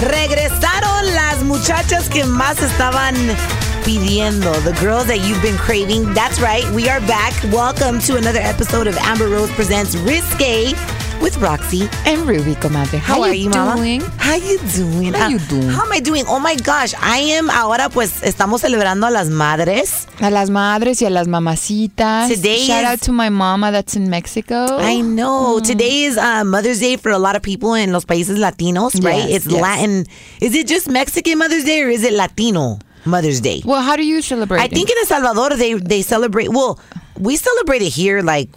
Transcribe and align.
Regresaron 0.00 1.14
las 1.14 1.44
muchachas 1.44 2.08
que 2.08 2.24
más 2.24 2.62
estaban 2.62 3.14
pidiendo. 3.84 4.50
The 4.64 4.72
girls 4.80 5.06
that 5.08 5.18
you've 5.18 5.42
been 5.42 5.58
craving. 5.58 6.14
That's 6.14 6.40
right. 6.40 6.64
We 6.72 6.88
are 6.88 7.00
back. 7.00 7.34
Welcome 7.52 7.98
to 8.06 8.16
another 8.16 8.40
episode 8.40 8.86
of 8.86 8.96
Amber 8.96 9.28
Rose 9.28 9.50
Presents 9.52 9.96
Risque 9.96 10.72
with 11.20 11.36
Roxy 11.38 11.88
and 12.06 12.22
Ruby, 12.26 12.54
comadre. 12.54 12.98
How, 12.98 13.14
How 13.14 13.22
are 13.22 13.34
you 13.34 13.50
mama? 13.50 13.76
doing? 13.76 14.00
How 14.18 14.32
are 14.32 14.38
you 14.38 14.58
doing? 14.74 15.12
How 15.12 15.26
Ah, 15.26 15.28
you 15.28 15.38
doing? 15.38 15.68
How 15.68 15.82
am 15.84 15.92
I 15.92 16.00
doing? 16.00 16.24
Oh 16.26 16.38
my 16.40 16.56
gosh, 16.56 16.94
I 17.00 17.18
am 17.36 17.50
ahora 17.50 17.88
pues 17.90 18.22
estamos 18.22 18.60
celebrando 18.62 19.06
a 19.06 19.10
las 19.10 19.28
madres. 19.28 20.06
A 20.20 20.30
las 20.30 20.48
madres 20.50 21.00
y 21.02 21.06
a 21.06 21.10
las 21.10 21.28
mamacitas. 21.28 22.28
Today 22.28 22.58
Shout 22.66 22.84
is- 22.84 22.88
out 22.90 23.00
to 23.02 23.12
my 23.12 23.28
mama 23.28 23.70
that's 23.70 23.96
in 23.96 24.08
Mexico. 24.08 24.78
I 24.80 25.00
know. 25.02 25.58
Mm. 25.60 25.66
Today 25.66 26.04
is 26.04 26.16
uh, 26.16 26.44
Mother's 26.44 26.80
Day 26.80 26.96
for 26.96 27.10
a 27.10 27.18
lot 27.18 27.36
of 27.36 27.42
people 27.42 27.74
in 27.74 27.92
los 27.92 28.04
países 28.04 28.38
latinos, 28.38 28.94
right? 29.04 29.28
Yes, 29.28 29.44
it's 29.44 29.52
yes. 29.52 29.60
Latin. 29.60 30.06
Is 30.40 30.54
it 30.54 30.66
just 30.66 30.88
Mexican 30.88 31.38
Mother's 31.38 31.64
Day 31.64 31.82
or 31.82 31.88
is 31.88 32.02
it 32.02 32.12
Latino 32.14 32.78
Mother's 33.04 33.40
Day? 33.40 33.62
Well, 33.64 33.82
how 33.82 33.96
do 33.96 34.04
you 34.04 34.22
celebrate? 34.22 34.60
I 34.60 34.68
think 34.68 34.88
in 34.90 34.96
El 34.98 35.06
Salvador 35.06 35.56
they 35.56 35.74
they 35.74 36.02
celebrate. 36.02 36.48
Well, 36.50 36.78
we 37.18 37.36
celebrate 37.36 37.82
it 37.82 37.92
here 37.92 38.22
like 38.22 38.48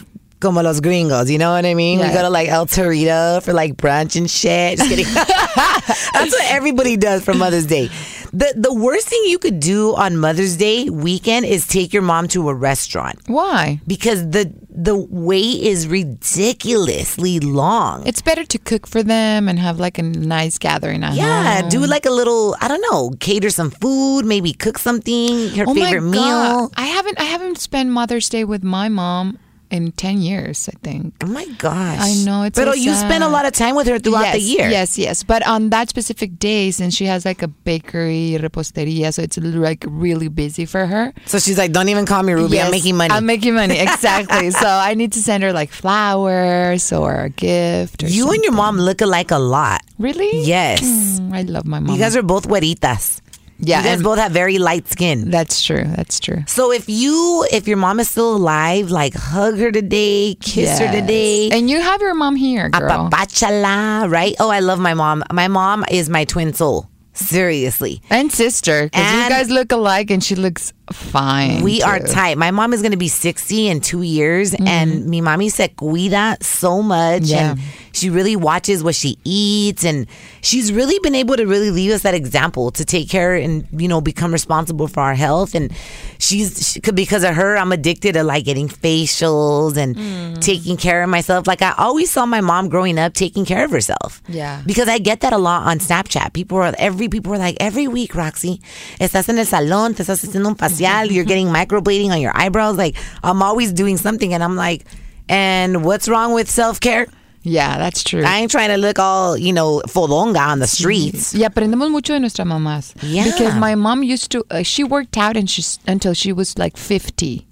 como 0.44 0.62
los 0.62 0.80
gringos. 0.82 1.30
You 1.32 1.40
know 1.40 1.52
what 1.52 1.66
I 1.66 1.74
mean? 1.74 2.00
We 2.00 2.06
Yeah. 2.06 2.14
go 2.14 2.22
to 2.24 2.30
like 2.30 2.50
El 2.50 2.68
Torito 2.68 3.42
for 3.42 3.54
like 3.54 3.76
brunch 3.78 4.16
and 4.16 4.30
shit. 4.30 4.78
Just 4.78 4.90
kidding. 4.90 5.06
That's 6.14 6.32
what 6.38 6.52
everybody 6.52 6.98
does 6.98 7.24
for 7.24 7.34
Mother's 7.34 7.66
Day. 7.66 7.90
The 8.34 8.54
the 8.58 8.74
worst 8.74 9.08
thing 9.08 9.22
you 9.28 9.38
could 9.40 9.60
do 9.60 9.96
on 9.96 10.18
Mother's 10.18 10.58
Day 10.58 10.90
weekend 10.90 11.46
is 11.46 11.66
take 11.68 11.94
your 11.94 12.02
mom 12.02 12.28
to 12.30 12.50
a 12.50 12.54
restaurant 12.54 13.20
Why? 13.28 13.80
because 13.88 14.28
the 14.30 14.52
the 14.76 14.96
wait 14.98 15.62
is 15.62 15.88
ridiculously 15.88 17.40
long. 17.40 18.06
It's 18.08 18.22
better 18.24 18.44
to 18.44 18.58
cook 18.58 18.88
for 18.88 19.04
them 19.04 19.48
and 19.48 19.60
have 19.60 19.80
like 19.80 19.98
a 20.00 20.04
nice 20.04 20.58
gathering 20.58 21.04
at 21.04 21.14
yeah, 21.14 21.62
home. 21.62 21.70
do 21.70 21.86
like 21.86 22.06
a 22.08 22.12
little, 22.12 22.56
I 22.59 22.68
don't 22.68 22.82
know, 22.92 23.12
cater 23.20 23.52
some 23.52 23.70
food, 23.70 24.26
maybe 24.26 24.52
cook 24.52 24.78
something, 24.80 25.50
her 25.50 25.66
Oh 25.68 25.76
favorite 25.76 26.02
my 26.02 26.18
meal. 26.18 26.72
I 26.76 26.86
haven't 26.88 27.20
I 27.20 27.26
haven't 27.26 27.59
spent 27.59 27.90
Mother's 27.92 28.30
Day 28.30 28.44
with 28.44 28.64
my 28.64 28.90
mom 28.90 29.38
in 29.73 29.91
10 29.91 30.22
years, 30.22 30.69
I 30.69 30.78
think. 30.84 31.16
Oh 31.23 31.28
my 31.28 31.45
gosh. 31.57 31.97
I 32.00 32.13
know, 32.23 32.44
it's 32.44 32.57
But 32.57 32.67
so 32.69 32.73
you 32.75 32.94
spend 32.94 33.23
a 33.23 33.28
lot 33.28 33.45
of 33.45 33.53
time 33.53 33.73
with 33.73 33.88
her 33.88 33.97
throughout 33.97 34.29
yes, 34.29 34.35
the 34.35 34.41
year. 34.41 34.69
Yes, 34.69 34.97
yes. 35.00 35.23
But 35.23 35.41
on 35.47 35.72
that 35.72 35.89
specific 35.89 36.38
day, 36.38 36.69
since 36.69 36.94
she 36.94 37.06
has 37.06 37.25
like 37.25 37.41
a 37.41 37.47
bakery, 37.47 38.38
reposteria, 38.39 39.11
so 39.11 39.23
it's 39.23 39.38
like 39.38 39.84
really 39.89 40.28
busy 40.28 40.66
for 40.66 40.85
her. 40.85 41.11
So 41.25 41.39
she's 41.39 41.57
like, 41.57 41.72
don't 41.72 41.89
even 41.89 42.06
call 42.06 42.22
me 42.22 42.34
Ruby. 42.34 42.61
I'm 42.61 42.69
making 42.69 42.95
money. 42.95 43.11
I'm 43.11 43.25
making 43.25 43.56
money, 43.56 43.79
exactly. 43.79 44.51
so 44.63 44.67
I 44.67 44.94
need 44.94 45.11
to 45.13 45.19
send 45.19 45.41
her 45.41 45.51
like 45.51 45.72
flowers 45.72 46.94
or 46.94 47.25
a 47.25 47.29
gift. 47.29 48.03
Or 48.03 48.07
you 48.07 48.29
and 48.29 48.44
your 48.44 48.53
mom 48.53 48.78
look 48.78 49.01
alike 49.01 49.31
a 49.31 49.40
lot. 49.40 49.81
Really? 49.97 50.45
Yes. 50.45 50.84
Mm, 50.85 51.34
I 51.34 51.41
love 51.41 51.66
my 51.66 51.79
mom. 51.79 51.95
You 51.95 52.00
guys 52.00 52.16
are 52.16 52.22
both 52.22 52.47
güeritas. 52.47 53.22
Yeah, 53.66 53.79
You 53.79 53.85
guys 53.85 54.03
both 54.03 54.18
have 54.19 54.31
very 54.31 54.57
light 54.59 54.88
skin. 54.88 55.29
that's 55.31 55.63
true. 55.66 55.84
That's 55.96 56.19
true. 56.19 56.44
So 56.47 56.72
if 56.72 56.88
you, 56.90 57.46
if 57.51 57.68
your 57.68 57.78
mom 57.78 58.00
is 58.00 58.09
still 58.09 58.35
alive, 58.35 58.91
like 58.91 59.13
hug 59.13 59.57
her 59.57 59.72
today, 59.72 60.35
kiss 60.40 60.79
her 60.79 60.91
today. 60.91 61.50
And 61.51 61.69
you 61.69 61.81
have 61.81 62.02
your 62.02 62.13
mom 62.13 62.35
here, 62.35 62.69
girl. 62.69 63.09
Apapachala, 63.09 64.09
right? 64.12 64.35
Oh, 64.40 64.50
I 64.50 64.59
love 64.59 64.79
my 64.79 64.94
mom. 64.94 65.23
My 65.31 65.47
mom 65.47 65.85
is 65.90 66.09
my 66.09 66.25
twin 66.25 66.53
soul. 66.53 66.90
Seriously. 67.16 68.02
And 68.09 68.31
sister, 68.31 68.85
because 68.85 69.13
you 69.13 69.29
guys 69.29 69.50
look 69.52 69.72
alike, 69.72 70.09
and 70.09 70.23
she 70.23 70.34
looks 70.35 70.73
fine. 70.91 71.62
We 71.62 71.81
are 71.84 72.00
tight. 72.00 72.40
My 72.40 72.50
mom 72.50 72.73
is 72.73 72.81
going 72.81 72.91
to 72.91 72.97
be 72.97 73.07
60 73.07 73.68
in 73.68 73.81
two 73.81 74.02
years, 74.02 74.52
mm-hmm. 74.52 74.68
and 74.68 75.06
mi 75.06 75.22
mami 75.22 75.52
se 75.52 75.68
cuida 75.78 76.41
so 76.44 76.81
much, 76.81 77.23
Yeah. 77.25 77.52
and 77.52 77.59
she 77.94 78.09
really 78.09 78.36
watches 78.36 78.84
what 78.84 78.96
she 78.96 79.18
eats, 79.24 79.86
and 79.86 80.08
she's 80.42 80.74
really 80.74 81.00
been 81.00 81.16
able 81.16 81.38
to 81.38 81.46
really 81.46 81.72
leave 81.72 81.92
us 81.92 82.02
that 82.02 82.14
example 82.14 82.72
to 82.72 82.84
take 82.84 83.09
care 83.09 83.36
and 83.36 83.66
you 83.72 83.88
know 83.88 84.02
become 84.02 84.34
responsible 84.34 84.88
for 84.88 85.00
our 85.00 85.16
health. 85.16 85.56
And 85.56 85.72
she's 86.20 86.74
she, 86.74 86.80
because 86.80 87.24
of 87.24 87.36
her, 87.36 87.56
I'm 87.56 87.72
addicted 87.72 88.14
to 88.14 88.24
like 88.24 88.44
getting 88.44 88.68
facials 88.68 89.78
and 89.78 89.96
mm. 89.96 90.42
taking 90.42 90.76
care 90.76 91.03
of 91.03 91.09
myself. 91.09 91.48
Like 91.48 91.62
I 91.62 91.74
always 91.78 92.12
saw 92.12 92.26
my 92.26 92.42
mom 92.42 92.68
growing 92.68 93.00
up 93.00 93.14
taking 93.14 93.46
care 93.46 93.64
of 93.64 93.72
herself. 93.72 94.22
Yeah. 94.28 94.62
because 94.74 94.90
I 94.90 94.98
get 94.98 95.22
that 95.22 95.34
a 95.34 95.38
lot 95.38 95.68
on 95.68 95.78
Snapchat. 95.80 96.34
People 96.34 96.58
are 96.58 96.74
every 96.80 97.08
people 97.08 97.34
are 97.34 97.38
like 97.38 97.58
every 97.59 97.88
week, 97.88 98.16
Roxy, 98.16 98.59
estás 99.00 99.30
en 99.30 99.38
el 99.38 99.46
salón, 99.46 99.96
te 99.96 100.03
estás 100.03 100.26
haciendo 100.26 100.48
un 100.48 100.56
facial, 100.56 101.12
you're 101.12 101.26
getting 101.26 101.48
microblading 101.48 102.09
on 102.09 102.20
your 102.20 102.36
eyebrows. 102.36 102.78
Like 102.78 102.96
I'm 103.24 103.44
always 103.44 103.72
doing 103.72 103.98
something, 103.98 104.34
and 104.34 104.44
I'm 104.44 104.56
like, 104.56 104.86
and 105.30 105.86
what's 105.86 106.09
wrong 106.09 106.34
with 106.34 106.50
self 106.50 106.80
care? 106.80 107.08
Yeah, 107.44 107.78
that's 107.78 108.04
true. 108.04 108.24
I 108.24 108.40
ain't 108.40 108.52
trying 108.52 108.70
to 108.70 108.78
look 108.78 109.00
all 109.00 109.38
you 109.38 109.52
know 109.54 109.81
fodonga 109.88 110.40
on 110.48 110.59
the 110.59 110.68
streets. 110.68 111.34
Y 111.34 111.42
aprendemos 111.42 111.92
mucho 111.92 112.14
de 112.14 112.20
nuestras 112.22 112.48
mamás. 112.48 112.94
Yeah. 113.02 113.26
Because 113.26 113.56
my 113.56 113.76
mom 113.76 114.02
used 114.04 114.31
to, 114.31 114.46
uh, 114.50 114.64
she 114.64 114.84
worked 114.84 115.18
out 115.18 115.36
and 115.36 115.50
she's, 115.50 115.78
until 115.86 116.14
she 116.14 116.32
was 116.32 116.58
like 116.58 116.78
50. 116.78 117.46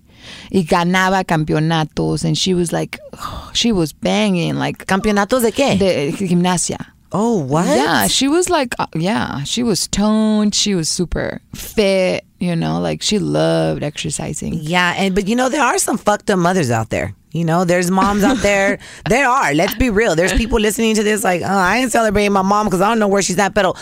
Y 0.53 0.63
ganaba 0.63 1.25
campeonatos 1.25 2.23
and 2.23 2.37
she 2.37 2.53
was 2.53 2.71
like, 2.71 2.99
she 3.53 3.71
was 3.71 3.91
banging 3.91 4.55
like 4.55 4.85
Campeonatos 4.85 5.41
de 5.41 5.51
qué? 5.51 5.77
de 5.77 6.11
gimnasia. 6.13 6.85
oh, 7.11 7.39
what? 7.39 7.65
Yeah, 7.67 8.07
she 8.07 8.29
was 8.29 8.49
like, 8.49 8.73
uh, 8.79 8.87
yeah, 8.95 9.43
she 9.43 9.63
was 9.63 9.87
toned. 9.89 10.55
She 10.55 10.73
was 10.75 10.87
super 10.87 11.41
fit, 11.53 12.23
you 12.39 12.55
know, 12.55 12.79
like 12.79 13.01
she 13.01 13.19
loved 13.19 13.83
exercising. 13.83 14.53
Yeah, 14.53 14.93
and 14.97 15.13
but 15.13 15.27
you 15.27 15.35
know 15.35 15.49
there 15.49 15.61
are 15.63 15.77
some 15.77 15.97
fucked 15.97 16.29
up 16.29 16.39
mothers 16.39 16.71
out 16.71 16.89
there. 16.89 17.13
You 17.31 17.45
know, 17.45 17.63
there's 17.65 17.89
moms 17.89 18.23
out 18.23 18.37
there. 18.37 18.79
there 19.09 19.27
are. 19.27 19.53
Let's 19.53 19.75
be 19.75 19.89
real. 19.89 20.15
There's 20.15 20.33
people 20.33 20.59
listening 20.59 20.95
to 20.95 21.03
this 21.03 21.23
like, 21.23 21.41
oh, 21.41 21.45
I 21.47 21.77
ain't 21.77 21.91
celebrating 21.91 22.33
my 22.33 22.41
mom 22.41 22.67
because 22.67 22.81
I 22.81 22.89
don't 22.89 22.99
know 22.99 23.07
where 23.07 23.21
she's 23.21 23.39
at. 23.39 23.53
But 23.53 23.75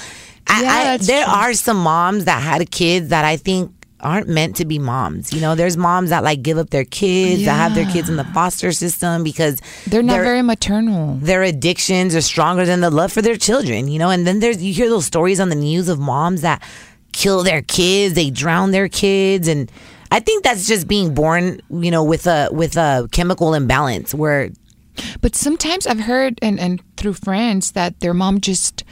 Yeah, 0.49 0.97
there 0.97 1.25
true. 1.25 1.33
are 1.33 1.53
some 1.53 1.77
moms 1.77 2.25
that 2.25 2.41
had 2.41 2.69
kids 2.71 3.09
that 3.09 3.25
I 3.25 3.37
think 3.37 3.71
aren't 4.01 4.29
meant 4.29 4.55
to 4.55 4.65
be 4.65 4.79
moms. 4.79 5.33
You 5.33 5.41
know, 5.41 5.55
there's 5.55 5.75
moms 5.75 6.09
that 6.11 6.23
like 6.23 6.41
give 6.41 6.57
up 6.57 6.69
their 6.69 6.85
kids, 6.85 7.43
that 7.45 7.55
have 7.55 7.75
their 7.75 7.85
kids 7.91 8.07
in 8.09 8.15
the 8.15 8.23
foster 8.23 8.71
system 8.71 9.23
because 9.23 9.59
They're 9.87 10.01
not 10.03 10.19
very 10.21 10.41
maternal. 10.41 11.15
their 11.15 11.43
addictions 11.43 12.15
are 12.15 12.21
stronger 12.21 12.65
than 12.65 12.79
the 12.79 12.89
love 12.89 13.11
for 13.11 13.21
their 13.21 13.35
children, 13.35 13.89
you 13.89 13.99
know. 13.99 14.09
And 14.09 14.25
then 14.25 14.39
there's 14.39 14.63
you 14.63 14.73
hear 14.73 14.89
those 14.89 15.05
stories 15.05 15.39
on 15.41 15.49
the 15.49 15.55
news 15.55 15.89
of 15.89 15.99
moms 15.99 16.41
that 16.41 16.63
kill 17.11 17.43
their 17.43 17.61
kids, 17.61 18.13
they 18.15 18.29
drown 18.29 18.71
their 18.71 18.87
kids, 18.87 19.47
and 19.49 19.69
I 20.11 20.19
think 20.19 20.43
that's 20.43 20.67
just 20.67 20.87
being 20.87 21.13
born, 21.13 21.61
you 21.69 21.91
know, 21.91 22.03
with 22.03 22.25
a 22.27 22.49
with 22.51 22.77
a 22.77 23.07
chemical 23.11 23.53
imbalance 23.53 24.13
where 24.13 24.49
But 25.21 25.35
sometimes 25.35 25.87
I've 25.87 26.01
heard 26.01 26.39
and, 26.41 26.59
and 26.59 26.81
through 26.97 27.13
friends 27.13 27.71
that 27.71 27.99
their 28.01 28.13
mom 28.13 28.41
just, 28.41 28.83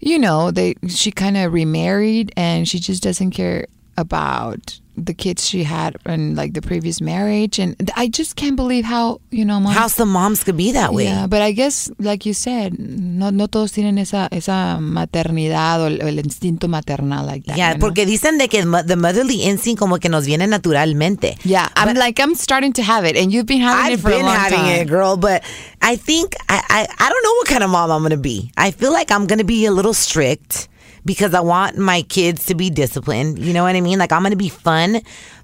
you 0.00 0.18
know, 0.18 0.50
they 0.50 0.74
she 0.88 1.12
kind 1.12 1.36
of 1.36 1.52
remarried 1.52 2.32
and 2.36 2.66
she 2.66 2.78
just 2.80 3.02
doesn't 3.02 3.30
care 3.30 3.66
about 3.96 4.80
the 4.96 5.14
kids 5.14 5.46
she 5.48 5.64
had 5.64 5.96
in 6.06 6.34
like 6.34 6.52
the 6.52 6.60
previous 6.60 7.00
marriage, 7.00 7.58
and 7.58 7.90
I 7.96 8.08
just 8.08 8.36
can't 8.36 8.56
believe 8.56 8.84
how 8.84 9.20
you 9.30 9.44
know. 9.44 9.60
How 9.60 9.86
some 9.88 10.10
moms 10.10 10.44
could 10.44 10.56
be 10.56 10.72
that 10.72 10.92
way. 10.92 11.04
Yeah, 11.04 11.26
but 11.26 11.40
I 11.42 11.52
guess, 11.52 11.90
like 11.98 12.26
you 12.26 12.34
said, 12.34 12.78
no, 12.78 13.30
no 13.30 13.46
todos 13.46 13.72
tienen 13.72 13.98
esa, 13.98 14.28
esa 14.30 14.78
maternidad 14.80 15.80
o 15.80 15.86
el, 15.86 16.00
el 16.02 16.18
instinto 16.18 16.68
maternal 16.68 17.24
like 17.24 17.44
that. 17.46 17.56
Yeah, 17.56 17.72
you 17.72 17.78
know? 17.78 17.86
porque 17.86 18.06
dicen 18.06 18.38
de 18.38 18.48
que 18.48 18.62
the 18.62 18.96
motherly 18.96 19.42
instinct 19.42 19.78
como 19.78 19.98
que 19.98 20.08
nos 20.08 20.26
viene 20.26 20.46
naturalmente. 20.46 21.36
Yeah, 21.44 21.68
I'm 21.76 21.94
like 21.94 22.20
I'm 22.20 22.34
starting 22.34 22.72
to 22.74 22.82
have 22.82 23.04
it, 23.04 23.16
and 23.16 23.32
you've 23.32 23.46
been 23.46 23.60
having 23.60 23.92
it 23.92 23.94
I've 23.94 24.00
for 24.00 24.08
a 24.08 24.16
been 24.16 24.26
long 24.26 24.34
having 24.36 24.58
time. 24.58 24.80
it, 24.82 24.88
girl, 24.88 25.16
but 25.16 25.42
I 25.80 25.96
think 25.96 26.34
I, 26.48 26.62
I 26.68 26.86
I 26.98 27.08
don't 27.08 27.22
know 27.24 27.34
what 27.34 27.48
kind 27.48 27.64
of 27.64 27.70
mom 27.70 27.90
I'm 27.90 28.02
gonna 28.02 28.16
be. 28.16 28.50
I 28.56 28.70
feel 28.70 28.92
like 28.92 29.10
I'm 29.10 29.26
gonna 29.26 29.44
be 29.44 29.64
a 29.66 29.72
little 29.72 29.94
strict 29.94 30.68
because 31.04 31.34
I 31.34 31.40
want 31.40 31.76
my 31.78 32.02
kids 32.02 32.46
to 32.46 32.54
be 32.54 32.70
disciplined. 32.70 33.38
You 33.38 33.52
know 33.52 33.62
what 33.64 33.74
I 33.76 33.80
mean? 33.80 33.98
Like 33.98 34.12
I'm 34.12 34.22
gonna 34.22 34.36
be 34.36 34.48
fun, 34.48 35.00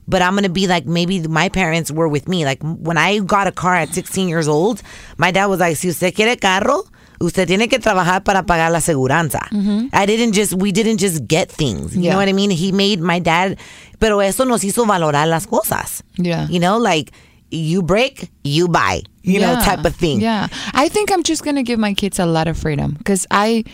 but 0.07 0.23
I'm 0.23 0.35
gonna 0.35 0.49
be 0.49 0.67
like 0.67 0.87
maybe 0.87 1.21
my 1.27 1.49
parents 1.49 1.91
were 1.91 2.09
with 2.09 2.29
me. 2.29 2.45
Like 2.45 2.63
when 2.63 2.97
I 2.99 3.19
got 3.21 3.47
a 3.47 3.53
car 3.53 3.75
at 3.77 3.91
16 3.95 4.29
years 4.29 4.49
old, 4.49 4.83
my 5.17 5.31
dad 5.31 5.47
was 5.47 5.61
like, 5.61 5.77
"Si 5.77 5.89
usted 5.89 6.15
quiere 6.15 6.37
carro." 6.37 6.85
Usted 7.21 7.49
tiene 7.49 7.67
que 7.69 7.81
trabajar 7.81 8.23
para 8.23 8.45
pagar 8.45 8.71
la 8.71 8.79
seguranza. 8.79 9.41
I 9.93 10.07
didn't 10.07 10.35
just, 10.35 10.55
we 10.55 10.71
didn't 10.71 10.99
just 10.99 11.27
get 11.27 11.51
things. 11.51 11.97
You 11.97 11.99
Mm-hmm. 11.99 12.03
Yeah. 12.05 12.11
know 12.13 12.19
what 12.19 12.29
I 12.29 12.33
mean? 12.33 12.51
He 12.51 12.71
made 12.71 13.01
my 13.01 13.19
dad, 13.19 13.59
pero 13.99 14.21
eso 14.21 14.45
nos 14.45 14.63
hizo 14.63 14.87
valorar 14.87 15.27
las 15.27 15.45
cosas. 15.45 16.05
Yeah. 16.17 16.47
You 16.49 16.61
know, 16.61 16.79
like 16.79 17.11
you 17.51 17.83
break, 17.83 18.31
you 18.45 18.69
buy, 18.69 19.03
you 19.25 19.41
know, 19.41 19.57
type 19.65 19.85
of 19.85 19.97
thing. 19.97 20.21
Yeah, 20.21 20.47
I 20.75 20.89
think 20.89 21.11
I'm 21.11 21.25
just 21.25 21.43
gonna 21.43 21.65
give 21.65 21.81
my 21.81 21.93
kids 21.93 22.21
a 22.21 22.25
lot 22.27 22.47
of 22.47 22.57
freedom 22.57 22.95
because 22.99 23.27
I. 23.33 23.65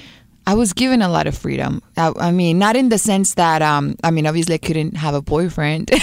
I 0.47 0.55
was 0.55 0.73
given 0.73 1.01
a 1.03 1.09
lot 1.09 1.27
of 1.27 1.37
freedom. 1.37 1.83
I, 1.97 2.13
I 2.19 2.31
mean, 2.31 2.59
not 2.59 2.77
in 2.77 2.89
the 2.91 2.99
sense 2.99 3.35
that, 3.35 3.63
um, 3.63 3.97
I 4.05 4.11
mean, 4.11 4.27
obviously 4.27 4.55
I 4.55 4.59
couldn't 4.59 4.97
have 4.97 5.15
a 5.15 5.23
boyfriend. 5.23 5.91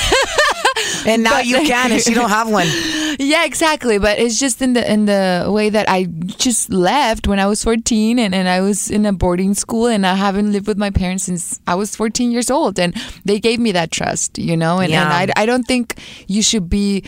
And 1.06 1.24
now 1.24 1.40
you 1.40 1.58
can, 1.62 1.92
and 1.92 2.02
she 2.02 2.14
don't 2.14 2.30
have 2.30 2.50
one. 2.52 2.68
yeah, 3.20 3.46
exactly. 3.46 3.98
But 3.98 4.20
it's 4.20 4.40
just 4.40 4.62
in 4.62 4.74
the 4.74 4.92
in 4.92 5.06
the 5.06 5.46
way 5.48 5.70
that 5.70 5.90
I 5.90 6.06
just 6.06 6.70
left 6.70 7.28
when 7.28 7.40
I 7.40 7.48
was 7.48 7.64
14, 7.64 8.20
and, 8.20 8.36
and 8.36 8.48
I 8.48 8.62
was 8.62 8.92
in 8.92 9.06
a 9.08 9.14
boarding 9.14 9.54
school, 9.56 9.88
and 9.88 10.06
I 10.06 10.14
haven't 10.16 10.52
lived 10.52 10.68
with 10.68 10.78
my 10.78 10.92
parents 10.92 11.24
since 11.24 11.60
I 11.66 11.74
was 11.76 11.96
14 11.96 12.32
years 12.32 12.52
old, 12.52 12.78
and 12.78 12.94
they 13.26 13.40
gave 13.40 13.60
me 13.60 13.72
that 13.72 13.90
trust, 13.92 14.38
you 14.38 14.56
know. 14.56 14.80
And, 14.80 14.92
Yeah. 14.92 15.04
and 15.22 15.32
I 15.32 15.42
I 15.42 15.46
don't 15.46 15.64
think 15.64 16.00
you 16.28 16.44
should 16.44 16.70
be 16.70 17.04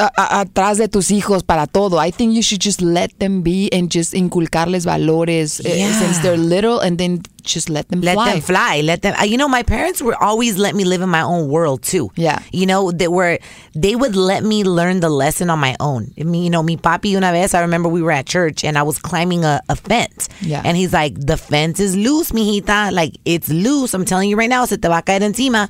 a- 0.00 0.12
a- 0.16 0.40
atrás 0.44 0.78
de 0.78 0.88
tus 0.88 1.10
hijos 1.10 1.42
para 1.44 1.66
todo. 1.66 1.98
I 1.98 2.10
think 2.10 2.34
you 2.34 2.42
should 2.42 2.60
just 2.60 2.80
let 2.80 3.18
them 3.18 3.42
be 3.42 3.68
and 3.72 3.90
just 3.90 4.14
inculcarles 4.14 4.84
valores 4.84 5.60
eh, 5.64 5.78
Yeah. 5.78 5.98
since 5.98 6.18
they're 6.20 6.36
little, 6.36 6.78
and 6.80 6.98
then 6.98 7.22
just 7.42 7.70
let 7.70 7.88
them 7.88 8.02
Let 8.02 8.14
fly. 8.14 8.30
them 8.32 8.40
fly. 8.42 8.80
Let 8.82 9.00
them. 9.02 9.14
You 9.24 9.38
know, 9.38 9.48
my 9.48 9.62
parents 9.62 10.02
were 10.02 10.14
always 10.22 10.58
let 10.58 10.74
me 10.74 10.84
live 10.84 11.00
in 11.00 11.08
my 11.08 11.22
own 11.22 11.48
world 11.48 11.82
too. 11.82 12.10
Yeah. 12.14 12.40
You 12.52 12.66
know, 12.66 12.90
they 12.92 13.08
were 13.08 13.38
they 13.74 13.96
would 13.96 14.14
let 14.16 14.44
me 14.44 14.64
learn 14.64 15.00
the 15.00 15.08
lesson 15.08 15.48
on 15.50 15.58
my 15.58 15.74
own. 15.80 16.12
I 16.20 16.24
mean, 16.24 16.44
you 16.44 16.50
know, 16.50 16.62
mi 16.62 16.76
papi 16.76 17.16
una 17.16 17.32
vez. 17.32 17.54
I 17.54 17.60
remember 17.62 17.88
we 17.88 18.02
were 18.02 18.12
at 18.12 18.26
church 18.26 18.64
and 18.64 18.76
I 18.76 18.82
was 18.82 18.98
climbing 18.98 19.44
a, 19.44 19.60
a 19.68 19.76
fence. 19.76 20.28
Yeah. 20.42 20.60
And 20.64 20.76
he's 20.76 20.92
like, 20.92 21.14
"The 21.18 21.36
fence 21.38 21.80
is 21.80 21.96
loose, 21.96 22.32
mijita. 22.32 22.92
Like 22.92 23.16
it's 23.24 23.48
loose. 23.48 23.94
I'm 23.94 24.04
telling 24.04 24.28
you 24.28 24.36
right 24.36 24.50
now, 24.50 24.64
se 24.66 24.76
te 24.76 24.88
va 24.88 24.98
a 24.98 25.02
caer 25.02 25.22
encima." 25.22 25.68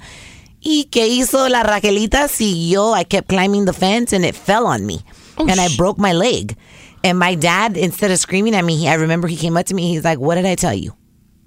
¿Y 0.60 0.84
qué 0.90 1.06
hizo 1.08 1.48
la 1.48 1.62
Raquelita? 1.62 2.28
Siguió. 2.28 2.92
I 2.94 3.04
kept 3.04 3.28
climbing 3.28 3.64
the 3.64 3.72
fence 3.72 4.12
and 4.12 4.24
it 4.24 4.34
fell 4.34 4.66
on 4.66 4.84
me. 4.86 5.00
Oh, 5.36 5.46
and 5.48 5.60
I 5.60 5.68
broke 5.76 5.98
my 5.98 6.12
leg. 6.12 6.56
And 7.04 7.18
my 7.18 7.36
dad, 7.36 7.76
instead 7.76 8.10
of 8.10 8.18
screaming 8.18 8.54
at 8.56 8.64
me, 8.64 8.76
he, 8.76 8.88
I 8.88 8.94
remember 8.94 9.28
he 9.28 9.36
came 9.36 9.56
up 9.56 9.66
to 9.66 9.74
me. 9.74 9.88
He's 9.92 10.04
like, 10.04 10.18
What 10.18 10.34
did 10.34 10.46
I 10.46 10.56
tell 10.56 10.74
you? 10.74 10.92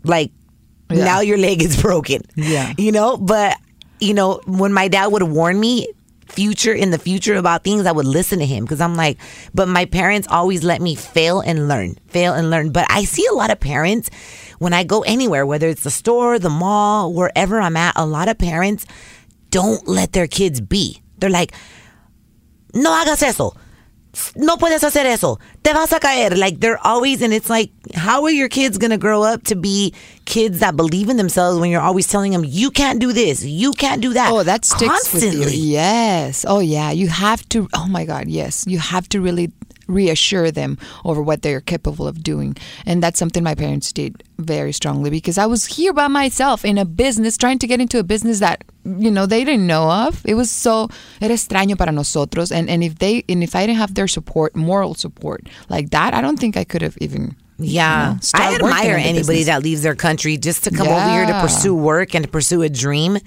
Like, 0.04 0.32
Yeah. 0.90 1.04
now 1.04 1.20
your 1.20 1.38
leg 1.38 1.62
is 1.62 1.82
broken. 1.82 2.22
Yeah. 2.36 2.72
You 2.78 2.92
know, 2.94 3.18
but, 3.18 3.58
you 4.00 4.14
know, 4.14 4.40
when 4.46 4.72
my 4.74 4.88
dad 4.88 5.08
would 5.08 5.24
warn 5.24 5.60
me, 5.60 5.88
future 6.28 6.72
in 6.74 6.92
the 6.92 6.98
future 6.98 7.36
about 7.36 7.62
things 7.62 7.86
i 7.86 7.92
would 7.92 8.06
listen 8.06 8.40
to 8.40 8.46
him 8.46 8.64
because 8.64 8.80
i'm 8.80 8.96
like 8.96 9.18
but 9.54 9.68
my 9.68 9.84
parents 9.84 10.26
always 10.32 10.64
let 10.64 10.80
me 10.82 10.96
fail 10.96 11.42
and 11.42 11.68
learn 11.68 11.94
fail 12.08 12.32
and 12.34 12.50
learn 12.50 12.72
but 12.72 12.86
i 12.90 13.04
see 13.04 13.26
a 13.30 13.34
lot 13.34 13.52
of 13.52 13.60
parents 13.60 14.10
when 14.62 14.74
i 14.74 14.84
go 14.84 15.02
anywhere 15.02 15.46
whether 15.46 15.68
it's 15.68 15.84
the 15.84 15.90
store 15.90 16.38
the 16.38 16.50
mall 16.50 17.12
wherever 17.14 17.60
i'm 17.60 17.76
at 17.76 17.94
a 17.96 18.06
lot 18.06 18.30
of 18.30 18.38
parents 18.38 18.86
don't 19.50 19.88
let 19.88 20.14
their 20.14 20.28
kids 20.28 20.62
be 20.62 21.02
they're 21.18 21.30
like 21.30 21.52
no 22.74 22.92
hagas 22.92 23.24
eso 23.24 23.56
no 24.36 24.58
puedes 24.58 24.84
hacer 24.84 25.06
eso. 25.06 25.40
Te 25.64 25.74
vas 25.74 25.92
a 25.94 26.00
caer. 26.00 26.36
Like 26.36 26.60
they're 26.60 26.80
always, 26.86 27.22
and 27.22 27.34
it's 27.34 27.50
like, 27.50 27.72
how 27.96 28.24
are 28.24 28.32
your 28.32 28.50
kids 28.50 28.78
gonna 28.78 28.98
grow 28.98 29.24
up 29.24 29.44
to 29.44 29.56
be 29.56 29.94
kids 30.26 30.60
that 30.60 30.76
believe 30.76 31.10
in 31.10 31.18
themselves 31.18 31.60
when 31.60 31.70
you're 31.70 31.82
always 31.82 32.08
telling 32.08 32.32
them 32.32 32.44
you 32.46 32.72
can't 32.72 33.00
do 33.00 33.14
this, 33.14 33.44
you 33.44 33.72
can't 33.74 34.02
do 34.02 34.14
that. 34.14 34.32
Oh, 34.32 34.44
that 34.44 34.66
sticks 34.66 35.14
with 35.14 35.24
constantly. 35.24 35.56
you. 35.56 35.74
Yes. 35.74 36.46
Oh, 36.48 36.60
yeah. 36.60 36.92
You 36.92 37.08
have 37.08 37.48
to. 37.50 37.68
Oh 37.74 37.88
my 37.88 38.06
God. 38.06 38.28
Yes. 38.28 38.66
You 38.68 38.80
have 38.80 39.08
to 39.10 39.22
really 39.22 39.52
reassure 39.92 40.52
them 40.52 40.78
over 41.06 41.22
what 41.22 41.42
they're 41.42 41.62
capable 41.62 42.08
of 42.08 42.24
doing, 42.24 42.56
and 42.86 43.02
that's 43.04 43.20
something 43.20 43.44
my 43.44 43.56
parents 43.56 43.92
did 43.92 44.24
very 44.40 44.72
strongly 44.72 45.10
because 45.10 45.38
I 45.38 45.46
was 45.46 45.66
here 45.66 45.94
by 45.94 46.08
myself 46.08 46.66
in 46.66 46.78
a 46.78 46.86
business, 46.86 47.38
trying 47.38 47.60
to 47.60 47.68
get 47.68 47.80
into 47.80 48.00
a 48.00 48.04
business 48.04 48.40
that 48.40 48.64
you 48.86 49.12
know 49.12 49.26
they 49.26 49.44
didn't 49.44 49.68
know 49.68 49.90
of. 49.90 50.22
It 50.26 50.36
was 50.36 50.50
so 50.50 50.90
era 51.22 51.34
extraño 51.34 51.78
para 51.78 51.92
nosotros, 51.92 52.52
and 52.52 52.70
and 52.70 52.84
if 52.84 53.00
they 53.00 53.24
and 53.30 53.44
if 53.44 53.56
I 53.56 53.66
didn't 53.68 53.80
have 53.80 53.94
their 53.94 54.08
support, 54.08 54.56
moral 54.56 54.96
support 54.96 55.48
like 55.70 55.92
that, 55.92 56.14
I 56.14 56.22
don't 56.22 56.38
think 56.38 56.58
I 56.58 56.64
could 56.64 56.82
have 56.82 56.98
even. 57.00 57.36
Yeah, 57.64 58.14
you 58.14 58.16
know, 58.16 58.20
I 58.34 58.56
admire 58.56 58.96
anybody 58.96 59.20
business. 59.20 59.46
that 59.46 59.62
leaves 59.62 59.84
their 59.84 59.94
country 59.94 60.36
just 60.38 60.64
to 60.64 60.72
come 60.72 60.88
over 60.88 61.10
here 61.12 61.28
to 61.28 61.42
pursue 61.42 61.76
work 61.76 62.16
and 62.16 62.26
to 62.26 62.32
pursue 62.32 62.64
a 62.64 62.70
dream. 62.70 63.20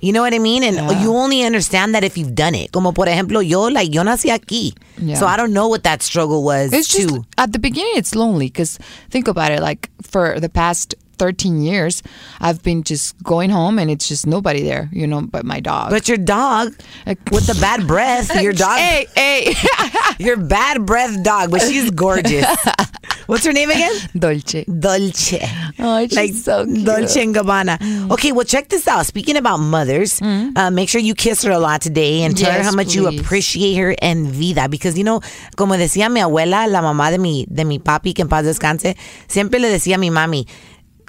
You 0.00 0.12
know 0.12 0.22
what 0.22 0.32
I 0.34 0.38
mean? 0.38 0.62
And 0.62 0.76
Yeah. 0.76 1.02
you 1.02 1.10
only 1.14 1.42
understand 1.44 1.94
that 1.94 2.04
if 2.04 2.16
you've 2.16 2.34
done 2.34 2.54
it. 2.54 2.70
Como 2.72 2.92
por 2.92 3.06
ejemplo, 3.06 3.40
yo, 3.46 3.62
like, 3.68 3.92
yo 3.92 4.02
nací 4.02 4.30
aquí. 4.30 4.74
Yeah. 5.00 5.16
So 5.18 5.26
I 5.26 5.36
don't 5.36 5.52
know 5.52 5.68
what 5.68 5.82
that 5.84 6.02
struggle 6.02 6.42
was, 6.44 6.72
It's 6.72 6.88
just 6.88 7.08
too. 7.08 7.24
at 7.36 7.52
the 7.52 7.58
beginning, 7.58 7.92
it's 7.96 8.14
lonely 8.14 8.46
because 8.46 8.78
think 9.10 9.26
about 9.28 9.50
it. 9.52 9.60
Like 9.60 9.90
for 10.02 10.38
the 10.40 10.48
past 10.48 10.94
13 11.18 11.60
years, 11.62 12.02
I've 12.40 12.62
been 12.62 12.82
just 12.82 13.20
going 13.22 13.50
home 13.50 13.78
and 13.78 13.90
it's 13.90 14.08
just 14.08 14.26
nobody 14.26 14.62
there, 14.62 14.88
you 14.92 15.06
know, 15.06 15.22
but 15.22 15.44
my 15.44 15.60
dog. 15.60 15.90
But 15.90 16.08
your 16.08 16.18
dog, 16.18 16.74
with 17.06 17.46
the 17.46 17.58
bad 17.60 17.86
breath, 17.86 18.34
your 18.40 18.52
dog, 18.64 18.78
Hey, 18.78 19.06
hey. 19.14 19.54
your 20.18 20.36
bad 20.36 20.86
breath 20.86 21.22
dog, 21.22 21.50
but 21.50 21.62
she's 21.62 21.90
gorgeous. 21.90 22.46
What's 23.26 23.44
her 23.44 23.52
name 23.52 23.68
again? 23.68 23.92
Dolce. 24.16 24.64
Dolce. 24.64 25.38
Oh, 25.78 26.06
she's 26.08 26.44
so 26.44 26.64
cute. 26.64 26.86
Dolce 26.86 27.22
and 27.22 27.34
Gabbana. 27.34 28.10
Okay, 28.12 28.32
well, 28.32 28.44
check 28.46 28.68
this 28.70 28.88
out. 28.88 29.04
Speaking 29.04 29.36
about 29.36 29.58
mothers, 29.58 30.22
uh, 30.22 30.70
make 30.72 30.88
sure 30.88 30.98
you 30.98 31.14
kiss 31.14 31.42
her 31.42 31.50
a 31.50 31.58
lot 31.58 31.82
today 31.82 32.22
and 32.22 32.34
tell 32.34 32.50
her 32.50 32.62
how 32.62 32.72
much 32.72 32.94
you 32.94 33.06
appreciate 33.06 33.74
her 33.76 33.94
and 34.00 34.28
vida. 34.28 34.66
Because, 34.70 34.96
you 34.96 35.04
know, 35.04 35.20
como 35.56 35.74
decía 35.74 36.10
mi 36.10 36.20
abuela, 36.20 36.66
la 36.70 36.80
mamá 36.80 37.10
de 37.10 37.18
mi, 37.18 37.44
de 37.50 37.66
mi 37.66 37.78
papi, 37.78 38.14
que 38.14 38.22
en 38.22 38.28
paz 38.30 38.46
descanse, 38.46 38.96
siempre 39.28 39.60
le 39.60 39.68
decía 39.68 39.96
a 39.96 39.98
mi 39.98 40.08
mami, 40.08 40.46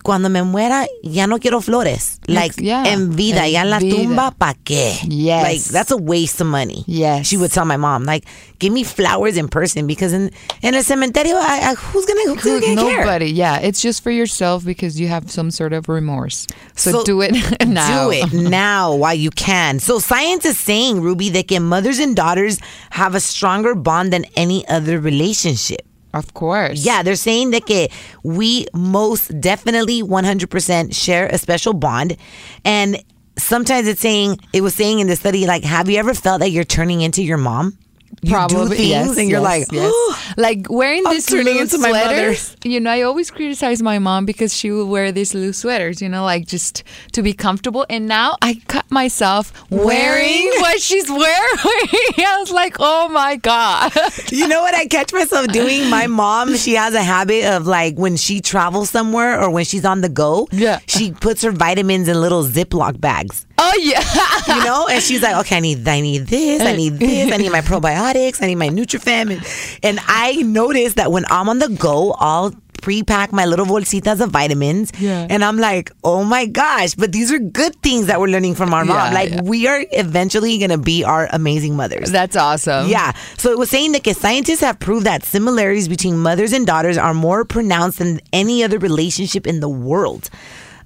cuando 0.09 0.27
me 0.29 0.41
muera, 0.41 0.87
ya 1.03 1.27
no 1.27 1.37
quiero 1.37 1.61
flores. 1.61 2.19
Like, 2.25 2.55
yeah, 2.59 2.83
en 2.87 3.15
vida, 3.15 3.45
en 3.45 3.51
ya 3.51 3.61
en 3.61 3.69
la 3.69 3.77
vida. 3.77 3.95
tumba, 3.95 4.31
¿pa' 4.31 4.55
qué? 4.63 4.97
Yes. 5.07 5.43
Like, 5.43 5.63
that's 5.71 5.91
a 5.91 5.97
waste 5.97 6.41
of 6.41 6.47
money. 6.47 6.83
Yes. 6.87 7.27
She 7.27 7.37
would 7.37 7.51
tell 7.51 7.63
my 7.65 7.77
mom, 7.77 8.05
like, 8.05 8.25
give 8.57 8.73
me 8.73 8.83
flowers 8.83 9.37
in 9.37 9.47
person 9.49 9.85
because 9.85 10.11
in, 10.11 10.31
in 10.63 10.73
a 10.73 10.79
cementerio, 10.79 11.35
I, 11.35 11.71
I, 11.71 11.75
who's 11.75 12.05
gonna, 12.07 12.33
who's 12.33 12.43
gonna 12.59 12.75
care? 12.81 13.01
Nobody. 13.01 13.27
Yeah, 13.27 13.59
it's 13.59 13.83
just 13.83 14.01
for 14.01 14.09
yourself 14.09 14.65
because 14.65 14.99
you 14.99 15.07
have 15.09 15.29
some 15.29 15.51
sort 15.51 15.73
of 15.73 15.87
remorse. 15.87 16.47
So, 16.75 16.91
So, 16.91 17.03
do 17.03 17.21
it 17.21 17.35
now. 17.67 18.05
Do 18.05 18.11
it 18.11 18.33
now 18.33 18.95
while 18.95 19.13
you 19.13 19.29
can. 19.29 19.77
So 19.77 19.99
science 19.99 20.43
is 20.45 20.57
saying, 20.57 21.01
Ruby, 21.01 21.29
that 21.29 21.49
mothers 21.61 21.99
and 21.99 22.15
daughters 22.15 22.57
have 22.89 23.13
a 23.13 23.19
stronger 23.19 23.75
bond 23.75 24.11
than 24.11 24.25
any 24.35 24.67
other 24.67 24.99
relationship. 24.99 25.81
Of 26.13 26.33
course. 26.33 26.83
Yeah, 26.83 27.03
they're 27.03 27.15
saying 27.15 27.51
that 27.51 27.89
we 28.23 28.67
most 28.73 29.39
definitely 29.39 30.01
100% 30.01 30.95
share 30.95 31.27
a 31.27 31.37
special 31.37 31.73
bond. 31.73 32.17
And 32.65 33.03
sometimes 33.37 33.87
it's 33.87 34.01
saying, 34.01 34.39
it 34.51 34.61
was 34.61 34.73
saying 34.73 34.99
in 34.99 35.07
the 35.07 35.15
study, 35.15 35.45
like, 35.45 35.63
have 35.63 35.89
you 35.89 35.97
ever 35.97 36.13
felt 36.13 36.39
that 36.39 36.49
you're 36.49 36.63
turning 36.63 37.01
into 37.01 37.23
your 37.23 37.37
mom? 37.37 37.77
You 38.21 38.47
do 38.49 38.67
things 38.67 38.79
yes, 38.81 39.17
and 39.17 39.29
you're 39.29 39.41
yes, 39.41 39.69
like, 39.69 39.71
yes. 39.71 40.33
like 40.37 40.67
wearing 40.69 41.05
I'm 41.07 41.13
these 41.13 41.29
loose 41.31 41.47
into 41.61 41.77
my 41.77 41.91
mother. 41.91 42.35
sweaters. 42.35 42.55
You 42.63 42.79
know, 42.81 42.91
I 42.91 43.03
always 43.03 43.31
criticize 43.31 43.81
my 43.81 43.97
mom 43.99 44.25
because 44.25 44.53
she 44.53 44.71
would 44.71 44.87
wear 44.87 45.11
these 45.11 45.33
loose 45.33 45.59
sweaters. 45.59 46.01
You 46.01 46.09
know, 46.09 46.23
like 46.25 46.45
just 46.47 46.83
to 47.13 47.21
be 47.21 47.33
comfortable. 47.33 47.85
And 47.89 48.07
now 48.07 48.35
I 48.41 48.61
cut 48.67 48.89
myself 48.91 49.53
wearing, 49.69 49.85
Wearing? 49.85 50.49
what 50.59 50.81
she's 50.81 51.09
wearing. 51.09 51.23
I 51.23 52.37
was 52.39 52.51
like, 52.51 52.75
oh 52.79 53.07
my 53.09 53.37
god. 53.37 53.93
You 54.31 54.47
know 54.47 54.61
what 54.61 54.75
I 54.75 54.85
catch 54.87 55.13
myself 55.13 55.47
doing? 55.47 55.89
My 55.89 56.07
mom, 56.21 56.55
she 56.55 56.73
has 56.75 56.93
a 56.93 57.03
habit 57.03 57.45
of 57.45 57.67
like 57.67 57.95
when 57.95 58.17
she 58.17 58.41
travels 58.41 58.89
somewhere 58.89 59.41
or 59.41 59.49
when 59.49 59.63
she's 59.65 59.85
on 59.85 60.01
the 60.01 60.09
go, 60.09 60.47
Yeah. 60.51 60.79
she 60.87 61.11
puts 61.11 61.41
her 61.43 61.51
vitamins 61.51 62.07
in 62.07 62.19
little 62.19 62.43
Ziploc 62.43 62.99
bags. 62.99 63.45
Oh 63.59 63.73
yeah. 63.81 64.55
You 64.55 64.63
know, 64.63 64.87
and 64.87 65.03
she's 65.03 65.21
like, 65.21 65.35
okay, 65.41 65.57
I 65.57 65.59
need, 65.59 65.87
I 65.87 65.99
need 65.99 66.27
this, 66.27 66.61
I 66.61 66.75
need 66.75 66.93
this, 66.93 67.31
I 67.31 67.37
need 67.37 67.51
my 67.51 67.61
probiotics, 67.61 68.41
I 68.41 68.47
need 68.47 68.55
my 68.55 68.69
Nutrifem, 68.69 69.31
and, 69.31 69.45
and 69.83 69.99
I 70.07 70.41
notice 70.43 70.95
that 70.95 71.11
when 71.11 71.25
I'm 71.29 71.49
on 71.49 71.59
the 71.59 71.69
go, 71.69 72.15
I'll 72.17 72.53
pre-pack 72.81 73.31
my 73.31 73.45
little 73.45 73.65
bolsitas 73.65 74.21
of 74.21 74.31
vitamins. 74.31 74.91
Yeah. 74.99 75.27
And 75.29 75.43
I'm 75.43 75.57
like, 75.57 75.91
oh 76.03 76.23
my 76.23 76.45
gosh, 76.45 76.95
but 76.95 77.11
these 77.11 77.31
are 77.31 77.39
good 77.39 77.75
things 77.81 78.07
that 78.07 78.19
we're 78.19 78.27
learning 78.27 78.55
from 78.55 78.73
our 78.73 78.85
mom. 78.85 79.11
Yeah, 79.11 79.13
like 79.13 79.29
yeah. 79.29 79.41
we 79.41 79.67
are 79.67 79.85
eventually 79.91 80.57
gonna 80.57 80.77
be 80.77 81.03
our 81.03 81.27
amazing 81.31 81.75
mothers. 81.75 82.11
That's 82.11 82.35
awesome. 82.35 82.87
Yeah. 82.87 83.13
So 83.37 83.51
it 83.51 83.57
was 83.57 83.69
saying 83.69 83.91
that 83.93 84.05
scientists 84.15 84.61
have 84.61 84.79
proved 84.79 85.05
that 85.05 85.23
similarities 85.23 85.87
between 85.87 86.17
mothers 86.17 86.53
and 86.53 86.65
daughters 86.65 86.97
are 86.97 87.13
more 87.13 87.45
pronounced 87.45 87.99
than 87.99 88.21
any 88.33 88.63
other 88.63 88.79
relationship 88.79 89.45
in 89.45 89.59
the 89.59 89.69
world. 89.69 90.29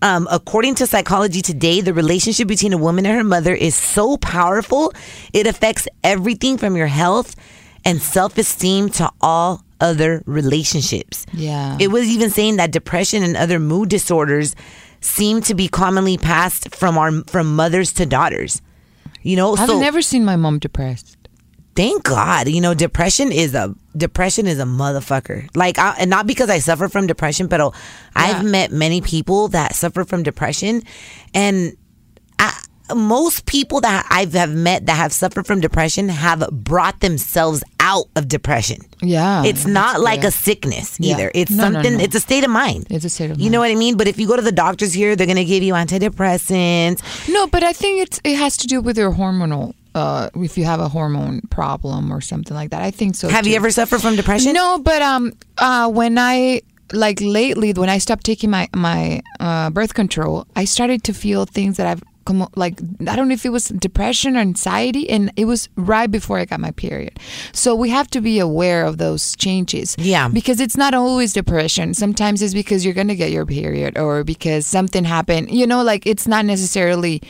Um, 0.04 0.28
according 0.30 0.76
to 0.76 0.86
Psychology 0.86 1.42
Today, 1.42 1.80
the 1.80 1.94
relationship 1.94 2.50
between 2.50 2.74
a 2.74 2.78
woman 2.78 3.06
and 3.06 3.16
her 3.16 3.24
mother 3.24 3.56
is 3.56 3.74
so 3.74 4.18
powerful, 4.18 4.94
it 5.32 5.48
affects 5.48 5.88
everything 6.04 6.58
from 6.58 6.76
your 6.76 6.88
health 6.88 7.38
and 7.86 8.02
self 8.02 8.38
esteem 8.38 8.90
to 8.90 9.10
all 9.22 9.64
other 9.80 10.22
relationships. 10.26 11.26
Yeah. 11.32 11.78
It 11.80 11.88
was 11.88 12.10
even 12.10 12.32
saying 12.32 12.58
that 12.58 12.72
depression 12.72 13.24
and 13.24 13.38
other 13.38 13.60
mood 13.60 13.88
disorders 13.88 14.58
seem 15.00 15.40
to 15.44 15.56
be 15.56 15.70
commonly 15.70 16.18
passed 16.18 16.76
from 16.76 16.98
our 16.98 17.24
from 17.28 17.56
mothers 17.56 17.94
to 17.94 18.06
daughters. 18.06 18.62
You 19.22 19.38
know, 19.38 19.56
I've 19.56 19.70
so 19.70 19.80
never 19.80 20.02
seen 20.02 20.26
my 20.26 20.36
mom 20.36 20.60
depressed. 20.60 21.18
Thank 21.76 22.04
God. 22.04 22.48
You 22.48 22.62
know, 22.62 22.74
depression 22.74 23.32
is 23.32 23.54
a 23.56 23.74
depression 23.96 24.48
is 24.48 24.60
a 24.60 24.64
motherfucker. 24.64 25.48
Like, 25.56 25.78
I, 25.80 25.96
and 26.00 26.10
not 26.10 26.28
because 26.28 26.50
I 26.50 26.60
suffer 26.60 26.88
from 26.90 27.08
depression, 27.08 27.48
but 27.48 27.74
I've 28.16 28.44
met 28.44 28.72
many 28.72 29.02
people 29.02 29.48
that 29.50 29.76
suffer 29.76 30.04
from 30.04 30.24
depression, 30.24 30.84
and 31.34 31.76
I, 32.40 32.58
most 32.94 33.46
people 33.46 33.80
that 33.82 34.06
I've 34.10 34.34
have 34.34 34.54
met 34.54 34.88
that 34.88 34.96
have 34.98 35.14
suffered 35.14 35.48
from 35.48 35.62
depression 35.62 36.10
have 36.10 36.48
brought 36.52 37.00
themselves 37.00 37.64
out 37.80 38.06
of 38.16 38.28
depression. 38.28 38.78
Yeah. 39.02 39.44
It's 39.46 39.66
not 39.66 40.02
like 40.02 40.24
a 40.24 40.32
sickness 40.32 40.98
Yeah. 41.00 41.14
either. 41.16 41.32
It's 41.34 41.52
No, 41.52 41.68
no, 41.70 41.74
something. 41.76 41.98
no. 41.98 42.04
It's 42.04 42.16
a 42.16 42.20
state 42.20 42.44
of 42.44 42.50
mind. 42.50 42.88
It's 42.90 43.06
a 43.06 43.10
state 43.10 43.26
of 43.26 43.38
mind. 43.38 43.42
You 43.42 43.50
know 43.50 43.60
what 43.60 43.72
I 43.72 43.76
mean? 43.76 43.96
But 43.98 44.08
if 44.08 44.20
you 44.20 44.28
go 44.28 44.36
to 44.36 44.42
the 44.42 44.52
doctors 44.52 44.94
here, 44.94 45.16
they're 45.16 45.28
gonna 45.28 45.44
give 45.46 45.64
you 45.64 45.74
antidepressants. 45.74 47.02
No, 47.30 47.48
but 47.48 47.64
I 47.64 47.74
think 47.74 48.02
it's 48.02 48.20
it 48.24 48.36
has 48.36 48.58
to 48.58 48.68
do 48.68 48.82
with 48.82 48.98
your 48.98 49.12
hormonal. 49.14 49.74
Uh, 49.96 50.30
if 50.36 50.58
you 50.58 50.66
have 50.66 50.80
a 50.80 50.88
hormone 50.90 51.42
problem 51.50 52.12
or 52.12 52.20
something 52.22 52.56
like 52.56 52.72
that, 52.72 52.82
I 52.82 52.92
think 52.92 53.16
so. 53.16 53.30
Have 53.30 53.46
you 53.46 53.56
ever 53.56 53.70
suffered 53.72 54.02
from 54.02 54.16
depression? 54.16 54.54
No, 54.54 54.80
but 54.80 55.02
um, 55.02 55.34
uh, 55.60 55.90
when 55.90 56.18
I 56.18 56.62
like 56.92 57.20
lately, 57.22 57.74
when 57.74 57.90
I 57.90 58.00
stopped 58.00 58.24
taking 58.26 58.50
my 58.50 58.68
my 58.74 59.22
uh, 59.40 59.70
birth 59.70 59.94
control, 59.94 60.48
I 60.56 60.66
started 60.66 61.04
to 61.06 61.14
feel 61.14 61.46
things 61.46 61.78
that 61.78 61.88
I've 61.88 62.02
come 62.26 62.48
like 62.56 62.80
I 63.08 63.16
don't 63.16 63.28
know 63.28 63.34
if 63.34 63.46
it 63.46 63.50
was 63.52 63.68
depression 63.68 64.36
or 64.36 64.40
anxiety, 64.40 65.10
and 65.10 65.32
it 65.36 65.46
was 65.46 65.70
right 65.76 66.10
before 66.10 66.40
I 66.40 66.46
got 66.46 66.60
my 66.60 66.72
period. 66.72 67.20
So 67.52 67.76
we 67.76 67.90
have 67.90 68.08
to 68.12 68.22
be 68.22 68.40
aware 68.40 68.86
of 68.86 68.98
those 68.98 69.36
changes. 69.36 69.96
Yeah. 70.00 70.28
because 70.28 70.60
it's 70.60 70.78
not 70.78 70.94
always 70.94 71.34
depression. 71.34 71.94
Sometimes 71.94 72.42
it's 72.42 72.54
because 72.54 72.86
you're 72.86 72.94
gonna 72.94 73.16
get 73.16 73.32
your 73.32 73.46
period 73.46 73.98
or 73.98 74.24
because 74.24 74.66
something 74.66 75.04
happened. 75.04 75.52
You 75.52 75.68
know, 75.68 75.84
like 75.84 76.08
it's 76.08 76.28
not 76.28 76.46
necessarily 76.46 77.22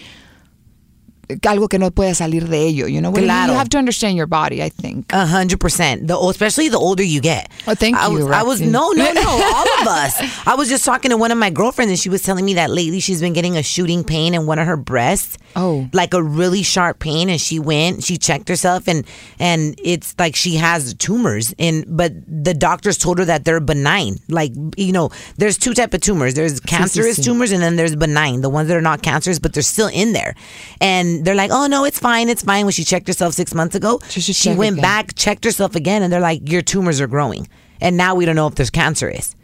algo 1.42 1.70
que 1.70 1.80
no 1.80 1.92
pueda 1.92 2.13
salir 2.16 2.48
de 2.48 2.68
ello. 2.68 2.88
You 2.88 3.02
know, 3.02 3.12
what 3.12 3.20
I 3.20 3.22
mean? 3.22 3.30
Claro. 3.30 3.52
you 3.54 3.58
have 3.58 3.70
to 3.70 3.78
understand 3.78 4.18
your 4.18 4.28
body. 4.28 4.62
I 4.63 4.70
think. 4.70 5.12
A 5.13 5.25
hundred 5.25 5.60
percent. 5.60 6.08
The 6.08 6.18
especially 6.18 6.70
the 6.70 6.78
older 6.78 7.04
you 7.04 7.22
get. 7.22 7.52
Oh, 7.68 7.75
thank 7.75 7.96
I 7.98 8.08
you, 8.08 8.25
Was, 8.25 8.32
I 8.32 8.44
was 8.44 8.62
no, 8.62 8.92
no, 8.92 9.12
no. 9.12 9.22
all 9.56 9.82
of 9.82 9.88
us. 9.88 10.48
I 10.48 10.56
was 10.56 10.70
just 10.70 10.86
talking 10.86 11.12
to 11.12 11.18
one 11.18 11.32
of 11.32 11.38
my 11.38 11.50
girlfriends, 11.50 11.92
and 11.92 12.00
she 12.00 12.10
was 12.10 12.22
telling 12.24 12.46
me 12.46 12.56
that 12.56 12.70
lately 12.70 13.00
she's 13.00 13.22
been 13.22 13.34
getting 13.34 13.58
a 13.58 13.63
shooting 13.63 14.04
pain 14.04 14.34
in 14.34 14.46
one 14.46 14.60
of 14.60 14.68
her 14.68 14.78
breasts. 14.78 15.38
Oh. 15.56 15.88
like 15.94 16.16
a 16.16 16.24
really 16.24 16.63
sharp 16.63 16.98
pain, 17.00 17.30
and 17.30 17.40
she 17.40 17.60
went, 17.60 18.04
she 18.04 18.18
checked 18.18 18.50
herself, 18.50 18.88
and 18.88 19.06
and 19.40 19.75
it's 19.84 20.16
like 20.18 20.36
she 20.36 20.56
has 20.56 20.96
tumors. 20.96 21.54
And 21.60 21.86
but 21.88 22.12
the 22.28 22.56
doctors 22.56 22.98
told 22.98 23.20
her 23.20 23.25
that 23.25 23.46
they're 23.46 23.60
benign. 23.60 24.18
Like 24.30 24.52
you 24.78 24.92
know, 24.92 25.12
there's 25.38 25.58
two 25.58 25.74
type 25.74 25.94
of 25.94 26.02
tumors. 26.02 26.34
There's 26.34 26.60
cancerous 26.60 27.24
tumors, 27.24 27.52
and 27.52 27.62
then 27.62 27.75
there's 27.75 27.96
benign, 27.96 28.42
the 28.42 28.50
ones 28.50 28.68
that 28.70 28.78
are 28.78 28.82
not 28.82 29.04
cancerous, 29.04 29.38
but 29.38 29.54
they're 29.54 29.62
still 29.63 29.90
in 29.90 30.13
there. 30.13 30.34
And 30.82 31.23
they're 31.24 31.36
like, 31.36 31.51
oh 31.51 31.68
no, 31.68 31.86
it's 31.86 32.00
fine, 32.00 32.30
it's 32.30 32.44
fine. 32.44 32.65
When 32.65 32.72
she 32.72 32.84
checked 32.84 33.08
herself 33.08 33.34
six 33.34 33.53
months 33.53 33.75
ago, 33.75 34.00
She 34.10 34.22
she 34.22 34.53
went 34.53 34.74
again. 34.74 34.82
back, 34.82 35.15
checked 35.15 35.44
herself 35.46 35.75
again, 35.75 36.03
and 36.03 36.12
they're 36.12 36.20
like, 36.20 36.50
your 36.50 36.62
tumors 36.62 37.00
are 37.01 37.08
growing, 37.08 37.48
and 37.82 37.98
now 37.98 38.15
we 38.15 38.25
don't 38.25 38.36
know 38.36 38.48
if 38.48 38.56
there's 38.56 38.70
cancerous. 38.70 39.36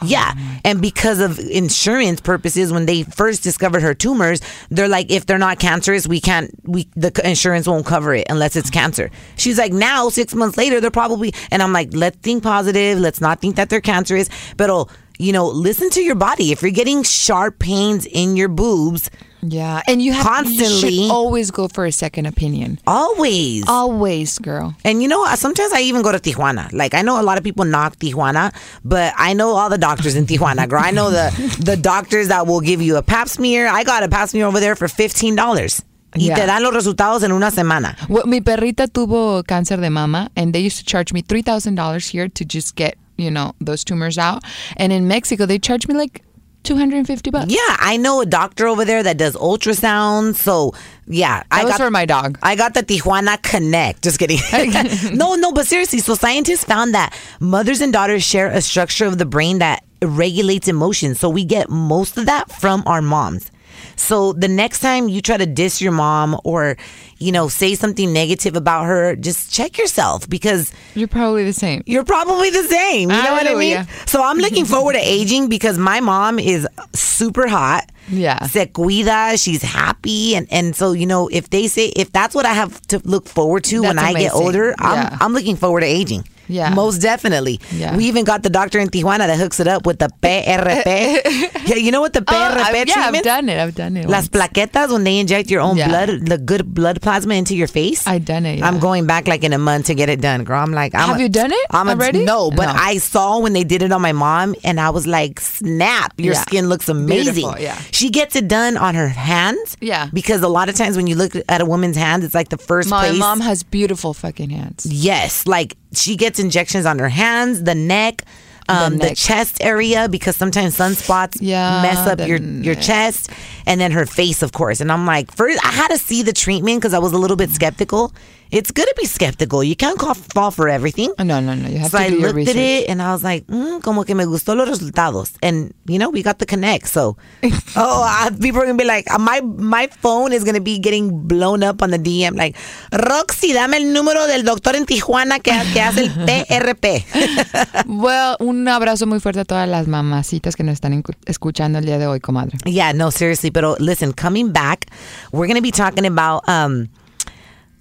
Oh, 0.00 0.06
yeah, 0.06 0.32
and 0.64 0.80
because 0.80 1.18
of 1.18 1.40
insurance 1.40 2.20
purposes, 2.20 2.72
when 2.72 2.86
they 2.86 3.02
first 3.02 3.42
discovered 3.42 3.82
her 3.82 3.94
tumors, 3.94 4.40
they're 4.70 4.86
like, 4.86 5.10
if 5.10 5.26
they're 5.26 5.38
not 5.38 5.58
cancerous, 5.58 6.06
we 6.06 6.20
can't, 6.20 6.52
we 6.62 6.88
the 6.94 7.10
insurance 7.24 7.66
won't 7.66 7.84
cover 7.84 8.14
it 8.14 8.26
unless 8.30 8.54
it's 8.54 8.70
cancer. 8.70 9.10
She's 9.36 9.58
like, 9.58 9.72
now 9.72 10.08
six 10.08 10.34
months 10.34 10.56
later, 10.56 10.80
they're 10.80 10.92
probably, 10.92 11.34
and 11.50 11.62
I'm 11.62 11.72
like, 11.72 11.88
let's 11.94 12.16
think 12.18 12.44
positive, 12.44 12.98
let's 13.00 13.20
not 13.20 13.40
think 13.40 13.56
that 13.56 13.70
they're 13.70 13.80
cancerous, 13.80 14.28
but 14.56 14.70
oh, 14.70 14.86
you 15.18 15.32
know, 15.32 15.48
listen 15.48 15.90
to 15.90 16.00
your 16.00 16.14
body. 16.14 16.52
If 16.52 16.62
you're 16.62 16.70
getting 16.70 17.02
sharp 17.02 17.58
pains 17.58 18.06
in 18.06 18.36
your 18.36 18.48
boobs, 18.48 19.10
Yeah, 19.42 19.82
and 19.86 20.02
you 20.02 20.12
have 20.12 20.24
You 20.24 20.58
Constantly. 20.58 20.96
should 21.06 21.10
always 21.12 21.50
go 21.50 21.68
for 21.68 21.86
a 21.86 21.92
second 21.92 22.26
opinion. 22.26 22.78
always. 22.86 23.64
Always, 23.68 24.38
girl. 24.38 24.74
And 24.84 25.00
you 25.02 25.08
know, 25.08 25.24
sometimes 25.36 25.72
I 25.72 25.80
even 25.82 26.02
go 26.02 26.10
to 26.12 26.18
Tijuana. 26.18 26.72
Like 26.72 26.94
I 26.94 27.02
know 27.02 27.20
a 27.20 27.22
lot 27.22 27.38
of 27.38 27.44
people 27.44 27.64
knock 27.64 27.96
Tijuana, 27.96 28.52
but 28.84 29.14
I 29.16 29.34
know 29.34 29.50
all 29.50 29.68
the 29.70 29.78
doctors 29.78 30.16
in 30.16 30.26
Tijuana, 30.26 30.68
girl. 30.68 30.80
I 30.82 30.90
know 30.90 31.10
the 31.10 31.30
the 31.64 31.76
doctors 31.76 32.28
that 32.28 32.46
will 32.46 32.60
give 32.60 32.82
you 32.82 32.96
a 32.96 33.02
pap 33.02 33.28
smear. 33.28 33.68
I 33.68 33.84
got 33.84 34.02
a 34.02 34.08
pap 34.08 34.28
smear 34.28 34.46
over 34.46 34.60
there 34.60 34.74
for 34.74 34.88
fifteen 34.88 35.36
dollars. 35.36 35.82
Y 36.16 36.22
Yeah. 36.24 36.36
te 36.36 36.46
dan 36.46 36.62
los 36.62 36.72
resultados 36.74 37.22
en 37.22 37.32
una 37.32 37.50
semana. 37.50 37.94
Well, 38.08 38.26
mi 38.26 38.40
perrita 38.40 38.88
tuvo 38.88 39.44
cáncer 39.44 39.78
de 39.80 39.90
mama, 39.90 40.30
and 40.36 40.54
they 40.54 40.60
used 40.60 40.78
to 40.78 40.84
charge 40.84 41.12
me 41.12 41.20
three 41.22 41.42
thousand 41.42 41.74
dollars 41.76 42.08
here 42.08 42.28
to 42.28 42.44
just 42.44 42.74
get 42.76 42.96
you 43.18 43.30
know 43.30 43.52
those 43.60 43.84
tumors 43.84 44.16
out. 44.18 44.42
And 44.78 44.90
in 44.92 45.06
Mexico, 45.06 45.44
they 45.46 45.58
charge 45.58 45.86
me 45.86 45.94
like 45.94 46.22
two 46.62 46.76
hundred 46.76 46.98
and 46.98 47.06
fifty 47.06 47.30
bucks. 47.30 47.52
Yeah, 47.52 47.76
I 47.78 47.96
know 47.96 48.20
a 48.20 48.26
doctor 48.26 48.66
over 48.66 48.84
there 48.84 49.02
that 49.02 49.16
does 49.16 49.36
ultrasound. 49.36 50.36
So 50.36 50.74
yeah, 51.06 51.42
I 51.50 51.58
That 51.58 51.64
was 51.64 51.72
got 51.72 51.84
for 51.84 51.90
my 51.90 52.04
dog. 52.04 52.38
I 52.42 52.56
got 52.56 52.74
the 52.74 52.82
Tijuana 52.82 53.40
Connect. 53.42 54.02
Just 54.02 54.18
kidding. 54.18 54.38
no, 55.16 55.34
no, 55.34 55.52
but 55.52 55.66
seriously. 55.66 56.00
So 56.00 56.14
scientists 56.14 56.64
found 56.64 56.94
that 56.94 57.18
mothers 57.40 57.80
and 57.80 57.92
daughters 57.92 58.22
share 58.24 58.48
a 58.48 58.60
structure 58.60 59.06
of 59.06 59.18
the 59.18 59.26
brain 59.26 59.58
that 59.58 59.84
regulates 60.02 60.68
emotions. 60.68 61.18
So 61.18 61.28
we 61.28 61.44
get 61.44 61.70
most 61.70 62.18
of 62.18 62.26
that 62.26 62.50
from 62.50 62.82
our 62.86 63.02
moms. 63.02 63.50
So 63.96 64.32
the 64.32 64.48
next 64.48 64.80
time 64.80 65.08
you 65.08 65.20
try 65.22 65.36
to 65.36 65.46
diss 65.46 65.80
your 65.80 65.92
mom 65.92 66.38
or, 66.44 66.76
you 67.18 67.32
know, 67.32 67.48
say 67.48 67.74
something 67.74 68.12
negative 68.12 68.54
about 68.56 68.84
her, 68.84 69.16
just 69.16 69.52
check 69.52 69.76
yourself 69.78 70.28
because 70.28 70.72
You're 70.94 71.08
probably 71.08 71.44
the 71.44 71.52
same. 71.52 71.82
you're 71.86 72.04
probably 72.04 72.50
the 72.50 72.62
same. 72.64 73.10
You 73.10 73.22
know 73.22 73.32
what 73.32 73.46
I 73.48 73.54
mean? 73.54 73.86
So 74.06 74.22
I'm 74.22 74.38
looking 74.38 74.64
forward 74.74 74.92
to 74.94 75.00
aging 75.00 75.48
because 75.48 75.78
my 75.78 76.00
mom 76.00 76.38
is 76.38 76.66
super 76.94 77.48
hot. 77.48 77.90
Yeah. 78.10 78.46
Se 78.46 78.66
cuida. 78.66 79.42
She's 79.42 79.62
happy. 79.62 80.34
And, 80.34 80.46
and 80.50 80.74
so, 80.74 80.92
you 80.92 81.06
know, 81.06 81.28
if 81.28 81.50
they 81.50 81.66
say, 81.66 81.86
if 81.88 82.10
that's 82.12 82.34
what 82.34 82.46
I 82.46 82.54
have 82.54 82.80
to 82.88 83.00
look 83.04 83.26
forward 83.28 83.64
to 83.64 83.82
when 83.82 83.96
That's 83.96 84.08
I 84.08 84.12
get 84.12 84.32
amazing. 84.32 84.42
older, 84.46 84.74
I'm, 84.78 84.94
Yeah. 84.96 85.18
I'm 85.20 85.32
looking 85.34 85.56
forward 85.56 85.80
to 85.80 85.86
aging. 85.86 86.24
Yeah. 86.50 86.72
Most 86.72 87.02
definitely. 87.02 87.60
Yeah. 87.70 87.94
We 87.94 88.06
even 88.06 88.24
got 88.24 88.42
the 88.42 88.48
doctor 88.48 88.78
in 88.78 88.88
Tijuana 88.88 89.26
that 89.26 89.36
hooks 89.38 89.60
it 89.60 89.68
up 89.68 89.84
with 89.84 89.98
the 89.98 90.08
PRP. 90.22 90.86
Uh, 90.88 91.28
uh, 91.28 91.60
yeah, 91.66 91.76
you 91.76 91.90
know 91.92 92.00
what 92.00 92.14
the 92.14 92.20
PRP 92.20 92.32
Oh, 92.32 92.62
I- 92.62 92.84
yeah, 92.86 93.10
I've 93.12 93.22
done 93.22 93.48
it. 93.50 93.58
I've 93.60 93.74
done 93.74 93.96
it. 93.98 94.08
Las 94.08 94.28
once. 94.32 94.48
plaquetas 94.48 94.90
when 94.90 95.04
they 95.04 95.18
inject 95.18 95.50
your 95.50 95.60
own 95.60 95.76
Yeah. 95.76 95.88
blood, 95.88 96.24
the 96.26 96.38
good 96.38 96.72
blood 96.72 97.02
plasma 97.08 97.34
into 97.34 97.54
your 97.56 97.68
face. 97.68 98.06
I 98.06 98.18
done 98.18 98.44
it, 98.46 98.62
I'm 98.62 98.78
going 98.78 99.06
back 99.06 99.26
like 99.26 99.42
in 99.44 99.52
a 99.52 99.58
month 99.58 99.86
to 99.86 99.94
get 99.94 100.08
it 100.08 100.20
done, 100.20 100.44
girl. 100.44 100.60
I'm 100.62 100.72
like, 100.72 100.94
I'm 100.94 101.08
Have 101.08 101.16
a- 101.18 101.22
you 101.22 101.28
done 101.28 101.52
it 101.52 101.66
I'm 101.70 101.88
a- 101.88 101.92
already? 101.92 102.24
no, 102.24 102.50
but 102.50 102.66
No. 102.66 102.72
I 102.90 102.98
saw 102.98 103.38
when 103.38 103.52
they 103.52 103.64
did 103.64 103.80
it 103.82 103.92
on 103.92 104.02
my 104.02 104.12
mom, 104.12 104.54
and 104.64 104.78
I 104.78 104.90
was 104.90 105.06
like, 105.06 105.40
snap! 105.40 106.12
Your 106.18 106.34
Yeah. 106.34 106.40
skin 106.42 106.68
looks 106.68 106.88
amazing. 106.88 107.34
Beautiful, 107.34 107.60
yeah. 107.60 107.78
She 107.92 108.10
gets 108.10 108.36
it 108.36 108.46
done 108.48 108.76
on 108.76 108.94
her 108.94 109.08
hands. 109.08 109.76
Yeah. 109.80 110.08
because 110.12 110.42
a 110.42 110.48
lot 110.48 110.68
of 110.68 110.74
times 110.74 110.96
when 110.96 111.06
you 111.06 111.14
look 111.16 111.32
at 111.48 111.60
a 111.60 111.64
woman's 111.64 111.96
hands, 111.96 112.24
it's 112.24 112.34
like 112.34 112.48
the 112.50 112.58
first 112.58 112.88
My 112.90 113.08
place. 113.08 113.18
mom 113.18 113.40
has 113.40 113.62
beautiful 113.62 114.12
fucking 114.14 114.50
hands. 114.50 114.84
Yes, 114.86 115.46
like 115.46 115.76
she 115.94 116.16
gets 116.16 116.38
injections 116.38 116.84
on 116.86 116.98
her 116.98 117.08
hands, 117.08 117.62
the 117.62 117.74
neck, 117.74 118.24
um, 118.68 118.98
the, 118.98 119.06
neck. 119.06 119.16
chest 119.16 119.58
area 119.60 120.08
because 120.08 120.36
sometimes 120.36 120.76
sunspots 120.76 121.38
Yeah, 121.40 121.82
mess 121.82 122.06
up 122.06 122.18
the 122.18 122.28
your 122.28 122.38
your 122.38 122.74
chest, 122.74 123.30
and 123.66 123.80
then 123.80 123.90
her 123.92 124.06
face, 124.06 124.42
of 124.42 124.52
course. 124.52 124.80
And 124.80 124.92
I'm 124.92 125.06
like, 125.06 125.32
first 125.32 125.58
I 125.64 125.70
had 125.70 125.88
to 125.88 125.98
see 125.98 126.22
the 126.22 126.32
treatment 126.32 126.80
because 126.80 126.94
I 126.94 126.98
was 126.98 127.12
a 127.12 127.18
little 127.18 127.36
bit 127.36 127.50
skeptical. 127.50 128.12
It's 128.50 128.70
good 128.72 128.86
to 128.86 128.94
be 128.96 129.06
skeptical. 129.06 129.62
You 129.62 129.76
can't 129.76 129.98
call, 129.98 130.14
fall 130.14 130.50
for 130.50 130.68
everything. 130.68 131.12
No, 131.18 131.38
no, 131.40 131.54
no. 131.54 131.68
You 131.68 131.78
have 131.78 131.90
So 131.90 131.98
to 131.98 132.04
I 132.04 132.08
do 132.08 132.14
your 132.16 132.22
looked 132.28 132.36
research. 132.36 132.56
at 132.56 132.62
it 132.84 132.88
and 132.88 133.02
I 133.02 133.12
was 133.12 133.22
like, 133.22 133.46
mm, 133.46 133.82
como 133.82 134.04
que 134.04 134.14
me 134.14 134.24
gustó 134.24 134.56
los 134.56 134.68
resultados. 134.68 135.32
And, 135.42 135.74
you 135.86 135.98
know, 135.98 136.08
we 136.10 136.22
got 136.22 136.38
the 136.38 136.46
connect. 136.46 136.88
So, 136.88 137.16
oh, 137.76 138.02
I, 138.04 138.30
people 138.40 138.60
are 138.60 138.64
going 138.66 138.78
to 138.78 138.82
be 138.82 138.88
like, 138.88 139.04
uh, 139.10 139.18
my 139.18 139.40
my 139.42 139.86
phone 139.88 140.32
is 140.32 140.44
going 140.44 140.54
to 140.54 140.60
be 140.62 140.78
getting 140.78 141.26
blown 141.26 141.62
up 141.62 141.82
on 141.82 141.90
the 141.90 141.98
DM. 141.98 142.36
Like, 142.36 142.56
Roxy, 142.92 143.52
dame 143.52 143.74
el 143.76 143.92
número 143.92 144.26
del 144.26 144.44
doctor 144.44 144.74
en 144.76 144.86
Tijuana 144.86 145.40
que, 145.40 145.52
que 145.72 145.80
hace 145.80 146.04
el 146.04 146.10
PRP. 146.10 147.04
Well, 147.86 148.36
un 148.40 148.66
abrazo 148.68 149.06
muy 149.06 149.20
fuerte 149.20 149.40
a 149.40 149.44
todas 149.44 149.68
las 149.68 149.86
mamacitas 149.88 150.56
que 150.56 150.62
nos 150.64 150.74
están 150.74 151.02
escuchando 151.26 151.78
el 151.78 151.84
día 151.84 151.98
de 151.98 152.06
hoy, 152.06 152.20
comadre. 152.20 152.56
yeah, 152.64 152.92
no, 152.92 153.10
seriously. 153.10 153.50
But 153.50 153.80
listen, 153.80 154.12
coming 154.12 154.52
back, 154.52 154.86
we're 155.32 155.46
going 155.46 155.56
to 155.56 155.62
be 155.62 155.70
talking 155.70 156.06
about 156.06 156.42
um, 156.48 156.88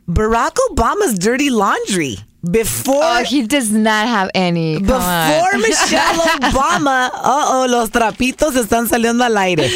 Barack 0.10 0.56
Obama's 0.70 1.20
dirty 1.20 1.50
laundry. 1.50 2.18
before 2.50 3.04
Oh, 3.04 3.24
he 3.26 3.46
does 3.46 3.72
not 3.74 4.08
have 4.08 4.30
any. 4.34 4.76
Come 4.76 4.86
before 4.86 5.02
on. 5.02 5.62
Michelle 5.62 6.16
Obama. 6.40 7.10
Uh 7.14 7.46
oh, 7.50 7.68
los 7.70 7.90
trapitos 7.90 8.56
están 8.56 8.88
saliendo 8.88 9.26
al 9.26 9.38
aire. 9.38 9.68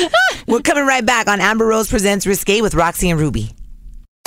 We're 0.48 0.62
coming 0.62 0.86
right 0.86 1.06
back 1.06 1.28
on 1.28 1.42
Amber 1.42 1.66
Rose 1.68 1.90
presents 1.90 2.26
Risque 2.26 2.62
with 2.62 2.76
Roxy 2.76 3.10
and 3.10 3.20
Ruby. 3.20 3.52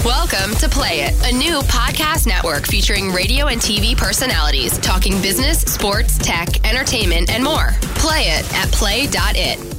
Welcome 0.04 0.54
to 0.56 0.68
Play 0.68 1.00
It, 1.04 1.14
a 1.32 1.34
new 1.34 1.60
podcast 1.60 2.26
network 2.26 2.66
featuring 2.66 3.10
radio 3.10 3.46
and 3.46 3.58
TV 3.58 3.96
personalities 3.96 4.76
talking 4.80 5.22
business, 5.22 5.60
sports, 5.62 6.18
tech, 6.18 6.48
entertainment, 6.68 7.30
and 7.30 7.42
more. 7.42 7.70
Play 7.96 8.24
it 8.24 8.44
at 8.54 8.70
play.it. 8.72 9.73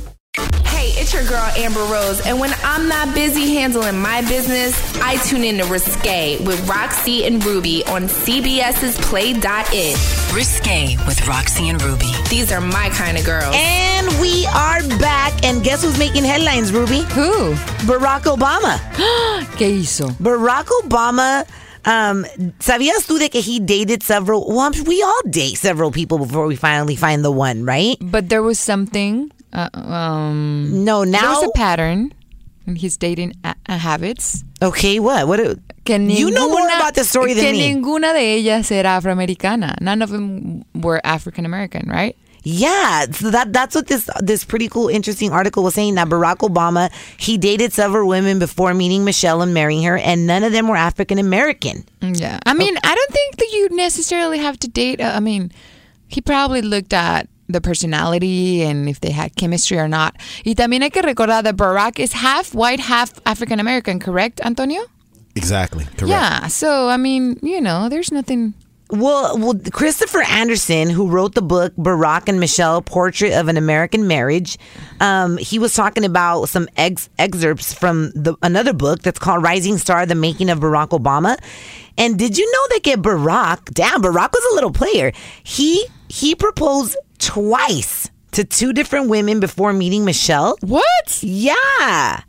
Hey, 0.65 0.89
it's 1.00 1.13
your 1.13 1.24
girl 1.24 1.44
Amber 1.56 1.84
Rose, 1.84 2.25
and 2.25 2.39
when 2.39 2.54
I'm 2.63 2.88
not 2.89 3.13
busy 3.15 3.54
handling 3.56 3.98
my 4.00 4.22
business, 4.22 4.75
I 5.00 5.15
tune 5.18 5.44
in 5.44 5.58
to 5.60 5.65
Risque 5.65 6.44
with 6.46 6.68
Roxy 6.68 7.25
and 7.25 7.44
Ruby 7.46 7.86
on 7.86 8.04
CBS's 8.04 8.98
Play.it. 9.08 10.34
Risque 10.34 10.98
with 11.08 11.25
Roxy 11.27 11.70
and 11.70 11.82
Ruby. 11.82 12.12
These 12.30 12.51
are 12.51 12.60
my 12.62 12.89
kind 12.89 13.18
of 13.18 13.25
girls. 13.25 13.56
And 13.58 14.08
we 14.20 14.46
are 14.48 14.82
back. 15.00 15.44
And 15.46 15.63
guess 15.63 15.84
who's 15.84 15.98
making 15.98 16.25
headlines, 16.25 16.74
Ruby? 16.74 17.01
Who? 17.13 17.54
Barack 17.88 18.24
Obama. 18.24 18.77
¿Qué 19.58 19.70
hizo? 19.70 20.10
Barack 20.20 20.65
Obama. 20.84 21.46
Um, 21.86 22.25
¿Sabías 22.60 23.06
tú 23.06 23.20
de 23.20 23.30
que 23.30 23.42
he 23.42 23.60
dated 23.60 24.01
several? 24.01 24.48
Well, 24.48 24.72
we 24.86 25.04
all 25.04 25.22
date 25.30 25.58
several 25.58 25.92
people 25.92 26.18
before 26.18 26.48
we 26.48 26.56
finally 26.56 26.96
find 26.96 27.24
the 27.24 27.32
one, 27.32 27.63
right? 27.63 27.96
But 28.01 28.27
there 28.27 28.42
was 28.42 28.60
something. 28.60 29.32
Uh, 29.54 29.70
um, 29.74 30.84
No, 30.84 31.04
now. 31.04 31.36
was 31.40 31.44
a 31.50 31.52
pattern 31.58 32.14
in 32.68 32.75
his 32.75 32.98
dating 32.98 33.34
a- 33.44 33.56
habits. 33.78 34.44
okay, 34.62 35.00
what? 35.00 35.28
What? 35.28 35.40
Que 35.86 35.98
you 36.00 36.32
know 36.32 36.50
more 36.50 36.68
about 36.68 36.96
the 36.96 37.04
story 37.04 37.34
than 37.34 37.52
me. 37.52 37.74
ninguna 37.74 38.14
de 38.14 38.40
ellas 38.42 38.72
era 38.72 38.90
afroamericana. 39.00 39.80
None 39.82 40.02
of 40.02 40.10
them 40.10 40.64
were 40.74 41.00
African 41.04 41.46
American, 41.46 41.88
right? 41.88 42.16
Yeah, 42.48 43.06
so 43.12 43.32
that 43.32 43.54
that's 43.54 43.74
what 43.75 43.88
this 43.88 44.10
this 44.20 44.44
pretty 44.46 44.68
cool, 44.68 44.88
interesting 44.88 45.32
article 45.32 45.64
was 45.64 45.74
saying. 45.74 45.96
That 45.96 46.10
Barack 46.10 46.38
Obama 46.48 46.92
he 47.18 47.38
dated 47.38 47.72
several 47.74 48.08
women 48.08 48.38
before 48.40 48.74
meeting 48.74 49.04
Michelle 49.04 49.42
and 49.42 49.54
marrying 49.54 49.84
her, 49.84 49.98
and 49.98 50.28
none 50.28 50.44
of 50.44 50.52
them 50.52 50.68
were 50.68 50.75
African 50.75 51.18
American. 51.18 51.86
Yeah. 52.02 52.40
I 52.46 52.54
mean, 52.54 52.78
I 52.84 52.94
don't 52.96 53.12
think 53.12 53.38
that 53.38 53.50
you 53.52 53.70
necessarily 53.78 54.38
have 54.40 54.58
to 54.60 54.68
date. 54.68 55.02
Uh, 55.02 55.14
I 55.16 55.20
mean, 55.22 55.52
he 56.08 56.22
probably 56.22 56.62
looked 56.62 56.94
at 56.94 57.28
the 57.48 57.62
personality 57.62 58.64
and 58.64 58.90
if 58.90 59.00
they 59.00 59.12
had 59.12 59.36
chemistry 59.36 59.78
or 59.78 59.88
not. 59.88 60.16
Y 60.46 60.54
también 60.54 60.82
hay 60.82 60.90
que 60.90 61.02
recordar 61.02 61.44
that 61.44 61.56
Barack 61.56 62.00
is 62.00 62.14
half 62.14 62.54
white, 62.54 62.80
half 62.80 63.14
African 63.25 63.60
American, 63.60 64.00
correct, 64.00 64.42
Antonio? 64.44 64.82
Exactly. 65.36 65.84
Correct. 65.84 66.08
Yeah. 66.08 66.48
So, 66.48 66.88
I 66.88 66.98
mean, 66.98 67.40
you 67.42 67.62
know, 67.62 67.90
there's 67.90 68.12
nothing. 68.12 68.54
Well, 68.92 69.38
well, 69.40 69.60
Christopher 69.72 70.22
Anderson, 70.22 70.90
who 70.92 71.08
wrote 71.10 71.34
the 71.34 71.42
book 71.42 71.75
Barack 71.75 72.30
and 72.30 72.40
Michelle: 72.40 72.82
Portrait 72.82 73.34
of 73.34 73.48
an 73.48 73.58
American 73.58 74.08
Marriage, 74.08 74.58
um, 75.02 75.38
he 75.38 75.58
was 75.58 75.74
talking 75.74 76.06
about 76.06 76.46
some 76.46 76.70
ex- 76.78 77.10
excerpts 77.18 77.74
from 77.74 78.12
the 78.12 78.36
another 78.44 78.74
book 78.74 79.02
that's 79.02 79.18
called 79.18 79.42
Rising 79.42 79.80
Star: 79.80 80.06
The 80.06 80.16
Making 80.16 80.52
of 80.52 80.60
Barack 80.60 80.90
Obama. 80.90 81.38
And 81.98 82.20
did 82.20 82.38
you 82.38 82.46
know 82.52 82.75
that 82.75 82.84
get 82.84 83.02
Barack? 83.02 83.74
Damn, 83.74 84.04
Barack 84.04 84.32
was 84.32 84.52
a 84.52 84.56
little 84.56 84.72
player. 84.72 85.12
He 85.44 85.88
he 86.08 86.36
proposed 86.36 86.96
twice 87.17 88.10
to 88.31 88.43
two 88.43 88.74
different 88.74 89.10
women 89.10 89.39
before 89.39 89.74
meeting 89.74 90.05
Michelle. 90.05 90.57
What? 90.62 91.24
Yeah. 91.24 92.22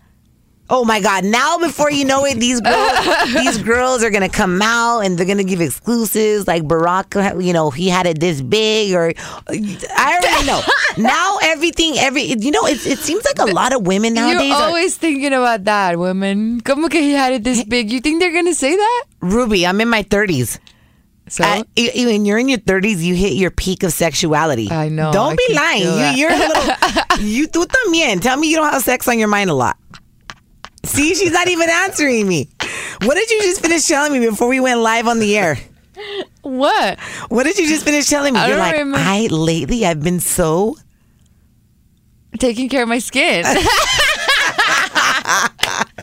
Oh 0.69 0.85
my 0.85 1.01
God! 1.01 1.25
Now, 1.25 1.59
before 1.59 1.93
you 1.93 2.05
know 2.05 2.25
it, 2.25 2.41
these 2.41 2.61
girls, 2.61 3.07
these 3.35 3.59
girls 3.59 4.03
are 4.03 4.11
gonna 4.11 4.29
come 4.29 4.61
out 4.61 5.01
and 5.01 5.17
they're 5.17 5.27
gonna 5.27 5.45
give 5.45 5.61
exclusives. 5.61 6.49
Like 6.49 6.65
Barack, 6.65 7.45
you 7.45 7.53
know, 7.53 7.71
he 7.71 7.89
had 7.89 8.07
it 8.07 8.19
this 8.19 8.43
big, 8.43 8.93
or 8.93 9.13
I 9.49 10.21
already 10.21 10.47
know. 10.47 10.61
now 10.99 11.39
everything, 11.43 11.99
every 11.99 12.23
you 12.23 12.51
know, 12.51 12.67
it, 12.67 12.85
it 12.85 12.99
seems 12.99 13.25
like 13.25 13.39
a 13.39 13.53
lot 13.53 13.73
of 13.73 13.87
women 13.87 14.15
nowadays. 14.15 14.49
You're 14.49 14.57
are, 14.57 14.67
always 14.67 14.97
thinking 14.97 15.33
about 15.33 15.63
that, 15.65 16.01
women. 16.01 16.61
Como 16.63 16.89
que 16.89 17.01
he 17.01 17.13
had 17.13 17.33
it 17.33 17.45
this 17.45 17.63
big. 17.63 17.93
You 17.93 18.01
think 18.01 18.19
they're 18.19 18.33
going 18.33 18.47
to 18.47 18.55
say 18.55 18.75
that? 18.75 19.05
Ruby, 19.21 19.65
I'm 19.69 19.81
in 19.81 19.89
my 19.89 20.03
thirties. 20.03 20.59
So, 21.29 21.43
when 21.77 22.25
you're 22.25 22.39
in 22.39 22.49
your 22.49 22.59
30s, 22.59 23.03
you 23.03 23.15
hit 23.17 23.33
your 23.33 23.51
peak 23.51 23.83
of 23.83 23.93
sexuality. 23.93 24.71
I 24.71 24.89
know, 24.89 25.13
Don't 25.13 25.33
I 25.33 25.37
be 25.49 25.55
lying. 25.55 25.83
You, 25.83 26.23
you're 26.23 26.33
a 26.33 26.39
little. 26.39 26.63
you 27.21 27.49
tú 27.49 27.67
también. 27.67 28.21
Tell 28.21 28.37
me 28.37 28.49
you 28.49 28.57
don't 28.57 28.73
have 28.73 28.83
sex 28.83 29.09
on 29.09 29.19
your 29.19 29.29
mind 29.29 29.51
a 29.51 29.55
lot. 29.55 29.77
See, 30.85 31.15
she's 31.17 31.33
not 31.33 31.49
even 31.49 31.69
answering 31.69 32.29
me. 32.29 32.49
What 33.03 33.15
did 33.15 33.29
you 33.29 33.43
just 33.43 33.61
finish 33.61 33.87
telling 33.87 34.13
me 34.13 34.21
before 34.29 34.47
we 34.49 34.61
went 34.61 34.79
live 34.81 35.09
on 35.09 35.19
the 35.19 35.37
air? 35.37 35.59
what? 36.43 37.01
What 37.29 37.43
did 37.43 37.59
you 37.59 37.67
just 37.67 37.85
finish 37.85 38.09
telling 38.09 38.35
me? 38.35 38.41
I 38.41 38.49
You're 38.49 38.59
like, 38.59 38.73
remember. 38.73 38.99
I 39.01 39.27
lately 39.27 39.85
I've 39.85 40.03
been 40.03 40.21
so. 40.21 40.77
Taking 42.39 42.69
care 42.69 42.83
of 42.85 42.89
my 42.89 42.99
skin. 43.01 43.45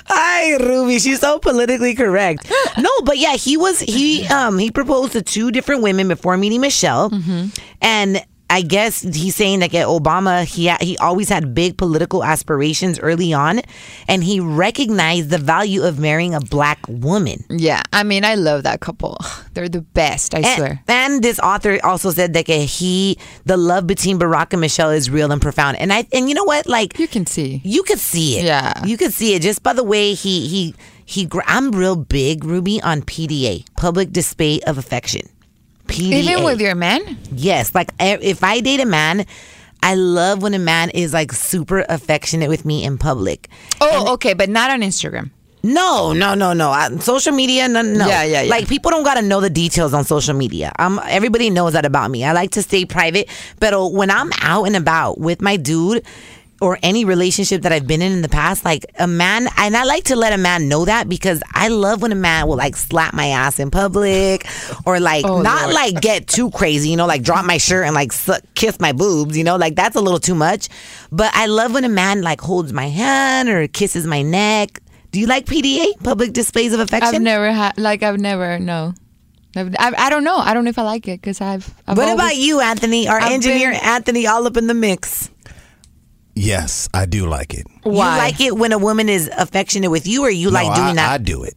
Hi, 0.08 0.56
Ruby. 0.56 0.98
She's 0.98 1.20
so 1.20 1.38
politically 1.38 1.94
correct. 1.94 2.50
No, 2.78 2.90
but 3.04 3.16
yeah, 3.16 3.36
he 3.36 3.56
was 3.56 3.80
he 3.80 4.26
um 4.28 4.58
he 4.58 4.70
proposed 4.70 5.12
to 5.12 5.22
two 5.22 5.50
different 5.50 5.82
women 5.82 6.08
before 6.08 6.36
meeting 6.36 6.60
Michelle, 6.60 7.08
Mm-hmm. 7.10 7.46
and 7.80 8.22
I 8.48 8.62
guess 8.62 9.02
he's 9.02 9.34
saying 9.34 9.60
that 9.60 9.74
at 9.74 9.86
Obama 9.86 10.44
he 10.44 10.68
ha- 10.68 10.78
he 10.80 10.96
always 10.98 11.28
had 11.28 11.54
big 11.54 11.76
political 11.76 12.22
aspirations 12.22 12.98
early 13.00 13.32
on, 13.32 13.60
and 14.08 14.22
he 14.22 14.38
recognized 14.40 15.30
the 15.30 15.38
value 15.38 15.82
of 15.82 15.98
marrying 15.98 16.34
a 16.34 16.40
black 16.40 16.78
woman. 16.88 17.44
yeah. 17.50 17.82
I 17.92 18.02
mean, 18.04 18.24
I 18.24 18.34
love 18.36 18.62
that 18.62 18.80
couple. 18.80 19.18
They're 19.54 19.68
the 19.68 19.80
best, 19.82 20.34
I 20.34 20.42
swear. 20.56 20.80
And, 20.86 21.14
and 21.14 21.22
this 21.24 21.38
author 21.40 21.78
also 21.82 22.10
said 22.10 22.34
that 22.34 22.46
he 22.48 23.18
the 23.44 23.56
love 23.56 23.86
between 23.86 24.18
Barack 24.18 24.52
and 24.52 24.60
Michelle 24.60 24.90
is 24.90 25.10
real 25.10 25.32
and 25.32 25.40
profound. 25.42 25.78
And 25.78 25.92
I 25.92 26.06
and 26.12 26.28
you 26.28 26.34
know 26.34 26.44
what, 26.44 26.66
like 26.66 26.98
You 26.98 27.08
can 27.08 27.26
see. 27.26 27.60
you 27.64 27.82
could 27.82 27.98
see 27.98 28.38
it. 28.38 28.44
Yeah. 28.44 28.84
you 28.84 28.96
could 28.96 29.12
see 29.12 29.34
it 29.34 29.42
just 29.42 29.62
by 29.62 29.72
the 29.72 29.84
way 29.84 30.14
he 30.14 30.46
he 30.46 30.74
he. 31.04 31.28
I'm 31.46 31.70
real 31.72 31.96
big, 31.96 32.44
Ruby, 32.44 32.82
on 32.82 33.02
PDA, 33.02 33.64
public 33.76 34.10
display 34.12 34.60
of 34.66 34.76
affection. 34.78 35.22
PDA. 35.86 36.12
Even 36.12 36.44
with 36.44 36.60
your 36.60 36.74
man? 36.74 37.18
yes, 37.32 37.74
like 37.74 37.90
if 38.00 38.42
I 38.44 38.60
date 38.60 38.80
a 38.80 38.86
man. 38.86 39.26
I 39.82 39.94
love 39.94 40.42
when 40.42 40.54
a 40.54 40.58
man 40.58 40.90
is 40.90 41.12
like 41.12 41.32
super 41.32 41.84
affectionate 41.88 42.48
with 42.48 42.64
me 42.64 42.82
in 42.82 42.98
public. 42.98 43.48
Oh, 43.80 44.14
okay, 44.14 44.32
but 44.34 44.48
not 44.48 44.70
on 44.70 44.80
Instagram. 44.80 45.30
No, 45.62 46.12
no, 46.12 46.34
no, 46.34 46.52
no. 46.52 46.70
Uh, 46.70 46.98
social 46.98 47.32
media, 47.32 47.68
no, 47.68 47.82
no. 47.82 48.06
Yeah, 48.06 48.22
yeah, 48.22 48.42
yeah. 48.42 48.50
Like 48.50 48.68
people 48.68 48.90
don't 48.90 49.02
gotta 49.02 49.22
know 49.22 49.40
the 49.40 49.50
details 49.50 49.92
on 49.92 50.04
social 50.04 50.34
media. 50.34 50.72
Um, 50.78 51.00
everybody 51.04 51.50
knows 51.50 51.72
that 51.72 51.84
about 51.84 52.10
me. 52.10 52.24
I 52.24 52.32
like 52.32 52.52
to 52.52 52.62
stay 52.62 52.84
private. 52.84 53.28
But 53.58 53.92
when 53.92 54.10
I'm 54.10 54.30
out 54.42 54.64
and 54.64 54.76
about 54.76 55.18
with 55.18 55.42
my 55.42 55.56
dude, 55.56 56.04
or 56.60 56.78
any 56.82 57.04
relationship 57.04 57.62
that 57.62 57.72
I've 57.72 57.86
been 57.86 58.00
in 58.00 58.12
in 58.12 58.22
the 58.22 58.28
past, 58.28 58.64
like 58.64 58.86
a 58.98 59.06
man, 59.06 59.48
and 59.58 59.76
I 59.76 59.84
like 59.84 60.04
to 60.04 60.16
let 60.16 60.32
a 60.32 60.38
man 60.38 60.68
know 60.68 60.84
that 60.86 61.08
because 61.08 61.42
I 61.52 61.68
love 61.68 62.00
when 62.02 62.12
a 62.12 62.16
man 62.16 62.46
will 62.48 62.56
like 62.56 62.76
slap 62.76 63.12
my 63.12 63.26
ass 63.28 63.58
in 63.58 63.70
public, 63.70 64.46
or 64.86 64.98
like 64.98 65.24
Oh, 65.26 65.42
not 65.42 65.64
Lord. 65.64 65.74
like 65.74 66.00
get 66.00 66.26
too 66.26 66.50
crazy, 66.50 66.88
you 66.88 66.96
know, 66.96 67.06
like 67.06 67.22
drop 67.22 67.44
my 67.44 67.58
shirt 67.58 67.84
and 67.84 67.94
like 67.94 68.12
suck, 68.12 68.42
kiss 68.54 68.80
my 68.80 68.92
boobs, 68.92 69.36
you 69.36 69.44
know, 69.44 69.56
like 69.56 69.74
that's 69.76 69.96
a 69.96 70.00
little 70.00 70.20
too 70.20 70.34
much. 70.34 70.68
But 71.12 71.30
I 71.34 71.46
love 71.46 71.74
when 71.74 71.84
a 71.84 71.88
man 71.90 72.22
like 72.22 72.40
holds 72.40 72.72
my 72.72 72.88
hand 72.88 73.48
or 73.48 73.66
kisses 73.68 74.06
my 74.06 74.22
neck. 74.22 74.80
Do 75.12 75.20
you 75.20 75.26
like 75.26 75.46
PDA, 75.46 76.02
public 76.02 76.32
displays 76.32 76.72
of 76.72 76.80
affection? 76.80 77.14
I've 77.14 77.22
never 77.22 77.50
had, 77.52 77.78
like, 77.78 78.02
I've 78.02 78.18
never, 78.20 78.58
no. 78.58 78.92
I, 79.56 79.70
I 79.78 80.10
don't 80.10 80.24
know. 80.24 80.36
I 80.36 80.52
don't 80.52 80.64
know 80.64 80.68
if 80.70 80.78
I 80.78 80.82
like 80.82 81.08
it 81.08 81.20
because 81.22 81.40
I've, 81.40 81.72
I've. 81.86 81.96
what 81.96 82.08
always- 82.08 82.14
about 82.20 82.36
you, 82.36 82.60
Anthony? 82.60 83.08
Our 83.08 83.18
I've 83.18 83.32
engineer, 83.32 83.70
been- 83.70 83.80
Anthony, 83.82 84.26
all 84.26 84.46
up 84.46 84.58
in 84.58 84.66
the 84.66 84.74
mix. 84.74 85.30
Yes, 86.36 86.88
I 86.92 87.06
do 87.06 87.26
like 87.26 87.54
it. 87.54 87.66
Why? 87.82 88.12
You 88.12 88.18
like 88.18 88.40
it 88.40 88.56
when 88.56 88.72
a 88.72 88.78
woman 88.78 89.08
is 89.08 89.30
affectionate 89.36 89.90
with 89.90 90.06
you, 90.06 90.22
or 90.22 90.30
you 90.30 90.50
like 90.50 90.68
no, 90.68 90.74
doing 90.74 90.88
I, 90.90 90.94
that? 90.94 91.12
I 91.12 91.18
do 91.18 91.42
it. 91.42 91.54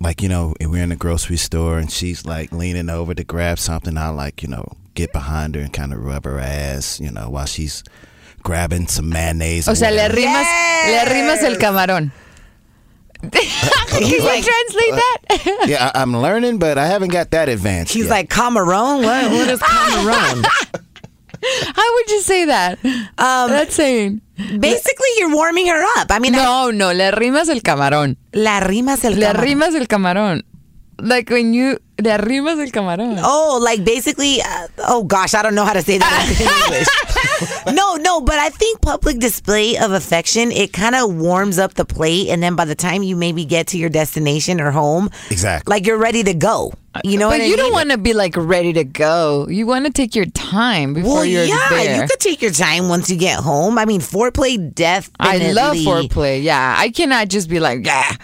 Like 0.00 0.20
you 0.20 0.28
know, 0.28 0.52
if 0.60 0.68
we're 0.68 0.82
in 0.82 0.88
the 0.88 0.96
grocery 0.96 1.36
store 1.36 1.78
and 1.78 1.90
she's 1.90 2.26
like 2.26 2.50
leaning 2.52 2.90
over 2.90 3.14
to 3.14 3.24
grab 3.24 3.58
something, 3.58 3.96
I 3.96 4.08
like 4.08 4.42
you 4.42 4.48
know 4.48 4.66
get 4.94 5.12
behind 5.12 5.54
her 5.54 5.60
and 5.60 5.72
kind 5.72 5.92
of 5.92 6.04
rub 6.04 6.24
her 6.24 6.40
ass, 6.40 6.98
you 6.98 7.10
know, 7.10 7.30
while 7.30 7.46
she's 7.46 7.84
grabbing 8.42 8.88
some 8.88 9.08
mayonnaise. 9.10 9.68
O 9.68 9.72
or 9.72 9.74
sea, 9.76 9.90
le 9.90 10.02
whatever. 10.02 10.16
rimas, 10.16 10.46
le 10.90 11.10
rimas 11.14 11.42
el 11.44 11.56
camarón. 11.56 12.12
Can 13.22 14.06
you 14.06 14.22
like- 14.24 14.44
translate 14.44 14.92
uh, 14.92 14.96
that? 14.96 15.64
yeah, 15.68 15.90
I, 15.94 16.02
I'm 16.02 16.16
learning, 16.16 16.58
but 16.58 16.78
I 16.78 16.86
haven't 16.86 17.12
got 17.12 17.30
that 17.30 17.48
advanced. 17.48 17.92
She's 17.92 18.04
yet. 18.04 18.10
like 18.10 18.30
Cameroon. 18.30 19.02
What? 19.04 19.30
What 19.30 19.48
is 19.48 19.62
Cameroon? 19.62 20.44
How 21.74 21.94
would 21.94 22.10
you 22.10 22.20
say 22.20 22.44
that? 22.46 22.78
Um, 23.18 23.50
That's 23.50 23.74
saying. 23.74 24.20
Basically, 24.36 25.08
you're 25.18 25.34
warming 25.34 25.66
her 25.68 25.82
up. 25.98 26.10
I 26.10 26.18
mean, 26.18 26.34
I- 26.34 26.42
No, 26.44 26.70
no, 26.70 26.92
le 26.92 27.10
rimas 27.10 27.48
el 27.48 27.62
camarón. 27.62 28.16
la 28.32 28.60
rimas 28.60 29.04
el 29.04 29.18
Le 29.18 29.32
rimas 29.32 29.74
el 29.74 29.86
camarón. 29.88 30.44
Like 30.98 31.28
when 31.30 31.52
you, 31.52 31.78
le 31.98 32.16
rimas 32.18 32.58
el 32.58 32.70
camarón. 32.72 33.18
Oh, 33.22 33.58
like 33.62 33.84
basically, 33.84 34.40
uh, 34.40 34.66
oh 34.88 35.04
gosh, 35.04 35.34
I 35.34 35.42
don't 35.42 35.54
know 35.54 35.64
how 35.64 35.74
to 35.74 35.82
say 35.82 35.98
that 35.98 36.26
in 36.40 36.46
English. 36.48 36.88
no, 37.72 37.96
no, 37.96 38.20
but 38.20 38.38
I 38.38 38.50
think 38.50 38.80
public 38.80 39.18
display 39.18 39.76
of 39.78 39.92
affection, 39.92 40.50
it 40.52 40.72
kind 40.72 40.94
of 40.94 41.14
warms 41.14 41.58
up 41.58 41.74
the 41.74 41.84
plate. 41.84 42.28
And 42.28 42.42
then 42.42 42.56
by 42.56 42.64
the 42.64 42.74
time 42.74 43.02
you 43.02 43.16
maybe 43.16 43.44
get 43.44 43.66
to 43.68 43.78
your 43.78 43.88
destination 43.90 44.60
or 44.60 44.70
home, 44.70 45.10
Exactly. 45.30 45.70
like 45.70 45.86
you're 45.86 45.98
ready 45.98 46.22
to 46.24 46.34
go. 46.34 46.72
You 47.04 47.18
know 47.18 47.26
but 47.28 47.34
what 47.34 47.40
I 47.42 47.44
you 47.44 47.56
don't 47.58 47.72
want 47.72 47.90
to 47.90 47.98
be 47.98 48.14
like 48.14 48.34
ready 48.38 48.72
to 48.72 48.84
go. 48.84 49.46
You 49.48 49.66
want 49.66 49.84
to 49.84 49.92
take 49.92 50.14
your 50.14 50.24
time 50.26 50.94
before 50.94 51.16
Well, 51.16 51.24
you're 51.26 51.44
yeah, 51.44 51.68
there. 51.68 52.00
you 52.02 52.08
could 52.08 52.20
take 52.20 52.40
your 52.40 52.52
time 52.52 52.88
once 52.88 53.10
you 53.10 53.16
get 53.16 53.38
home. 53.38 53.76
I 53.78 53.84
mean, 53.84 54.00
foreplay 54.00 54.74
definitely. 54.74 55.48
I 55.48 55.52
love 55.52 55.76
foreplay. 55.76 56.42
Yeah, 56.42 56.74
I 56.78 56.88
cannot 56.90 57.28
just 57.28 57.50
be 57.50 57.60
like, 57.60 57.84
yeah, 57.84 58.16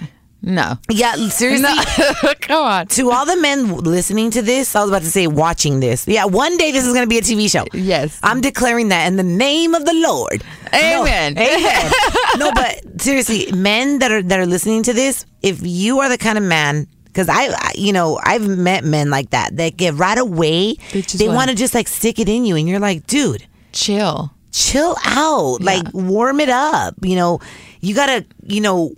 no, 0.42 0.78
Yeah, 0.90 1.14
seriously. 1.28 1.62
no. 1.62 2.32
Come 2.40 2.64
on. 2.64 2.86
To 2.88 3.10
all 3.10 3.24
the 3.24 3.36
men 3.40 3.76
listening 3.78 4.30
to 4.32 4.42
this, 4.42 4.74
I 4.74 4.80
was 4.80 4.90
about 4.90 5.02
to 5.02 5.10
say 5.10 5.26
watching 5.26 5.80
this. 5.80 6.06
Yeah, 6.08 6.24
one 6.24 6.56
day 6.56 6.72
this 6.72 6.84
is 6.84 6.92
going 6.92 7.04
to 7.04 7.08
be 7.08 7.18
a 7.18 7.22
TV 7.22 7.50
show. 7.50 7.64
Yes. 7.72 8.18
I'm 8.22 8.40
declaring 8.40 8.88
that 8.88 9.06
in 9.06 9.16
the 9.16 9.22
name 9.22 9.74
of 9.74 9.84
the 9.84 9.94
Lord. 9.94 10.42
Amen. 10.74 11.34
No, 11.34 11.42
amen. 11.42 11.92
no, 12.38 12.50
but 12.52 13.00
seriously, 13.00 13.50
men 13.52 13.98
that 14.00 14.10
are 14.10 14.22
that 14.22 14.38
are 14.38 14.46
listening 14.46 14.82
to 14.84 14.92
this, 14.92 15.26
if 15.42 15.60
you 15.62 16.00
are 16.00 16.08
the 16.08 16.18
kind 16.18 16.36
of 16.38 16.44
man 16.44 16.86
because 17.04 17.28
I, 17.28 17.48
I, 17.54 17.72
you 17.74 17.92
know, 17.92 18.18
I've 18.24 18.48
met 18.48 18.84
men 18.84 19.10
like 19.10 19.30
that 19.30 19.56
that 19.58 19.76
get 19.76 19.94
right 19.94 20.16
away. 20.16 20.76
They 20.92 21.02
They 21.02 21.28
want 21.28 21.50
to 21.50 21.56
just 21.56 21.74
like 21.74 21.86
stick 21.88 22.18
it 22.18 22.28
in 22.28 22.44
you, 22.46 22.56
and 22.56 22.66
you're 22.66 22.80
like, 22.80 23.06
dude, 23.06 23.46
Chill. 23.72 24.32
chill 24.50 24.96
out, 25.04 25.60
like 25.60 25.86
warm 25.92 26.40
it 26.40 26.48
up. 26.48 26.94
You 27.02 27.16
know, 27.16 27.40
you 27.80 27.94
gotta, 27.94 28.24
you 28.44 28.62
know, 28.62 28.94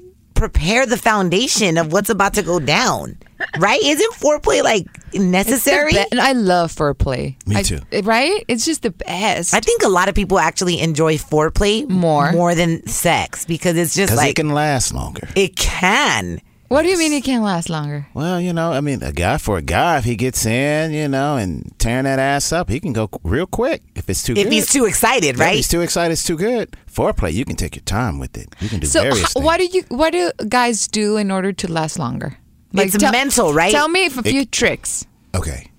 prepare 0.48 0.84
the 0.84 0.98
foundation 0.98 1.78
of 1.78 1.90
what's 1.92 2.10
about 2.10 2.34
to 2.34 2.42
go 2.42 2.60
down. 2.60 3.16
Right? 3.58 3.80
Isn't 3.82 4.12
foreplay 4.14 4.62
like 4.62 4.86
necessary? 5.14 5.92
Be- 5.92 6.04
and 6.12 6.20
I 6.20 6.32
love 6.32 6.70
foreplay. 6.72 7.36
Me 7.46 7.56
I- 7.56 7.62
too. 7.62 7.80
right? 8.02 8.44
It's 8.46 8.64
just 8.66 8.82
the 8.82 8.90
best. 8.90 9.54
I 9.54 9.60
think 9.60 9.82
a 9.82 9.88
lot 9.88 10.08
of 10.10 10.14
people 10.14 10.38
actually 10.38 10.80
enjoy 10.80 11.16
foreplay 11.16 11.88
More. 11.88 12.30
more 12.32 12.54
than 12.54 12.86
sex 12.86 13.46
because 13.46 13.76
it's 13.78 13.94
just 13.94 14.14
like 14.14 14.30
it 14.30 14.36
can 14.36 14.50
last 14.50 14.92
longer. 14.92 15.26
it 15.34 15.56
can. 15.56 16.40
What 16.68 16.82
do 16.82 16.88
you 16.88 16.98
mean 16.98 17.12
it 17.12 17.22
can't 17.24 17.44
last 17.44 17.68
longer? 17.70 18.06
Well, 18.14 18.40
you 18.40 18.52
know, 18.52 18.72
I 18.72 18.80
mean, 18.80 19.02
a 19.02 19.12
guy 19.12 19.38
for 19.38 19.58
a 19.58 19.62
guy, 19.62 19.98
if 19.98 20.04
he 20.04 20.16
gets 20.16 20.44
in, 20.46 20.92
you 20.92 21.08
know, 21.08 21.36
and 21.36 21.72
tearing 21.78 22.04
that 22.04 22.18
ass 22.18 22.52
up, 22.52 22.68
he 22.68 22.80
can 22.80 22.92
go 22.92 23.08
real 23.22 23.46
quick 23.46 23.82
if 23.94 24.08
it's 24.10 24.22
too 24.22 24.32
If 24.32 24.44
good. 24.44 24.52
he's 24.52 24.70
too 24.72 24.84
excited, 24.86 25.24
Yeah, 25.24 25.30
if 25.32 25.38
right? 25.40 25.56
he's 25.56 25.68
too 25.68 25.82
excited, 25.82 26.12
it's 26.12 26.24
too 26.24 26.36
good. 26.36 26.76
Foreplay, 26.92 27.32
you 27.32 27.44
can 27.44 27.56
take 27.56 27.76
your 27.76 27.84
time 27.84 28.18
with 28.18 28.36
it. 28.36 28.48
You 28.60 28.68
can 28.68 28.80
do 28.80 28.86
So, 28.86 29.02
various 29.02 29.20
h- 29.22 29.28
things. 29.34 29.44
what 29.44 29.58
do 29.58 29.66
you? 29.66 29.82
What 29.88 30.12
do 30.12 30.30
guys 30.48 30.88
do 30.88 31.16
in 31.16 31.30
order 31.30 31.52
to 31.52 31.70
last 31.72 31.98
longer? 31.98 32.38
It's 32.72 33.00
mental, 33.00 33.52
right? 33.54 33.70
Tell 33.70 33.88
me 33.88 34.06
if 34.06 34.16
a 34.16 34.20
It- 34.20 34.30
few 34.30 34.44
tricks. 34.44 35.04
Okay. 35.34 35.70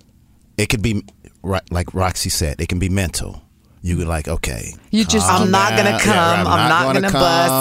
It 0.58 0.68
could 0.70 0.82
be, 0.82 1.04
like 1.72 1.94
Roxy 1.94 2.30
said, 2.30 2.62
it 2.62 2.70
can 2.70 2.80
be 2.80 2.88
mental. 2.90 3.42
You 3.82 3.98
could 3.98 4.08
like, 4.08 4.28
okay. 4.28 4.74
You 4.92 5.04
just- 5.06 5.28
I'm 5.30 5.52
not 5.52 5.76
gonna 5.78 5.92
down. 5.92 6.00
come. 6.00 6.48
I'm 6.48 6.70
not 6.70 6.84
gonna 6.94 7.02
gonna 7.12 7.14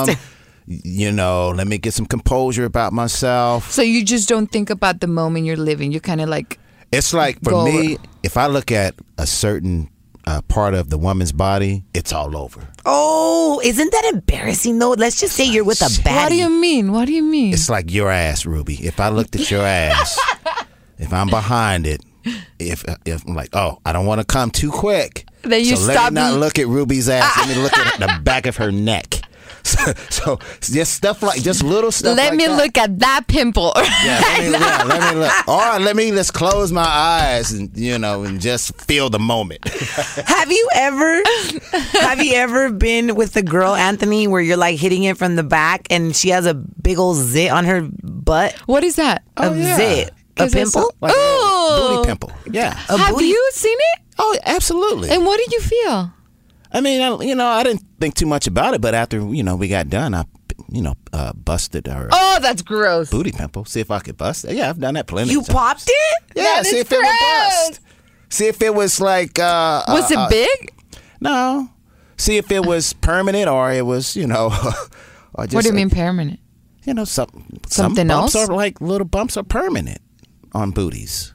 bust. 0.06 0.18
come. 0.66 0.80
You 0.84 1.12
know, 1.12 1.50
let 1.50 1.66
me 1.66 1.78
get 1.78 1.94
some 1.94 2.06
composure 2.06 2.64
about 2.64 2.92
myself. 2.92 3.70
So 3.70 3.82
you 3.82 4.04
just 4.04 4.28
don't 4.28 4.46
think 4.50 4.70
about 4.70 5.00
the 5.00 5.06
moment 5.06 5.46
you're 5.46 5.56
living. 5.56 5.92
You're 5.92 6.00
kind 6.00 6.20
of 6.20 6.28
like 6.28 6.58
It's 6.92 7.12
like 7.14 7.38
for 7.42 7.50
Go 7.50 7.64
me, 7.64 7.94
over. 7.94 8.02
if 8.22 8.36
I 8.36 8.46
look 8.46 8.70
at 8.72 8.94
a 9.18 9.26
certain 9.26 9.88
uh, 10.26 10.40
part 10.48 10.72
of 10.74 10.88
the 10.88 10.96
woman's 10.96 11.32
body, 11.32 11.84
it's 11.92 12.12
all 12.12 12.36
over. 12.36 12.66
Oh, 12.86 13.60
isn't 13.64 13.92
that 13.92 14.10
embarrassing 14.14 14.78
though? 14.78 14.92
Let's 14.92 15.20
just 15.20 15.36
say 15.36 15.44
you're 15.44 15.64
with 15.64 15.82
a 15.82 15.86
baddie. 16.02 16.14
What 16.16 16.28
do 16.30 16.36
you 16.36 16.48
mean? 16.48 16.92
What 16.92 17.06
do 17.06 17.12
you 17.12 17.22
mean? 17.22 17.52
It's 17.52 17.68
like 17.68 17.92
your 17.92 18.10
ass, 18.10 18.46
Ruby. 18.46 18.76
If 18.86 19.00
I 19.00 19.10
looked 19.10 19.36
at 19.36 19.50
your 19.50 19.62
ass, 19.62 20.18
if 20.98 21.12
I'm 21.12 21.28
behind 21.28 21.86
it, 21.86 22.02
if 22.58 22.84
if 23.04 23.26
I'm 23.26 23.34
like, 23.34 23.50
oh, 23.52 23.80
I 23.84 23.92
don't 23.92 24.06
want 24.06 24.20
to 24.22 24.24
come 24.24 24.50
too 24.50 24.70
quick, 24.70 25.26
Then 25.42 25.60
you 25.60 25.76
so 25.76 25.92
stop 25.92 26.04
let 26.04 26.12
me 26.14 26.20
not 26.22 26.40
look 26.40 26.58
at 26.58 26.68
Ruby's 26.68 27.08
ass. 27.10 27.36
let 27.46 27.48
me 27.54 27.62
look 27.62 27.76
at 27.76 28.00
the 28.00 28.22
back 28.22 28.46
of 28.46 28.56
her 28.56 28.72
neck. 28.72 29.20
So, 29.64 29.92
so 30.10 30.38
just 30.60 30.94
stuff 30.94 31.22
like 31.22 31.42
just 31.42 31.62
little 31.64 31.90
stuff. 31.90 32.16
Let 32.16 32.30
like 32.30 32.36
me 32.38 32.46
that. 32.46 32.56
look 32.56 32.78
at 32.78 32.98
that 33.00 33.26
pimple. 33.26 33.72
Yeah, 34.04 34.20
let 34.20 34.42
me, 34.44 34.50
yeah, 34.52 34.82
let 34.84 35.14
me 35.14 35.20
look. 35.20 35.48
Or 35.48 35.80
let 35.80 35.96
me 35.96 36.10
just 36.10 36.34
close 36.34 36.70
my 36.70 36.84
eyes 36.86 37.50
and 37.52 37.74
you 37.76 37.98
know 37.98 38.22
and 38.24 38.40
just 38.40 38.78
feel 38.80 39.08
the 39.10 39.18
moment. 39.18 39.66
Have 40.26 40.52
you 40.52 40.68
ever 40.74 41.22
have 41.92 42.22
you 42.22 42.34
ever 42.34 42.70
been 42.70 43.14
with 43.14 43.32
the 43.32 43.42
girl 43.42 43.74
Anthony 43.74 44.26
where 44.26 44.40
you're 44.42 44.56
like 44.58 44.78
hitting 44.78 45.04
it 45.04 45.16
from 45.16 45.36
the 45.36 45.42
back 45.42 45.86
and 45.90 46.14
she 46.14 46.28
has 46.28 46.44
a 46.46 46.54
big 46.54 46.98
old 46.98 47.16
zit 47.16 47.50
on 47.50 47.64
her 47.64 47.88
butt? 48.02 48.54
what 48.66 48.84
is 48.84 48.96
that? 48.96 49.22
A 49.38 49.46
Oh, 49.48 49.52
yeah. 49.54 49.76
zit. 49.76 50.08
A 50.08 50.12
'Cause 50.36 50.54
it's 50.54 50.72
pimple? 50.72 50.94
Like 51.00 51.14
a 51.14 51.78
booty 51.80 52.06
pimple. 52.08 52.32
Yeah. 52.50 52.72
A 52.88 52.98
Have 52.98 53.14
booty- 53.14 53.26
you 53.26 53.50
seen 53.54 53.78
it? 53.94 54.00
Oh, 54.18 54.36
absolutely. 54.44 55.10
And 55.10 55.24
what 55.24 55.38
did 55.38 55.52
you 55.52 55.60
feel? 55.60 56.12
I 56.74 56.80
mean, 56.80 57.00
I, 57.00 57.22
you 57.24 57.34
know, 57.36 57.46
I 57.46 57.62
didn't 57.62 57.84
think 58.00 58.14
too 58.14 58.26
much 58.26 58.46
about 58.46 58.74
it, 58.74 58.80
but 58.80 58.94
after 58.94 59.18
you 59.32 59.42
know 59.42 59.54
we 59.56 59.68
got 59.68 59.88
done, 59.88 60.12
I, 60.12 60.24
you 60.68 60.82
know, 60.82 60.94
uh, 61.12 61.32
busted 61.32 61.86
her 61.86 62.08
Oh, 62.12 62.38
that's 62.42 62.62
gross. 62.62 63.10
booty 63.10 63.30
pimple. 63.32 63.64
See 63.64 63.80
if 63.80 63.90
I 63.90 64.00
could 64.00 64.16
bust 64.16 64.44
it. 64.44 64.56
Yeah, 64.56 64.68
I've 64.70 64.78
done 64.80 64.94
that 64.94 65.06
plenty. 65.06 65.30
You 65.30 65.40
of 65.40 65.46
times. 65.46 65.54
popped 65.56 65.84
it? 65.86 66.22
Yeah, 66.36 66.42
That 66.42 66.66
see 66.66 66.76
is 66.76 66.80
if 66.82 66.92
it 66.92 66.96
would 66.96 67.04
gross. 67.04 67.68
bust. 67.70 67.80
See 68.30 68.46
if 68.48 68.60
it 68.60 68.74
was 68.74 69.00
like. 69.00 69.38
Uh, 69.38 69.84
Was 69.88 70.10
uh, 70.10 70.14
it 70.14 70.18
uh, 70.18 70.28
big? 70.28 70.72
No. 71.20 71.70
See 72.16 72.36
if 72.36 72.50
it 72.50 72.66
was 72.66 72.92
permanent 72.94 73.48
or 73.48 73.72
it 73.72 73.86
was, 73.86 74.16
you 74.16 74.26
know, 74.26 74.46
or 75.34 75.44
just. 75.46 75.54
What 75.54 75.62
do 75.62 75.68
you 75.68 75.74
mean 75.74 75.90
permanent? 75.90 76.40
You 76.84 76.94
know, 76.94 77.04
some 77.04 77.28
Something 77.68 78.08
some 78.08 78.20
bumps 78.20 78.34
else? 78.34 78.48
are 78.48 78.52
like 78.54 78.80
little 78.80 79.06
bumps 79.06 79.36
are 79.36 79.42
permanent 79.44 80.00
on 80.52 80.70
booties. 80.72 81.32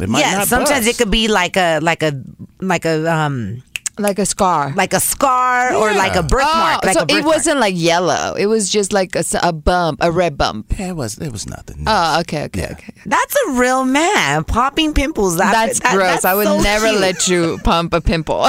It 0.00 0.08
might 0.08 0.20
yeah, 0.20 0.34
not 0.38 0.48
sometimes 0.48 0.86
bust. 0.86 0.88
it 0.88 0.98
could 1.02 1.10
be 1.10 1.28
like 1.28 1.56
a 1.56 1.80
like 1.80 2.02
a 2.02 2.12
like 2.60 2.84
a 2.84 3.10
um 3.12 3.62
Like 3.98 4.18
a 4.18 4.24
scar. 4.24 4.72
like 4.74 4.94
a 4.94 5.00
scar 5.00 5.74
or 5.74 5.90
Yeah. 5.90 5.98
like 5.98 6.16
a 6.16 6.22
birthmark. 6.22 6.80
Oh, 6.82 6.86
like 6.86 6.94
so 6.94 7.00
a 7.00 7.02
it 7.04 7.08
birthmark. 7.08 7.26
wasn't 7.36 7.58
like 7.60 7.74
yellow. 7.76 8.34
It 8.38 8.46
was 8.46 8.70
just 8.70 8.90
like 8.92 9.14
a, 9.14 9.18
s- 9.20 9.36
a 9.42 9.52
bump, 9.52 9.98
a 10.02 10.10
red 10.10 10.38
bump. 10.38 10.72
Yeah, 10.78 10.88
it 10.88 10.96
was. 10.96 11.18
It 11.18 11.30
was 11.30 11.46
nothing. 11.46 11.84
Oh, 11.86 12.20
okay, 12.20 12.44
okay, 12.44 12.60
Yeah. 12.60 12.72
okay. 12.72 12.94
That's 13.04 13.36
a 13.48 13.50
real 13.52 13.84
man 13.84 14.44
popping 14.44 14.94
pimples. 14.94 15.36
That- 15.36 15.52
That's 15.52 15.80
that- 15.80 15.92
gross. 15.94 16.22
that's 16.22 16.24
I 16.24 16.34
would 16.34 16.46
so 16.46 16.60
never 16.62 16.88
cute. 16.88 17.00
let 17.00 17.28
you 17.28 17.58
pump 17.64 17.92
a 17.92 18.00
pimple. 18.00 18.48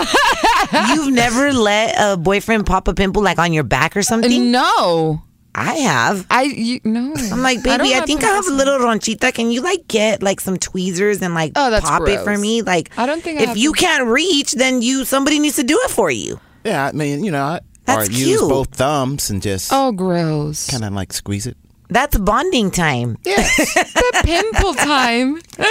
You've 0.95 1.13
never 1.13 1.51
let 1.71 1.95
a 1.99 2.15
boyfriend 2.17 2.65
pop 2.65 2.87
a 2.87 2.93
pimple 2.93 3.21
like 3.21 3.37
on 3.37 3.51
your 3.51 3.63
back 3.65 3.97
or 3.97 4.01
something? 4.01 4.49
no, 4.51 5.21
I 5.55 5.73
have. 5.75 6.25
I 6.31 6.43
you, 6.43 6.79
no. 6.83 7.13
I'm 7.31 7.41
like, 7.41 7.61
baby, 7.63 7.83
I, 7.83 7.97
have 7.97 8.05
think 8.05 8.23
I 8.23 8.27
have 8.27 8.47
a 8.47 8.51
little 8.51 8.79
ronchita. 8.79 9.33
Can 9.33 9.51
you 9.51 9.61
like 9.61 9.87
get 9.87 10.23
like 10.23 10.39
some 10.41 10.57
tweezers 10.57 11.21
and 11.21 11.33
like 11.35 11.51
Oh, 11.55 11.69
that's 11.69 11.85
pop 11.87 12.07
it 12.07 12.21
for 12.23 12.37
me? 12.37 12.61
Like, 12.63 12.89
I 12.97 13.05
don't 13.05 13.21
think 13.23 13.39
I 13.39 13.43
if 13.43 13.47
have 13.49 13.57
you 13.57 13.71
pimples. 13.73 13.89
can't 13.97 14.07
reach, 14.07 14.53
then 14.53 14.81
you 14.81 15.05
somebody 15.05 15.39
needs 15.39 15.55
to 15.57 15.63
do 15.63 15.79
it 15.83 15.91
for 15.91 16.09
you. 16.09 16.39
Yeah, 16.63 16.85
I 16.87 16.91
mean, 16.91 17.23
you 17.23 17.31
know, 17.31 17.43
I, 17.43 17.59
That's 17.85 18.09
or 18.09 18.11
use 18.11 18.41
both 18.41 18.69
thumbs 18.75 19.29
and 19.29 19.41
just 19.41 19.71
Oh, 19.73 19.91
gross. 19.91 20.69
kind 20.69 20.83
of 20.83 20.93
like 20.93 21.13
squeeze 21.13 21.45
it. 21.45 21.57
That's 21.89 22.17
bonding 22.17 22.71
time. 22.71 23.17
Yeah 23.23 23.35
the 23.57 24.21
pimple 24.23 24.73
time. 24.73 25.39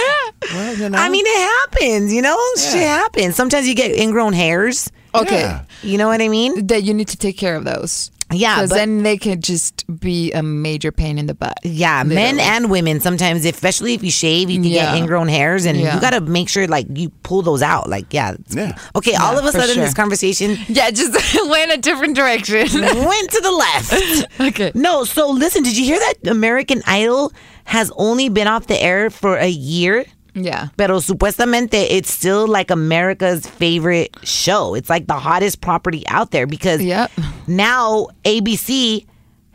Well, 0.53 0.75
you 0.75 0.89
know. 0.89 0.97
I 0.97 1.07
mean, 1.09 1.23
it 1.25 1.39
happens. 1.39 2.11
You 2.13 2.21
know, 2.21 2.37
shit 2.57 2.81
happens. 2.81 3.35
Sometimes 3.35 3.65
you 3.67 3.73
get 3.75 3.91
ingrown 3.97 4.33
hairs. 4.33 4.91
Okay. 5.15 5.41
Yeah. 5.41 5.61
You 5.83 5.97
know 5.97 6.07
what 6.07 6.21
I 6.21 6.27
mean? 6.29 6.67
That 6.67 6.83
you 6.83 6.93
need 6.93 7.07
to 7.09 7.17
take 7.17 7.37
care 7.37 7.55
of 7.55 7.63
those. 7.65 8.09
Yeah, 8.31 8.55
Because 8.55 8.71
then 8.71 9.03
they 9.03 9.17
could 9.17 9.43
just 9.43 9.85
be 9.99 10.31
a 10.31 10.41
major 10.41 10.91
pain 10.91 11.19
in 11.19 11.27
the 11.27 11.35
butt. 11.35 11.59
Yeah, 11.63 12.01
men 12.03 12.39
and 12.39 12.71
women. 12.71 12.99
Sometimes, 12.99 13.45
especially 13.45 13.93
if 13.93 14.01
you 14.03 14.09
shave, 14.09 14.49
you 14.49 14.59
can 14.59 14.71
Yeah. 14.71 14.85
get 14.93 14.95
ingrown 14.95 15.27
hairs, 15.27 15.65
and 15.65 15.79
Yeah. 15.79 15.93
you 15.93 16.01
got 16.01 16.11
to 16.11 16.21
make 16.21 16.49
sure 16.49 16.65
like 16.65 16.87
you 16.97 17.09
pull 17.21 17.43
those 17.43 17.61
out. 17.61 17.89
Like, 17.91 18.11
yeah, 18.11 18.33
Yeah. 18.49 18.75
Okay, 18.95 19.13
all 19.13 19.37
of 19.37 19.45
a 19.45 19.51
sudden, 19.51 19.75
sure. 19.75 19.83
this 19.83 19.93
conversation 19.93 20.57
Yeah, 20.67 20.89
just 20.89 21.13
went 21.47 21.73
a 21.73 21.77
different 21.77 22.15
direction. 22.15 22.67
went 22.81 23.29
to 23.31 23.39
the 23.41 23.51
left. 23.51 24.25
okay. 24.39 24.71
No, 24.73 25.03
so 25.03 25.29
listen, 25.29 25.61
did 25.61 25.77
you 25.77 25.85
hear 25.85 25.99
that 25.99 26.27
American 26.27 26.81
Idol 26.87 27.31
has 27.65 27.91
only 27.97 28.29
been 28.29 28.47
off 28.47 28.65
the 28.65 28.81
air 28.81 29.11
for 29.11 29.37
a 29.37 29.49
year? 29.49 30.05
Yeah. 30.35 30.67
Pero 30.77 30.99
supuestamente 30.99 31.73
it's 31.89 32.11
still 32.11 32.47
like 32.47 32.71
America's 32.71 33.45
favorite 33.45 34.15
show. 34.23 34.73
It's 34.75 34.89
like 34.89 35.07
the 35.07 35.19
hottest 35.19 35.61
property 35.61 36.03
out 36.07 36.31
there 36.31 36.47
because 36.47 36.81
Yep. 36.81 37.11
now 37.47 38.07
ABC 38.25 39.05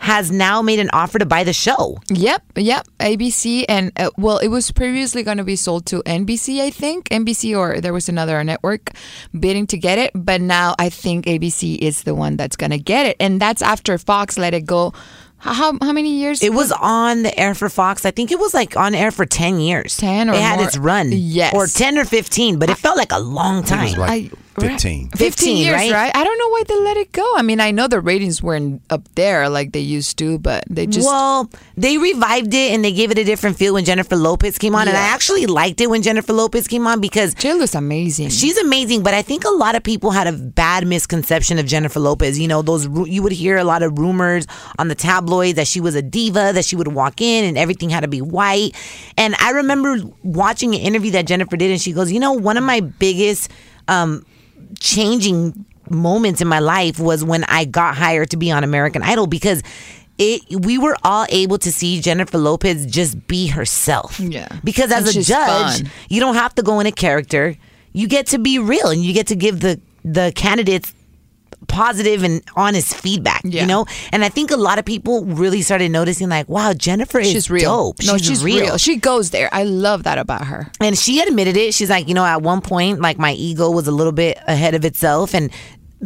has 0.00 0.30
now 0.30 0.62
made 0.62 0.78
an 0.78 0.88
offer 0.92 1.18
to 1.18 1.26
buy 1.26 1.42
the 1.42 1.52
show. 1.52 1.98
Yep, 2.08 2.42
yep. 2.58 2.86
ABC 3.00 3.64
and 3.68 3.90
uh, 3.96 4.10
well, 4.16 4.38
it 4.38 4.46
was 4.46 4.70
previously 4.70 5.24
going 5.24 5.38
to 5.38 5.44
be 5.44 5.56
sold 5.56 5.86
to 5.86 6.02
NBC, 6.06 6.60
I 6.60 6.70
think. 6.70 7.08
NBC 7.08 7.58
or 7.58 7.80
there 7.80 7.92
was 7.92 8.08
another 8.08 8.42
network 8.44 8.92
bidding 9.38 9.66
to 9.66 9.76
get 9.76 9.98
it, 9.98 10.12
but 10.14 10.40
now 10.40 10.76
I 10.78 10.88
think 10.88 11.26
ABC 11.26 11.78
is 11.78 12.04
the 12.04 12.14
one 12.14 12.36
that's 12.36 12.54
going 12.54 12.70
to 12.70 12.78
get 12.78 13.06
it, 13.06 13.16
and 13.18 13.40
that's 13.40 13.60
after 13.60 13.98
Fox 13.98 14.38
let 14.38 14.54
it 14.54 14.66
go. 14.66 14.94
How 15.38 15.52
how, 15.54 15.78
how 15.80 15.92
many 15.92 16.14
years? 16.14 16.42
It 16.42 16.52
was 16.52 16.72
on 16.72 17.22
the 17.22 17.38
air 17.38 17.54
for 17.54 17.68
Fox. 17.68 18.04
I 18.04 18.10
think 18.10 18.32
it 18.32 18.38
was 18.38 18.54
like 18.54 18.76
on 18.76 18.94
air 18.94 19.10
for 19.10 19.24
10 19.24 19.60
years. 19.60 19.96
10 19.96 20.28
or 20.30 20.34
It 20.34 20.40
had 20.40 20.56
more. 20.58 20.66
its 20.66 20.76
run. 20.76 21.10
Yes. 21.12 21.54
Or 21.54 21.66
10 21.66 21.96
or 21.98 22.04
15, 22.04 22.58
but 22.58 22.70
it 22.70 22.76
felt 22.76 22.96
like 22.96 23.12
a 23.12 23.18
long 23.20 23.62
time. 23.62 23.80
It 23.86 23.90
was 23.90 23.98
like 23.98 24.10
I- 24.10 24.30
15. 24.60 25.10
15, 25.10 25.56
years, 25.56 25.74
right? 25.74 25.92
right? 25.92 26.12
I 26.14 26.24
don't 26.24 26.38
know 26.38 26.48
why 26.48 26.62
they 26.66 26.80
let 26.80 26.96
it 26.96 27.12
go. 27.12 27.26
I 27.36 27.42
mean, 27.42 27.60
I 27.60 27.70
know 27.70 27.88
the 27.88 28.00
ratings 28.00 28.42
weren't 28.42 28.82
up 28.90 29.08
there 29.14 29.48
like 29.48 29.72
they 29.72 29.80
used 29.80 30.18
to, 30.18 30.38
but 30.38 30.64
they 30.68 30.86
just 30.86 31.06
well, 31.06 31.50
they 31.76 31.98
revived 31.98 32.54
it 32.54 32.72
and 32.72 32.84
they 32.84 32.92
gave 32.92 33.10
it 33.10 33.18
a 33.18 33.24
different 33.24 33.56
feel 33.56 33.74
when 33.74 33.84
Jennifer 33.84 34.16
Lopez 34.16 34.58
came 34.58 34.74
on, 34.74 34.88
and 34.88 34.96
I 34.96 35.02
actually 35.02 35.46
liked 35.46 35.80
it 35.80 35.88
when 35.88 36.02
Jennifer 36.02 36.32
Lopez 36.32 36.66
came 36.68 36.86
on 36.86 37.00
because 37.00 37.34
J-Lo's 37.34 37.74
amazing. 37.74 38.30
She's 38.30 38.56
amazing, 38.58 39.02
but 39.02 39.14
I 39.14 39.22
think 39.22 39.44
a 39.44 39.50
lot 39.50 39.74
of 39.74 39.82
people 39.82 40.10
had 40.10 40.26
a 40.26 40.32
bad 40.32 40.86
misconception 40.86 41.58
of 41.58 41.66
Jennifer 41.66 42.00
Lopez. 42.00 42.38
You 42.38 42.48
know, 42.48 42.62
those 42.62 42.86
you 43.08 43.22
would 43.22 43.32
hear 43.32 43.56
a 43.56 43.64
lot 43.64 43.82
of 43.82 43.98
rumors 43.98 44.46
on 44.78 44.88
the 44.88 44.94
tabloids 44.94 45.56
that 45.56 45.66
she 45.66 45.80
was 45.80 45.94
a 45.94 46.02
diva, 46.02 46.52
that 46.54 46.64
she 46.64 46.76
would 46.76 46.88
walk 46.88 47.20
in 47.20 47.44
and 47.44 47.58
everything 47.58 47.90
had 47.90 48.00
to 48.00 48.08
be 48.08 48.20
white. 48.20 48.72
And 49.16 49.34
I 49.38 49.50
remember 49.50 49.98
watching 50.22 50.74
an 50.74 50.80
interview 50.80 51.12
that 51.12 51.26
Jennifer 51.26 51.56
did, 51.56 51.70
and 51.70 51.80
she 51.80 51.92
goes, 51.92 52.12
"You 52.12 52.20
know, 52.20 52.32
one 52.32 52.56
of 52.56 52.64
my 52.64 52.80
biggest 52.80 53.50
um, 53.88 54.24
changing 54.80 55.64
moments 55.90 56.40
in 56.40 56.48
my 56.48 56.58
life 56.58 56.98
was 56.98 57.24
when 57.24 57.44
I 57.44 57.64
got 57.64 57.96
hired 57.96 58.30
to 58.30 58.36
be 58.36 58.50
on 58.50 58.64
American 58.64 59.02
Idol 59.02 59.26
because." 59.26 59.62
It, 60.20 60.42
we 60.50 60.78
were 60.78 60.96
all 61.04 61.26
able 61.28 61.58
to 61.58 61.70
see 61.70 62.00
Jennifer 62.00 62.38
Lopez 62.38 62.86
just 62.86 63.28
be 63.28 63.46
herself. 63.46 64.18
Yeah. 64.18 64.48
Because 64.64 64.90
as 64.90 65.14
a 65.14 65.22
judge, 65.22 65.82
fun. 65.82 65.90
you 66.08 66.18
don't 66.18 66.34
have 66.34 66.52
to 66.56 66.62
go 66.64 66.80
in 66.80 66.86
a 66.86 66.90
character. 66.90 67.54
You 67.92 68.08
get 68.08 68.26
to 68.26 68.38
be 68.40 68.58
real 68.58 68.88
and 68.88 69.00
you 69.00 69.14
get 69.14 69.28
to 69.28 69.36
give 69.36 69.60
the 69.60 69.80
the 70.04 70.32
candidates 70.34 70.92
positive 71.66 72.22
and 72.22 72.42
honest 72.56 72.94
feedback, 72.94 73.42
Yeah. 73.44 73.62
you 73.62 73.66
know? 73.66 73.84
And 74.12 74.24
I 74.24 74.28
think 74.28 74.50
a 74.50 74.56
lot 74.56 74.78
of 74.78 74.84
people 74.84 75.24
really 75.24 75.62
started 75.62 75.90
noticing 75.90 76.28
like, 76.28 76.48
wow, 76.48 76.72
Jennifer 76.72 77.18
is 77.18 77.50
real. 77.50 77.92
dope. 77.92 77.96
No, 78.06 78.16
she's, 78.16 78.42
real. 78.44 78.78
She 78.78 78.96
goes 78.96 79.30
there. 79.30 79.48
I 79.52 79.64
love 79.64 80.04
that 80.04 80.18
about 80.18 80.46
her. 80.46 80.70
and 80.80 80.96
she 80.96 81.20
admitted 81.20 81.56
it. 81.56 81.74
She's 81.74 81.90
like, 81.90 82.08
you 82.08 82.14
know, 82.14 82.24
at 82.24 82.42
one 82.42 82.60
point, 82.60 83.00
like 83.00 83.18
my 83.18 83.32
ego 83.32 83.70
was 83.70 83.86
a 83.88 83.92
little 83.92 84.12
bit 84.12 84.38
ahead 84.46 84.74
of 84.74 84.84
itself, 84.84 85.34
and 85.34 85.50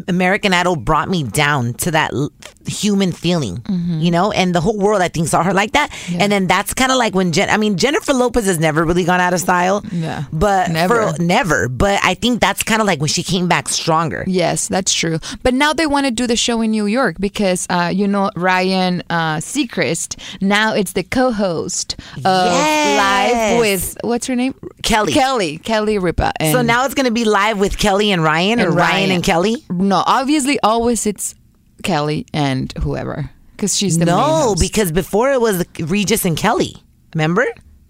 American 0.09 0.53
Idol 0.55 0.77
brought 0.77 1.09
me 1.09 1.23
down 1.25 1.75
to 1.75 1.91
that 1.91 2.13
l- 2.13 2.31
human 2.67 3.13
feeling, 3.13 3.57
Mm-hmm. 3.59 4.01
you 4.01 4.11
know, 4.11 4.31
and 4.33 4.55
the 4.55 4.61
whole 4.61 4.79
world 4.79 5.03
I 5.03 5.09
think 5.09 5.29
saw 5.29 5.43
her 5.43 5.53
like 5.53 5.73
that. 5.73 5.91
And 6.15 6.31
then 6.33 6.47
that's 6.47 6.73
kind 6.75 6.91
of 6.93 6.99
like 6.99 7.15
when 7.15 7.33
Jen. 7.33 7.51
I 7.51 7.57
mean, 7.57 7.77
Jennifer 7.77 8.13
Lopez 8.13 8.47
has 8.47 8.59
never 8.59 8.85
really 8.85 9.05
gone 9.05 9.21
out 9.21 9.35
of 9.35 9.41
style. 9.41 9.85
Yeah. 9.93 10.25
but 10.33 10.71
Never. 10.71 11.13
for, 11.13 11.23
never. 11.23 11.69
But 11.69 12.01
I 12.03 12.15
think 12.15 12.41
that's 12.41 12.63
kind 12.63 12.81
of 12.81 12.87
like 12.87 13.01
when 13.01 13.09
she 13.09 13.23
came 13.23 13.49
back 13.49 13.69
stronger. 13.69 14.25
Yes, 14.27 14.69
that's 14.69 14.93
true. 14.95 15.19
But 15.43 15.55
now 15.55 15.73
they 15.73 15.87
want 15.87 16.07
to 16.07 16.11
do 16.13 16.27
the 16.27 16.37
show 16.37 16.61
in 16.63 16.71
New 16.71 16.87
York 16.87 17.17
because 17.21 17.67
uh, 17.71 17.91
you 17.95 18.07
know 18.09 18.31
Ryan 18.37 19.03
uh, 19.11 19.37
Seacrest. 19.37 20.17
Now 20.41 20.75
it's 20.75 20.93
the 20.93 21.03
co-host 21.03 21.97
of 22.25 22.53
Yes. 22.53 23.53
Live 23.53 23.61
with 23.61 23.97
what's 24.03 24.27
her 24.27 24.37
name? 24.37 24.55
Kelly. 24.83 25.13
Kelly. 25.13 25.59
Kelly 25.59 25.99
Ripa. 25.99 26.33
And 26.41 26.53
So 26.53 26.63
now 26.63 26.85
it's 26.85 26.95
going 26.95 27.07
to 27.07 27.13
be 27.13 27.25
live 27.25 27.59
with 27.59 27.79
Kelly 27.79 28.11
and 28.13 28.23
Ryan, 28.23 28.61
or 28.61 28.67
And 28.69 28.77
Ryan. 28.77 28.93
Ryan. 28.93 29.11
and 29.13 29.25
Kelly. 29.25 29.57
No, 29.83 30.03
obviously 30.07 30.59
always 30.61 31.07
it's 31.07 31.35
Kelly 31.83 32.27
and 32.33 32.73
whoever 32.83 33.31
because 33.57 33.77
she's 33.77 33.99
the 33.99 34.07
main 34.07 34.15
No, 34.17 34.23
host. 34.23 34.61
because 34.61 34.93
before 34.93 35.33
it 35.33 35.41
was 35.41 35.65
Regis 35.81 36.25
and 36.25 36.37
Kelly. 36.37 36.77
Remember? 37.15 37.45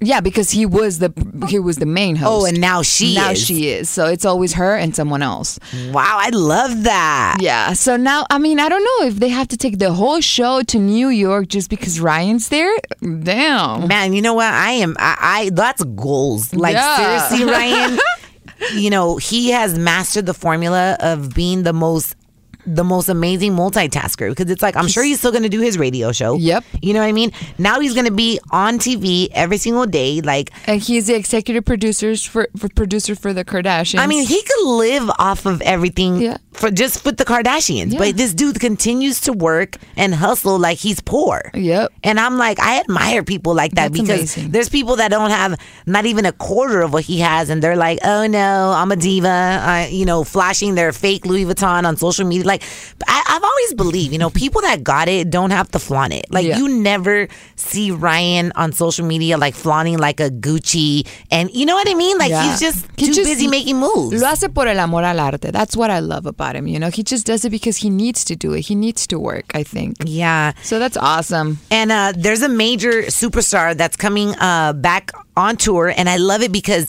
yeah, 0.04 0.20
because 0.20 0.50
he 0.50 0.66
was 0.66 0.98
the 0.98 1.12
he 1.48 1.60
was 1.60 1.76
the 1.76 1.86
main 1.86 2.16
oh, 2.16 2.20
host. 2.20 2.42
Oh, 2.42 2.46
and 2.48 2.60
now 2.60 2.82
she 2.82 3.14
now 3.14 3.30
is. 3.30 3.38
she 3.46 3.68
is. 3.68 3.88
So 3.88 4.06
it's 4.06 4.24
always 4.24 4.52
her 4.54 4.74
and 4.76 4.96
someone 4.96 5.22
else. 5.22 5.60
Wow, 5.92 6.16
I 6.20 6.30
love 6.30 6.82
that. 6.82 7.36
Yeah. 7.40 7.72
So 7.74 7.96
now, 7.96 8.26
I 8.28 8.38
mean, 8.38 8.58
I 8.58 8.68
don't 8.68 8.82
know 8.82 9.06
if 9.06 9.16
they 9.16 9.28
have 9.28 9.46
to 9.48 9.56
take 9.56 9.78
the 9.78 9.92
whole 9.92 10.20
show 10.20 10.62
to 10.62 10.78
New 10.78 11.08
York 11.08 11.46
just 11.46 11.70
because 11.70 12.00
Ryan's 12.00 12.48
there. 12.48 12.74
Damn. 13.00 13.86
Man, 13.86 14.12
you 14.12 14.22
know 14.22 14.34
what? 14.34 14.52
I 14.52 14.72
am. 14.72 14.96
I, 14.98 15.16
I 15.20 15.50
that's 15.50 15.84
goals. 15.84 16.52
Like 16.52 16.74
Yeah. 16.74 17.28
seriously, 17.28 17.52
Ryan. 17.52 17.98
you 18.72 18.90
know 18.90 19.16
he 19.16 19.50
has 19.50 19.78
mastered 19.78 20.26
the 20.26 20.34
formula 20.34 20.96
of 21.00 21.34
being 21.34 21.62
the 21.62 21.72
most. 21.72 22.16
The 22.66 22.84
most 22.84 23.08
amazing 23.08 23.52
multitasker 23.52 24.28
because 24.30 24.50
it's 24.50 24.62
like 24.62 24.76
I'm 24.76 24.86
sure 24.88 25.02
he's 25.02 25.18
still 25.18 25.32
gonna 25.32 25.48
do 25.48 25.60
his 25.60 25.76
radio 25.78 26.12
show. 26.12 26.36
Yep. 26.36 26.64
You 26.80 26.94
know 26.94 27.00
what 27.00 27.06
I 27.06 27.12
mean? 27.12 27.32
Now 27.58 27.80
he's 27.80 27.94
gonna 27.94 28.10
be 28.10 28.38
on 28.50 28.78
TV 28.78 29.28
every 29.32 29.56
single 29.58 29.86
day. 29.86 30.20
Like 30.20 30.50
And 30.66 30.80
he's 30.80 31.06
the 31.06 31.14
executive 31.14 31.64
producers 31.64 32.24
for, 32.24 32.48
for 32.56 32.68
producer 32.68 33.14
for 33.14 33.32
the 33.32 33.44
Kardashians. 33.44 33.98
I 33.98 34.06
mean, 34.06 34.26
he 34.26 34.40
could 34.42 34.66
live 34.68 35.10
off 35.18 35.46
of 35.46 35.60
everything 35.62 36.20
Yeah. 36.20 36.36
for 36.52 36.70
just 36.70 37.04
with 37.04 37.16
the 37.16 37.24
Kardashians. 37.24 37.92
Yeah. 37.92 37.98
But 37.98 38.16
this 38.16 38.34
dude 38.34 38.60
continues 38.60 39.20
to 39.22 39.32
work 39.32 39.76
and 39.96 40.14
hustle 40.14 40.58
like 40.58 40.78
he's 40.78 41.00
poor. 41.00 41.50
Yep. 41.54 41.92
And 42.04 42.20
I'm 42.20 42.36
like, 42.38 42.60
I 42.60 42.78
admire 42.80 43.22
people 43.24 43.54
like 43.54 43.72
that 43.74 43.92
That's 43.92 44.00
because 44.02 44.36
amazing. 44.36 44.50
there's 44.52 44.68
people 44.68 44.96
that 44.96 45.08
don't 45.10 45.30
have 45.30 45.58
not 45.86 46.06
even 46.06 46.26
a 46.26 46.32
quarter 46.32 46.82
of 46.82 46.92
what 46.92 47.04
he 47.04 47.18
has, 47.20 47.50
and 47.50 47.62
they're 47.62 47.76
like, 47.76 47.98
oh 48.04 48.26
no, 48.26 48.72
I'm 48.76 48.92
a 48.92 48.96
diva. 48.96 49.28
I, 49.62 49.86
you 49.90 50.04
know, 50.04 50.22
flashing 50.24 50.74
their 50.74 50.92
fake 50.92 51.24
Louis 51.26 51.44
Vuitton 51.44 51.84
on 51.86 51.96
social 51.96 52.26
media. 52.26 52.46
Like, 52.46 52.51
I, 53.08 53.22
I've 53.28 53.42
always 53.42 53.74
believed, 53.74 54.12
you 54.12 54.18
know, 54.18 54.30
people 54.30 54.60
that 54.62 54.82
got 54.84 55.08
it 55.08 55.30
don't 55.30 55.50
have 55.50 55.70
to 55.72 55.78
flaunt 55.78 56.12
it. 56.12 56.26
Like, 56.30 56.46
Yeah. 56.46 56.58
you 56.58 56.68
never 56.68 57.28
see 57.56 57.90
Ryan 57.90 58.52
on 58.56 58.72
social 58.72 59.06
media 59.06 59.38
like 59.38 59.54
flaunting 59.54 59.98
like 59.98 60.20
a 60.20 60.30
Gucci, 60.30 61.06
and 61.30 61.50
you 61.54 61.64
know 61.66 61.74
what 61.74 61.88
I 61.88 61.94
mean? 61.94 62.18
Like, 62.18 62.30
Yeah. 62.30 62.50
he's 62.50 62.60
just 62.60 62.86
He 62.96 63.06
too 63.06 63.14
just- 63.14 63.28
busy 63.30 63.48
making 63.48 63.76
moves. 63.78 64.20
Lo 64.20 64.28
hace 64.28 64.48
por 64.52 64.66
el 64.66 64.78
amor 64.78 65.02
al 65.04 65.18
arte. 65.20 65.50
That's 65.52 65.76
what 65.76 65.90
I 65.90 66.00
love 66.00 66.26
about 66.26 66.56
him. 66.56 66.66
You 66.66 66.78
know, 66.78 66.90
he 66.90 67.02
just 67.02 67.26
does 67.26 67.44
it 67.44 67.50
because 67.50 67.76
he 67.78 67.90
needs 67.90 68.24
to 68.24 68.36
do 68.36 68.52
it. 68.54 68.62
He 68.62 68.74
needs 68.74 69.06
to 69.08 69.18
work, 69.18 69.46
I 69.54 69.62
think. 69.62 69.96
Yeah. 70.04 70.52
So 70.62 70.78
that's 70.78 70.96
awesome. 70.96 71.58
And 71.70 71.92
uh, 71.92 72.12
there's 72.16 72.42
a 72.42 72.48
major 72.48 73.02
superstar 73.04 73.76
that's 73.76 73.96
coming 73.96 74.34
uh, 74.38 74.72
back 74.74 75.10
on 75.36 75.56
tour, 75.56 75.92
and 75.96 76.08
I 76.08 76.16
love 76.16 76.42
it 76.42 76.52
because 76.52 76.86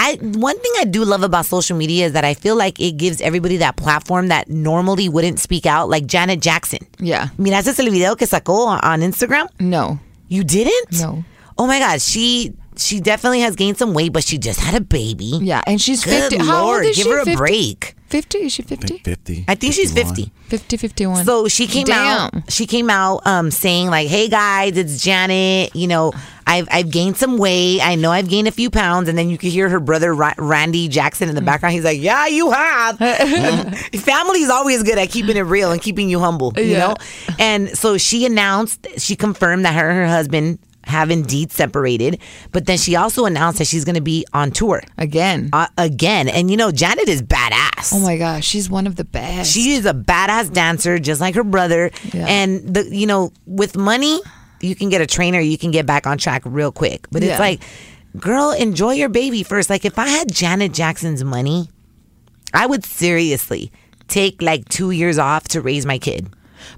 I 0.00 0.16
one 0.22 0.56
thing 0.58 0.72
I 0.80 0.84
do 0.84 1.04
love 1.04 1.22
about 1.24 1.44
social 1.44 1.76
media 1.76 2.06
is 2.06 2.12
that 2.12 2.24
I 2.24 2.34
feel 2.34 2.54
like 2.56 2.78
it 2.80 2.96
gives 2.96 3.20
everybody 3.20 3.56
that 3.58 3.76
platform 3.76 4.28
that 4.28 4.48
normally 4.48 5.08
wouldn't 5.08 5.40
speak 5.40 5.66
out, 5.66 5.88
like 5.90 6.06
Janet 6.06 6.40
Jackson. 6.40 6.78
Yeah. 7.00 7.28
Miraste 7.36 7.78
el 7.78 7.90
video 7.90 8.14
que 8.14 8.26
sacó 8.26 8.66
on- 8.68 8.80
on 8.82 9.00
Instagram? 9.02 9.48
No. 9.58 9.98
You 10.28 10.44
didn't? 10.44 11.00
No. 11.00 11.24
Oh 11.58 11.66
my 11.66 11.80
God, 11.80 12.00
she 12.00 12.52
she 12.78 13.00
definitely 13.00 13.40
has 13.40 13.56
gained 13.56 13.76
some 13.76 13.92
weight, 13.94 14.12
but 14.12 14.24
she 14.24 14.38
just 14.38 14.60
had 14.60 14.74
a 14.74 14.80
baby. 14.80 15.38
Yeah. 15.42 15.62
And 15.66 15.80
she's 15.80 16.04
Good 16.04 16.30
50. 16.30 16.38
How 16.46 16.62
Lord, 16.64 16.84
old 16.84 16.90
is 16.90 16.96
give 16.96 17.06
she? 17.06 17.10
her 17.12 17.18
a 17.20 17.24
50? 17.24 17.36
break. 17.36 17.94
50? 18.08 18.38
Is 18.38 18.52
she 18.52 18.62
50? 18.62 18.98
50. 18.98 19.44
I 19.48 19.54
think 19.54 19.74
she's 19.74 19.92
50. 19.92 20.32
50, 20.48 20.76
51. 20.78 21.24
So 21.26 21.46
she 21.48 21.66
came 21.66 21.84
Damn. 21.84 22.30
out. 22.36 22.50
She 22.50 22.66
came 22.66 22.88
out 22.88 23.26
um, 23.26 23.50
saying 23.50 23.88
like, 23.90 24.08
"Hey 24.08 24.28
guys, 24.30 24.78
it's 24.78 25.02
Janet. 25.02 25.76
You 25.76 25.88
know, 25.88 26.12
I've 26.46 26.66
I've 26.70 26.90
gained 26.90 27.18
some 27.18 27.36
weight. 27.36 27.82
I 27.82 27.96
know 27.96 28.10
I've 28.10 28.30
gained 28.30 28.48
a 28.48 28.50
few 28.50 28.70
pounds." 28.70 29.10
And 29.10 29.18
then 29.18 29.28
you 29.28 29.36
could 29.36 29.50
hear 29.50 29.68
her 29.68 29.78
brother 29.78 30.14
Ra- 30.14 30.32
Randy 30.38 30.88
Jackson 30.88 31.28
in 31.28 31.34
the 31.34 31.42
background. 31.42 31.74
He's 31.74 31.84
like, 31.84 32.00
"Yeah, 32.00 32.26
you 32.28 32.50
have." 32.50 32.96
Family 34.00 34.40
is 34.40 34.48
always 34.48 34.82
good 34.84 34.96
at 34.96 35.10
keeping 35.10 35.36
it 35.36 35.42
real 35.42 35.70
and 35.70 35.82
keeping 35.82 36.08
you 36.08 36.18
humble. 36.18 36.54
You 36.56 36.62
Yeah. 36.64 36.78
know. 36.78 36.94
And 37.38 37.76
so 37.76 37.98
she 37.98 38.24
announced, 38.24 38.86
she 38.96 39.16
confirmed 39.16 39.66
that 39.66 39.74
her 39.74 39.88
and 39.90 39.98
her 39.98 40.06
husband 40.08 40.58
have 40.88 41.10
indeed 41.10 41.52
separated. 41.52 42.18
But 42.52 42.66
then 42.66 42.78
she 42.78 42.96
also 42.96 43.24
announced 43.26 43.58
that 43.58 43.66
she's 43.66 43.84
going 43.84 43.94
to 43.94 44.00
be 44.00 44.26
on 44.32 44.50
tour 44.50 44.82
Again. 44.96 45.50
uh, 45.52 45.68
again. 45.76 46.28
And 46.28 46.50
you 46.50 46.56
know, 46.56 46.70
Janet 46.72 47.08
is 47.08 47.22
badass. 47.22 47.92
oh 47.94 48.00
my 48.00 48.16
gosh. 48.16 48.44
She's 48.46 48.68
one 48.68 48.86
of 48.86 48.96
the 48.96 49.04
best. 49.04 49.52
She 49.52 49.72
is 49.72 49.86
a 49.86 49.94
badass 49.94 50.52
dancer, 50.52 50.98
just 50.98 51.20
like 51.20 51.34
her 51.34 51.44
brother. 51.44 51.90
Yeah. 52.12 52.26
And 52.26 52.74
the 52.74 52.88
you 52.90 53.06
know, 53.06 53.32
with 53.46 53.76
money, 53.76 54.20
you 54.60 54.74
can 54.74 54.88
get 54.88 55.00
a 55.00 55.06
trainer. 55.06 55.38
You 55.40 55.56
can 55.58 55.70
get 55.70 55.86
back 55.86 56.06
on 56.06 56.18
track 56.18 56.42
real 56.44 56.72
quick. 56.72 57.06
But 57.12 57.22
Yeah. 57.22 57.30
it's 57.32 57.40
like, 57.40 57.62
girl, 58.18 58.50
enjoy 58.52 58.92
your 58.94 59.08
baby 59.08 59.42
first. 59.42 59.70
Like 59.70 59.84
if 59.84 59.98
I 59.98 60.08
had 60.08 60.32
Janet 60.32 60.72
Jackson's 60.72 61.22
money, 61.22 61.68
I 62.54 62.66
would 62.66 62.84
seriously 62.84 63.70
take 64.08 64.40
like 64.42 64.68
two 64.68 64.90
years 64.90 65.18
off 65.18 65.48
to 65.48 65.60
raise 65.60 65.84
my 65.86 65.98
kid. 65.98 66.28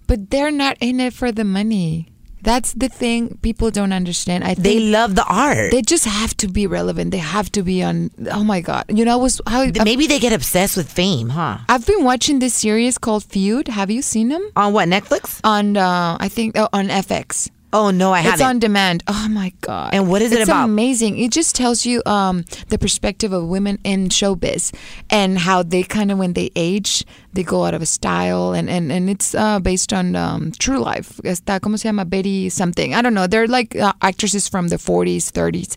But 0.07 0.31
they're 0.31 0.51
not 0.51 0.77
in 0.81 1.01
it 1.01 1.15
for 1.15 1.33
the 1.33 1.45
money. 1.45 2.10
That's 2.43 2.73
the 2.73 2.89
thing 2.89 3.39
people 3.43 3.71
don't 3.71 3.93
understand. 3.93 4.45
I 4.45 4.55
think 4.55 4.65
They 4.65 4.81
love 4.81 5.15
the 5.15 5.25
art. 5.25 5.71
they 5.73 5.83
just 5.83 6.05
have 6.05 6.37
to 6.39 6.49
be 6.49 6.67
relevant. 6.67 7.11
They 7.11 7.19
have 7.19 7.51
to 7.53 7.63
be 7.63 7.83
on. 7.83 8.11
Oh 8.31 8.45
my 8.45 8.61
god! 8.61 8.85
You 8.89 9.05
know, 9.05 9.13
I 9.13 9.17
was 9.17 9.41
how 9.47 9.67
Maybe 9.85 10.07
they 10.07 10.19
get 10.19 10.33
obsessed 10.33 10.77
with 10.77 10.91
fame, 10.91 11.29
huh? 11.31 11.59
I've 11.69 11.87
been 11.87 12.05
watching 12.05 12.39
this 12.39 12.55
series 12.55 12.99
called 12.99 13.25
Feud. 13.25 13.69
Have 13.69 13.91
you 13.91 14.03
seen 14.03 14.29
them 14.29 14.43
On 14.57 14.73
what 14.73 14.89
Netflix? 14.89 15.41
on? 15.45 15.77
Uh, 15.77 16.17
I 16.21 16.29
think 16.29 16.57
uh, 16.57 16.69
on 16.73 16.89
FX. 16.89 17.51
Oh 17.73 17.91
no, 17.91 18.13
I 18.13 18.21
It's 18.21 18.31
haven't. 18.31 18.47
on 18.47 18.59
demand. 18.59 19.03
Oh 19.07 19.29
my 19.31 19.53
god! 19.61 19.91
And 19.95 20.09
what 20.09 20.23
is 20.23 20.33
it 20.33 20.41
it's 20.41 20.49
about? 20.49 20.65
amazing. 20.65 21.19
It 21.19 21.31
just 21.31 21.55
tells 21.55 21.87
you 21.87 22.03
um, 22.05 22.45
the 22.69 22.79
perspective 22.79 23.33
of 23.33 23.47
women 23.47 23.79
in 23.85 24.09
showbiz 24.09 24.73
and 25.09 25.39
how 25.39 25.63
they 25.63 25.85
kind 25.85 26.11
of 26.11 26.19
when 26.19 26.33
they 26.33 26.51
age, 26.57 27.05
they 27.33 27.45
go 27.45 27.65
out 27.65 27.75
of 27.75 27.81
a 27.83 27.87
style, 27.87 28.53
and 28.53 28.69
and 28.69 28.91
and 28.91 29.09
it's 29.09 29.35
uh, 29.37 29.61
based 29.61 29.93
on 29.93 30.17
um, 30.17 30.51
true 30.59 30.81
life. 30.81 31.21
Está 31.23 31.61
como 31.61 31.77
se 31.77 31.89
llama 31.89 32.05
Betty 32.05 32.49
something. 32.49 32.93
I 32.93 33.03
don't 33.03 33.15
know. 33.15 33.29
They're 33.29 33.47
like 33.47 33.77
uh, 33.77 33.93
actresses 34.03 34.49
from 34.49 34.69
the 34.69 34.77
40s, 34.77 35.31
30s, 35.31 35.77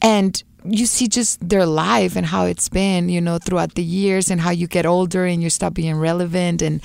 and 0.00 0.40
you 0.64 0.86
see 0.86 1.08
just 1.08 1.40
their 1.48 1.66
life 1.66 2.14
and 2.14 2.24
how 2.24 2.44
it's 2.46 2.68
been, 2.68 3.08
you 3.08 3.20
know, 3.20 3.38
throughout 3.38 3.74
the 3.74 3.82
years, 3.82 4.30
and 4.30 4.40
how 4.40 4.50
you 4.52 4.68
get 4.68 4.86
older 4.86 5.24
and 5.24 5.42
you 5.42 5.50
stop 5.50 5.74
being 5.74 5.96
relevant 5.98 6.62
and. 6.62 6.80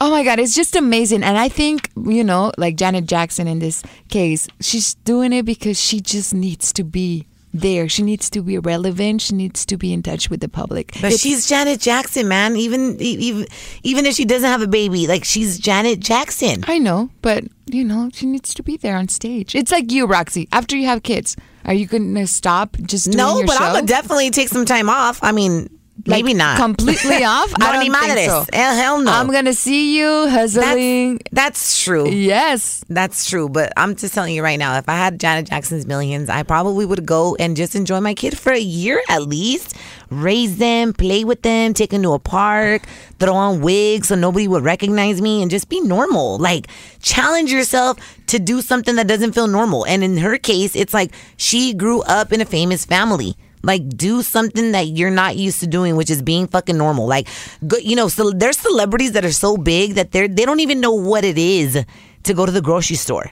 Oh 0.00 0.10
my 0.10 0.24
God, 0.24 0.38
it's 0.38 0.54
just 0.54 0.76
amazing. 0.76 1.22
And 1.22 1.36
I 1.38 1.48
think, 1.48 1.90
you 1.96 2.24
know, 2.24 2.52
like 2.58 2.76
Janet 2.76 3.06
Jackson 3.06 3.46
in 3.46 3.58
this 3.58 3.82
case, 4.08 4.48
she's 4.60 4.94
doing 4.94 5.32
it 5.32 5.44
because 5.44 5.80
she 5.80 6.00
just 6.00 6.34
needs 6.34 6.72
to 6.74 6.84
be 6.84 7.26
there. 7.52 7.88
She 7.88 8.02
needs 8.02 8.28
to 8.30 8.42
be 8.42 8.58
relevant. 8.58 9.20
She 9.22 9.34
needs 9.36 9.64
to 9.66 9.76
be 9.76 9.92
in 9.92 10.02
touch 10.02 10.28
with 10.28 10.40
the 10.40 10.48
public. 10.48 10.88
But 10.94 11.12
It's- 11.12 11.20
she's 11.20 11.46
Janet 11.46 11.80
Jackson, 11.80 12.26
man. 12.26 12.56
Even 12.56 12.96
even 13.00 13.46
even 13.84 14.06
if 14.06 14.14
she 14.16 14.24
doesn't 14.24 14.48
have 14.48 14.60
a 14.62 14.66
baby, 14.66 15.06
like 15.06 15.24
she's 15.24 15.58
Janet 15.58 16.00
Jackson. 16.00 16.64
I 16.66 16.78
know, 16.78 17.10
but 17.22 17.44
you 17.66 17.84
know, 17.84 18.10
she 18.12 18.26
needs 18.26 18.52
to 18.54 18.62
be 18.64 18.76
there 18.76 18.96
on 18.96 19.08
stage. 19.08 19.54
It's 19.54 19.70
like 19.70 19.92
you, 19.92 20.06
Roxy. 20.06 20.48
After 20.50 20.76
you 20.76 20.86
have 20.86 21.04
kids, 21.04 21.36
are 21.64 21.72
you 21.74 21.86
gonna 21.86 22.26
stop 22.26 22.76
just 22.82 23.06
doing 23.06 23.18
No, 23.18 23.36
your 23.38 23.46
but 23.46 23.56
show? 23.58 23.64
I'm 23.64 23.74
gonna 23.74 23.86
definitely 23.86 24.30
take 24.30 24.48
some 24.48 24.64
time 24.64 24.90
off. 24.90 25.20
I 25.22 25.30
mean, 25.30 25.68
Like, 26.06 26.24
maybe 26.24 26.34
not 26.34 26.56
completely 26.58 27.22
off. 27.24 27.52
No, 27.58 27.66
I 27.66 27.72
don't 27.72 27.80
ni 27.84 27.90
think 27.90 28.02
madres. 28.08 28.26
so. 28.26 28.44
Hell, 28.52 28.74
hell 28.74 29.00
no. 29.00 29.12
I'm 29.12 29.30
gonna 29.30 29.54
see 29.54 29.96
you 29.96 30.28
hustling. 30.28 31.20
That's 31.30 31.82
true. 31.82 32.08
Yes. 32.10 32.84
That's 32.88 33.28
true, 33.30 33.48
but 33.48 33.72
I'm 33.76 33.94
just 33.94 34.12
telling 34.12 34.34
you 34.34 34.42
right 34.42 34.58
now, 34.58 34.76
if 34.76 34.88
I 34.88 34.94
had 34.96 35.20
Janet 35.20 35.46
Jackson's 35.48 35.86
millions, 35.86 36.28
I 36.28 36.42
probably 36.42 36.84
would 36.84 37.06
go 37.06 37.36
and 37.36 37.56
just 37.56 37.74
enjoy 37.76 38.00
my 38.00 38.12
kid 38.12 38.36
for 38.36 38.52
a 38.52 38.58
year 38.58 39.00
at 39.08 39.22
least. 39.22 39.76
Raise 40.10 40.58
them, 40.58 40.92
play 40.92 41.24
with 41.24 41.42
them, 41.42 41.72
take 41.74 41.90
them 41.90 42.02
to 42.02 42.12
a 42.12 42.18
park, 42.18 42.82
throw 43.18 43.32
on 43.34 43.60
wigs 43.62 44.08
so 44.08 44.14
nobody 44.16 44.46
would 44.48 44.62
recognize 44.64 45.22
me 45.22 45.42
and 45.42 45.50
just 45.50 45.68
be 45.68 45.80
normal. 45.80 46.38
Like 46.38 46.66
challenge 47.00 47.52
yourself 47.52 47.98
to 48.26 48.38
do 48.38 48.60
something 48.62 48.96
that 48.96 49.06
doesn't 49.06 49.32
feel 49.32 49.46
normal. 49.46 49.86
And 49.86 50.02
in 50.04 50.18
her 50.18 50.38
case, 50.38 50.74
it's 50.76 50.92
like 50.92 51.12
she 51.36 51.72
grew 51.72 52.02
up 52.02 52.32
in 52.32 52.40
a 52.40 52.44
famous 52.44 52.84
family. 52.84 53.36
Like 53.64 53.88
do 53.88 54.22
something 54.22 54.72
that 54.72 54.88
you're 54.88 55.10
not 55.10 55.36
used 55.36 55.60
to 55.60 55.66
doing, 55.66 55.96
which 55.96 56.10
is 56.10 56.22
being 56.22 56.46
fucking 56.46 56.76
normal. 56.76 57.06
Like, 57.06 57.28
go, 57.66 57.76
you 57.78 57.96
know, 57.96 58.08
so 58.08 58.30
there's 58.30 58.58
celebrities 58.58 59.12
that 59.12 59.24
are 59.24 59.32
so 59.32 59.56
big 59.56 59.94
that 59.94 60.12
they're 60.12 60.28
they 60.28 60.44
don't 60.44 60.60
even 60.60 60.80
know 60.80 60.92
what 60.94 61.24
it 61.24 61.38
is 61.38 61.82
to 62.24 62.34
go 62.34 62.46
to 62.46 62.52
the 62.52 62.62
grocery 62.62 62.96
store 62.96 63.30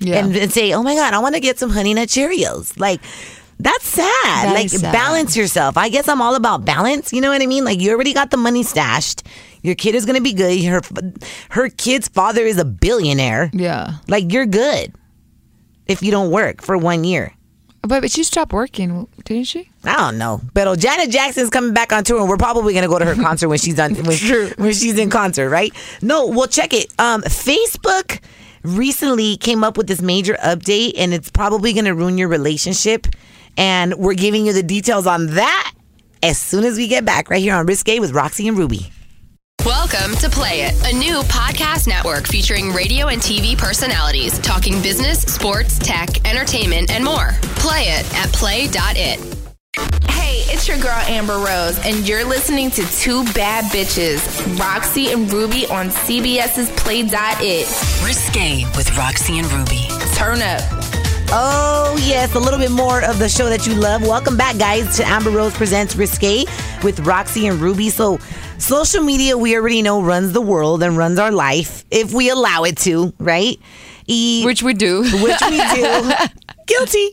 Yeah. 0.00 0.24
and, 0.24 0.34
and 0.36 0.52
say, 0.52 0.72
"Oh 0.72 0.82
my 0.82 0.94
god, 0.94 1.14
I 1.14 1.18
want 1.18 1.34
to 1.34 1.40
get 1.40 1.58
some 1.58 1.70
honey 1.70 1.94
nut 1.94 2.08
Cheerios." 2.08 2.78
Like 2.80 3.00
that's 3.60 3.86
sad. 3.86 4.04
That 4.48 4.52
like 4.54 4.68
sad. 4.70 4.92
balance 4.92 5.36
yourself. 5.36 5.76
I 5.78 5.88
guess 5.88 6.08
I'm 6.08 6.20
all 6.20 6.34
about 6.34 6.64
balance. 6.64 7.12
You 7.12 7.20
know 7.20 7.30
what 7.30 7.40
I 7.42 7.46
mean? 7.46 7.64
Like 7.64 7.80
you 7.80 7.92
already 7.92 8.12
got 8.12 8.30
the 8.30 8.36
money 8.36 8.62
stashed. 8.64 9.22
Your 9.62 9.74
kid 9.76 9.94
is 9.94 10.04
gonna 10.06 10.20
be 10.20 10.32
good. 10.32 10.62
Her 10.64 10.80
her 11.50 11.68
kid's 11.68 12.08
father 12.08 12.42
is 12.42 12.58
a 12.58 12.64
billionaire. 12.64 13.50
yeah. 13.52 13.98
Like 14.08 14.32
you're 14.32 14.46
good 14.46 14.92
if 15.86 16.02
you 16.02 16.10
don't 16.10 16.30
work 16.30 16.62
for 16.62 16.76
one 16.76 17.04
year. 17.04 17.32
But, 17.86 18.00
but 18.00 18.10
she 18.10 18.24
stopped 18.24 18.52
working, 18.52 19.06
didn't 19.24 19.44
she? 19.46 19.68
I 19.84 19.96
don't 19.96 20.18
know. 20.18 20.40
But 20.54 20.66
oh, 20.68 20.76
Janet 20.76 21.10
Jackson's 21.10 21.50
coming 21.50 21.74
back 21.74 21.92
on 21.92 22.04
tour, 22.04 22.20
and 22.20 22.28
we're 22.28 22.36
probably 22.36 22.74
gonna 22.74 22.88
go 22.88 22.98
to 22.98 23.04
her 23.04 23.14
concert 23.14 23.48
when 23.48 23.58
she's 23.58 23.74
done 23.74 23.94
when, 24.04 24.16
when 24.56 24.72
she's 24.72 24.98
in 24.98 25.10
concert, 25.10 25.50
right? 25.50 25.72
No, 26.02 26.26
well, 26.26 26.46
check 26.46 26.72
it. 26.72 26.86
Um, 26.98 27.22
Facebook 27.22 28.20
recently 28.62 29.36
came 29.36 29.62
up 29.62 29.76
with 29.76 29.86
this 29.86 30.00
major 30.00 30.34
update, 30.42 30.94
and 30.96 31.12
it's 31.12 31.30
probably 31.30 31.72
gonna 31.72 31.94
ruin 31.94 32.16
your 32.16 32.28
relationship. 32.28 33.06
And 33.56 33.94
we're 33.94 34.14
giving 34.14 34.46
you 34.46 34.52
the 34.52 34.62
details 34.64 35.06
on 35.06 35.26
that 35.34 35.72
as 36.22 36.38
soon 36.38 36.64
as 36.64 36.76
we 36.76 36.88
get 36.88 37.04
back, 37.04 37.28
right 37.28 37.40
here 37.40 37.54
on 37.54 37.66
Risque 37.66 38.00
with 38.00 38.12
Roxy 38.12 38.48
and 38.48 38.56
Ruby. 38.56 38.90
Welcome 39.64 40.14
to 40.16 40.28
Play 40.28 40.60
It, 40.60 40.92
a 40.92 40.94
new 40.94 41.22
podcast 41.22 41.88
network 41.88 42.26
featuring 42.26 42.72
radio 42.72 43.06
and 43.06 43.18
TV 43.18 43.56
personalities 43.56 44.38
talking 44.40 44.82
business, 44.82 45.22
sports, 45.22 45.78
tech, 45.78 46.28
entertainment, 46.28 46.90
and 46.90 47.02
more. 47.02 47.30
Play 47.56 47.84
it 47.84 48.14
at 48.14 48.30
play.it. 48.30 49.38
Hey, 50.10 50.42
it's 50.52 50.68
your 50.68 50.76
girl 50.76 50.90
Amber 51.08 51.38
Rose, 51.38 51.78
and 51.78 52.06
you're 52.06 52.26
listening 52.26 52.70
to 52.72 52.84
Two 52.98 53.24
Bad 53.32 53.64
Bitches, 53.72 54.20
Roxy 54.60 55.12
and 55.12 55.32
Ruby 55.32 55.66
on 55.68 55.88
CBS's 55.88 56.70
Play.it. 56.72 57.66
Risque 58.04 58.64
with 58.76 58.94
Roxy 58.98 59.38
and 59.38 59.50
Ruby. 59.50 59.88
Turn 60.14 60.42
up. 60.42 60.60
Oh, 61.36 61.96
yes, 62.06 62.34
a 62.34 62.38
little 62.38 62.58
bit 62.58 62.70
more 62.70 63.02
of 63.02 63.18
the 63.18 63.30
show 63.30 63.48
that 63.48 63.66
you 63.66 63.74
love. 63.74 64.02
Welcome 64.02 64.36
back, 64.36 64.58
guys, 64.58 64.98
to 64.98 65.06
Amber 65.06 65.30
Rose 65.30 65.54
Presents 65.54 65.96
Risque 65.96 66.44
with 66.82 67.00
Roxy 67.00 67.46
and 67.46 67.58
Ruby. 67.60 67.88
So, 67.88 68.18
social 68.58 69.02
media, 69.02 69.36
we 69.36 69.56
already 69.56 69.82
know, 69.82 70.02
runs 70.02 70.32
the 70.32 70.40
world 70.40 70.82
and 70.82 70.96
runs 70.96 71.18
our 71.18 71.30
life 71.32 71.84
if 71.90 72.12
we 72.12 72.30
allow 72.30 72.64
it 72.64 72.76
to, 72.78 73.12
right? 73.18 73.58
E- 74.06 74.42
Which 74.44 74.62
we 74.62 74.74
do. 74.74 75.02
which 75.02 75.40
we 75.50 75.58
do. 75.74 76.12
Guilty. 76.66 77.08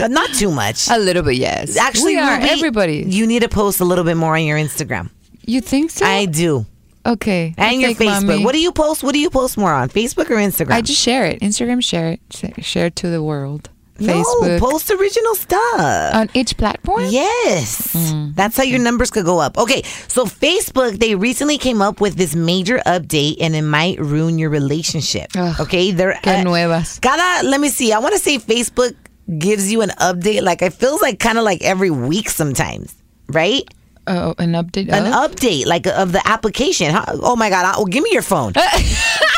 Not 0.00 0.30
too 0.34 0.50
much. 0.50 0.88
A 0.90 0.98
little 0.98 1.22
bit, 1.22 1.36
yes. 1.36 1.76
Actually, 1.76 2.16
we 2.16 2.20
are. 2.20 2.36
Ruby, 2.38 2.48
everybody. 2.50 3.04
You 3.06 3.26
need 3.26 3.42
to 3.42 3.48
post 3.48 3.80
a 3.80 3.84
little 3.84 4.04
bit 4.04 4.16
more 4.16 4.34
on 4.36 4.44
your 4.44 4.58
Instagram. 4.58 5.10
You 5.46 5.60
think 5.60 5.90
so? 5.90 6.04
I 6.06 6.24
do. 6.26 6.64
okay. 7.06 7.54
And 7.58 7.80
your 7.80 7.90
Facebook. 7.92 8.26
mommy. 8.26 8.44
What 8.44 8.52
do 8.52 8.60
you 8.60 8.72
post? 8.72 9.02
What 9.02 9.12
do 9.12 9.20
you 9.20 9.28
post 9.30 9.56
more 9.58 9.72
on? 9.72 9.88
Facebook 9.90 10.30
or 10.30 10.36
Instagram? 10.36 10.72
I 10.72 10.80
just 10.80 11.00
share 11.00 11.26
it. 11.26 11.40
Instagram, 11.40 11.82
share 11.84 12.08
it. 12.18 12.20
Share 12.64 12.86
it 12.86 12.96
to 12.96 13.08
the 13.08 13.22
world. 13.22 13.68
No, 13.98 14.58
post 14.58 14.90
original 14.90 15.34
stuff. 15.34 16.14
on 16.14 16.28
each 16.34 16.56
platform? 16.56 17.04
Yes. 17.08 17.92
Mm. 17.94 18.34
That's 18.34 18.56
how 18.56 18.62
your 18.64 18.78
numbers 18.80 19.10
could 19.10 19.24
go 19.24 19.38
up. 19.38 19.56
Okay, 19.58 19.82
so 20.08 20.24
Facebook, 20.26 20.98
they 20.98 21.14
recently 21.14 21.58
came 21.58 21.80
up 21.80 22.00
with 22.00 22.16
this 22.16 22.34
major 22.34 22.78
update 22.86 23.36
and 23.40 23.54
it 23.54 23.62
might 23.62 23.98
ruin 24.00 24.38
your 24.38 24.50
relationship. 24.50 25.30
Ugh, 25.36 25.60
okay, 25.60 25.90
they're 25.92 26.14
qué 26.22 26.42
nuevas. 26.44 26.98
Cada, 27.00 27.46
let 27.46 27.60
me 27.60 27.68
see. 27.68 27.92
I 27.92 27.98
want 28.00 28.14
to 28.14 28.20
say 28.20 28.38
Facebook 28.38 28.94
gives 29.38 29.70
you 29.70 29.82
an 29.82 29.90
update. 30.00 30.42
Like 30.42 30.60
it 30.62 30.72
feels 30.74 31.00
like 31.00 31.18
kind 31.18 31.38
of 31.38 31.44
like 31.44 31.62
every 31.62 31.90
week 31.90 32.28
sometimes, 32.30 32.94
right? 33.28 33.62
Oh, 34.06 34.34
an 34.38 34.52
update. 34.52 34.92
An 34.92 35.06
of? 35.06 35.30
update 35.34 35.64
like 35.66 35.86
of 35.86 36.12
the 36.12 36.20
application. 36.28 36.90
How- 36.90 37.04
Oh 37.22 37.36
my 37.36 37.48
god! 37.48 37.74
Oh, 37.78 37.86
give 37.86 38.02
me 38.02 38.10
your 38.12 38.20
phone. 38.22 38.52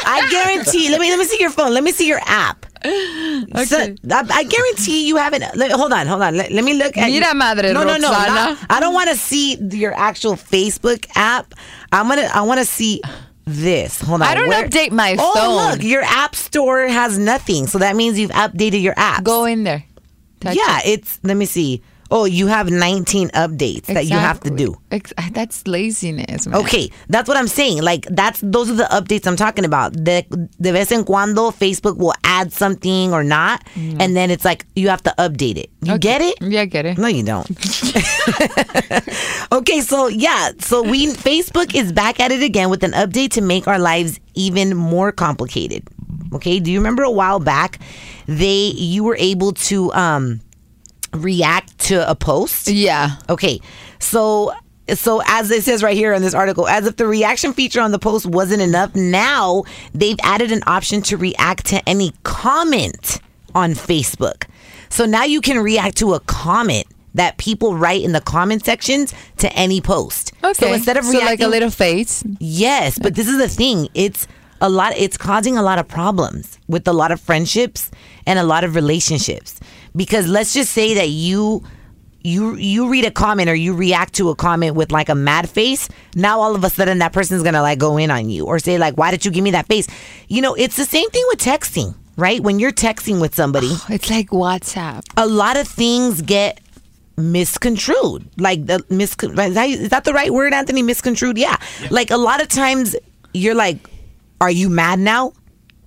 I 0.08 0.26
guarantee. 0.30 0.88
Let 0.90 1.00
me 1.00 1.10
let 1.10 1.18
me 1.18 1.24
see 1.24 1.38
your 1.40 1.50
phone. 1.50 1.72
Let 1.74 1.84
me 1.84 1.92
see 1.92 2.08
your 2.08 2.20
app. 2.26 2.66
So, 3.64 3.79
I, 3.79 4.25
I 4.31 4.44
guarantee 4.44 5.07
you 5.07 5.16
haven't. 5.16 5.42
Hold 5.72 5.92
on, 5.92 6.07
hold 6.07 6.22
on. 6.22 6.37
Let, 6.37 6.53
let 6.53 6.64
me 6.64 6.75
look 6.75 6.96
at. 6.96 7.11
Mira, 7.11 7.35
madre, 7.35 7.72
no, 7.72 7.85
no, 7.85 7.96
no. 7.96 8.11
Not- 8.11 8.59
I 8.70 8.81
don't 8.81 8.94
want 8.94 9.11
to 9.11 9.16
see 9.16 9.57
your 9.57 9.94
actual 9.94 10.35
Facebook 10.35 11.07
app. 11.14 11.55
I'm 11.92 12.09
gonna. 12.09 12.29
I 12.33 12.42
want 12.42 12.61
to 12.61 12.66
see 12.66 13.01
this. 13.44 14.01
Hold 14.01 14.22
on. 14.22 14.29
I 14.29 14.35
don't 14.35 14.51
update 14.51 14.90
my 14.92 15.16
oh, 15.18 15.35
phone. 15.35 15.70
look, 15.72 15.83
your 15.83 16.03
app 16.03 16.35
store 16.35 16.87
has 16.87 17.18
nothing. 17.18 17.66
So 17.66 17.79
that 17.79 17.96
means 17.96 18.18
you've 18.18 18.31
updated 18.33 18.83
your 18.83 18.94
app. 18.96 19.25
Go 19.25 19.44
in 19.44 19.64
there. 19.64 19.85
Touch 20.40 20.57
Yeah, 20.57 20.81
it. 20.85 21.01
it's. 21.01 21.20
Let 21.22 21.37
me 21.37 21.46
see. 21.46 21.83
Oh, 22.10 22.24
you 22.24 22.46
have 22.46 22.70
19 22.70 23.30
updates 23.30 23.86
that 23.86 24.06
you 24.06 24.16
have 24.16 24.40
to 24.40 24.50
do. 24.50 24.76
Ex- 24.90 25.12
that's 25.32 25.66
laziness. 25.66 26.46
Man. 26.46 26.60
Okay, 26.60 26.90
that's 27.08 27.28
what 27.28 27.36
I'm 27.36 27.48
saying. 27.48 27.82
Like 27.82 28.06
that's 28.10 28.40
those 28.40 28.70
are 28.70 28.74
the 28.74 28.84
updates 28.84 29.26
I'm 29.26 29.36
talking 29.36 29.64
about. 29.64 29.92
De, 29.92 30.22
de 30.22 30.72
vez 30.72 30.92
en 30.92 31.04
cuando 31.04 31.50
Facebook 31.50 31.96
will 31.96 32.14
add 32.22 32.52
something 32.52 33.12
or 33.12 33.24
not, 33.24 33.66
and 33.76 34.16
then 34.16 34.30
it's 34.30 34.44
like 34.44 34.66
you 34.76 34.88
have 34.88 35.02
to 35.04 35.14
update 35.18 35.56
it. 35.56 35.70
You 35.82 35.98
get 35.98 36.22
it? 36.22 36.36
Yeah, 36.40 36.62
I 36.62 36.66
get 36.66 36.86
it. 36.86 36.98
No, 36.98 37.08
you 37.08 37.24
don't. 37.24 37.48
okay, 39.52 39.80
so 39.80 40.06
yeah, 40.08 40.50
so 40.60 40.82
we 40.82 41.08
Facebook 41.08 41.74
is 41.74 41.92
back 41.92 42.20
at 42.20 42.30
it 42.30 42.42
again 42.42 42.70
with 42.70 42.84
an 42.84 42.92
update 42.92 43.30
to 43.32 43.40
make 43.40 43.66
our 43.66 43.78
lives 43.78 44.20
even 44.34 44.76
more 44.76 45.12
complicated. 45.12 45.82
Okay, 46.32 46.60
do 46.60 46.70
you 46.70 46.78
remember 46.78 47.02
a 47.02 47.10
while 47.10 47.40
back 47.40 47.78
they 48.26 48.72
you 48.76 49.04
were 49.04 49.16
able 49.18 49.52
to 49.52 49.92
um 49.92 50.40
react 51.16 51.79
to 51.81 52.09
a 52.09 52.14
post? 52.14 52.68
Yeah. 52.68 53.16
Okay, 53.29 53.61
so 53.98 54.52
so 54.94 55.20
as 55.26 55.50
it 55.50 55.64
says 55.64 55.83
right 55.83 55.96
here 55.96 56.12
in 56.12 56.22
this 56.22 56.35
article, 56.35 56.68
as 56.68 56.87
if 56.87 56.96
the 56.96 57.07
reaction 57.07 57.52
feature 57.52 57.81
on 57.81 57.90
the 57.90 57.98
post 57.98 58.26
wasn't 58.26 58.62
enough, 58.62 58.94
now 58.94 59.64
they've 59.92 60.18
added 60.22 60.52
an 60.52 60.62
option 60.66 61.02
to 61.02 61.16
react 61.16 61.66
to 61.66 61.88
any 61.88 62.12
comment 62.22 63.20
on 63.55 63.72
Facebook. 63.72 64.44
So 64.88 65.05
now 65.05 65.24
you 65.24 65.40
can 65.40 65.59
react 65.59 65.96
to 65.98 66.14
a 66.14 66.20
comment 66.20 66.87
that 67.14 67.38
people 67.38 67.76
write 67.76 68.02
in 68.02 68.12
the 68.12 68.20
comment 68.20 68.64
sections 68.64 69.12
to 69.38 69.52
any 69.55 69.81
post. 69.81 70.33
Okay. 70.44 70.52
So 70.52 70.72
instead 70.72 70.96
of 70.96 71.05
so 71.05 71.12
reacting, 71.12 71.29
like 71.29 71.40
a 71.40 71.48
little 71.48 71.70
face. 71.70 72.22
Yes, 72.38 72.98
but 72.98 73.14
this 73.14 73.26
is 73.26 73.38
the 73.38 73.48
thing. 73.48 73.88
It's 73.94 74.29
a 74.61 74.68
lot 74.68 74.94
it's 74.96 75.16
causing 75.16 75.57
a 75.59 75.62
lot 75.62 75.79
of 75.79 75.88
problems 75.88 76.59
with 76.68 76.87
a 76.87 76.92
lot 76.92 77.11
of 77.11 77.20
friendships 77.20 77.90
and 78.26 78.38
a 78.38 78.44
lot 78.44 78.64
of 78.64 78.74
relationships. 78.74 79.61
Because 79.96 80.28
let's 80.28 80.52
just 80.52 80.72
say 80.72 80.94
that 80.94 81.09
you 81.09 81.64
you 82.22 82.54
you 82.56 82.88
read 82.90 83.04
a 83.04 83.11
comment 83.11 83.48
or 83.48 83.54
you 83.54 83.72
react 83.74 84.14
to 84.14 84.30
a 84.30 84.35
comment 84.37 84.74
with 84.76 84.90
like 84.92 85.09
a 85.09 85.14
mad 85.14 85.48
face, 85.48 85.88
now 86.14 86.40
all 86.40 86.54
of 86.54 86.64
a 86.64 86.70
sudden 86.70 86.98
that 86.98 87.12
person's 87.12 87.42
going 87.42 87.54
to 87.54 87.62
like 87.62 87.78
go 87.78 87.96
in 87.96 88.11
on 88.11 88.28
you 88.28 88.44
or 88.46 88.59
say 88.59 88.78
like 88.78 88.94
why 88.98 89.11
did 89.11 89.24
you 89.24 89.30
give 89.30 89.42
me 89.44 89.52
that 89.52 89.66
face? 89.66 89.87
You 90.28 90.42
know, 90.42 90.54
it's 90.54 90.76
the 90.76 90.85
same 90.85 91.09
thing 91.11 91.24
with 91.28 91.38
texting, 91.38 91.94
right? 92.16 92.40
When 92.40 92.59
you're 92.59 92.72
texting 92.72 93.20
with 93.20 93.35
somebody, 93.35 93.70
It's 93.88 94.11
like 94.11 94.30
WhatsApp. 94.30 95.04
a 95.16 95.26
lot 95.26 95.56
of 95.56 95.68
things 95.68 96.20
get 96.22 96.61
misconstrued. 97.16 98.28
Like 98.38 98.66
the 98.66 98.85
mis 98.90 99.14
is 99.22 99.35
that- 99.54 99.68
is 99.68 99.88
that 99.90 100.04
the 100.04 100.12
right 100.12 100.32
word, 100.32 100.52
Anthony? 100.52 100.82
Misconstrued? 100.82 101.38
Yeah. 101.38 101.56
Like 101.90 102.11
a 102.11 102.16
lot 102.16 102.42
of 102.42 102.48
times 102.48 102.96
you're 103.32 103.54
like, 103.54 103.78
are 104.40 104.50
you 104.50 104.68
mad 104.68 104.98
now? 104.98 105.32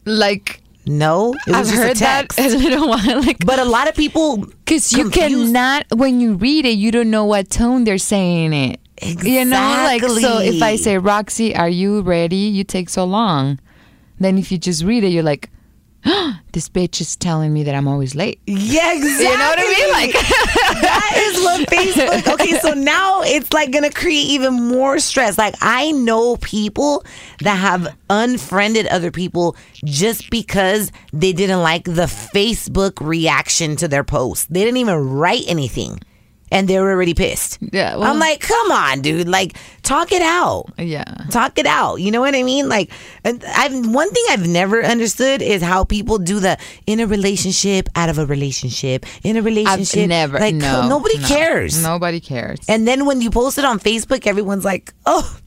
Like 0.05 0.61
No, 0.89 1.35
it 1.45 1.55
was 1.55 1.69
I've 1.71 1.77
heard 1.77 1.97
a 1.97 1.99
that 1.99 2.27
a 2.39 2.57
little 2.57 2.89
while. 2.89 3.21
Like 3.21 3.45
But 3.45 3.59
a 3.59 3.63
lot 3.63 3.87
of 3.87 3.93
people, 3.93 4.37
Because 4.37 4.91
you 4.91 5.11
cannot, 5.11 5.85
when 5.93 6.19
you 6.19 6.33
read 6.33 6.65
it, 6.65 6.77
you 6.79 6.91
don't 6.91 7.11
know 7.11 7.25
what 7.25 7.51
tone 7.51 7.83
they're 7.83 7.99
saying 7.99 8.53
it. 8.53 8.79
You 9.23 9.45
know, 9.45 9.55
like, 9.85 10.01
so 10.01 10.39
if 10.39 10.61
I 10.63 10.75
say, 10.77 10.97
Roxy, 10.97 11.55
are 11.55 11.69
you 11.69 12.01
ready? 12.01 12.35
You 12.35 12.63
take 12.63 12.89
so 12.89 13.05
long. 13.05 13.59
Then 14.19 14.39
if 14.39 14.51
you 14.51 14.57
just 14.57 14.83
read 14.83 15.03
it, 15.03 15.09
you're 15.09 15.23
like, 15.23 15.51
this 16.53 16.69
bitch 16.69 17.01
is 17.01 17.15
telling 17.15 17.53
me 17.53 17.63
that 17.63 17.75
I'm 17.75 17.87
always 17.87 18.15
late. 18.15 18.39
Yeah, 18.47 18.93
exactly. 18.93 19.25
You 19.25 19.37
know 19.37 19.49
what 19.49 19.59
I 19.59 19.63
mean? 19.63 19.91
Like 19.91 20.13
that 20.81 21.13
is 21.17 21.43
what 21.43 21.69
Facebook. 21.69 22.33
Okay, 22.33 22.59
so 22.59 22.73
now 22.73 23.21
it's 23.21 23.51
like 23.53 23.71
gonna 23.71 23.89
create 23.89 24.27
even 24.27 24.53
more 24.53 24.99
stress. 24.99 25.37
Like 25.37 25.55
I 25.61 25.91
know 25.91 26.37
people 26.37 27.03
that 27.39 27.55
have 27.55 27.95
unfriended 28.09 28.87
other 28.87 29.11
people 29.11 29.55
just 29.83 30.29
because 30.29 30.91
they 31.13 31.33
didn't 31.33 31.61
like 31.61 31.85
the 31.85 32.05
Facebook 32.05 33.05
reaction 33.05 33.75
to 33.77 33.87
their 33.87 34.03
post. 34.03 34.51
They 34.53 34.63
didn't 34.63 34.77
even 34.77 34.95
write 34.95 35.43
anything. 35.47 35.99
And 36.51 36.67
they 36.67 36.79
were 36.79 36.91
already 36.91 37.13
pissed. 37.13 37.59
Yeah, 37.61 37.95
well- 37.95 38.11
I'm 38.11 38.19
like, 38.19 38.39
come 38.41 38.71
on, 38.71 39.01
dude. 39.01 39.27
Like, 39.27 39.55
talk 39.83 40.11
it 40.11 40.21
out. 40.21 40.65
Yeah. 40.77 41.03
Talk 41.29 41.57
it 41.59 41.65
out. 41.65 41.97
You 41.97 42.11
know 42.11 42.21
what 42.21 42.35
I 42.35 42.43
mean? 42.43 42.69
Like, 42.69 42.91
and 43.23 43.43
I've 43.55 43.73
one 43.93 44.09
thing 44.09 44.23
I've 44.29 44.47
never 44.47 44.83
understood 44.83 45.41
is 45.41 45.61
how 45.61 45.83
people 45.83 46.17
do 46.17 46.39
the 46.39 46.57
in 46.87 46.99
a 46.99 47.07
relationship, 47.07 47.89
out 47.95 48.09
of 48.09 48.17
a 48.17 48.25
relationship, 48.25 49.05
in 49.23 49.35
a 49.35 49.39
I've 49.39 49.45
relationship. 49.45 50.09
never 50.09 50.39
like 50.39 50.55
no. 50.55 50.87
nobody 50.87 51.17
no. 51.19 51.27
cares. 51.27 51.81
Nobody 51.83 52.19
cares. 52.19 52.59
And 52.67 52.87
then 52.87 53.05
when 53.05 53.21
you 53.21 53.29
post 53.29 53.57
it 53.57 53.65
on 53.65 53.79
Facebook, 53.79 54.25
everyone's 54.27 54.65
like, 54.65 54.93
"Oh, 55.05 55.37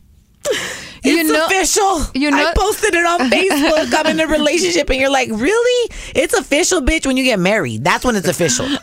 it's 0.45 1.05
You 1.05 1.25
know- 1.25 1.47
official." 1.47 2.07
you 2.15 2.29
I 2.29 2.31
know- 2.31 2.53
posted 2.57 2.95
it 2.95 3.05
on 3.07 3.21
Facebook. 3.31 3.93
I'm 3.99 4.07
in 4.07 4.21
a 4.21 4.27
relationship, 4.27 4.91
and 4.91 4.99
you're 5.01 5.11
like, 5.11 5.29
"Really? 5.31 5.91
It's 6.15 6.35
official, 6.35 6.81
bitch." 6.83 7.07
When 7.07 7.17
you 7.17 7.25
get 7.25 7.39
married, 7.39 7.85
that's 7.85 8.05
when 8.05 8.17
it's 8.17 8.29
official. 8.29 8.67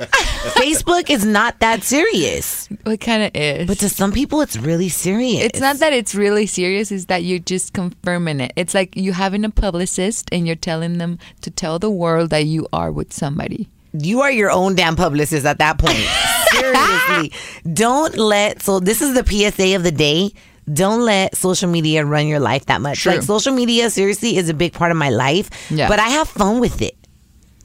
Facebook 0.60 1.10
is 1.10 1.26
not 1.26 1.60
that 1.60 1.84
serious, 1.84 2.68
It 2.86 2.97
kind 3.01 3.24
of 3.24 3.32
is. 3.36 3.68
but 3.68 3.80
to 3.80 3.89
some 3.89 4.12
people, 4.12 4.41
it's 4.41 4.57
really 4.57 4.89
serious. 4.89 5.43
It's 5.45 5.60
not 5.60 5.78
that 5.78 5.93
it's 5.93 6.16
really 6.16 6.45
serious, 6.45 6.91
it's 6.91 7.05
that 7.05 7.24
you're 7.24 7.39
just 7.39 7.74
confirming 7.74 8.39
it. 8.39 8.53
It's 8.55 8.74
like 8.74 8.95
you 8.95 9.14
having 9.14 9.43
a 9.45 9.49
publicist 9.49 10.30
and 10.32 10.45
you're 10.47 10.55
telling 10.55 10.97
them 10.97 11.20
to 11.41 11.51
tell 11.51 11.80
the 11.80 11.89
world 11.91 12.30
that 12.32 12.45
you 12.45 12.68
are 12.74 12.91
with 12.91 13.12
somebody. 13.14 13.68
you 13.93 14.22
are 14.22 14.32
your 14.32 14.51
own 14.51 14.76
damn 14.76 14.95
publicist 14.95 15.45
at 15.45 15.57
that 15.60 15.78
point. 15.80 15.97
Seriously. 16.51 17.32
Don't 17.74 18.16
let 18.18 18.62
so 18.62 18.80
this 18.80 19.01
is 19.01 19.14
the 19.14 19.26
PSA 19.26 19.76
of 19.76 19.84
the 19.84 19.91
day. 19.91 20.32
Don't 20.72 21.01
let 21.05 21.36
social 21.36 21.70
media 21.70 22.05
run 22.05 22.28
your 22.28 22.39
life 22.39 22.65
that 22.67 22.82
much. 22.82 22.99
True. 23.03 23.13
Like 23.13 23.24
social 23.24 23.53
media 23.53 23.89
seriously 23.89 24.38
is 24.38 24.49
a 24.49 24.53
big 24.53 24.74
part 24.74 24.91
of 24.91 24.97
my 24.97 25.09
life. 25.09 25.49
Yeah. 25.72 25.88
But 25.88 25.99
I 25.99 26.09
have 26.09 26.28
fun 26.28 26.59
with 26.59 26.82
it. 26.82 26.95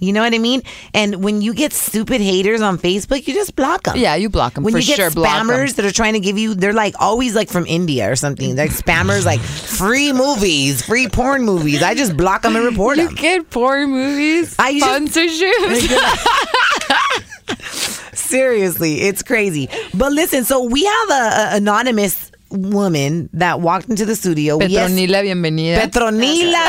You 0.01 0.13
know 0.13 0.23
what 0.23 0.35
I 0.35 0.39
mean? 0.39 0.63
And 0.93 1.23
when 1.23 1.41
you 1.41 1.55
get 1.55 1.73
stupid 1.73 2.21
haters 2.21 2.61
on 2.61 2.79
Facebook, 2.79 3.27
you 3.29 3.33
just 3.33 3.55
block 3.57 3.85
them. 3.85 3.97
Yeah, 3.97 4.17
you 4.17 4.29
block 4.29 4.55
them. 4.55 4.65
When 4.65 4.75
you 4.77 4.83
get 4.83 4.97
sure, 4.97 5.09
spammers 5.11 5.77
that 5.77 5.85
are 5.87 5.93
trying 5.93 6.15
to 6.15 6.21
give 6.21 6.37
you, 6.37 6.55
they're 6.55 6.73
like 6.73 6.95
always 7.01 7.35
like 7.35 7.49
from 7.49 7.65
India 7.67 8.11
or 8.11 8.17
something. 8.17 8.55
They're 8.57 8.67
like 8.67 8.75
spammers, 8.77 9.25
like 9.25 9.41
free 9.41 10.13
movies, 10.13 10.85
free 10.85 11.09
porn 11.09 11.45
movies. 11.45 11.83
I 11.83 11.95
just 11.95 12.17
block 12.17 12.43
them 12.43 12.57
and 12.57 12.65
report 12.67 12.99
You 12.99 13.07
them. 13.07 13.15
get 13.15 13.49
porn 13.51 13.91
movies, 13.93 14.57
I 14.59 14.75
sponsorships. 14.75 15.89
Seriously, 18.15 19.03
it's 19.03 19.23
crazy. 19.23 19.69
But 19.95 20.13
listen, 20.13 20.45
so 20.45 20.65
we 20.65 20.85
have 20.85 21.11
a, 21.11 21.15
a 21.15 21.49
anonymous 21.57 22.31
woman 22.55 23.29
that 23.33 23.61
walked 23.61 23.89
into 23.89 24.05
the 24.07 24.17
studio. 24.17 24.59
Yes. 24.61 24.91
Petronila, 24.91 25.23
bienvenida. 25.23 25.81
Petronila. 25.81 26.65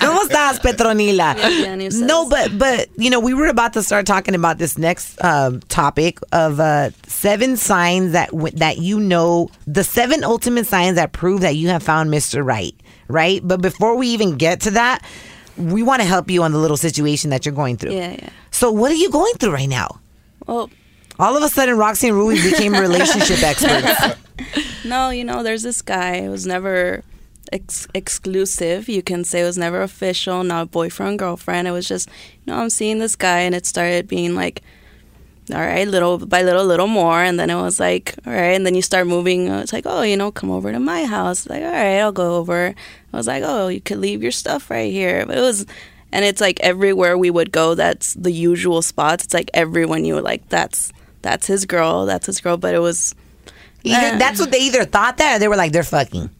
¿Cómo 0.00 0.22
estás, 0.22 0.60
Petronila? 0.60 1.34
bien, 1.34 1.80
¿y 1.80 1.88
ustedes? 1.88 2.06
No, 2.06 2.28
but 2.28 2.56
but 2.58 2.88
you 2.96 3.10
know, 3.10 3.20
we 3.20 3.34
were 3.34 3.46
about 3.46 3.72
to 3.74 3.82
start 3.82 4.06
talking 4.06 4.34
about 4.34 4.58
this 4.58 4.78
next 4.78 5.22
um, 5.24 5.60
topic 5.68 6.18
of 6.32 6.60
uh, 6.60 6.90
seven 7.06 7.56
signs 7.56 8.12
that 8.12 8.30
w- 8.30 8.56
that 8.56 8.78
you 8.78 8.98
know, 9.00 9.50
the 9.66 9.84
seven 9.84 10.24
ultimate 10.24 10.66
signs 10.66 10.96
that 10.96 11.12
prove 11.12 11.40
that 11.42 11.56
you 11.56 11.68
have 11.68 11.82
found 11.82 12.10
Mr. 12.10 12.44
Right, 12.44 12.74
right? 13.08 13.40
But 13.46 13.60
before 13.60 13.96
we 13.96 14.08
even 14.08 14.36
get 14.36 14.60
to 14.62 14.70
that, 14.72 15.04
we 15.56 15.82
want 15.82 16.02
to 16.02 16.08
help 16.08 16.30
you 16.30 16.42
on 16.42 16.52
the 16.52 16.58
little 16.58 16.76
situation 16.76 17.30
that 17.30 17.46
you're 17.46 17.54
going 17.54 17.76
through. 17.76 17.92
Yeah, 17.92 18.16
yeah. 18.18 18.28
So, 18.50 18.70
what 18.70 18.90
are 18.90 18.94
you 18.96 19.10
going 19.10 19.34
through 19.34 19.52
right 19.52 19.68
now? 19.68 20.00
Well, 20.46 20.70
All 21.18 21.36
of 21.36 21.42
a 21.42 21.48
sudden, 21.48 21.76
Roxy 21.78 22.08
and 22.08 22.16
Ruby 22.16 22.42
became 22.50 22.72
relationship 22.74 23.42
experts. 23.42 24.18
no, 24.84 25.10
you 25.10 25.24
know, 25.24 25.42
there's 25.42 25.62
this 25.62 25.82
guy. 25.82 26.16
It 26.16 26.28
was 26.28 26.46
never 26.46 27.02
ex- 27.52 27.88
exclusive. 27.94 28.88
You 28.88 29.02
can 29.02 29.24
say 29.24 29.42
it 29.42 29.44
was 29.44 29.58
never 29.58 29.82
official, 29.82 30.44
not 30.44 30.70
boyfriend, 30.70 31.18
girlfriend. 31.18 31.68
It 31.68 31.72
was 31.72 31.88
just, 31.88 32.08
you 32.08 32.52
know, 32.52 32.58
I'm 32.58 32.70
seeing 32.70 32.98
this 32.98 33.16
guy, 33.16 33.40
and 33.40 33.54
it 33.54 33.66
started 33.66 34.08
being 34.08 34.34
like, 34.34 34.62
all 35.52 35.60
right, 35.60 35.86
little 35.86 36.18
by 36.18 36.42
little, 36.42 36.64
little 36.64 36.88
more, 36.88 37.22
and 37.22 37.38
then 37.38 37.50
it 37.50 37.54
was 37.54 37.78
like, 37.78 38.14
all 38.26 38.32
right, 38.32 38.56
and 38.56 38.66
then 38.66 38.74
you 38.74 38.82
start 38.82 39.06
moving. 39.06 39.46
It's 39.46 39.72
like, 39.72 39.84
oh, 39.86 40.02
you 40.02 40.16
know, 40.16 40.32
come 40.32 40.50
over 40.50 40.72
to 40.72 40.80
my 40.80 41.04
house. 41.04 41.48
Like, 41.48 41.62
all 41.62 41.70
right, 41.70 41.98
I'll 41.98 42.12
go 42.12 42.36
over. 42.36 42.74
I 43.12 43.16
was 43.16 43.28
like, 43.28 43.44
oh, 43.46 43.68
you 43.68 43.80
could 43.80 43.98
leave 43.98 44.22
your 44.22 44.32
stuff 44.32 44.70
right 44.70 44.90
here. 44.90 45.24
But 45.24 45.38
it 45.38 45.42
was, 45.42 45.64
and 46.10 46.24
it's 46.24 46.40
like 46.40 46.58
everywhere 46.60 47.16
we 47.16 47.30
would 47.30 47.52
go, 47.52 47.74
that's 47.76 48.14
the 48.14 48.32
usual 48.32 48.82
spots. 48.82 49.24
It's 49.24 49.34
like 49.34 49.50
everyone 49.54 50.04
you 50.04 50.14
were 50.14 50.20
like, 50.22 50.48
that's 50.48 50.92
that's 51.22 51.46
his 51.46 51.64
girl, 51.64 52.06
that's 52.06 52.26
his 52.26 52.40
girl. 52.40 52.56
But 52.56 52.74
it 52.74 52.80
was. 52.80 53.14
Either 53.86 54.18
that's 54.18 54.40
what 54.40 54.50
they 54.50 54.58
either 54.60 54.84
thought 54.84 55.16
that, 55.18 55.36
or 55.36 55.38
they 55.38 55.48
were 55.48 55.56
like 55.56 55.72
they're 55.72 55.82
fucking. 55.82 56.30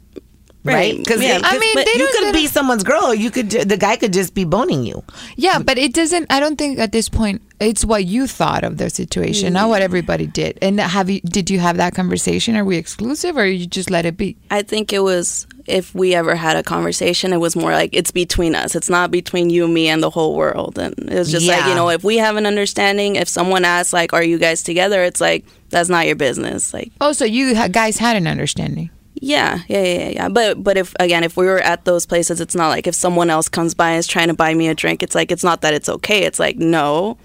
Right? 0.66 0.74
Right. 0.74 0.98
Because 0.98 1.22
Yeah. 1.22 1.40
I 1.42 1.58
mean, 1.58 1.74
they 1.76 1.86
you 1.94 2.08
could 2.12 2.32
be 2.32 2.46
someone's 2.46 2.82
girl. 2.82 3.14
You 3.14 3.30
could. 3.30 3.50
The 3.50 3.76
guy 3.76 3.96
could 3.96 4.12
just 4.12 4.34
be 4.34 4.44
boning 4.44 4.84
you. 4.84 5.02
Yeah, 5.36 5.58
but 5.58 5.78
it 5.78 5.94
doesn't. 5.94 6.26
I 6.30 6.40
don't 6.40 6.56
think 6.56 6.78
at 6.78 6.92
this 6.92 7.08
point 7.08 7.42
it's 7.58 7.84
what 7.84 8.04
you 8.04 8.26
thought 8.26 8.64
of 8.64 8.76
the 8.76 8.90
situation, 8.90 9.54
not 9.54 9.68
what 9.68 9.80
mm. 9.80 9.84
everybody 9.84 10.26
did. 10.26 10.58
And 10.60 10.78
have 10.80 11.08
you? 11.08 11.20
Did 11.20 11.50
you 11.50 11.58
have 11.58 11.78
that 11.78 11.94
conversation? 11.94 12.56
Are 12.56 12.64
we 12.64 12.76
exclusive, 12.76 13.36
or 13.36 13.46
you 13.46 13.66
just 13.66 13.90
let 13.90 14.04
it 14.04 14.16
be? 14.16 14.36
I 14.50 14.62
think 14.62 14.92
it 14.92 15.00
was 15.00 15.46
if 15.66 15.94
we 15.94 16.14
ever 16.14 16.34
had 16.34 16.56
a 16.56 16.62
conversation, 16.62 17.32
it 17.32 17.38
was 17.38 17.56
more 17.56 17.72
like 17.72 17.90
it's 17.92 18.10
between 18.10 18.54
us. 18.54 18.74
It's 18.74 18.90
not 18.90 19.10
between 19.10 19.50
you, 19.50 19.66
me, 19.68 19.88
and 19.88 20.02
the 20.02 20.10
whole 20.10 20.36
world. 20.36 20.78
And 20.78 20.94
it 20.98 21.18
was 21.18 21.30
just 21.30 21.46
like 21.46 21.66
you 21.66 21.74
know, 21.74 21.88
if 21.88 22.04
we 22.04 22.16
have 22.18 22.36
an 22.36 22.46
understanding, 22.46 23.16
if 23.16 23.28
someone 23.28 23.64
asks 23.64 23.92
like, 23.92 24.12
"Are 24.12 24.22
you 24.22 24.38
guys 24.38 24.62
together?" 24.62 25.02
It's 25.02 25.20
like 25.20 25.44
that's 25.70 25.88
not 25.88 26.06
your 26.06 26.16
business. 26.16 26.72
Like, 26.72 26.92
Oh, 27.00 27.12
so 27.12 27.24
you 27.24 27.54
guys 27.70 27.98
had 27.98 28.16
an 28.16 28.26
understanding. 28.26 28.90
Yeah, 29.20 29.60
yeah, 29.68 29.82
yeah, 29.82 29.98
yeah, 29.98 30.08
yeah. 30.08 30.28
But 30.28 30.62
but 30.62 30.76
if 30.76 30.94
again, 31.00 31.24
if 31.24 31.36
we 31.36 31.46
were 31.46 31.58
at 31.58 31.84
those 31.84 32.06
places, 32.06 32.40
it's 32.40 32.54
not 32.54 32.68
like 32.68 32.86
if 32.86 32.94
someone 32.94 33.30
else 33.30 33.48
comes 33.48 33.74
by 33.74 33.90
and 33.90 33.98
is 33.98 34.06
trying 34.06 34.28
to 34.28 34.34
buy 34.34 34.52
me 34.54 34.68
a 34.68 34.74
drink. 34.74 35.02
It's 35.02 35.14
like 35.14 35.32
it's 35.32 35.44
not 35.44 35.62
that 35.62 35.74
it's 35.74 35.88
okay. 35.88 36.24
It's 36.24 36.38
like 36.38 36.56
no, 36.56 37.16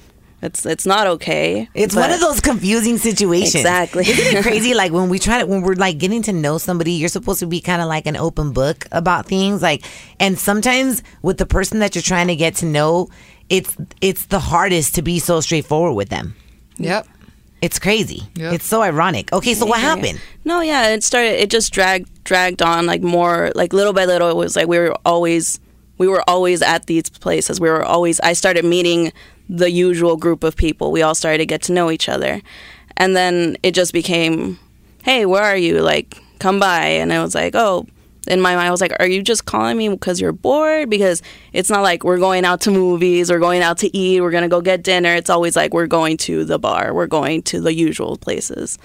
it's 0.42 0.66
it's 0.66 0.86
not 0.86 1.06
okay. 1.08 1.70
It's 1.74 1.96
one 1.96 2.12
of 2.12 2.20
those 2.20 2.40
confusing 2.40 2.98
situations. 2.98 3.56
Exactly. 3.56 4.08
Isn't 4.08 4.38
it 4.38 4.44
crazy? 4.44 4.74
Like 4.74 4.92
when 4.92 5.10
we 5.10 5.20
try 5.20 5.40
to, 5.40 5.46
when 5.46 5.62
we're 5.62 5.76
like 5.76 5.98
getting 5.98 6.24
to 6.24 6.34
know 6.34 6.58
somebody, 6.58 6.94
you're 6.94 7.10
supposed 7.10 7.40
to 7.42 7.46
be 7.46 7.62
kind 7.62 7.82
of 7.82 7.88
like 7.88 8.08
an 8.08 8.16
open 8.16 8.52
book 8.52 8.88
about 8.92 9.28
things. 9.28 9.62
Like, 9.62 9.84
and 10.20 10.40
sometimes 10.40 11.04
with 11.22 11.38
the 11.38 11.46
person 11.46 11.80
that 11.80 11.94
you're 11.94 12.02
trying 12.02 12.28
to 12.28 12.36
get 12.36 12.56
to 12.58 12.66
know, 12.66 13.10
it's 13.50 13.76
it's 14.02 14.26
the 14.28 14.40
hardest 14.40 14.96
to 14.96 15.02
be 15.02 15.20
so 15.20 15.42
straightforward 15.42 15.96
with 15.96 16.10
them. 16.10 16.36
Yep. 16.78 17.08
It's 17.62 17.78
crazy. 17.78 18.24
Yep. 18.36 18.54
It's 18.54 18.66
so 18.66 18.82
ironic. 18.82 19.32
Okay, 19.32 19.54
so 19.54 19.66
what 19.68 19.80
Yeah. 19.80 19.96
happened? 19.96 20.20
No, 20.46 20.62
yeah, 20.62 20.90
it 20.90 21.04
started. 21.04 21.40
It 21.42 21.50
just 21.52 21.72
dragged 21.72 22.10
dragged 22.24 22.62
on 22.62 22.86
like 22.88 23.02
more 23.02 23.52
like 23.56 23.72
little 23.74 23.94
by 23.94 24.06
little. 24.06 24.30
It 24.30 24.36
was 24.36 24.56
like 24.56 24.68
we 24.68 24.80
were 24.80 24.96
always 25.06 25.60
we 25.98 26.08
were 26.08 26.24
always 26.28 26.62
at 26.64 26.88
these 26.88 27.10
places. 27.10 27.60
We 27.60 27.70
were 27.70 27.84
always. 27.84 28.20
I 28.22 28.34
started 28.34 28.66
meeting 28.66 29.14
the 29.48 29.70
usual 29.70 30.18
group 30.18 30.44
of 30.44 30.56
people. 30.56 30.92
We 30.92 31.04
all 31.04 31.14
started 31.14 31.38
to 31.40 31.46
get 31.46 31.62
to 31.64 31.72
know 31.74 31.92
each 31.92 32.10
other, 32.10 32.42
and 32.98 33.16
then 33.16 33.58
it 33.62 33.76
just 33.76 33.94
became, 33.94 34.58
hey, 35.04 35.28
where 35.28 35.44
are 35.44 35.58
you? 35.58 35.82
Like, 35.82 36.18
come 36.40 36.60
by. 36.60 36.86
And 36.86 37.12
it 37.12 37.20
was 37.20 37.36
like, 37.36 37.54
oh. 37.56 37.86
In 38.28 38.40
my 38.40 38.56
mind, 38.56 38.68
I 38.68 38.72
was 38.72 38.82
like, 38.82 38.94
"Are 39.00 39.08
you 39.08 39.24
just 39.24 39.46
calling 39.46 39.78
me 39.78 39.90
because 39.90 40.22
you're 40.22 40.32
bored? 40.32 40.90
Because 40.90 41.22
it's 41.54 41.70
not 41.70 41.82
like 41.82 42.04
we're 42.04 42.20
going 42.20 42.46
out 42.46 42.62
to 42.62 42.72
movies 42.72 43.32
we're 43.32 43.40
going 43.40 43.62
out 43.64 43.80
to 43.80 43.98
eat. 43.98 44.22
We're 44.22 44.32
gonna 44.32 44.48
go 44.50 44.62
get 44.62 44.84
dinner. 44.84 45.16
It's 45.16 45.30
always 45.30 45.56
like 45.56 45.74
we're 45.74 45.88
going 45.88 46.18
to 46.18 46.46
the 46.46 46.60
bar. 46.60 46.94
We're 46.94 47.08
going 47.08 47.42
to 47.44 47.60
the 47.62 47.74
usual 47.74 48.18
places." 48.18 48.78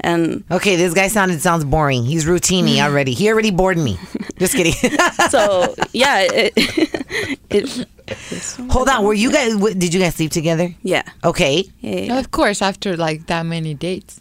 And 0.00 0.42
Okay, 0.50 0.74
this 0.76 0.94
guy 0.94 1.06
sounded 1.08 1.40
sounds 1.40 1.64
boring. 1.64 2.04
He's 2.04 2.26
routine 2.26 2.66
mm. 2.66 2.82
already. 2.82 3.12
He 3.12 3.28
already 3.30 3.50
bored 3.52 3.78
me. 3.78 3.98
Just 4.38 4.54
kidding. 4.54 4.72
so 5.30 5.74
yeah, 5.92 6.26
it, 6.28 6.52
it, 7.50 7.86
Hold 8.70 8.88
on. 8.88 9.04
Were 9.04 9.14
you 9.14 9.30
guys? 9.32 9.52
w- 9.54 9.74
Did 9.74 9.94
you 9.94 10.00
guys 10.00 10.16
sleep 10.16 10.32
together? 10.32 10.74
yeah, 10.82 11.02
Okay. 11.24 11.64
yeah, 11.80 11.96
yeah, 12.00 12.18
Of 12.18 12.30
course, 12.32 12.60
after 12.62 12.96
like 12.96 13.26
that 13.28 13.44
many 13.46 13.74
dates, 13.74 14.20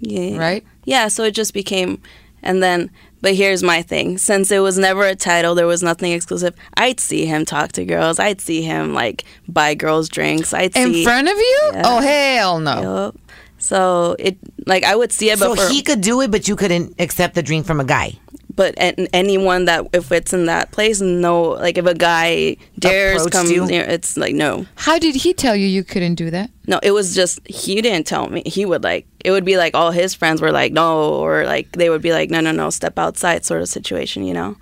yeah, 0.00 0.20
yeah. 0.20 0.38
right? 0.38 0.64
Yeah, 0.84 1.08
so 1.08 1.24
it 1.24 1.32
just 1.32 1.52
became, 1.52 2.00
and 2.42 2.62
then, 2.62 2.90
but 3.22 3.34
here's 3.34 3.62
my 3.62 3.80
thing: 3.80 4.18
since 4.18 4.50
it 4.50 4.58
was 4.58 4.76
never 4.76 5.04
a 5.06 5.14
title, 5.14 5.54
there 5.54 5.66
was 5.66 5.82
nothing 5.82 6.12
exclusive. 6.12 6.54
I'd 6.76 7.00
see 7.00 7.24
him 7.24 7.46
talk 7.46 7.72
to 7.72 7.84
girls. 7.86 8.18
I'd 8.18 8.40
see 8.42 8.62
him 8.62 8.92
like 8.92 9.24
buy 9.48 9.74
girls 9.74 10.08
drinks. 10.10 10.52
I'd 10.52 10.76
In 10.76 10.92
see. 10.92 11.04
front 11.04 11.28
of 11.28 11.36
you? 11.36 11.60
Yeah. 11.72 11.82
Oh 11.86 12.00
hell 12.00 12.58
no! 12.60 12.82
Yup. 12.82 13.16
So 13.58 14.16
it 14.18 14.36
like 14.66 14.84
I 14.84 14.94
would 14.96 15.12
see 15.12 15.30
it, 15.30 15.38
So 15.38 15.54
but 15.54 15.62
for, 15.62 15.72
he 15.72 15.82
could 15.82 16.00
do 16.00 16.20
it, 16.20 16.30
but 16.30 16.48
you 16.48 16.56
couldn't 16.56 16.96
accept 16.98 17.34
the 17.34 17.42
drink 17.42 17.64
from 17.64 17.80
a 17.80 17.84
guy. 17.84 18.18
But 18.54 18.74
an- 18.78 19.08
anyone 19.12 19.64
that 19.66 19.86
if 19.92 20.12
it's 20.12 20.32
in 20.32 20.46
that 20.46 20.70
place, 20.70 21.00
no, 21.00 21.42
like 21.42 21.78
if 21.78 21.86
a 21.86 21.94
guy 21.94 22.56
dares 22.78 23.26
Approached 23.26 23.32
come, 23.32 23.46
you? 23.54 23.66
near, 23.66 23.82
it's 23.82 24.16
like 24.16 24.34
no. 24.34 24.66
How 24.76 24.98
did 24.98 25.14
he 25.14 25.32
tell 25.34 25.56
you 25.56 25.66
you 25.66 25.84
couldn't 25.84 26.16
do 26.16 26.30
that? 26.30 26.50
No, 26.66 26.78
it 26.82 26.92
was 26.92 27.14
just 27.14 27.40
he 27.46 27.80
didn't 27.80 28.06
tell 28.06 28.28
me. 28.28 28.42
He 28.46 28.64
would 28.64 28.84
like 28.84 29.06
it 29.24 29.30
would 29.30 29.44
be 29.44 29.56
like 29.56 29.74
all 29.74 29.90
his 29.90 30.14
friends 30.14 30.40
were 30.40 30.52
like 30.52 30.72
no, 30.72 31.14
or 31.14 31.44
like 31.44 31.72
they 31.72 31.90
would 31.90 32.02
be 32.02 32.12
like 32.12 32.30
no, 32.30 32.40
no, 32.40 32.52
no, 32.52 32.70
step 32.70 32.98
outside 32.98 33.44
sort 33.44 33.62
of 33.62 33.68
situation, 33.68 34.24
you 34.24 34.34
know. 34.34 34.56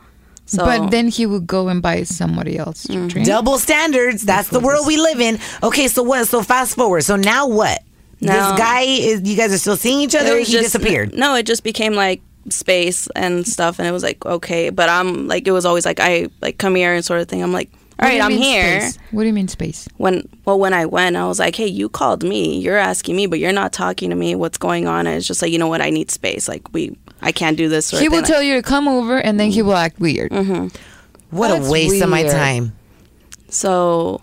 So 0.47 0.65
but 0.65 0.91
then 0.91 1.09
he 1.09 1.27
would 1.27 1.47
go 1.47 1.69
and 1.69 1.81
buy 1.81 2.03
somebody 2.03 2.59
else 2.59 2.83
to 2.85 2.93
mm-hmm. 2.93 3.07
drink. 3.07 3.29
Double 3.29 3.57
standards. 3.59 4.25
That's 4.25 4.49
the 4.49 4.59
world 4.59 4.85
we 4.85 4.97
live 4.97 5.21
in. 5.21 5.39
Okay, 5.63 5.87
so 5.87 6.03
what? 6.03 6.27
So 6.27 6.43
fast 6.43 6.75
forward. 6.75 7.03
So 7.03 7.15
now 7.15 7.47
what? 7.47 7.85
Now- 8.21 8.51
this 8.51 8.59
guy 8.59 8.81
is. 8.81 9.23
You 9.23 9.37
guys 9.37 9.53
are 9.53 9.59
still 9.59 9.77
seeing 9.77 10.01
each 10.01 10.17
other. 10.17 10.35
Or 10.35 10.39
he 10.39 10.45
just- 10.45 10.73
disappeared. 10.73 11.15
No, 11.15 11.37
it 11.37 11.47
just 11.47 11.63
became 11.63 11.95
like 11.95 12.21
space 12.49 13.07
and 13.15 13.47
stuff, 13.47 13.79
and 13.79 13.87
it 13.87 13.93
was 13.93 14.03
like 14.03 14.25
okay, 14.25 14.71
but 14.71 14.89
I'm 14.89 15.29
like 15.29 15.47
it 15.47 15.53
was 15.53 15.65
always 15.67 15.85
like 15.85 16.01
I 16.01 16.29
like 16.41 16.59
come 16.59 16.75
here 16.75 16.93
and 16.95 17.05
sort 17.05 17.21
of 17.21 17.29
thing. 17.29 17.43
I'm 17.43 17.53
like, 17.53 17.71
What 17.97 18.05
all 18.07 18.07
do 18.07 18.09
right, 18.09 18.17
you 18.17 18.23
I'm 18.23 18.31
here. 18.43 18.81
space? 18.81 18.99
What 19.11 19.23
do 19.23 19.27
you 19.29 19.33
mean 19.35 19.49
space? 19.49 19.89
When 19.99 20.29
well, 20.45 20.59
when 20.59 20.73
I 20.73 20.87
went, 20.87 21.17
I 21.17 21.27
was 21.27 21.39
like, 21.39 21.55
hey, 21.57 21.67
you 21.67 21.89
called 21.89 22.23
me, 22.25 22.59
you're 22.59 22.77
asking 22.79 23.17
me, 23.17 23.27
but 23.27 23.39
you're 23.39 23.53
not 23.53 23.73
talking 23.73 24.11
to 24.11 24.17
me. 24.17 24.35
What's 24.35 24.59
going 24.59 24.87
on? 24.87 25.07
And 25.07 25.17
it's 25.17 25.27
just 25.27 25.43
like 25.43 25.53
you 25.53 25.59
know 25.59 25.69
what, 25.69 25.81
I 25.83 25.91
need 25.91 26.11
space. 26.11 26.49
Like 26.49 26.73
we, 26.73 26.97
I 27.21 27.33
can't 27.33 27.57
do 27.57 27.69
this. 27.69 27.87
Sort 27.87 28.03
He 28.03 28.09
will 28.09 28.19
thing. 28.19 28.25
tell 28.27 28.43
you 28.43 28.55
to 28.55 28.63
come 28.63 28.89
over, 28.89 29.19
and 29.19 29.39
then 29.39 29.51
he 29.51 29.63
will 29.63 29.77
act 29.77 30.01
weird. 30.01 30.31
Mm-hmm. 30.33 30.69
What 31.37 31.49
That's 31.49 31.69
a 31.69 31.71
waste 31.71 32.03
of 32.03 32.09
my 32.09 32.23
time. 32.25 32.73
So 33.49 34.21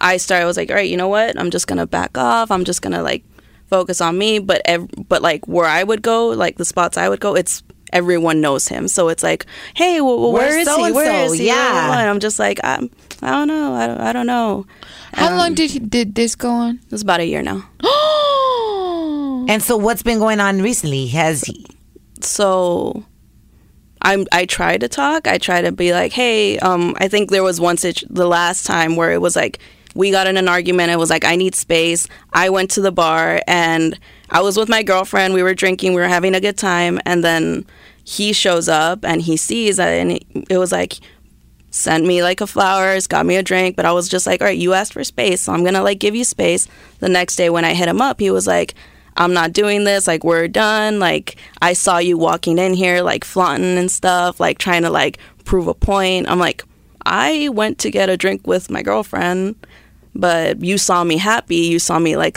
I 0.00 0.16
started. 0.18 0.44
I 0.44 0.46
was 0.46 0.56
like, 0.56 0.70
all 0.70 0.76
right, 0.76 0.88
you 0.88 0.96
know 0.96 1.08
what? 1.08 1.38
I'm 1.38 1.50
just 1.50 1.66
gonna 1.66 1.86
back 1.86 2.16
off. 2.16 2.50
I'm 2.50 2.64
just 2.64 2.82
gonna 2.82 3.02
like 3.02 3.24
focus 3.68 4.00
on 4.00 4.18
me. 4.18 4.38
But 4.38 4.62
ev- 4.64 4.88
but 5.08 5.22
like 5.22 5.46
where 5.48 5.66
I 5.66 5.82
would 5.84 6.02
go, 6.02 6.28
like 6.28 6.56
the 6.56 6.64
spots 6.64 6.96
I 6.98 7.08
would 7.08 7.20
go, 7.20 7.34
it's 7.34 7.62
everyone 7.92 8.40
knows 8.40 8.68
him. 8.68 8.86
So 8.88 9.08
it's 9.08 9.22
like, 9.22 9.46
hey, 9.74 10.00
well, 10.00 10.18
well, 10.20 10.32
Where's 10.32 10.50
where 10.52 10.58
is 10.60 10.68
he? 10.68 10.74
so-and-so? 10.74 10.94
Where 10.94 11.24
is 11.24 11.38
he? 11.38 11.46
Yeah. 11.46 12.00
And 12.00 12.10
I'm 12.10 12.20
just 12.20 12.38
like, 12.38 12.60
I'm, 12.62 12.90
I 13.22 13.30
don't 13.30 13.48
know. 13.48 13.72
I 13.74 13.86
don't, 13.86 14.00
I 14.00 14.12
don't 14.12 14.26
know. 14.26 14.66
How 15.14 15.30
Um, 15.32 15.38
long 15.38 15.54
did 15.54 15.70
he, 15.70 15.78
did 15.78 16.14
this 16.14 16.34
go 16.34 16.50
on? 16.50 16.80
It's 16.90 17.00
about 17.02 17.20
a 17.20 17.24
year 17.24 17.42
now. 17.42 17.68
And 19.48 19.62
so, 19.62 19.76
what's 19.78 20.02
been 20.02 20.18
going 20.18 20.40
on 20.40 20.60
recently? 20.60 21.06
Has 21.08 21.42
he? 21.42 21.64
so 22.20 23.04
I'm 24.02 24.26
I 24.32 24.44
try 24.44 24.76
to 24.76 24.88
talk. 24.88 25.26
I 25.26 25.38
try 25.38 25.62
to 25.62 25.72
be 25.72 25.92
like, 25.92 26.12
hey, 26.12 26.58
um, 26.58 26.94
I 26.98 27.08
think 27.08 27.30
there 27.30 27.42
was 27.44 27.60
one 27.60 27.76
situ- 27.78 28.06
the 28.10 28.26
last 28.26 28.66
time 28.66 28.96
where 28.96 29.12
it 29.12 29.20
was 29.22 29.36
like 29.36 29.58
we 29.98 30.12
got 30.12 30.28
in 30.28 30.36
an 30.36 30.46
argument. 30.46 30.92
It 30.92 30.96
was 30.96 31.10
like 31.10 31.24
I 31.24 31.34
need 31.34 31.56
space. 31.56 32.06
I 32.32 32.50
went 32.50 32.70
to 32.70 32.80
the 32.80 32.92
bar 32.92 33.42
and 33.48 33.98
I 34.30 34.42
was 34.42 34.56
with 34.56 34.68
my 34.68 34.84
girlfriend. 34.84 35.34
We 35.34 35.42
were 35.42 35.54
drinking. 35.54 35.92
We 35.92 36.00
were 36.00 36.06
having 36.06 36.36
a 36.36 36.40
good 36.40 36.56
time, 36.56 37.00
and 37.04 37.24
then 37.24 37.66
he 38.04 38.32
shows 38.32 38.68
up 38.68 39.04
and 39.04 39.20
he 39.20 39.36
sees 39.36 39.76
that, 39.78 39.88
and 39.88 40.24
it, 40.48 40.56
was 40.56 40.70
like 40.70 41.00
sent 41.70 42.06
me 42.06 42.22
like 42.22 42.40
a 42.40 42.46
flowers, 42.46 43.08
got 43.08 43.26
me 43.26 43.34
a 43.34 43.42
drink, 43.42 43.74
but 43.74 43.86
I 43.86 43.92
was 43.92 44.08
just 44.08 44.24
like, 44.24 44.40
all 44.40 44.46
right, 44.46 44.56
you 44.56 44.72
asked 44.72 44.92
for 44.92 45.02
space, 45.02 45.40
so 45.42 45.52
I'm 45.52 45.64
gonna 45.64 45.82
like 45.82 45.98
give 45.98 46.14
you 46.14 46.22
space. 46.22 46.68
The 47.00 47.08
next 47.08 47.34
day 47.34 47.50
when 47.50 47.64
I 47.64 47.74
hit 47.74 47.88
him 47.88 48.00
up, 48.00 48.20
he 48.20 48.30
was 48.30 48.46
like, 48.46 48.74
I'm 49.16 49.32
not 49.32 49.52
doing 49.52 49.82
this, 49.82 50.06
like 50.06 50.22
we're 50.22 50.46
done. 50.46 51.00
Like 51.00 51.34
I 51.60 51.72
saw 51.72 51.98
you 51.98 52.16
walking 52.16 52.58
in 52.58 52.72
here 52.72 53.02
like 53.02 53.24
flaunting 53.24 53.76
and 53.76 53.90
stuff, 53.90 54.38
like 54.38 54.58
trying 54.58 54.82
to 54.82 54.90
like 54.90 55.18
prove 55.44 55.66
a 55.66 55.74
point. 55.74 56.30
I'm 56.30 56.38
like, 56.38 56.62
I 57.04 57.48
went 57.48 57.78
to 57.80 57.90
get 57.90 58.10
a 58.10 58.16
drink 58.16 58.46
with 58.46 58.70
my 58.70 58.82
girlfriend, 58.82 59.56
but 60.18 60.60
you 60.62 60.76
saw 60.76 61.04
me 61.04 61.16
happy. 61.16 61.56
You 61.56 61.78
saw 61.78 61.98
me 61.98 62.16
like 62.16 62.36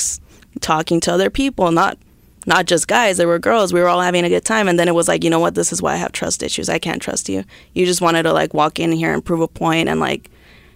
talking 0.62 1.00
to 1.02 1.12
other 1.14 1.30
people, 1.30 1.72
not 1.72 1.98
not 2.46 2.66
just 2.66 2.88
guys. 2.88 3.18
There 3.18 3.28
were 3.28 3.40
girls. 3.40 3.74
We 3.74 3.82
were 3.82 3.90
all 3.90 4.02
having 4.02 4.24
a 4.24 4.30
good 4.30 4.46
time, 4.46 4.68
and 4.68 4.80
then 4.80 4.88
it 4.88 4.96
was 4.96 5.08
like, 5.08 5.24
you 5.24 5.30
know 5.30 5.40
what? 5.40 5.56
This 5.56 5.74
is 5.74 5.82
why 5.82 5.94
I 5.94 5.98
have 5.98 6.12
trust 6.12 6.42
issues. 6.44 6.70
I 6.70 6.80
can't 6.80 7.02
trust 7.02 7.28
you. 7.28 7.44
You 7.74 7.86
just 7.86 8.02
wanted 8.02 8.24
to 8.24 8.34
like 8.34 8.54
walk 8.54 8.80
in 8.80 8.92
here 8.92 9.14
and 9.14 9.26
prove 9.26 9.42
a 9.42 9.48
point 9.48 9.90
and 9.90 10.00
like 10.00 10.30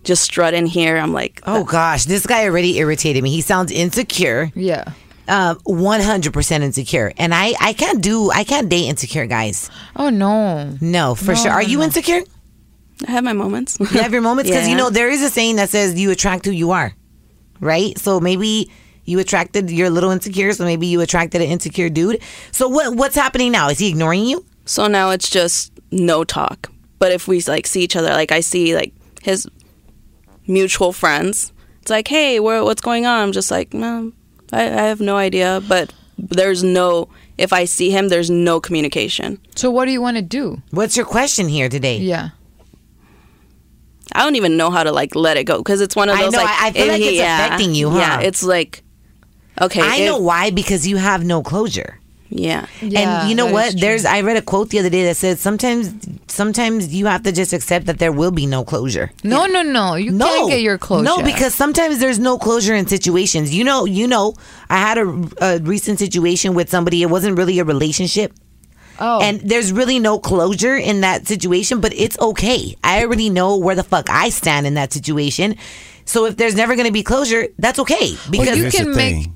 just 0.03 0.23
strut 0.23 0.53
in 0.53 0.65
here. 0.65 0.97
I'm 0.97 1.13
like, 1.13 1.41
Oh 1.45 1.63
gosh, 1.63 2.05
this 2.05 2.25
guy 2.25 2.45
already 2.45 2.77
irritated 2.77 3.23
me. 3.23 3.31
He 3.31 3.41
sounds 3.41 3.71
insecure. 3.71 4.51
Yeah. 4.55 4.91
Um, 5.27 5.57
100% 5.61 6.61
insecure. 6.61 7.11
And 7.17 7.33
I, 7.33 7.55
I 7.59 7.73
can't 7.73 7.99
do, 7.99 8.29
I 8.29 8.43
can't 8.43 8.69
date 8.69 8.85
insecure 8.87 9.25
guys. 9.25 9.71
Oh 9.95 10.09
no. 10.11 10.77
No, 10.81 11.15
for 11.15 11.35
sure. 11.35 11.51
Are 11.51 11.63
you 11.63 11.81
insecure? 11.81 12.21
I 13.07 13.11
have 13.11 13.23
my 13.23 13.33
moments. 13.33 13.77
You 13.93 14.01
have 14.01 14.13
your 14.13 14.21
moments? 14.21 14.49
Because, 14.49 14.67
you 14.67 14.75
know, 14.75 14.89
there 14.89 15.09
is 15.09 15.21
a 15.21 15.29
saying 15.29 15.57
that 15.57 15.69
says 15.69 15.99
you 15.99 16.11
attract 16.11 16.45
who 16.45 16.51
you 16.51 16.71
are, 16.71 16.93
right? 17.59 17.97
So 17.97 18.19
maybe 18.19 18.71
you 19.03 19.19
attracted, 19.19 19.69
you're 19.69 19.87
a 19.87 19.91
little 19.91 20.11
insecure, 20.11 20.51
so 20.53 20.63
maybe 20.63 20.87
you 20.87 21.01
attracted 21.01 21.41
an 21.41 21.47
insecure 21.49 21.89
dude. 21.89 22.21
So 22.51 22.67
what 22.69 22.95
what's 22.95 23.15
happening 23.15 23.51
now? 23.51 23.69
Is 23.69 23.79
he 23.79 23.89
ignoring 23.89 24.25
you? 24.25 24.45
So 24.65 24.87
now 24.87 25.11
it's 25.11 25.29
just 25.29 25.71
no 25.91 26.23
talk. 26.23 26.71
But 26.99 27.11
if 27.11 27.27
we 27.27 27.41
like 27.41 27.67
see 27.67 27.81
each 27.81 27.95
other, 27.95 28.09
like 28.09 28.31
I 28.31 28.39
see 28.39 28.75
like 28.75 28.93
his 29.21 29.47
mutual 30.47 30.93
friends, 30.93 31.51
it's 31.81 31.91
like, 31.91 32.07
hey, 32.07 32.39
where, 32.39 32.63
what's 32.63 32.81
going 32.81 33.05
on? 33.05 33.21
I'm 33.21 33.31
just 33.31 33.51
like, 33.51 33.73
no, 33.73 34.11
I, 34.51 34.63
I 34.63 34.83
have 34.87 35.01
no 35.01 35.17
idea. 35.17 35.61
But 35.67 35.93
there's 36.17 36.63
no, 36.63 37.09
if 37.37 37.53
I 37.53 37.65
see 37.65 37.91
him, 37.91 38.09
there's 38.09 38.29
no 38.31 38.59
communication. 38.59 39.39
So 39.55 39.69
what 39.69 39.85
do 39.85 39.91
you 39.91 40.01
want 40.01 40.17
to 40.17 40.23
do? 40.23 40.61
What's 40.71 40.97
your 40.97 41.05
question 41.05 41.47
here 41.47 41.69
today? 41.69 41.97
Yeah. 41.97 42.29
I 44.13 44.23
don't 44.23 44.35
even 44.35 44.55
know 44.57 44.69
how 44.71 44.83
to 44.83 44.91
like 44.91 45.15
let 45.15 45.37
it 45.37 45.45
go 45.45 45.57
because 45.57 45.81
it's 45.81 45.95
one 45.95 46.09
of 46.09 46.15
those. 46.17 46.21
I 46.21 46.25
those 46.25 46.33
know, 46.33 46.43
like 46.43 46.61
I- 46.61 46.67
I 46.67 46.71
feel 46.71 46.81
and 46.83 46.91
like 46.91 47.01
it's 47.01 47.19
affecting 47.19 47.75
you, 47.75 47.89
huh? 47.89 47.97
Yeah, 47.99 48.19
it's 48.21 48.43
like 48.43 48.83
okay. 49.61 49.81
I 49.81 49.97
if- 49.97 50.05
know 50.05 50.17
why 50.19 50.51
because 50.51 50.87
you 50.87 50.97
have 50.97 51.23
no 51.23 51.41
closure. 51.41 51.99
Yeah, 52.29 52.65
Yeah, 52.81 53.21
and 53.21 53.29
you 53.29 53.35
know 53.35 53.45
that 53.45 53.53
what? 53.53 53.65
is 53.67 53.73
true. 53.73 53.81
There's 53.81 54.03
I 54.03 54.21
read 54.21 54.35
a 54.35 54.41
quote 54.41 54.69
the 54.69 54.79
other 54.79 54.89
day 54.89 55.03
that 55.05 55.15
says 55.15 55.39
sometimes 55.39 55.93
sometimes 56.27 56.93
you 56.93 57.05
have 57.05 57.21
to 57.23 57.31
just 57.31 57.53
accept 57.53 57.85
that 57.85 57.99
there 57.99 58.11
will 58.11 58.31
be 58.31 58.45
no 58.45 58.63
closure. 58.65 59.11
No, 59.23 59.45
no, 59.45 59.61
no. 59.61 59.93
You 59.95 60.11
no, 60.11 60.25
can't 60.25 60.49
get 60.49 60.61
your 60.61 60.77
closure. 60.77 61.03
No, 61.03 61.21
because 61.21 61.53
sometimes 61.53 61.99
there's 61.99 62.19
no 62.19 62.37
closure 62.37 62.73
in 62.75 62.87
situations. 62.87 63.53
You 63.55 63.63
know, 63.63 63.85
you 63.85 64.07
know, 64.07 64.33
I 64.69 64.77
had 64.77 64.97
a, 64.97 65.29
a 65.39 65.59
recent 65.59 65.99
situation 65.99 66.55
with 66.55 66.69
somebody. 66.69 67.03
It 67.03 67.09
wasn't 67.09 67.37
really 67.37 67.59
a 67.59 67.63
relationship. 67.63 68.33
Oh, 68.99 69.21
And 69.21 69.39
there's 69.41 69.71
really 69.71 69.99
no 69.99 70.19
closure 70.19 70.75
in 70.75 71.01
that 71.01 71.27
situation, 71.27 71.81
but 71.81 71.93
it's 71.93 72.17
okay. 72.19 72.75
I 72.83 73.03
already 73.03 73.29
know 73.29 73.57
where 73.57 73.75
the 73.75 73.83
fuck 73.83 74.09
I 74.09 74.29
stand 74.29 74.67
in 74.67 74.75
that 74.75 74.93
situation. 74.93 75.55
So 76.05 76.25
if 76.25 76.37
there's 76.37 76.55
never 76.55 76.75
going 76.75 76.85
to 76.85 76.93
be 76.93 77.03
closure, 77.03 77.47
that's 77.57 77.79
okay. 77.79 78.15
Because 78.29 78.57
you 78.57 78.69
can 78.71 78.95
make- 78.95 79.25
thing. 79.25 79.34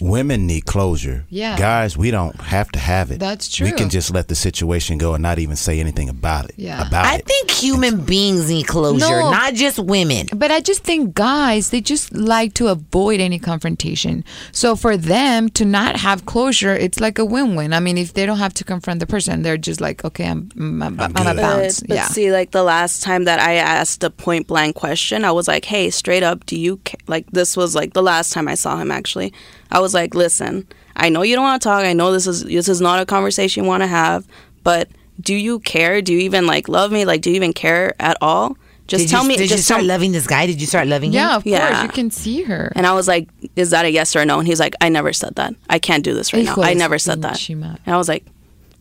Women 0.00 0.46
need 0.46 0.66
closure. 0.66 1.24
Yeah. 1.28 1.56
Guys, 1.58 1.96
we 1.96 2.10
don't 2.10 2.38
have 2.40 2.70
to 2.72 2.78
have 2.78 3.10
it. 3.10 3.18
That's 3.18 3.48
true. 3.48 3.66
We 3.66 3.72
can 3.72 3.88
just 3.88 4.12
let 4.12 4.28
the 4.28 4.34
situation 4.34 4.98
go 4.98 5.14
and 5.14 5.22
not 5.22 5.38
even 5.38 5.56
say 5.56 5.80
anything 5.80 6.08
about 6.08 6.46
it. 6.46 6.54
Yeah. 6.56 6.86
About 6.86 7.06
it. 7.06 7.08
I 7.08 7.14
it. 7.16 7.26
think 7.26 7.50
human 7.50 8.04
beings 8.04 8.48
need 8.50 8.66
closure, 8.66 9.06
No. 9.08 9.30
not 9.30 9.54
just 9.54 9.78
women. 9.78 10.26
But 10.34 10.50
I 10.50 10.60
just 10.60 10.84
think 10.84 11.14
guys, 11.14 11.70
they 11.70 11.80
just 11.80 12.14
like 12.14 12.54
to 12.54 12.68
avoid 12.68 13.20
any 13.20 13.38
confrontation. 13.38 14.24
So 14.52 14.76
for 14.76 14.96
them 14.96 15.48
to 15.50 15.64
not 15.64 15.96
have 15.96 16.26
closure, 16.26 16.74
it's 16.74 17.00
like 17.00 17.18
a 17.18 17.24
win-win. 17.24 17.72
I 17.72 17.80
mean, 17.80 17.98
if 17.98 18.12
they 18.14 18.26
don't 18.26 18.38
have 18.38 18.54
to 18.54 18.64
confront 18.64 19.00
the 19.00 19.06
person, 19.06 19.42
they're 19.42 19.56
just 19.56 19.80
like, 19.80 20.04
okay, 20.04 20.26
I'm 20.28 20.50
I'm, 20.56 20.82
I'm, 20.82 21.00
I'm 21.16 21.26
a 21.26 21.34
bounce. 21.40 21.80
But, 21.80 21.88
but 21.88 21.94
yeah. 21.94 22.06
see, 22.06 22.30
like 22.32 22.50
the 22.50 22.62
last 22.62 23.02
time 23.02 23.24
that 23.24 23.40
I 23.40 23.54
asked 23.54 24.02
a 24.04 24.10
point 24.10 24.46
blank 24.46 24.76
question, 24.76 25.24
I 25.24 25.32
was 25.32 25.48
like, 25.48 25.64
"Hey, 25.64 25.90
straight 25.90 26.22
up, 26.22 26.46
do 26.46 26.58
you 26.58 26.78
ca-? 26.84 26.96
like?" 27.06 27.26
This 27.30 27.56
was 27.56 27.74
like 27.74 27.92
the 27.94 28.02
last 28.02 28.32
time 28.32 28.48
I 28.48 28.54
saw 28.54 28.76
him. 28.76 28.90
Actually, 28.90 29.32
I 29.70 29.80
was 29.80 29.94
like, 29.94 30.14
"Listen, 30.14 30.66
I 30.96 31.08
know 31.08 31.22
you 31.22 31.34
don't 31.34 31.44
want 31.44 31.60
to 31.62 31.68
talk. 31.68 31.84
I 31.84 31.92
know 31.92 32.12
this 32.12 32.26
is 32.26 32.44
this 32.44 32.68
is 32.68 32.80
not 32.80 33.00
a 33.00 33.06
conversation 33.06 33.64
you 33.64 33.68
want 33.68 33.82
to 33.82 33.86
have, 33.88 34.26
but 34.62 34.88
do 35.20 35.34
you 35.34 35.60
care? 35.60 36.02
Do 36.02 36.12
you 36.12 36.20
even 36.20 36.46
like 36.46 36.68
love 36.68 36.92
me? 36.92 37.04
Like, 37.04 37.22
do 37.22 37.30
you 37.30 37.36
even 37.36 37.52
care 37.52 37.94
at 38.00 38.16
all? 38.20 38.56
Just 38.86 39.04
Did 39.06 39.10
tell 39.10 39.22
you, 39.24 39.28
me. 39.30 39.36
Did 39.36 39.48
just 39.48 39.58
you 39.58 39.62
start 39.64 39.80
tell 39.80 39.88
loving 39.88 40.12
this 40.12 40.28
guy? 40.28 40.46
Did 40.46 40.60
you 40.60 40.66
start 40.68 40.86
loving 40.86 41.10
him? 41.10 41.14
yeah, 41.14 41.36
of 41.36 41.42
course, 41.42 41.54
Yeah. 41.58 41.82
you 41.82 41.88
can 41.88 42.10
see 42.12 42.42
her. 42.44 42.72
And 42.76 42.86
I 42.86 42.92
was 42.92 43.08
like, 43.08 43.28
"Is 43.56 43.70
that 43.70 43.84
a 43.84 43.90
yes 43.90 44.14
or 44.14 44.20
a 44.20 44.24
no?" 44.24 44.38
And 44.38 44.46
he's 44.46 44.60
like, 44.60 44.74
"I 44.80 44.88
never 44.88 45.12
said 45.12 45.34
that. 45.36 45.54
I 45.68 45.78
can't 45.80 46.04
do 46.04 46.14
this 46.14 46.32
right 46.32 46.44
now. 46.44 46.54
I 46.62 46.74
never 46.74 46.98
said 46.98 47.22
that." 47.22 47.34
pinche 47.34 47.56
madre. 47.56 47.80
And 47.84 47.94
I 47.94 47.98
was 47.98 48.08
like, 48.08 48.24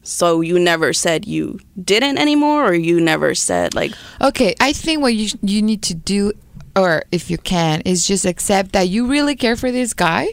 "So 0.03 0.41
you 0.41 0.59
never 0.59 0.93
said 0.93 1.25
you 1.25 1.59
didn't 1.83 2.19
anymore, 2.19 2.65
or 2.69 2.73
you 2.75 3.01
never 3.01 3.33
said 3.33 3.73
like." 3.73 3.93
Okay, 4.21 4.53
I 4.59 4.73
think 4.73 5.01
what 5.01 5.15
you 5.15 5.29
you 5.41 5.63
need 5.63 5.81
to 5.83 5.95
do, 5.95 6.33
or 6.75 7.03
if 7.11 7.31
you 7.31 7.39
can, 7.39 7.81
is 7.81 8.05
just 8.07 8.25
accept 8.25 8.73
that 8.73 8.87
you 8.89 9.07
really 9.07 9.35
care 9.35 9.55
for 9.55 9.71
this 9.71 9.93
guy, 9.95 10.27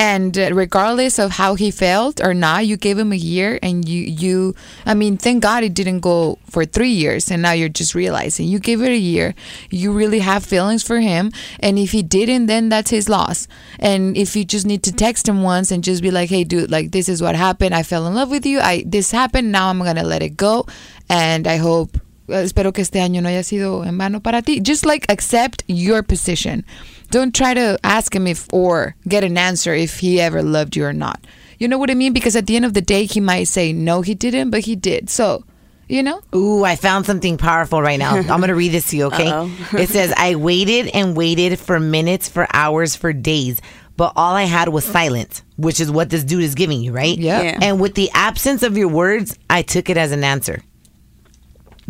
and 0.00 0.38
uh, 0.38 0.48
regardless 0.54 1.18
of 1.18 1.32
how 1.32 1.56
he 1.56 1.70
felt 1.70 2.22
or 2.22 2.32
not, 2.32 2.66
you 2.66 2.78
gave 2.78 2.96
him 2.96 3.12
a 3.12 3.16
year, 3.16 3.58
and 3.62 3.86
you 3.86 4.00
you, 4.00 4.54
I 4.86 4.94
mean, 4.94 5.18
thank 5.18 5.42
God 5.42 5.62
it 5.62 5.74
didn't 5.74 6.00
go 6.00 6.38
for 6.48 6.64
three 6.64 6.90
years, 6.90 7.30
and 7.30 7.42
now 7.42 7.52
you're 7.52 7.68
just 7.68 7.94
realizing. 7.94 8.48
You 8.48 8.60
gave 8.60 8.80
it 8.80 8.88
a 8.88 8.96
year, 8.96 9.34
you 9.68 9.92
really 9.92 10.20
have 10.20 10.42
feelings 10.42 10.82
for 10.82 11.00
him, 11.00 11.32
and 11.58 11.78
if 11.78 11.90
he 11.92 12.02
didn't, 12.02 12.46
then 12.46 12.70
that's 12.70 12.88
his 12.88 13.10
loss, 13.10 13.46
and 13.78 14.16
if 14.16 14.34
you 14.34 14.46
just 14.46 14.64
need 14.64 14.82
to 14.84 14.92
text 14.92 15.28
him 15.28 15.42
once 15.42 15.70
and 15.70 15.84
just 15.84 16.00
be 16.00 16.10
like, 16.10 16.30
hey, 16.30 16.44
dude, 16.44 16.70
like 16.70 16.92
this 16.92 17.06
is 17.06 17.20
what 17.20 17.36
happened, 17.36 17.74
I 17.74 17.82
fell 17.82 18.06
in 18.06 18.14
love 18.14 18.30
with 18.30 18.46
you, 18.46 18.58
I 18.58 18.84
this 18.86 19.10
happened, 19.10 19.52
now 19.52 19.68
I'm 19.68 19.80
gonna 19.80 20.02
let 20.02 20.22
it 20.22 20.34
go, 20.34 20.64
and 21.10 21.46
I 21.46 21.58
hope 21.58 21.98
Eh, 22.30 22.42
espero 22.42 22.72
que 22.72 22.82
este 22.82 23.00
año 23.00 23.20
no 23.22 23.28
haya 23.28 23.42
sido 23.42 23.84
en 23.86 23.98
vano 23.98 24.20
para 24.20 24.42
ti. 24.42 24.60
Just 24.60 24.84
like 24.86 25.06
accept 25.08 25.62
your 25.66 26.02
position. 26.02 26.64
Don't 27.10 27.34
try 27.34 27.54
to 27.54 27.78
ask 27.82 28.14
him 28.14 28.26
if 28.26 28.46
or 28.52 28.94
get 29.08 29.24
an 29.24 29.36
answer 29.36 29.74
if 29.74 29.98
he 29.98 30.20
ever 30.20 30.42
loved 30.42 30.76
you 30.76 30.84
or 30.84 30.92
not. 30.92 31.18
You 31.58 31.68
know 31.68 31.76
what 31.78 31.90
I 31.90 31.94
mean? 31.94 32.12
Because 32.12 32.36
at 32.36 32.46
the 32.46 32.56
end 32.56 32.64
of 32.64 32.72
the 32.74 32.80
day, 32.80 33.04
he 33.04 33.20
might 33.20 33.44
say 33.44 33.72
no, 33.72 34.00
he 34.00 34.14
didn't, 34.14 34.50
but 34.50 34.60
he 34.60 34.76
did. 34.76 35.10
So, 35.10 35.44
you 35.88 36.02
know, 36.02 36.22
Ooh, 36.34 36.64
I 36.64 36.76
found 36.76 37.04
something 37.04 37.36
powerful 37.36 37.82
right 37.82 37.98
now. 37.98 38.14
I'm 38.14 38.26
going 38.26 38.48
to 38.48 38.54
read 38.54 38.72
this 38.72 38.90
to 38.90 38.96
you, 38.96 39.04
okay? 39.06 39.30
it 39.72 39.88
says, 39.88 40.14
I 40.16 40.36
waited 40.36 40.86
and 40.94 41.16
waited 41.16 41.58
for 41.58 41.80
minutes, 41.80 42.28
for 42.28 42.46
hours, 42.54 42.94
for 42.96 43.12
days, 43.12 43.60
but 43.96 44.12
all 44.16 44.34
I 44.34 44.44
had 44.44 44.68
was 44.70 44.84
silence, 44.84 45.42
which 45.58 45.80
is 45.80 45.90
what 45.90 46.08
this 46.08 46.24
dude 46.24 46.44
is 46.44 46.54
giving 46.54 46.80
you, 46.80 46.92
right? 46.92 47.18
Yeah. 47.18 47.42
Yeah. 47.42 47.58
And 47.60 47.80
with 47.80 47.94
the 47.94 48.08
absence 48.14 48.62
of 48.62 48.78
your 48.78 48.88
words, 48.88 49.36
I 49.50 49.62
took 49.62 49.90
it 49.90 49.98
as 49.98 50.12
an 50.12 50.24
answer. 50.24 50.62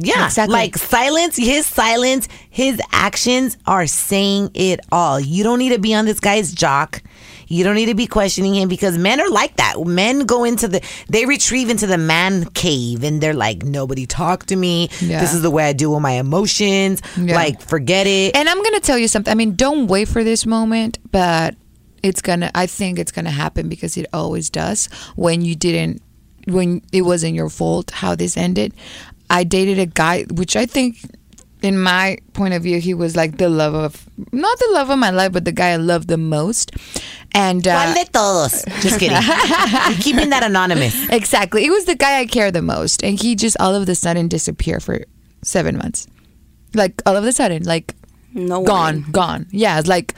Yeah, 0.02 0.26
Exactly. 0.26 0.52
like 0.52 0.76
silence, 0.76 1.36
his 1.36 1.66
silence, 1.66 2.28
his 2.48 2.80
actions 2.92 3.56
are 3.66 3.86
saying 3.86 4.50
it 4.54 4.80
all. 4.90 5.20
You 5.20 5.44
don't 5.44 5.58
need 5.58 5.70
to 5.72 5.78
be 5.78 5.94
on 5.94 6.04
this 6.06 6.20
guy's 6.20 6.52
jock. 6.52 7.02
You 7.48 7.64
don't 7.64 7.74
need 7.74 7.86
to 7.86 7.94
be 7.96 8.06
questioning 8.06 8.54
him 8.54 8.68
because 8.68 8.96
men 8.96 9.20
are 9.20 9.28
like 9.28 9.56
that. 9.56 9.74
Men 9.84 10.20
go 10.20 10.44
into 10.44 10.68
the, 10.68 10.80
they 11.08 11.26
retrieve 11.26 11.68
into 11.68 11.86
the 11.88 11.98
man 11.98 12.44
cave 12.50 13.02
and 13.02 13.20
they're 13.20 13.34
like, 13.34 13.64
nobody 13.64 14.06
talk 14.06 14.46
to 14.46 14.56
me. 14.56 14.88
Yeah. 15.00 15.20
This 15.20 15.34
is 15.34 15.42
the 15.42 15.50
way 15.50 15.64
I 15.64 15.72
deal 15.72 15.92
with 15.92 16.00
my 16.00 16.12
emotions. 16.12 17.02
Yeah. 17.20 17.34
Like, 17.34 17.60
forget 17.60 18.06
it. 18.06 18.36
And 18.36 18.48
I'm 18.48 18.62
gonna 18.62 18.78
tell 18.78 18.98
you 18.98 19.08
something. 19.08 19.32
I 19.32 19.34
mean, 19.34 19.56
don't 19.56 19.88
wait 19.88 20.06
for 20.06 20.22
this 20.22 20.46
moment, 20.46 20.98
but 21.10 21.56
it's 22.04 22.22
gonna. 22.22 22.52
I 22.54 22.66
think 22.66 23.00
it's 23.00 23.10
gonna 23.12 23.30
happen 23.32 23.68
because 23.68 23.96
it 23.96 24.06
always 24.12 24.48
does. 24.48 24.86
When 25.16 25.42
you 25.42 25.56
didn't, 25.56 26.02
when 26.46 26.82
it 26.92 27.02
wasn't 27.02 27.34
your 27.34 27.50
fault 27.50 27.90
how 27.90 28.14
this 28.14 28.36
ended. 28.36 28.74
I 29.30 29.44
dated 29.44 29.78
a 29.78 29.86
guy, 29.86 30.24
which 30.34 30.56
I 30.56 30.66
think, 30.66 30.98
in 31.62 31.78
my 31.80 32.18
point 32.32 32.52
of 32.54 32.62
view, 32.62 32.80
he 32.80 32.94
was 32.94 33.14
like 33.16 33.38
the 33.38 33.48
love 33.48 33.74
of 33.74 34.04
not 34.32 34.58
the 34.58 34.68
love 34.72 34.90
of 34.90 34.98
my 34.98 35.10
life, 35.10 35.32
but 35.32 35.44
the 35.44 35.52
guy 35.52 35.70
I 35.70 35.76
loved 35.76 36.08
the 36.08 36.16
most. 36.18 36.72
And 37.32 37.66
uh, 37.68 37.76
¿Cuál 37.76 37.94
de 37.94 38.04
todos? 38.10 38.64
Just 38.82 38.98
kidding. 38.98 39.16
You're 39.16 39.94
keeping 40.02 40.30
that 40.30 40.42
anonymous. 40.42 40.94
Exactly. 41.10 41.64
It 41.64 41.70
was 41.70 41.84
the 41.84 41.94
guy 41.94 42.18
I 42.18 42.26
care 42.26 42.50
the 42.50 42.60
most. 42.62 43.04
And 43.04 43.20
he 43.20 43.36
just 43.36 43.56
all 43.60 43.74
of 43.74 43.88
a 43.88 43.94
sudden 43.94 44.26
disappeared 44.28 44.82
for 44.82 45.04
seven 45.42 45.76
months. 45.78 46.08
Like 46.74 47.00
all 47.06 47.16
of 47.16 47.24
a 47.24 47.32
sudden, 47.32 47.62
like 47.64 47.94
No 48.34 48.64
gone, 48.64 49.02
way. 49.04 49.10
gone. 49.12 49.46
Yeah, 49.52 49.78
it's 49.78 49.86
like 49.88 50.14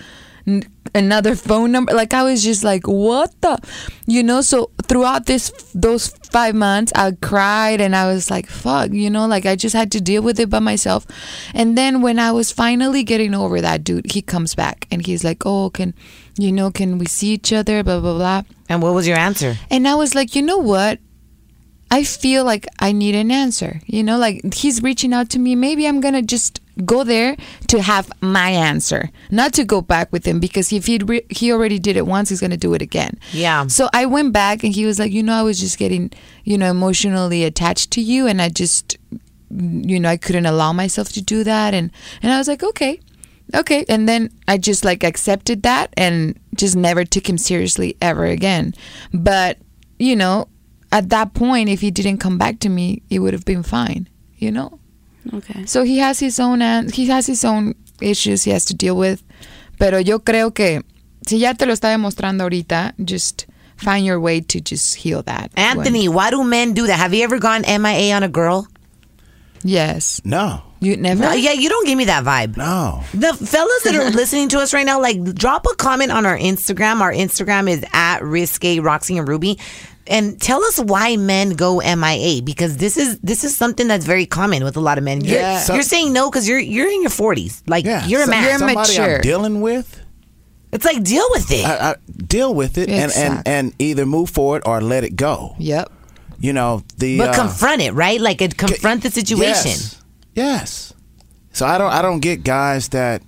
n- 0.47 0.65
another 0.95 1.35
phone 1.35 1.73
number. 1.73 1.93
Like 1.93 2.15
I 2.15 2.23
was 2.23 2.43
just 2.43 2.65
like, 2.65 2.87
what 2.87 3.39
the, 3.41 3.59
you 4.07 4.23
know. 4.23 4.41
So 4.41 4.71
throughout 4.85 5.27
this 5.27 5.51
those 5.75 6.09
five 6.09 6.55
months, 6.55 6.93
I 6.95 7.13
cried 7.21 7.81
and 7.81 7.95
I 7.95 8.07
was 8.07 8.31
like, 8.31 8.47
fuck, 8.47 8.91
you 8.93 9.11
know, 9.11 9.27
like 9.27 9.47
I 9.47 9.57
just 9.57 9.75
had 9.75 9.93
to 9.93 10.01
deal 10.01 10.23
with 10.23 10.39
it 10.41 10.51
by 10.51 10.59
myself. 10.59 11.07
And 11.55 11.77
then 11.77 12.03
when 12.03 12.19
I 12.19 12.33
was 12.33 12.53
finally 12.53 13.05
getting 13.05 13.35
over 13.35 13.61
that 13.61 13.85
dude, 13.85 14.13
he 14.13 14.23
comes 14.23 14.55
back 14.55 14.87
and 14.91 15.05
he's 15.05 15.25
like, 15.25 15.45
oh, 15.47 15.71
can 15.71 15.95
you 16.39 16.51
know, 16.53 16.71
can 16.71 16.99
we 16.99 17.07
see 17.07 17.29
each 17.29 17.53
other? 17.53 17.83
Blah 17.83 18.01
blah 18.01 18.17
blah. 18.17 18.43
And 18.69 18.83
what 18.83 18.95
was 18.95 19.07
your 19.07 19.19
answer? 19.19 19.57
And 19.71 19.87
I 19.87 19.95
was 19.95 20.15
like, 20.15 20.35
you 20.35 20.43
know 20.43 20.59
what? 20.59 20.99
I 21.93 22.05
feel 22.05 22.43
like 22.45 22.67
I 22.79 22.93
need 22.93 23.15
an 23.15 23.31
answer. 23.31 23.83
You 23.85 24.03
know, 24.03 24.17
like 24.17 24.55
he's 24.55 24.83
reaching 24.83 25.13
out 25.13 25.29
to 25.31 25.39
me. 25.39 25.55
Maybe 25.55 25.87
I'm 25.87 26.01
going 26.01 26.15
to 26.15 26.23
just 26.23 26.59
go 26.87 27.05
there 27.05 27.37
to 27.69 27.83
have 27.83 28.11
my 28.23 28.49
answer, 28.49 29.11
not 29.31 29.53
to 29.53 29.65
go 29.65 29.83
back 29.83 30.11
with 30.11 30.27
him 30.27 30.41
because 30.41 30.73
if 30.73 30.87
he 30.87 30.97
re- 30.97 31.27
he 31.29 31.53
already 31.53 31.79
did 31.79 31.99
it 31.99 32.07
once, 32.07 32.31
he's 32.31 32.41
going 32.41 32.51
to 32.51 32.57
do 32.57 32.73
it 32.73 32.81
again. 32.81 33.19
Yeah. 33.33 33.67
So 33.67 33.91
I 33.93 34.07
went 34.07 34.33
back 34.33 34.65
and 34.65 34.73
he 34.73 34.87
was 34.87 34.99
like, 34.99 35.13
you 35.13 35.23
know, 35.23 35.35
I 35.35 35.43
was 35.43 35.61
just 35.61 35.77
getting, 35.77 36.11
you 36.45 36.57
know, 36.57 36.71
emotionally 36.71 37.45
attached 37.45 37.91
to 37.91 38.01
you 38.01 38.27
and 38.27 38.41
I 38.41 38.49
just 38.49 38.97
you 39.55 40.01
know, 40.01 40.09
I 40.09 40.17
couldn't 40.17 40.47
allow 40.47 40.73
myself 40.73 41.11
to 41.11 41.21
do 41.23 41.45
that 41.45 41.75
and 41.75 41.91
and 42.23 42.33
I 42.33 42.39
was 42.39 42.49
like, 42.49 42.63
okay. 42.63 43.01
Okay, 43.55 43.85
and 43.87 44.09
then 44.09 44.31
I 44.49 44.57
just 44.57 44.83
like 44.83 45.05
accepted 45.05 45.63
that 45.65 45.93
and 45.99 46.41
just 46.57 46.75
never 46.75 47.05
took 47.05 47.29
him 47.29 47.37
seriously 47.37 47.99
ever 48.01 48.25
again. 48.25 48.73
But, 49.13 49.59
you 49.99 50.17
know, 50.17 50.49
at 50.93 51.09
that 51.09 51.35
point 51.35 51.69
if 51.69 51.81
he 51.81 51.91
didn't 51.91 52.19
come 52.19 52.39
back 52.39 52.59
to 52.61 52.69
me, 52.69 53.03
it 53.11 53.19
would 53.19 53.33
have 53.33 53.45
been 53.45 53.63
fine, 53.63 54.09
you 54.37 54.51
know? 54.53 54.79
Okay. 55.35 55.65
So 55.67 55.83
he 55.85 55.99
has 55.99 56.21
his 56.21 56.39
own 56.39 56.63
an- 56.63 56.91
he 56.91 57.07
has 57.07 57.27
his 57.27 57.45
own 57.45 57.75
issues 58.01 58.45
he 58.45 58.51
has 58.51 58.65
to 58.67 58.75
deal 58.75 58.97
with. 58.97 59.23
Pero 59.79 59.99
yo 59.99 60.19
creo 60.19 60.55
que 60.55 60.83
si 61.27 61.39
ya 61.39 61.53
te 61.55 61.65
lo 61.67 61.73
está 61.73 61.89
demostrando 61.89 62.43
ahorita, 62.45 62.93
just 63.05 63.47
find 63.77 64.05
your 64.05 64.21
way 64.21 64.41
to 64.41 64.61
just 64.61 64.97
heal 64.97 65.23
that. 65.23 65.51
Anthony, 65.57 66.09
why 66.09 66.31
do 66.31 66.45
men 66.45 66.73
do 66.75 66.87
that? 66.87 66.99
Have 66.99 67.15
you 67.15 67.23
ever 67.25 67.39
gone 67.39 67.63
MIA 67.63 68.15
on 68.15 68.23
a 68.23 68.29
girl? 68.29 68.67
Yes. 69.65 70.21
No, 70.25 70.63
You 70.81 70.97
never? 70.97 71.21
No, 71.23 71.33
yeah, 71.33 71.53
you 71.53 71.69
don't 71.69 71.87
give 71.87 71.97
me 71.97 72.07
that 72.07 72.25
vibe. 72.25 72.57
no. 72.57 73.05
The 73.15 73.33
fellas 73.35 73.83
that 73.85 73.95
are 73.95 74.11
listening 74.17 74.49
to 74.51 74.59
us 74.59 74.75
right 74.75 74.85
now, 74.85 75.01
like, 75.01 75.23
drop 75.35 75.65
a 75.71 75.77
comment 75.77 76.11
on 76.11 76.27
our 76.27 76.37
Instagram. 76.37 77.01
Our 77.01 77.13
Instagram 77.13 77.71
is 77.71 77.85
at 77.93 78.25
Risque 78.25 78.81
Roxy 78.81 79.17
and 79.19 79.29
Ruby, 79.29 79.61
and 80.07 80.41
tell 80.41 80.63
us 80.65 80.79
why 80.81 81.17
men 81.17 81.51
go 81.51 81.79
MIA 81.81 82.43
because 82.43 82.77
this 82.79 82.97
is 82.97 83.19
this 83.21 83.45
is 83.45 83.57
something 83.57 83.87
that's 83.89 84.05
very 84.07 84.27
common 84.27 84.65
with 84.65 84.77
a 84.77 84.81
lot 84.81 84.99
of 84.99 85.05
men. 85.05 85.23
You're, 85.25 85.39
Yeah. 85.41 85.59
So- 85.61 85.75
you're 85.75 85.83
saying 85.83 86.13
no 86.13 86.31
because 86.31 86.49
you're 86.49 86.59
you're 86.59 86.89
in 86.91 87.03
your 87.03 87.11
forties, 87.11 87.63
like 87.67 87.85
Yeah, 87.85 88.05
you're 88.07 88.23
a 88.23 88.25
so- 88.27 88.31
man. 88.31 88.43
You're 88.45 88.59
Somebody 88.59 88.77
mature. 88.99 89.15
I'm 89.17 89.21
dealing 89.23 89.61
with. 89.61 90.01
it's 90.73 90.85
like 90.85 91.03
deal 91.05 91.27
with 91.31 91.51
it. 91.53 91.65
I, 91.67 91.91
I 91.91 91.95
deal 92.27 92.55
with 92.55 92.79
it 92.79 92.89
and, 92.89 93.13
and 93.17 93.43
and 93.47 93.73
either 93.79 94.07
move 94.07 94.31
forward 94.31 94.63
or 94.67 94.81
let 94.81 95.05
it 95.05 95.17
go. 95.17 95.55
Yep. 95.59 95.91
You 96.41 96.53
know 96.53 96.83
the. 96.99 97.19
but 97.19 97.29
uh, 97.31 97.35
confront 97.35 97.83
it, 97.83 97.93
right? 97.93 98.21
Like 98.21 98.43
it 98.43 98.57
confront 98.57 99.03
the 99.05 99.11
situation. 99.11 99.71
Yes. 99.79 100.03
Yes. 100.35 100.93
So 101.53 101.67
I 101.67 101.79
don't 101.79 101.93
I 101.93 102.03
don't 102.03 102.21
get 102.21 102.43
guys 102.43 102.89
that 102.89 103.23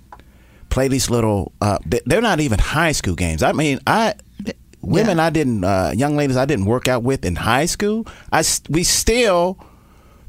play 0.69 0.87
these 0.89 1.09
little 1.09 1.53
uh 1.61 1.77
they're 2.05 2.21
not 2.21 2.39
even 2.41 2.59
high 2.59 2.91
school 2.91 3.15
games. 3.15 3.43
I 3.43 3.51
mean, 3.53 3.79
I 3.87 4.15
women 4.85 5.19
I 5.19 5.29
didn't 5.29 5.63
uh 5.63 5.91
young 5.95 6.15
ladies 6.15 6.37
I 6.37 6.45
didn't 6.45 6.65
work 6.65 6.87
out 6.87 7.03
with 7.03 7.25
in 7.25 7.35
high 7.35 7.65
school. 7.65 8.05
I 8.31 8.39
s- 8.39 8.61
we 8.69 8.83
still 8.83 9.57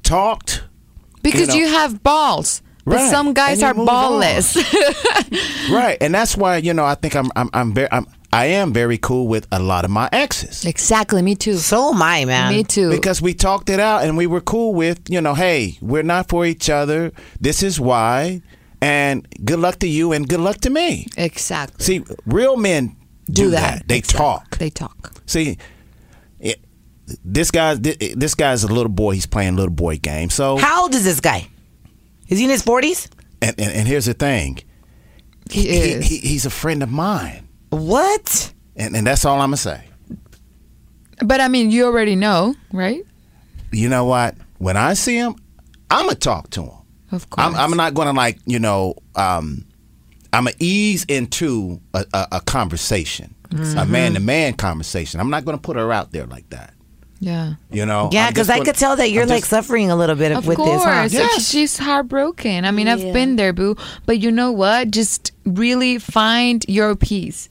talked 0.03 0.63
Because 1.23 1.49
know. 1.49 1.55
you, 1.55 1.69
have 1.69 2.03
balls. 2.03 2.63
But 2.85 3.11
some 3.11 3.35
guys 3.35 3.63
are 3.65 3.75
move 3.75 3.89
on. 3.89 4.23
ballless. 4.23 4.57
right. 5.73 5.99
And 6.01 6.15
that's 6.15 6.37
why, 6.37 6.59
you 6.59 6.73
know, 6.73 6.85
I 6.85 6.95
think 6.95 7.15
I'm 7.17 7.31
I'm 7.35 7.51
I'm 7.53 7.75
very 7.75 7.89
I'm 7.91 8.07
I 8.33 8.47
am 8.47 8.73
very 8.73 8.99
cool 8.99 9.29
with 9.29 9.47
a 9.51 9.59
lot 9.59 9.85
of 9.85 9.91
my 9.91 10.09
exes. 10.13 10.65
exactly. 10.65 11.23
Me 11.23 11.35
too. 11.35 11.57
So 11.57 11.93
am 11.95 12.03
I, 12.03 12.25
man. 12.27 12.53
Me 12.53 12.63
too. 12.65 12.91
Because 12.91 13.21
we 13.23 13.35
talked 13.35 13.71
it 13.71 13.81
out 13.81 14.05
and 14.05 14.17
we 14.17 14.27
were 14.27 14.41
cool 14.41 14.75
with, 14.75 15.01
you 15.09 15.21
know, 15.21 15.35
hey, 15.35 15.79
we're 15.81 16.03
not 16.03 16.29
for 16.29 16.45
each 16.47 16.69
other. 16.71 17.13
This 17.41 17.63
is 17.63 17.81
why. 17.81 18.43
And 18.81 19.27
good 19.45 19.59
luck 19.59 19.79
to 19.81 19.89
you 19.89 20.13
and 20.13 20.29
good 20.29 20.41
luck 20.41 20.59
to 20.59 20.71
me. 20.71 21.07
exactly. 21.17 21.83
See, 21.85 22.05
real 22.27 22.57
men 22.57 22.96
do, 23.31 23.51
that. 23.51 23.87
They 23.89 23.99
Exactly. 23.99 24.19
talk. 24.19 24.59
They 24.59 24.71
talk. 24.71 25.13
See, 25.27 25.59
it, 26.41 26.61
this 27.25 27.51
guy's 27.51 27.81
this 27.81 28.35
guy's 28.35 28.65
a 28.65 28.69
little 28.69 28.91
boy. 28.93 29.13
He's 29.13 29.27
playing 29.27 29.57
little 29.57 29.71
boy 29.75 29.99
game. 29.99 30.31
So, 30.31 30.57
How 30.57 30.83
old 30.83 30.95
is 30.95 31.05
this 31.05 31.21
guy? 31.21 31.49
Is 32.29 32.39
he 32.39 32.45
in 32.45 32.51
his 32.51 32.63
forties? 32.63 33.09
and, 33.43 33.55
and, 33.59 33.73
and 33.73 33.89
here's 33.89 34.07
the 34.07 34.15
thing. 34.15 34.59
He 35.51 35.63
He, 35.63 35.69
is. 35.69 36.07
he, 36.07 36.17
he's 36.19 36.47
a 36.47 36.51
friend 36.51 36.83
of 36.83 36.91
mine, 36.91 37.47
What? 37.71 38.53
and, 38.75 38.97
and 38.97 39.07
that's 39.07 39.25
all 39.25 39.37
I'm 39.41 39.49
gonna 39.51 39.57
say. 39.57 39.85
but 41.21 41.41
I 41.41 41.49
mean, 41.49 41.71
you 41.71 41.85
already 41.85 42.17
know, 42.17 42.55
right? 42.73 43.03
You 43.73 43.89
know 43.89 44.05
what? 44.05 44.35
When 44.59 44.77
I 44.77 44.95
see 44.95 45.17
him, 45.17 45.37
I'm 45.91 46.07
gonna 46.07 46.17
talk 46.17 46.51
to 46.51 46.63
him. 46.65 46.71
Of 47.13 47.31
course. 47.31 47.47
I'm, 47.47 47.55
I'm 47.55 47.77
not 47.77 47.95
gonna 47.95 48.13
like 48.13 48.39
you 48.47 48.59
know. 48.59 48.95
Um, 49.15 49.67
I'm 50.37 50.45
gonna 50.45 50.57
ease 50.61 51.05
into 51.09 51.81
a, 51.95 52.05
a, 52.13 52.27
a 52.33 52.41
conversation, 52.41 53.35
Mm-hmm. 53.49 53.79
a 53.79 53.87
man 53.87 54.15
to 54.15 54.21
man 54.21 54.55
conversation. 54.55 55.21
I'm 55.21 55.31
not 55.31 55.45
gonna 55.45 55.59
put 55.59 55.77
her 55.77 55.93
out 55.93 56.11
there 56.13 56.27
like 56.27 56.49
that. 56.51 56.75
yeah. 57.21 57.55
You 57.71 57.87
know. 57.87 58.11
Yeah, 58.13 58.29
because 58.29 58.51
I 58.51 58.59
could 58.65 58.75
tell 58.75 58.97
that 58.97 59.11
you're 59.13 59.23
I'm 59.23 59.29
like 59.29 59.45
suffering 59.45 59.91
a 59.91 59.97
little 59.97 60.17
bit 60.17 60.33
Of 60.33 60.47
with 60.49 60.57
course. 60.57 60.83
this. 60.83 60.85
Huh? 60.85 61.09
Yes. 61.11 61.49
She's 61.49 61.79
heartbroken. 61.79 62.65
I 62.65 62.73
mean, 62.73 62.89
I've 62.89 63.13
been 63.13 63.37
there, 63.37 63.53
boo. 63.53 63.77
But 64.05 64.19
you 64.19 64.31
know 64.33 64.51
what? 64.53 64.91
Just 64.91 65.31
really 65.45 65.99
find 65.99 66.65
your 66.69 66.97
peace. 66.97 67.49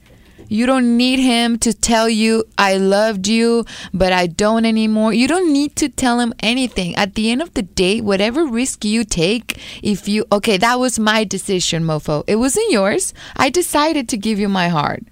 You 0.48 0.66
don't 0.66 0.96
need 0.96 1.18
him 1.18 1.58
to 1.58 1.72
tell 1.72 2.08
you, 2.08 2.44
I 2.56 2.76
loved 2.76 3.26
you, 3.26 3.64
but 3.92 4.12
I 4.12 4.26
don't 4.26 4.64
anymore. 4.64 5.12
You 5.12 5.26
don't 5.28 5.52
need 5.52 5.76
to 5.76 5.88
tell 5.88 6.20
him 6.20 6.32
anything. 6.40 6.94
At 6.96 7.14
the 7.14 7.30
end 7.30 7.42
of 7.42 7.54
the 7.54 7.62
day, 7.62 8.00
whatever 8.00 8.44
risk 8.46 8.84
you 8.84 9.04
take, 9.04 9.58
if 9.82 10.08
you, 10.08 10.24
okay, 10.30 10.56
that 10.58 10.78
was 10.78 10.98
my 10.98 11.24
decision, 11.24 11.84
mofo. 11.84 12.24
It 12.26 12.36
wasn't 12.36 12.70
yours. 12.70 13.12
I 13.36 13.50
decided 13.50 14.08
to 14.10 14.16
give 14.16 14.38
you 14.38 14.48
my 14.48 14.68
heart. 14.68 15.02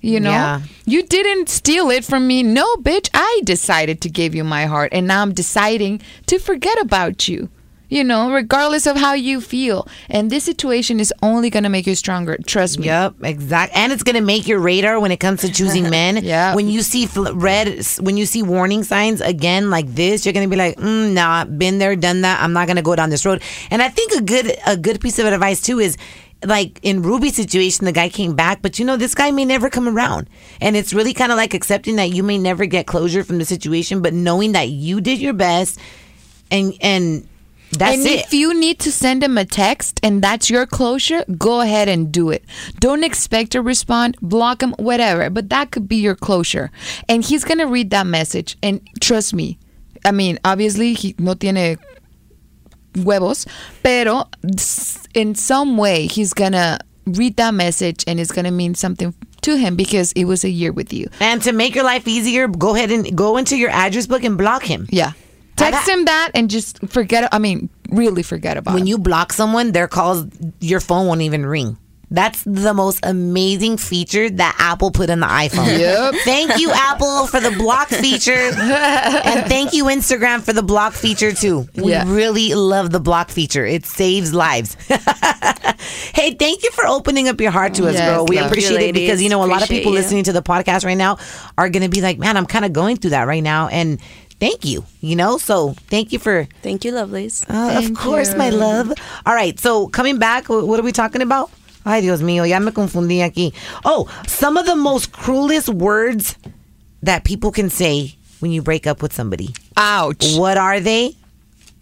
You 0.00 0.20
know, 0.20 0.30
Yeah. 0.30 0.60
you 0.84 1.02
didn't 1.02 1.48
steal 1.48 1.88
it 1.90 2.04
from 2.04 2.26
me. 2.26 2.42
No, 2.42 2.76
bitch. 2.76 3.08
I 3.14 3.40
decided 3.44 4.02
to 4.02 4.10
give 4.10 4.34
you 4.34 4.44
my 4.44 4.66
heart, 4.66 4.90
and 4.92 5.06
now 5.06 5.22
I'm 5.22 5.32
deciding 5.32 6.02
to 6.26 6.38
forget 6.38 6.78
about 6.78 7.26
you. 7.26 7.48
You 7.88 8.02
know, 8.02 8.32
regardless 8.32 8.86
of 8.86 8.96
how 8.96 9.12
you 9.12 9.40
feel. 9.40 9.86
And 10.08 10.30
this 10.30 10.44
situation 10.44 11.00
is 11.00 11.12
only 11.22 11.50
going 11.50 11.64
to 11.64 11.68
make 11.68 11.86
you 11.86 11.94
stronger. 11.94 12.38
Trust 12.46 12.78
me. 12.78 12.86
Yep, 12.86 13.16
exact. 13.22 13.76
And 13.76 13.92
it's 13.92 14.02
gonna 14.02 14.22
make 14.22 14.48
your 14.48 14.58
radar 14.58 14.98
when 14.98 15.12
it 15.12 15.20
comes 15.20 15.42
to 15.42 15.52
choosing 15.52 15.90
men. 15.98 16.24
Yeah. 16.24 16.54
When 16.54 16.68
you 16.68 16.82
see 16.82 17.06
fl- 17.06 17.32
red, 17.32 17.84
when 18.00 18.16
you 18.16 18.26
see 18.26 18.42
warning 18.42 18.84
signs 18.84 19.20
again 19.20 19.70
like 19.70 19.86
this, 19.94 20.24
you're 20.24 20.32
gonna 20.32 20.48
be 20.48 20.56
like, 20.56 20.76
mm, 20.78 21.12
"Nah, 21.12 21.44
been 21.44 21.78
there, 21.78 21.94
done 21.94 22.22
that. 22.22 22.42
I'm 22.42 22.52
not 22.52 22.66
gonna 22.66 22.82
go 22.82 22.96
down 22.96 23.10
this 23.10 23.24
road." 23.26 23.42
And 23.70 23.82
I 23.82 23.88
think 23.90 24.12
a 24.12 24.22
good 24.22 24.56
a 24.66 24.76
good 24.76 25.00
piece 25.00 25.18
of 25.18 25.26
advice 25.26 25.60
too 25.60 25.78
is. 25.78 25.96
Like 26.44 26.78
in 26.82 27.00
Ruby's 27.00 27.36
situation, 27.36 27.86
the 27.86 27.92
guy 27.92 28.10
came 28.10 28.34
back, 28.34 28.60
but 28.60 28.78
you 28.78 28.84
know, 28.84 28.98
this 28.98 29.14
guy 29.14 29.30
may 29.30 29.46
never 29.46 29.70
come 29.70 29.88
around. 29.88 30.28
And 30.60 30.76
it's 30.76 30.92
really 30.92 31.14
kind 31.14 31.32
of 31.32 31.38
like 31.38 31.54
accepting 31.54 31.96
that 31.96 32.10
you 32.10 32.22
may 32.22 32.36
never 32.36 32.66
get 32.66 32.86
closure 32.86 33.24
from 33.24 33.38
the 33.38 33.46
situation, 33.46 34.02
but 34.02 34.12
knowing 34.12 34.52
that 34.52 34.68
you 34.68 35.00
did 35.00 35.20
your 35.20 35.32
best 35.32 35.78
and 36.50 36.74
and 36.82 37.26
that's 37.78 37.96
and 37.96 38.06
it. 38.06 38.24
if 38.26 38.32
you 38.32 38.58
need 38.58 38.78
to 38.80 38.92
send 38.92 39.22
him 39.22 39.38
a 39.38 39.44
text 39.44 40.00
and 40.02 40.22
that's 40.22 40.50
your 40.50 40.66
closure, 40.66 41.24
go 41.38 41.60
ahead 41.60 41.88
and 41.88 42.12
do 42.12 42.30
it. 42.30 42.44
Don't 42.80 43.04
expect 43.04 43.54
a 43.54 43.62
respond, 43.62 44.16
block 44.20 44.62
him, 44.62 44.72
whatever. 44.78 45.30
But 45.30 45.48
that 45.50 45.70
could 45.70 45.88
be 45.88 45.96
your 45.96 46.14
closure. 46.14 46.70
And 47.08 47.24
he's 47.24 47.44
going 47.44 47.58
to 47.58 47.66
read 47.66 47.90
that 47.90 48.06
message. 48.06 48.56
And 48.62 48.80
trust 49.00 49.34
me, 49.34 49.58
I 50.04 50.12
mean, 50.12 50.38
obviously, 50.44 50.92
he 50.94 51.14
no 51.18 51.34
tiene 51.34 51.78
huevos, 52.94 53.46
pero 53.82 54.28
in 55.14 55.34
some 55.34 55.76
way 55.76 56.06
he's 56.06 56.32
gonna 56.32 56.78
read 57.06 57.36
that 57.36 57.54
message 57.54 58.04
and 58.06 58.20
it's 58.20 58.30
gonna 58.30 58.50
mean 58.50 58.74
something 58.74 59.14
to 59.42 59.56
him 59.56 59.76
because 59.76 60.12
it 60.12 60.24
was 60.24 60.44
a 60.44 60.48
year 60.48 60.72
with 60.72 60.92
you. 60.92 61.08
And 61.20 61.42
to 61.42 61.52
make 61.52 61.74
your 61.74 61.84
life 61.84 62.06
easier, 62.06 62.48
go 62.48 62.74
ahead 62.74 62.90
and 62.90 63.16
go 63.16 63.36
into 63.36 63.56
your 63.56 63.70
address 63.70 64.06
book 64.06 64.24
and 64.24 64.38
block 64.38 64.62
him. 64.62 64.86
Yeah. 64.90 65.12
Text 65.56 65.88
him 65.88 66.04
that 66.06 66.30
and 66.34 66.50
just 66.50 66.78
forget. 66.88 67.28
I 67.32 67.38
mean, 67.38 67.68
really 67.90 68.22
forget 68.22 68.56
about 68.56 68.74
When 68.74 68.84
it. 68.84 68.88
you 68.88 68.98
block 68.98 69.32
someone, 69.32 69.72
their 69.72 69.88
calls, 69.88 70.26
your 70.60 70.80
phone 70.80 71.06
won't 71.06 71.20
even 71.22 71.46
ring. 71.46 71.78
That's 72.10 72.44
the 72.44 72.74
most 72.74 73.00
amazing 73.02 73.76
feature 73.78 74.30
that 74.30 74.54
Apple 74.60 74.92
put 74.92 75.10
in 75.10 75.20
the 75.20 75.26
iPhone. 75.26 75.66
Yep. 75.78 76.14
Thank 76.24 76.58
you, 76.60 76.70
Apple, 76.72 77.26
for 77.26 77.40
the 77.40 77.50
block 77.52 77.88
feature. 77.88 78.32
and 78.32 79.46
thank 79.48 79.72
you, 79.72 79.84
Instagram, 79.86 80.42
for 80.42 80.52
the 80.52 80.62
block 80.62 80.92
feature, 80.92 81.32
too. 81.32 81.66
We 81.74 81.90
Yeah. 81.92 82.04
really 82.06 82.54
love 82.54 82.90
the 82.90 83.00
block 83.00 83.30
feature. 83.30 83.64
It 83.66 83.84
saves 83.86 84.32
lives. 84.32 84.76
hey, 86.14 86.34
thank 86.34 86.62
you 86.62 86.70
for 86.72 86.86
opening 86.86 87.28
up 87.28 87.40
your 87.40 87.50
heart 87.50 87.74
to 87.74 87.86
us, 87.88 87.94
Yes, 87.94 88.08
girl. 88.14 88.26
We 88.26 88.38
appreciate 88.38 88.80
you, 88.82 88.88
it 88.88 88.92
because, 88.92 89.20
you 89.22 89.28
know, 89.28 89.42
a 89.42 89.46
lot 89.46 89.62
of 89.62 89.68
people 89.68 89.92
you. 89.92 89.98
listening 89.98 90.24
to 90.24 90.32
the 90.32 90.42
podcast 90.42 90.84
right 90.84 90.96
now 90.96 91.18
are 91.58 91.68
going 91.68 91.82
to 91.82 91.88
be 91.88 92.00
like, 92.00 92.18
man, 92.18 92.36
I'm 92.36 92.46
kind 92.46 92.64
of 92.64 92.72
going 92.72 92.96
through 92.96 93.10
that 93.10 93.26
right 93.26 93.42
now. 93.42 93.68
And 93.68 94.00
thank 94.40 94.64
you, 94.64 94.84
you 95.00 95.16
know? 95.16 95.38
So 95.38 95.74
thank 95.88 96.12
you 96.12 96.18
for 96.18 96.46
Thank 96.62 96.84
you, 96.84 96.92
lovelies. 96.92 97.42
uh, 97.48 97.78
of 97.78 97.84
Thank 97.84 97.98
course, 97.98 98.34
my 98.34 98.50
love. 98.50 98.92
All 99.26 99.34
right, 99.34 99.58
so 99.58 99.88
coming 99.88 100.18
back, 100.18 100.48
what 100.48 100.78
are 100.78 100.82
we 100.82 100.92
talking 100.92 101.22
about? 101.22 101.50
Ay, 101.86 102.00
Dios 102.00 102.22
mío, 102.22 102.48
ya 102.48 102.58
me 102.60 102.70
confundí 102.72 103.18
aquí. 103.18 103.52
Oh, 103.84 104.08
some 104.26 104.56
of 104.56 104.64
the 104.66 104.74
most 104.76 105.12
cruelest 105.12 105.68
words 105.68 106.36
that 107.02 107.24
people 107.24 107.50
can 107.52 107.68
say 107.68 108.14
when 108.40 108.50
you 108.52 108.62
break 108.62 108.86
up 108.86 109.02
with 109.02 109.12
somebody. 109.12 109.54
Ouch. 109.76 110.34
What 110.36 110.56
are 110.56 110.80
they? 110.80 111.14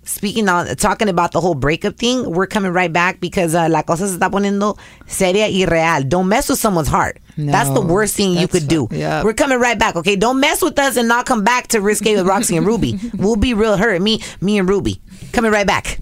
Speaking 0.04 0.48
on 0.48 0.66
talking 0.74 1.08
about 1.08 1.30
the 1.30 1.40
whole 1.40 1.54
breakup 1.54 1.94
thing, 1.96 2.28
we're 2.28 2.48
coming 2.48 2.72
right 2.72 2.92
back 2.92 3.20
because 3.20 3.54
uh, 3.54 3.68
la 3.70 3.82
cosa 3.82 4.08
se 4.08 4.18
está 4.18 4.28
poniendo 4.28 4.76
seria 5.06 5.46
y 5.48 5.64
real. 5.64 6.02
Don't 6.02 6.26
mess 6.26 6.48
with 6.48 6.58
someone's 6.58 6.88
heart. 6.88 7.18
That's 7.36 7.70
the 7.70 7.80
worst 7.80 8.16
thing 8.16 8.32
you 8.32 8.40
that's 8.40 8.52
could 8.52 8.68
do. 8.68 8.86
fu- 8.88 8.96
yeah. 8.96 9.22
We're 9.24 9.32
coming 9.34 9.58
right 9.58 9.78
back. 9.78 9.96
Okay, 9.96 10.16
don't 10.16 10.40
mess 10.40 10.62
with 10.62 10.78
us 10.78 10.96
and 10.96 11.08
not 11.08 11.26
come 11.26 11.44
back 11.44 11.68
to 11.68 11.80
risque 11.80 12.16
with 12.16 12.26
Roxy 12.26 12.56
and 12.56 12.66
Ruby. 12.66 12.98
we'll 13.14 13.36
be 13.36 13.54
real 13.54 13.76
hurt. 13.76 14.00
Me, 14.02 14.20
me 14.40 14.58
and 14.58 14.68
Ruby 14.68 15.00
coming 15.32 15.50
right 15.52 15.66
back. 15.66 15.98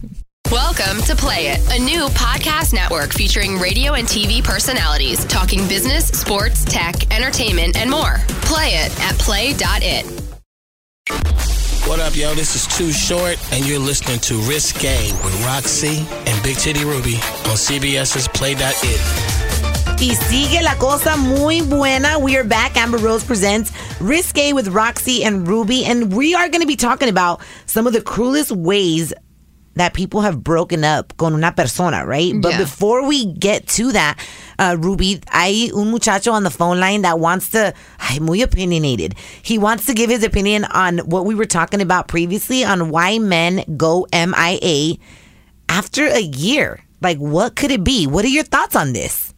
Welcome 0.50 1.00
to 1.02 1.14
Play 1.14 1.46
It, 1.48 1.60
a 1.78 1.84
new 1.84 2.06
podcast 2.08 2.74
network 2.74 3.12
featuring 3.12 3.58
radio 3.58 3.92
and 3.94 4.08
TV 4.08 4.42
personalities 4.42 5.24
talking 5.26 5.68
business, 5.68 6.08
sports, 6.08 6.64
tech, 6.64 7.14
entertainment, 7.14 7.76
and 7.76 7.88
more. 7.88 8.16
Play 8.42 8.70
it 8.70 9.00
at 9.00 9.16
play.it. 9.18 10.06
What 11.86 12.00
up, 12.00 12.16
yo? 12.16 12.34
This 12.34 12.56
is 12.56 12.66
Too 12.76 12.90
Short, 12.90 13.38
and 13.52 13.66
you're 13.66 13.78
listening 13.78 14.18
to 14.20 14.38
Risque 14.42 15.12
with 15.24 15.44
Roxy 15.44 16.04
and 16.26 16.42
Big 16.42 16.56
Titty 16.56 16.84
Ruby 16.84 17.14
on 17.14 17.56
CBS's 17.56 18.26
Play.it. 18.28 19.39
Y 20.00 20.14
sigue 20.14 20.62
la 20.62 20.74
cosa 20.76 21.16
muy 21.16 21.60
buena. 21.60 22.18
We 22.18 22.34
are 22.36 22.44
back. 22.44 22.76
Amber 22.76 22.96
Rose 22.98 23.22
presents 23.22 23.70
Risque 24.00 24.52
with 24.54 24.68
Roxy 24.68 25.22
and 25.24 25.46
Ruby. 25.46 25.84
And 25.84 26.14
we 26.14 26.34
are 26.34 26.48
going 26.48 26.62
to 26.62 26.66
be 26.66 26.76
talking 26.76 27.08
about 27.10 27.40
some 27.66 27.86
of 27.86 27.92
the 27.92 28.00
cruelest 28.00 28.50
ways 28.50 29.12
that 29.74 29.92
people 29.92 30.22
have 30.22 30.42
broken 30.42 30.84
up 30.84 31.14
con 31.18 31.34
una 31.34 31.52
persona, 31.52 32.04
right? 32.06 32.32
But 32.40 32.52
Yeah. 32.52 32.58
before 32.58 33.04
we 33.06 33.26
get 33.26 33.68
to 33.76 33.92
that, 33.92 34.16
uh, 34.58 34.76
Ruby, 34.80 35.20
hay 35.32 35.70
un 35.70 35.90
muchacho 35.90 36.32
on 36.32 36.44
the 36.44 36.50
phone 36.50 36.80
line 36.80 37.02
that 37.02 37.18
wants 37.20 37.50
to, 37.50 37.72
ay, 38.00 38.18
muy 38.20 38.40
opinionated. 38.40 39.14
He 39.42 39.58
wants 39.58 39.84
to 39.86 39.92
give 39.94 40.08
his 40.10 40.24
opinion 40.24 40.64
on 40.64 40.98
what 41.00 41.24
we 41.26 41.34
were 41.34 41.46
talking 41.46 41.80
about 41.82 42.08
previously 42.08 42.64
on 42.64 42.88
why 42.90 43.18
men 43.18 43.64
go 43.76 44.06
MIA 44.12 44.96
after 45.68 46.06
a 46.06 46.20
year. 46.20 46.80
Like, 47.02 47.18
what 47.18 47.54
could 47.54 47.70
it 47.70 47.84
be? 47.84 48.06
What 48.06 48.24
are 48.24 48.28
your 48.28 48.44
thoughts 48.44 48.74
on 48.74 48.92
this? 48.94 49.29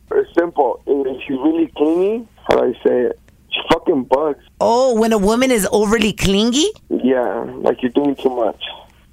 It's 0.52 0.58
simple. 0.58 0.82
If 0.86 1.22
she's 1.22 1.38
really 1.38 1.68
clingy, 1.76 2.28
how 2.48 2.56
do 2.56 2.64
I 2.64 2.72
say 2.84 3.00
it? 3.02 3.18
She 3.50 3.60
fucking 3.70 4.04
bugs. 4.04 4.44
Oh, 4.60 4.98
when 4.98 5.12
a 5.12 5.18
woman 5.18 5.50
is 5.50 5.68
overly 5.70 6.12
clingy? 6.12 6.66
Yeah, 6.90 7.44
like 7.58 7.82
you're 7.82 7.90
doing 7.92 8.16
too 8.16 8.30
much. 8.30 8.62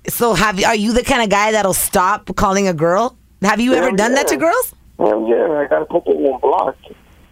So 0.08 0.34
have 0.34 0.60
you, 0.60 0.66
are 0.66 0.76
you 0.76 0.94
the 0.94 1.04
kind 1.04 1.22
of 1.22 1.30
guy 1.30 1.52
that'll 1.52 1.74
stop 1.74 2.34
calling 2.36 2.68
a 2.68 2.74
girl? 2.74 3.18
Have 3.42 3.60
you 3.60 3.74
ever 3.74 3.88
Hell 3.88 3.96
done 3.96 4.14
that 4.16 4.28
to 4.30 4.38
girls? 4.38 4.74
Hell 4.98 5.28
yeah, 5.30 5.60
I 5.60 5.68
got 5.68 5.82
a 5.82 5.86
couple 5.86 6.14
of 6.14 6.24
them 6.24 6.40
blocked. 6.42 6.86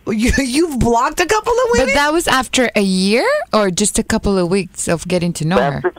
You, 0.08 0.32
you've 0.38 0.80
blocked 0.80 1.20
a 1.20 1.26
couple 1.26 1.54
of 1.54 1.72
women? 1.72 1.88
But 1.88 1.94
that 1.96 2.14
was 2.14 2.28
after 2.28 2.70
a 2.76 2.82
year 2.82 3.28
or 3.54 3.72
just 3.72 4.00
a 4.00 4.04
couple 4.04 4.38
of 4.38 4.50
weeks 4.50 4.88
of 4.88 5.08
getting 5.08 5.34
to 5.34 5.46
know 5.46 5.58
her? 5.58 5.82
After 5.86 5.92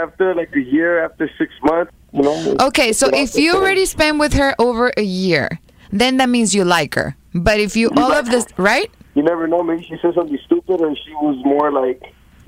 after 0.00 0.34
like 0.34 0.54
a 0.54 0.60
year, 0.60 1.04
after 1.04 1.30
six 1.38 1.52
months, 1.62 1.92
you 2.12 2.22
know. 2.22 2.56
Okay, 2.60 2.92
so 2.92 3.08
if 3.12 3.34
you 3.34 3.54
already 3.54 3.86
spent 3.86 4.18
with 4.18 4.34
her 4.34 4.54
over 4.58 4.92
a 4.96 5.02
year, 5.02 5.58
then 5.90 6.18
that 6.18 6.28
means 6.28 6.54
you 6.54 6.64
like 6.64 6.94
her. 6.94 7.16
But 7.42 7.60
if 7.60 7.76
you 7.76 7.90
all 7.96 8.12
of 8.12 8.30
this, 8.30 8.46
right? 8.56 8.90
You 9.14 9.22
never 9.22 9.46
know. 9.46 9.62
Maybe 9.62 9.82
she 9.84 9.96
said 10.02 10.14
something 10.14 10.38
stupid, 10.44 10.80
or 10.80 10.94
she 10.94 11.12
was 11.14 11.42
more 11.44 11.72
like, 11.72 12.02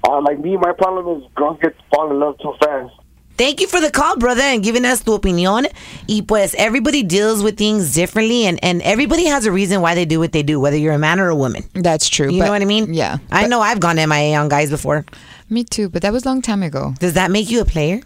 uh, 0.09 0.21
like 0.21 0.39
me. 0.39 0.57
My 0.57 0.73
problem 0.73 1.21
is 1.23 1.29
girls 1.35 1.59
get 1.63 1.75
fall 1.95 2.11
in 2.11 2.19
love 2.21 2.39
too 2.39 2.55
fast. 2.61 2.95
Thank 3.39 3.61
you 3.61 3.69
for 3.69 3.81
the 3.81 3.91
call, 3.93 4.17
brother, 4.17 4.43
and 4.43 4.65
giving 4.65 4.85
us 4.85 5.05
tu 5.05 5.17
opinión. 5.17 5.67
Y 6.09 6.23
pues 6.27 6.57
everybody 6.59 7.05
deals 7.05 7.41
with 7.41 7.57
things 7.57 7.95
differently, 7.95 8.47
and, 8.47 8.59
and 8.65 8.83
everybody 8.83 9.27
has 9.27 9.47
a 9.47 9.53
reason 9.53 9.81
why 9.81 9.95
they 9.95 10.05
do 10.05 10.19
what 10.19 10.33
they 10.33 10.43
do, 10.43 10.59
whether 10.59 10.77
you're 10.77 10.95
a 10.95 10.99
man 10.99 11.21
or 11.21 11.29
a 11.29 11.37
woman. 11.37 11.63
That's 11.75 12.09
true. 12.09 12.29
You 12.31 12.41
but- 12.41 12.47
know 12.47 12.51
what 12.51 12.63
I 12.63 12.65
mean? 12.65 12.93
Yeah. 12.93 13.19
I 13.31 13.47
know 13.47 13.61
I've 13.61 13.79
gone 13.79 13.95
MIA 13.97 14.37
on 14.37 14.49
guys 14.49 14.71
before. 14.71 15.05
Me 15.49 15.63
too, 15.63 15.89
but 15.89 16.03
that 16.03 16.13
was 16.13 16.25
a 16.25 16.29
long 16.29 16.43
time 16.43 16.65
ago. 16.65 16.95
Does 16.99 17.15
that 17.15 17.31
make 17.31 17.49
you 17.49 17.61
a 17.61 17.65
player? 17.65 18.01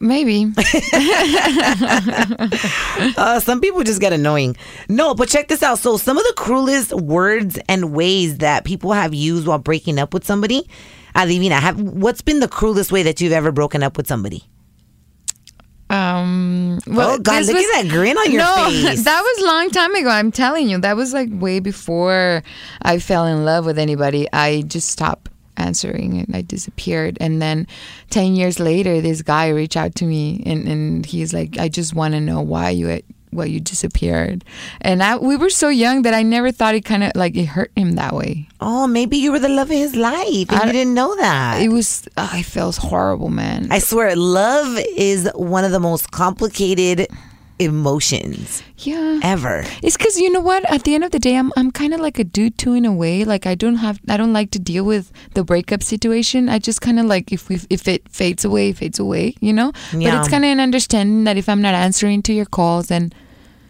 Maybe. 0.00 0.52
Uh, 3.16 3.40
some 3.40 3.60
people 3.60 3.82
just 3.82 4.00
get 4.00 4.12
annoying. 4.12 4.56
No, 4.88 5.14
but 5.14 5.28
check 5.28 5.48
this 5.48 5.62
out. 5.62 5.78
So, 5.78 5.96
some 5.96 6.16
of 6.18 6.24
the 6.24 6.34
cruelest 6.36 6.92
words 6.92 7.58
and 7.68 7.92
ways 7.92 8.38
that 8.38 8.64
people 8.64 8.92
have 8.92 9.14
used 9.14 9.46
while 9.46 9.58
breaking 9.58 9.98
up 9.98 10.12
with 10.12 10.24
somebody. 10.24 10.68
Adivina, 11.14 11.58
have, 11.58 11.80
what's 11.80 12.20
been 12.22 12.40
the 12.40 12.48
cruelest 12.48 12.92
way 12.92 13.02
that 13.02 13.20
you've 13.20 13.32
ever 13.32 13.52
broken 13.52 13.82
up 13.82 13.96
with 13.96 14.06
somebody? 14.06 14.44
Um, 15.88 16.78
well, 16.86 17.12
Oh, 17.12 17.18
God, 17.18 17.44
look 17.46 17.56
at 17.56 17.82
that 17.82 17.88
grin 17.90 18.16
on 18.16 18.30
your 18.30 18.42
face. 18.44 18.82
no, 18.82 18.88
face. 18.90 19.04
that 19.04 19.20
was 19.20 19.42
a 19.42 19.46
long 19.46 19.70
time 19.70 19.94
ago. 19.94 20.08
I'm 20.08 20.30
telling 20.30 20.68
you, 20.68 20.78
that 20.78 20.96
was 20.96 21.12
like 21.12 21.28
way 21.32 21.58
before 21.60 22.42
I 22.82 22.98
fell 22.98 23.26
in 23.26 23.44
love 23.44 23.66
with 23.66 23.78
anybody. 23.78 24.28
I 24.32 24.62
just 24.62 24.88
stopped 24.90 25.30
answering 25.60 26.18
and 26.18 26.34
I 26.34 26.42
disappeared. 26.42 27.18
And 27.20 27.40
then 27.40 27.66
10 28.10 28.34
years 28.34 28.58
later, 28.58 29.00
this 29.00 29.22
guy 29.22 29.48
reached 29.48 29.76
out 29.76 29.94
to 29.96 30.04
me 30.04 30.42
and, 30.46 30.66
and 30.68 31.06
he's 31.06 31.32
like, 31.32 31.58
I 31.58 31.68
just 31.68 31.94
want 31.94 32.14
to 32.14 32.20
know 32.20 32.40
why 32.40 32.70
you 32.70 33.00
why 33.32 33.44
you 33.44 33.60
disappeared. 33.60 34.44
And 34.80 35.02
I, 35.04 35.16
we 35.16 35.36
were 35.36 35.50
so 35.50 35.68
young 35.68 36.02
that 36.02 36.14
I 36.14 36.22
never 36.24 36.50
thought 36.50 36.74
it 36.74 36.84
kind 36.84 37.04
of 37.04 37.12
like 37.14 37.36
it 37.36 37.44
hurt 37.46 37.70
him 37.76 37.92
that 37.92 38.12
way. 38.12 38.48
Oh, 38.60 38.88
maybe 38.88 39.18
you 39.18 39.30
were 39.30 39.38
the 39.38 39.48
love 39.48 39.70
of 39.70 39.76
his 39.76 39.94
life 39.94 40.50
and 40.50 40.60
I- 40.62 40.66
you 40.66 40.72
didn't 40.72 40.94
know 40.94 41.14
that. 41.16 41.62
It 41.62 41.68
was, 41.68 42.08
oh, 42.16 42.28
I 42.32 42.42
felt 42.42 42.76
horrible, 42.76 43.28
man. 43.30 43.68
I 43.70 43.78
swear, 43.78 44.16
love 44.16 44.76
is 44.96 45.30
one 45.36 45.64
of 45.64 45.70
the 45.70 45.78
most 45.78 46.10
complicated 46.10 47.06
emotions 47.60 48.62
yeah. 48.78 49.20
ever. 49.22 49.62
It's 49.82 49.96
because 49.96 50.18
you 50.18 50.30
know 50.32 50.40
what? 50.40 50.68
At 50.72 50.84
the 50.84 50.94
end 50.94 51.04
of 51.04 51.10
the 51.10 51.18
day, 51.18 51.36
I'm 51.36 51.52
I'm 51.56 51.70
kind 51.70 51.94
of 51.94 52.00
like 52.00 52.18
a 52.18 52.24
dude 52.24 52.58
too 52.58 52.72
in 52.72 52.84
a 52.84 52.92
way. 52.92 53.24
Like 53.24 53.46
I 53.46 53.54
don't 53.54 53.76
have 53.76 54.00
I 54.08 54.16
don't 54.16 54.32
like 54.32 54.50
to 54.52 54.58
deal 54.58 54.84
with 54.84 55.12
the 55.34 55.44
breakup 55.44 55.82
situation. 55.82 56.48
I 56.48 56.58
just 56.58 56.80
kind 56.80 56.98
of 56.98 57.06
like 57.06 57.32
if 57.32 57.48
we 57.48 57.60
if 57.68 57.86
it 57.86 58.08
fades 58.08 58.44
away, 58.44 58.70
it 58.70 58.78
fades 58.78 58.98
away. 58.98 59.34
You 59.40 59.52
know. 59.52 59.72
Yeah. 59.92 60.10
But 60.10 60.20
it's 60.20 60.28
kind 60.28 60.44
of 60.44 60.50
an 60.50 60.60
understanding 60.60 61.24
that 61.24 61.36
if 61.36 61.48
I'm 61.48 61.62
not 61.62 61.74
answering 61.74 62.22
to 62.22 62.32
your 62.32 62.46
calls, 62.46 62.88
then 62.88 63.12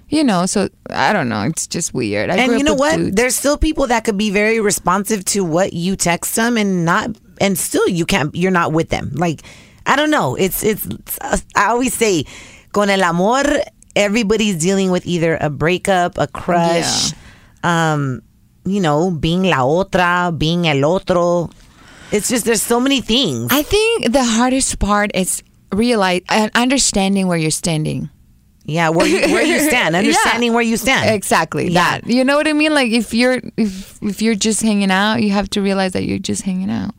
you 0.08 0.22
know. 0.22 0.46
So 0.46 0.68
I 0.88 1.12
don't 1.12 1.28
know. 1.28 1.42
It's 1.42 1.66
just 1.66 1.92
weird. 1.92 2.30
I 2.30 2.36
and 2.36 2.52
you 2.52 2.64
know 2.64 2.74
what? 2.74 2.96
dudes. 2.96 3.16
There's 3.16 3.34
still 3.34 3.58
people 3.58 3.88
that 3.88 4.04
could 4.04 4.16
be 4.16 4.30
very 4.30 4.60
responsive 4.60 5.24
to 5.26 5.44
what 5.44 5.72
you 5.72 5.96
text 5.96 6.36
them 6.36 6.56
and 6.56 6.84
not, 6.84 7.10
and 7.40 7.58
still 7.58 7.88
you 7.88 8.06
can't. 8.06 8.34
You're 8.34 8.52
not 8.52 8.72
with 8.72 8.90
them. 8.90 9.10
Like 9.14 9.42
I 9.86 9.96
don't 9.96 10.10
know. 10.10 10.36
It's 10.36 10.62
it's. 10.62 10.86
I 11.56 11.70
always 11.70 11.94
say, 11.94 12.24
con 12.72 12.90
el 12.90 13.02
amor, 13.02 13.42
everybody's 14.00 14.56
dealing 14.56 14.90
with 14.90 15.06
either 15.06 15.36
a 15.40 15.50
breakup, 15.50 16.18
a 16.18 16.26
crush, 16.26 17.12
um, 17.62 18.22
you 18.64 18.80
know, 18.80 19.10
being 19.10 19.44
la 19.44 19.58
otra, 19.58 20.36
being 20.36 20.66
el 20.66 20.84
otro. 20.84 21.50
It's 22.12 22.28
just 22.28 22.44
there's 22.44 22.62
so 22.62 22.80
many 22.80 23.00
things. 23.00 23.48
I 23.52 23.62
think 23.62 24.12
the 24.12 24.24
hardest 24.24 24.78
part 24.78 25.10
is 25.14 25.42
realize 25.72 26.22
and 26.28 26.50
understanding 26.54 27.28
where 27.28 27.38
you're 27.38 27.50
standing. 27.52 28.10
Yeah, 28.64 28.90
where 28.90 29.06
you, 29.06 29.18
where 29.32 29.42
you 29.42 29.58
stand, 29.58 29.94
Yeah. 29.94 29.98
understanding 30.00 30.52
where 30.52 30.62
you 30.62 30.76
stand. 30.76 31.10
Exactly. 31.14 31.68
Yeah. 31.70 32.00
That. 32.00 32.06
You 32.06 32.24
know 32.24 32.36
what 32.36 32.46
I 32.46 32.52
mean? 32.52 32.74
Like 32.74 32.92
if 32.92 33.14
you're 33.14 33.40
if 33.56 33.98
if 34.02 34.22
you're 34.22 34.34
just 34.36 34.62
hanging 34.62 34.90
out, 34.90 35.22
you 35.22 35.30
have 35.30 35.48
to 35.50 35.62
realize 35.62 35.92
that 35.92 36.04
you're 36.04 36.18
just 36.18 36.42
hanging 36.42 36.70
out. 36.70 36.94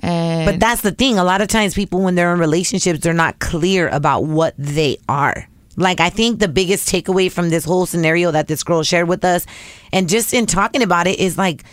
And 0.00 0.44
But 0.44 0.60
that's 0.60 0.82
the 0.82 0.92
thing. 0.92 1.18
A 1.18 1.24
lot 1.24 1.40
of 1.40 1.48
times, 1.48 1.72
people, 1.74 2.00
when 2.02 2.14
they're 2.14 2.32
in 2.34 2.38
relationships, 2.40 3.00
they're 3.00 3.14
not 3.14 3.38
clear 3.38 3.88
about 3.88 4.24
what 4.24 4.54
they 4.58 4.98
are. 5.08 5.48
Like, 5.76 6.00
I 6.00 6.10
think 6.10 6.38
the 6.38 6.48
biggest 6.48 6.88
takeaway 6.88 7.30
from 7.30 7.50
this 7.50 7.64
whole 7.64 7.86
scenario 7.86 8.30
that 8.30 8.46
this 8.46 8.62
girl 8.62 8.82
shared 8.82 9.08
with 9.08 9.24
us, 9.24 9.46
and 9.92 10.08
just 10.08 10.32
in 10.32 10.46
talking 10.46 10.82
about 10.82 11.06
it, 11.06 11.18
is 11.18 11.36
like, 11.36 11.64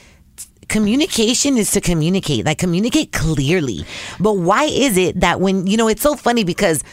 communication 0.68 1.58
is 1.58 1.72
to 1.72 1.82
communicate, 1.82 2.46
like, 2.46 2.58
communicate 2.58 3.12
clearly. 3.12 3.86
But 4.20 4.34
why 4.34 4.66
is 4.66 4.98
it 4.98 5.20
that 5.20 5.40
when, 5.40 5.68
you 5.68 5.78
know, 5.78 5.88
it's 5.88 6.02
so 6.02 6.16
funny 6.16 6.44
because 6.44 6.84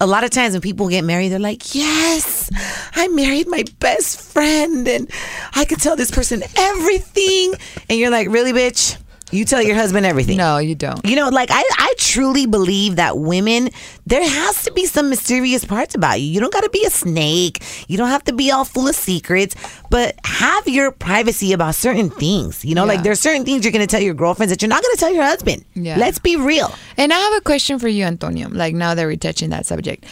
a 0.00 0.06
lot 0.06 0.24
of 0.24 0.30
times 0.30 0.52
when 0.52 0.60
people 0.60 0.88
get 0.88 1.04
married, 1.04 1.30
they're 1.30 1.38
like, 1.38 1.74
Yes, 1.74 2.50
I 2.94 3.08
married 3.08 3.48
my 3.48 3.64
best 3.80 4.20
friend 4.20 4.86
and 4.86 5.10
I 5.54 5.64
could 5.64 5.80
tell 5.80 5.96
this 5.96 6.10
person 6.10 6.42
everything. 6.56 7.54
And 7.88 7.98
you're 7.98 8.10
like, 8.10 8.28
Really, 8.28 8.52
bitch? 8.52 8.98
You 9.32 9.44
tell 9.44 9.60
your 9.60 9.74
husband 9.74 10.06
everything. 10.06 10.36
No, 10.36 10.58
you 10.58 10.76
don't. 10.76 11.04
You 11.04 11.16
know, 11.16 11.28
like 11.30 11.50
I, 11.50 11.60
I 11.78 11.94
truly 11.98 12.46
believe 12.46 12.94
that 12.96 13.18
women, 13.18 13.70
there 14.06 14.22
has 14.22 14.62
to 14.64 14.72
be 14.72 14.86
some 14.86 15.10
mysterious 15.10 15.64
parts 15.64 15.96
about 15.96 16.20
you. 16.20 16.26
You 16.28 16.38
don't 16.38 16.52
got 16.52 16.62
to 16.62 16.70
be 16.70 16.84
a 16.84 16.90
snake. 16.90 17.60
You 17.88 17.96
don't 17.98 18.08
have 18.08 18.22
to 18.24 18.32
be 18.32 18.52
all 18.52 18.64
full 18.64 18.86
of 18.86 18.94
secrets, 18.94 19.56
but 19.90 20.14
have 20.24 20.68
your 20.68 20.92
privacy 20.92 21.52
about 21.52 21.74
certain 21.74 22.08
things. 22.08 22.64
You 22.64 22.76
know, 22.76 22.84
like 22.84 22.98
Yeah. 22.98 23.02
there's 23.02 23.20
certain 23.20 23.44
things 23.44 23.64
you're 23.64 23.72
going 23.72 23.84
to 23.86 23.90
tell 23.90 24.00
your 24.00 24.14
girlfriends 24.14 24.52
that 24.52 24.62
you're 24.62 24.68
not 24.68 24.82
going 24.82 24.94
to 24.94 25.00
tell 25.00 25.12
your 25.12 25.24
husband. 25.24 25.64
Yeah. 25.74 25.96
Let's 25.98 26.20
be 26.20 26.36
real. 26.36 26.72
And 26.96 27.12
I 27.12 27.18
have 27.18 27.34
a 27.34 27.40
question 27.40 27.80
for 27.80 27.88
you, 27.88 28.04
Antonio. 28.04 28.48
Like 28.48 28.74
now 28.76 28.94
that 28.94 29.04
we're 29.04 29.16
touching 29.16 29.50
that 29.50 29.66
subject, 29.66 30.04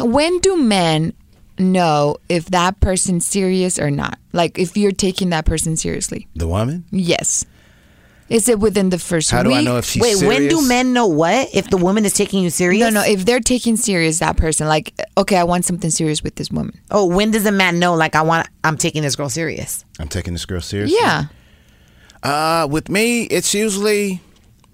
when 0.00 0.38
do 0.40 0.56
men 0.56 1.12
know 1.58 2.16
if 2.30 2.46
that 2.46 2.80
person's 2.80 3.26
serious 3.26 3.78
or 3.78 3.90
not? 3.90 4.18
Like 4.32 4.58
if 4.58 4.78
you're 4.78 4.92
taking 4.92 5.28
that 5.28 5.44
person 5.44 5.76
seriously? 5.76 6.26
The 6.34 6.48
woman? 6.48 6.86
Yes. 6.90 7.44
Is 8.32 8.48
it 8.48 8.58
within 8.58 8.88
the 8.88 8.98
first 8.98 9.30
How 9.30 9.42
week? 9.42 9.52
do 9.52 9.54
I 9.54 9.62
know 9.62 9.76
if 9.76 9.84
she's 9.84 10.02
Wait, 10.02 10.26
when 10.26 10.48
do 10.48 10.66
men 10.66 10.92
know 10.94 11.06
what? 11.06 11.48
If 11.52 11.68
the 11.68 11.76
woman 11.76 12.04
is 12.06 12.14
taking 12.14 12.42
you 12.42 12.48
serious? 12.50 12.80
No, 12.80 12.88
no. 12.88 13.06
If 13.06 13.26
they're 13.26 13.40
taking 13.40 13.76
serious 13.76 14.20
that 14.20 14.36
person, 14.38 14.66
like 14.68 14.94
okay, 15.18 15.36
I 15.36 15.44
want 15.44 15.64
something 15.66 15.90
serious 15.90 16.22
with 16.22 16.36
this 16.36 16.50
woman. 16.50 16.78
Oh, 16.90 17.04
when 17.06 17.30
does 17.30 17.44
a 17.46 17.52
man 17.52 17.78
know? 17.78 17.94
Like 17.94 18.16
I 18.16 18.22
want, 18.22 18.48
I'm 18.64 18.76
taking 18.78 19.02
this 19.02 19.16
girl 19.16 19.28
serious. 19.28 19.84
I'm 20.00 20.08
taking 20.08 20.32
this 20.32 20.46
girl 20.46 20.62
seriously. 20.62 20.96
Yeah, 21.00 21.24
Uh, 22.22 22.66
with 22.70 22.88
me, 22.88 23.24
it's 23.24 23.52
usually 23.54 24.20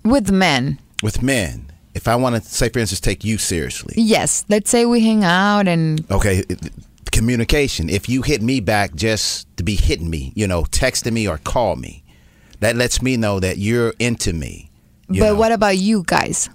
with 0.04 0.30
men. 0.30 0.78
with 1.02 1.22
men. 1.22 1.64
If 1.94 2.06
I 2.06 2.14
want 2.14 2.36
to 2.36 2.48
say, 2.48 2.68
for 2.68 2.78
instance, 2.78 3.00
take 3.00 3.24
you 3.24 3.38
seriously. 3.38 3.94
Yes. 3.96 4.44
Let's 4.48 4.70
say 4.70 4.86
we 4.86 5.00
hang 5.00 5.24
out 5.24 5.66
and 5.66 6.04
Okay, 6.12 6.44
it- 6.48 6.72
communication. 7.10 7.90
If 7.90 8.08
you 8.08 8.22
hit 8.22 8.40
me 8.40 8.60
back 8.60 8.94
just 8.94 9.48
to 9.56 9.64
be 9.64 9.74
hitting 9.74 10.08
me, 10.08 10.32
you 10.36 10.46
know, 10.46 10.62
texting 10.62 11.12
me 11.12 11.26
or 11.26 11.38
call 11.38 11.74
me, 11.74 12.04
that 12.60 12.76
lets 12.76 13.02
me 13.02 13.16
know 13.16 13.40
that 13.40 13.58
you're 13.58 13.94
into 13.98 14.32
me. 14.32 14.70
You 15.10 15.20
but 15.22 15.26
know, 15.28 15.34
what 15.36 15.52
about 15.52 15.78
you 15.78 16.02
guys? 16.06 16.50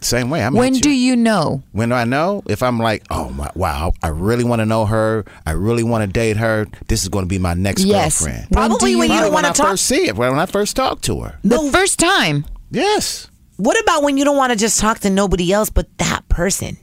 Same 0.00 0.30
way. 0.30 0.44
I'm 0.44 0.54
when 0.54 0.74
do 0.74 0.90
you. 0.90 1.10
you 1.10 1.16
know? 1.16 1.62
When 1.72 1.88
do 1.88 1.94
I 1.96 2.04
know? 2.04 2.42
If 2.46 2.62
I'm 2.62 2.78
like, 2.78 3.02
oh 3.10 3.30
my, 3.30 3.50
wow, 3.56 3.92
I 4.00 4.08
really 4.08 4.44
want 4.44 4.60
to 4.60 4.66
know 4.66 4.86
her. 4.86 5.24
I 5.44 5.52
really 5.52 5.82
want 5.82 6.02
to 6.02 6.06
date 6.06 6.36
her. 6.36 6.66
This 6.86 7.02
is 7.02 7.08
going 7.08 7.24
to 7.24 7.28
be 7.28 7.38
my 7.40 7.54
next 7.54 7.82
Yes. 7.84 8.20
girlfriend. 8.20 8.46
When 8.50 8.68
Probably 8.68 8.92
do 8.92 8.98
when 8.98 9.08
you 9.10 9.16
Probably 9.16 9.30
don't 9.30 9.34
when 9.34 9.42
want 9.42 9.46
I 9.46 9.52
to 9.52 9.58
talk. 9.62 9.70
first 9.70 9.86
see 9.86 10.06
it, 10.06 10.14
when 10.16 10.38
I 10.38 10.46
first 10.46 10.76
talk 10.76 11.00
to 11.02 11.20
her. 11.22 11.38
The 11.42 11.58
first 11.72 11.98
time. 11.98 12.44
Yes. 12.70 13.28
What 13.56 13.80
about 13.82 14.04
when 14.04 14.16
you 14.16 14.24
don't 14.24 14.36
want 14.36 14.52
to 14.52 14.58
just 14.58 14.78
talk 14.78 15.00
to 15.00 15.10
nobody 15.10 15.52
else 15.52 15.68
but 15.68 15.88
that 15.98 16.28
person? 16.28 16.76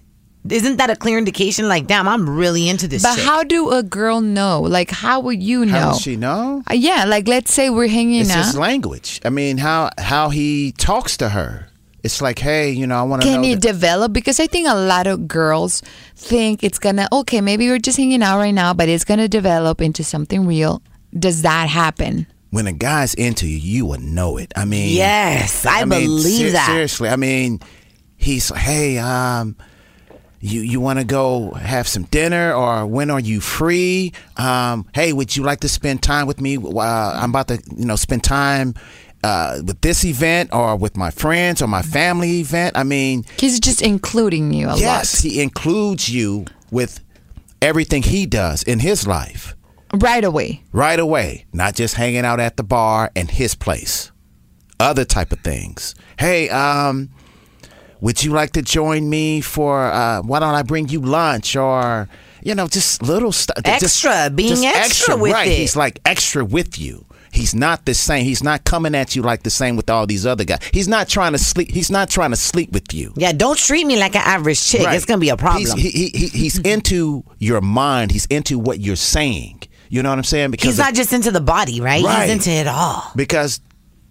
Isn't 0.50 0.78
that 0.78 0.90
a 0.90 0.96
clear 0.96 1.18
indication? 1.18 1.68
Like, 1.68 1.88
damn, 1.88 2.08
I'm 2.08 2.30
really 2.30 2.70
into 2.70 2.88
this. 2.88 3.02
But 3.04 3.16
chick. 3.16 3.24
how 3.26 3.44
do 3.44 3.72
a 3.72 3.82
girl 3.82 4.22
know? 4.22 4.62
Like, 4.62 4.92
how 4.92 5.20
would 5.22 5.42
you 5.42 5.66
know? 5.66 5.72
How 5.72 5.92
does 5.92 6.02
she 6.02 6.16
know? 6.16 6.62
Uh, 6.70 6.74
yeah, 6.76 7.06
like 7.06 7.28
let's 7.28 7.52
say 7.54 7.70
we're 7.70 7.88
hanging 7.88 8.22
It's 8.22 8.32
out. 8.32 8.46
his 8.46 8.58
language. 8.58 9.20
I 9.26 9.30
mean, 9.30 9.58
how 9.58 9.90
how 9.98 10.30
he 10.30 10.72
talks 10.74 11.18
to 11.18 11.30
her. 11.30 11.70
It's 12.04 12.22
like, 12.22 12.38
hey, 12.38 12.70
you 12.70 12.86
know, 12.86 12.98
I 12.98 13.02
want 13.02 13.24
to 13.24 13.28
know. 13.28 13.34
Can 13.34 13.44
it 13.44 13.56
that- 13.56 13.62
develop? 13.62 14.14
Because 14.14 14.40
I 14.40 14.46
think 14.46 14.68
a 14.68 14.76
lot 14.76 15.08
of 15.08 15.28
girls 15.28 15.82
think 16.16 16.64
it's 16.64 16.78
gonna. 16.78 17.08
Okay, 17.12 17.42
maybe 17.42 17.68
we're 17.68 17.80
just 17.80 17.98
hanging 17.98 18.22
out 18.22 18.38
right 18.38 18.52
now, 18.54 18.76
but 18.76 18.88
it's 18.88 19.04
gonna 19.06 19.28
develop 19.28 19.82
into 19.82 20.04
something 20.04 20.46
real. 20.46 20.82
Does 21.18 21.42
that 21.42 21.70
happen? 21.70 22.28
when 22.52 22.68
a 22.68 22.72
guy's 22.72 23.14
into 23.16 23.46
you, 23.46 23.58
you 23.58 23.86
will 23.86 24.00
know 24.00 24.38
it. 24.38 24.54
I 24.56 24.64
mean, 24.64 24.96
Yes, 24.96 25.66
I 25.66 25.84
believe 25.84 26.54
that. 26.54 26.68
Seriously, 26.68 27.10
I 27.10 27.18
mean, 27.18 27.60
he's 28.16 28.48
hey, 28.56 28.98
um, 28.98 29.58
you 30.46 30.62
you 30.62 30.80
want 30.80 31.00
to 31.00 31.06
go 31.06 31.52
have 31.52 31.88
some 31.88 32.04
dinner, 32.04 32.54
or 32.54 32.86
when 32.86 33.10
are 33.10 33.20
you 33.20 33.40
free? 33.42 34.14
Um, 34.38 34.86
hey, 34.94 35.12
would 35.14 35.36
you 35.36 35.44
like 35.44 35.60
to 35.62 35.70
spend 35.70 36.04
time 36.04 36.28
with 36.28 36.40
me? 36.40 36.58
Uh, 36.58 36.80
I'm 37.22 37.32
about 37.32 37.48
to, 37.50 37.62
you 37.76 37.86
know, 37.86 37.96
spend 37.96 38.24
time. 38.24 38.76
Uh, 39.24 39.60
with 39.66 39.82
this 39.82 40.06
event 40.06 40.52
or 40.54 40.76
with 40.76 40.96
my 40.96 41.10
friends 41.10 41.60
or 41.60 41.68
my 41.68 41.82
family 41.82 42.42
event. 42.42 42.78
I 42.78 42.84
mean, 42.84 43.26
He's 43.40 43.60
just 43.60 43.82
including 43.82 44.54
you 44.54 44.70
a 44.70 44.78
yes, 44.78 45.22
he 45.24 45.42
includes 45.42 46.08
you 46.10 46.46
with 46.70 47.00
everything 47.60 48.04
he 48.04 48.28
does 48.28 48.62
in 48.62 48.78
his 48.82 49.08
life 49.08 49.56
right 49.96 50.24
away. 50.24 50.62
right 50.72 51.00
away, 51.00 51.46
not 51.54 51.74
just 51.74 51.96
hanging 51.96 52.24
out 52.24 52.40
at 52.40 52.56
the 52.56 52.62
bar 52.64 53.10
and 53.16 53.32
his 53.32 53.56
place. 53.56 54.12
Other 54.80 55.06
type 55.06 55.32
of 55.32 55.40
things. 55.40 55.96
Hey, 56.20 56.48
um, 56.50 57.10
would 58.02 58.24
you 58.24 58.32
like 58.32 58.52
to 58.52 58.62
join 58.62 59.10
me 59.10 59.42
for? 59.42 59.86
Uh, 59.86 60.22
why 60.22 60.40
don't 60.40 60.54
I 60.54 60.64
bring 60.64 60.90
you 60.90 61.00
lunch 61.02 61.56
or 61.56 62.08
you 62.44 62.56
know 62.56 62.68
just 62.68 63.02
little 63.02 63.32
stuff? 63.32 63.58
Extra, 63.66 64.30
being 64.30 64.66
extra 64.66 65.18
with 65.18 65.34
right. 65.34 65.48
it. 65.48 65.58
He's 65.58 65.76
like 65.76 66.00
extra 66.06 66.44
with 66.44 66.80
you. 66.80 67.06
He's 67.32 67.54
not 67.54 67.86
the 67.86 67.94
same. 67.94 68.24
He's 68.24 68.42
not 68.42 68.64
coming 68.64 68.96
at 68.96 69.16
you 69.16 69.22
like 69.22 69.44
the 69.44 69.50
same 69.50 69.76
with 69.76 69.90
all 69.90 70.08
these 70.08 70.26
other 70.26 70.46
guys. 70.46 70.60
He's 70.72 70.88
not 70.88 71.10
trying 71.10 71.34
to 71.34 71.38
sleep. 71.38 71.70
He's 71.70 71.92
not 71.92 72.10
trying 72.10 72.30
to 72.32 72.38
sleep 72.38 72.72
with 72.72 72.94
you. 72.94 73.14
Yeah, 73.18 73.34
don't 73.34 73.58
treat 73.58 73.86
me 73.86 74.00
like 74.00 74.16
an 74.16 74.22
average 74.24 74.64
chick. 74.66 74.86
Right. 74.86 74.96
It's 74.96 75.06
gonna 75.06 75.20
be 75.20 75.30
a 75.30 75.38
problem. 75.38 75.62
He's, 75.62 75.74
he, 75.74 75.90
he, 75.90 76.08
he, 76.10 76.28
he's 76.28 76.60
into 76.64 77.24
your 77.40 77.60
mind. 77.62 78.12
He's 78.12 78.26
into 78.28 78.58
what 78.58 78.80
you're 78.80 78.96
saying. 78.96 79.64
You 79.90 80.02
know 80.02 80.10
what 80.10 80.18
I'm 80.18 80.24
saying? 80.24 80.52
Because 80.52 80.68
He's 80.68 80.78
not 80.78 80.94
just 80.94 81.14
into 81.14 81.32
the 81.32 81.42
body, 81.42 81.82
right? 81.82 82.04
Right. 82.04 82.24
He's 82.24 82.32
into 82.32 82.50
it 82.50 82.68
all. 82.68 83.12
because 83.16 83.60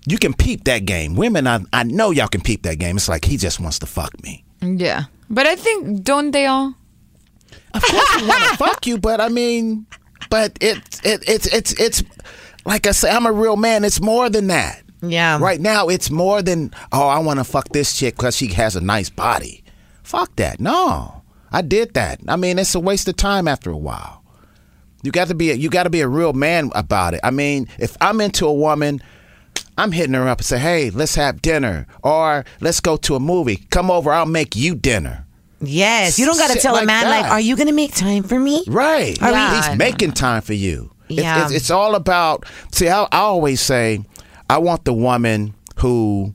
you 0.07 0.19
can 0.19 0.35
peep 0.35 0.65
that 0.65 0.85
game. 0.85 1.15
Women, 1.15 1.47
I, 1.47 1.61
I 1.73 1.83
know 1.85 2.11
y'all 2.11 2.29
can 2.29 2.41
peep 2.41 2.63
that 2.63 2.79
game. 2.79 2.97
It's 2.97 3.09
like 3.09 3.25
he 3.25 3.37
just 3.37 3.61
wants 3.61 3.79
to 3.81 3.87
fuck 3.87 4.23
me. 4.23 4.45
Yeah, 4.61 5.05
but 5.31 5.47
I 5.47 5.57
think 5.57 6.03
don't 6.03 6.31
they 6.31 6.47
all? 6.47 6.75
Of 7.75 7.83
course, 7.83 8.15
he 8.15 8.27
want 8.27 8.43
to 8.45 8.57
fuck 8.57 8.87
you, 8.87 8.99
but 8.99 9.21
I 9.21 9.29
mean, 9.29 9.87
but 10.31 10.57
it, 10.61 10.79
it 11.05 11.25
it's 11.29 11.47
it's 11.47 11.73
it's 11.81 12.03
like 12.65 12.87
I 12.87 12.93
say, 12.93 13.11
I'm 13.11 13.27
a 13.27 13.33
real 13.33 13.57
man. 13.57 13.85
It's 13.85 14.01
more 14.01 14.31
than 14.31 14.49
that. 14.49 14.83
Yeah. 15.03 15.39
Right 15.39 15.61
now, 15.61 15.89
it's 15.89 16.11
more 16.11 16.43
than 16.43 16.73
oh, 16.93 17.09
I 17.09 17.19
want 17.19 17.41
to 17.41 17.45
fuck 17.45 17.69
this 17.71 17.97
chick 17.97 18.17
because 18.17 18.37
she 18.37 18.49
has 18.49 18.77
a 18.77 18.81
nice 18.81 19.11
body. 19.11 19.65
Fuck 20.03 20.37
that. 20.37 20.61
No, 20.61 21.23
I 21.51 21.63
did 21.63 21.95
that. 21.95 22.21
I 22.29 22.37
mean, 22.37 22.59
it's 22.59 22.75
a 22.75 22.81
waste 22.81 23.09
of 23.09 23.17
time 23.17 23.49
after 23.49 23.71
a 23.71 23.77
while. 23.77 24.23
You 25.03 25.13
got 25.13 25.29
to 25.29 25.35
be 25.35 25.51
a, 25.51 25.55
you 25.55 25.69
got 25.69 25.83
to 25.83 25.91
be 25.91 26.01
a 26.01 26.09
real 26.09 26.33
man 26.33 26.71
about 26.75 27.13
it. 27.13 27.21
I 27.23 27.31
mean, 27.31 27.69
if 27.79 27.97
I'm 28.01 28.21
into 28.23 28.47
a 28.47 28.55
woman, 28.55 29.03
I'm 29.77 29.93
hitting 29.93 30.15
her 30.15 30.29
up 30.29 30.39
and 30.39 30.47
say, 30.47 30.59
"Hey, 30.59 30.91
let's 30.91 31.15
have 31.17 31.43
dinner," 31.43 31.87
or 32.03 32.45
"Let's 32.61 32.81
go 32.81 32.97
to 32.99 33.17
a 33.17 33.21
movie. 33.21 33.67
Come 33.71 33.91
over, 33.91 34.13
I'll 34.13 34.27
make 34.27 34.55
you 34.57 34.75
dinner." 34.75 35.27
Yes. 35.61 36.19
You 36.19 36.27
don't 36.27 36.37
gotta 36.39 36.55
Shit 36.55 36.63
tell 36.63 36.77
a 36.77 36.85
man 36.85 37.05
that. 37.05 37.23
like, 37.23 37.31
are 37.31 37.41
you 37.41 37.57
gonna 37.57 37.73
make 37.73 37.95
time 37.95 38.23
for 38.23 38.39
me? 38.39 38.65
Right. 38.69 39.21
Are 39.23 39.31
we- 39.31 39.37
Yeah, 39.39 39.61
I 39.65 39.69
He's 39.71 39.79
making 39.79 40.13
time 40.13 40.43
for 40.43 40.53
you. 40.53 40.91
It's- 41.09 41.23
Yeah. 41.25 41.45
It's, 41.45 41.53
it's 41.53 41.71
all 41.71 41.95
about. 41.95 42.45
See, 42.73 42.89
I, 42.89 43.03
I 43.05 43.19
always 43.19 43.61
say, 43.61 44.01
I 44.51 44.59
want 44.59 44.85
the 44.85 44.93
woman 44.93 45.55
who 45.77 46.35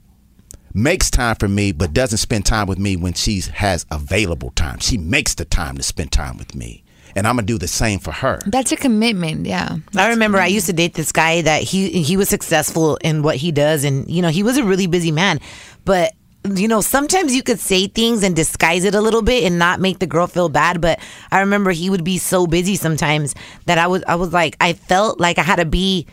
makes 0.74 1.10
time 1.12 1.36
for 1.36 1.48
me, 1.48 1.72
but 1.72 1.94
doesn't 1.94 2.18
spend 2.20 2.46
time 2.46 2.68
with 2.68 2.80
me 2.80 2.96
when 2.96 3.14
she 3.14 3.42
has 3.54 3.86
available 3.92 4.52
time. 4.56 4.80
She 4.80 4.98
makes 4.98 5.34
the 5.36 5.46
time 5.46 5.78
to 5.78 5.84
spend 5.84 6.12
time 6.12 6.38
with 6.38 6.56
me, 6.56 6.84
and 7.20 7.28
I'm 7.28 7.36
gonna 7.36 7.46
do 7.46 7.58
the 7.58 7.68
same 7.68 8.00
for 8.00 8.12
her. 8.12 8.40
That's 8.46 8.72
a 8.72 8.78
commitment. 8.78 9.46
Yeah. 9.46 9.76
I 9.96 10.10
remember 10.10 10.40
I 10.40 10.48
used 10.48 10.68
to 10.68 10.74
date 10.74 10.94
this 10.94 11.12
guy 11.12 11.42
that 11.42 11.62
he 11.62 12.02
he 12.02 12.16
was 12.18 12.30
successful 12.30 12.96
in 13.04 13.22
what 13.22 13.36
he 13.36 13.52
does, 13.52 13.84
and 13.84 14.10
you 14.10 14.22
know 14.22 14.30
he 14.30 14.42
was 14.42 14.58
a 14.58 14.64
really 14.64 14.88
busy 14.88 15.12
man. 15.12 15.40
But 15.84 16.14
you 16.56 16.70
know 16.70 16.80
sometimes 16.80 17.36
you 17.36 17.44
could 17.44 17.60
say 17.60 17.88
things 17.88 18.24
and 18.24 18.36
disguise 18.36 18.86
it 18.86 18.96
a 18.96 19.02
little 19.02 19.22
bit 19.22 19.44
and 19.44 19.60
not 19.60 19.82
make 19.82 20.00
the 20.00 20.08
girl 20.08 20.28
feel 20.28 20.48
bad. 20.48 20.80
But 20.80 21.00
I 21.30 21.42
remember 21.42 21.72
he 21.72 21.90
would 21.90 22.06
be 22.06 22.18
so 22.18 22.48
busy 22.48 22.78
sometimes 22.78 23.36
that 23.66 23.78
I 23.78 23.88
was 23.88 24.02
I 24.08 24.16
was 24.16 24.32
like 24.32 24.56
I 24.62 24.72
felt 24.74 25.20
like 25.20 25.38
I 25.38 25.44
had 25.44 25.58
to 25.58 25.66
be 25.66 26.08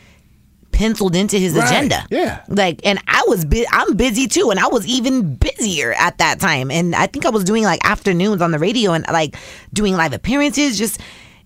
penciled 0.76 1.16
into 1.16 1.38
his 1.38 1.54
Right, 1.54 1.64
agenda. 1.68 2.06
yeah. 2.10 2.40
Like, 2.48 2.80
and 2.84 2.98
I 3.08 3.22
was 3.26 3.44
bu- 3.44 3.64
I'm 3.72 3.94
busy 3.96 4.28
too, 4.28 4.50
and 4.50 4.60
I 4.60 4.66
was 4.68 4.86
even 4.86 5.34
busier 5.36 5.92
at 5.94 6.18
that 6.18 6.38
time. 6.38 6.70
And 6.70 6.94
I 6.94 7.06
think 7.06 7.24
I 7.24 7.30
was 7.30 7.44
doing 7.44 7.64
like 7.64 7.80
afternoons 7.84 8.42
on 8.42 8.50
the 8.50 8.58
radio 8.58 8.92
and 8.92 9.04
like 9.10 9.36
doing 9.72 9.94
live 9.96 10.12
appearances, 10.12 10.78
just. 10.78 11.00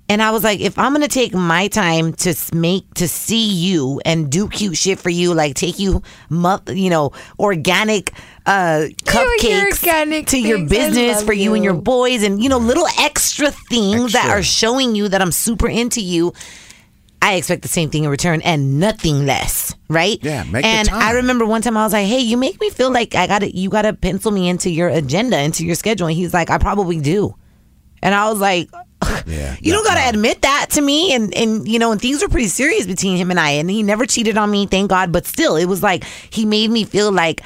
And 0.09 0.21
I 0.21 0.33
was 0.33 0.43
like, 0.43 0.59
if 0.59 0.77
I'm 0.77 0.93
gonna 0.93 1.07
take 1.07 1.33
my 1.33 1.69
time 1.69 2.15
to 2.15 2.35
make 2.53 2.93
to 2.95 3.07
see 3.07 3.47
you 3.49 4.01
and 4.05 4.29
do 4.29 4.49
cute 4.49 4.77
shit 4.77 4.99
for 4.99 5.09
you, 5.09 5.33
like 5.35 5.55
take 5.55 5.79
you, 5.79 6.03
you 6.69 6.91
know, 6.91 7.13
organic 7.39 8.11
uh 8.45 8.87
cupcakes 9.05 9.71
organic 9.85 10.27
to 10.27 10.39
your 10.41 10.67
business 10.67 11.23
for 11.23 11.33
you 11.33 11.55
and 11.55 11.63
your 11.63 11.75
boys, 11.75 12.25
and 12.25 12.43
you 12.43 12.49
know, 12.49 12.59
little 12.59 12.89
extra 12.99 13.53
things 13.53 14.13
that 14.15 14.29
are 14.31 14.43
showing 14.43 14.97
you 14.97 15.07
that 15.07 15.23
I'm 15.23 15.31
super 15.31 15.69
into 15.69 16.01
you. 16.01 16.33
I 17.23 17.35
expect 17.35 17.63
the 17.63 17.69
same 17.69 17.91
thing 17.91 18.05
in 18.05 18.11
return 18.11 18.41
and 18.43 18.81
nothing 18.81 19.27
less, 19.27 19.75
right? 19.89 20.19
Yeah, 20.23 20.43
make 20.45 20.63
the 20.63 20.69
And 20.69 20.89
time. 20.89 21.03
I 21.03 21.13
remember 21.13 21.45
one 21.47 21.61
time 21.63 21.77
I 21.77 21.85
was 21.85 21.93
like, 21.93 22.07
"Hey, 22.07 22.21
you 22.21 22.37
make 22.37 22.61
me 22.61 22.71
feel 22.71 22.91
like 22.91 23.15
I 23.15 23.27
got 23.27 23.41
to 23.41 23.57
you 23.57 23.69
got 23.69 23.83
to 23.83 23.93
pencil 23.93 24.31
me 24.31 24.49
into 24.49 24.71
your 24.71 24.89
agenda, 24.89 25.39
into 25.39 25.65
your 25.67 25.75
schedule." 25.75 26.07
And 26.07 26.17
he's 26.17 26.33
like, 26.33 26.49
"I 26.51 26.59
probably 26.59 26.99
do," 27.01 27.35
and 28.03 28.15
I 28.15 28.29
was 28.31 28.41
like. 28.41 28.69
Yeah, 29.27 29.57
You 29.61 29.73
don't 29.73 29.85
gotta 29.85 30.01
no. 30.03 30.09
admit 30.11 30.43
that 30.43 30.67
to 30.73 30.81
me, 30.81 31.15
and 31.15 31.33
and 31.35 31.67
you 31.69 31.79
know, 31.79 31.93
and 31.93 32.01
things 32.01 32.21
were 32.23 32.29
pretty 32.29 32.49
serious 32.49 32.87
between 32.87 33.17
him 33.17 33.31
and 33.31 33.39
I, 33.41 33.51
and 33.51 33.71
he 33.71 33.83
never 33.83 34.05
cheated 34.07 34.37
on 34.37 34.51
me, 34.51 34.67
thank 34.67 34.91
God. 34.91 35.11
But 35.13 35.25
still, 35.27 35.57
it 35.57 35.67
was 35.67 35.83
like 35.83 36.05
he 36.31 36.45
made 36.45 36.71
me 36.71 36.85
feel 36.85 37.11
like 37.13 37.43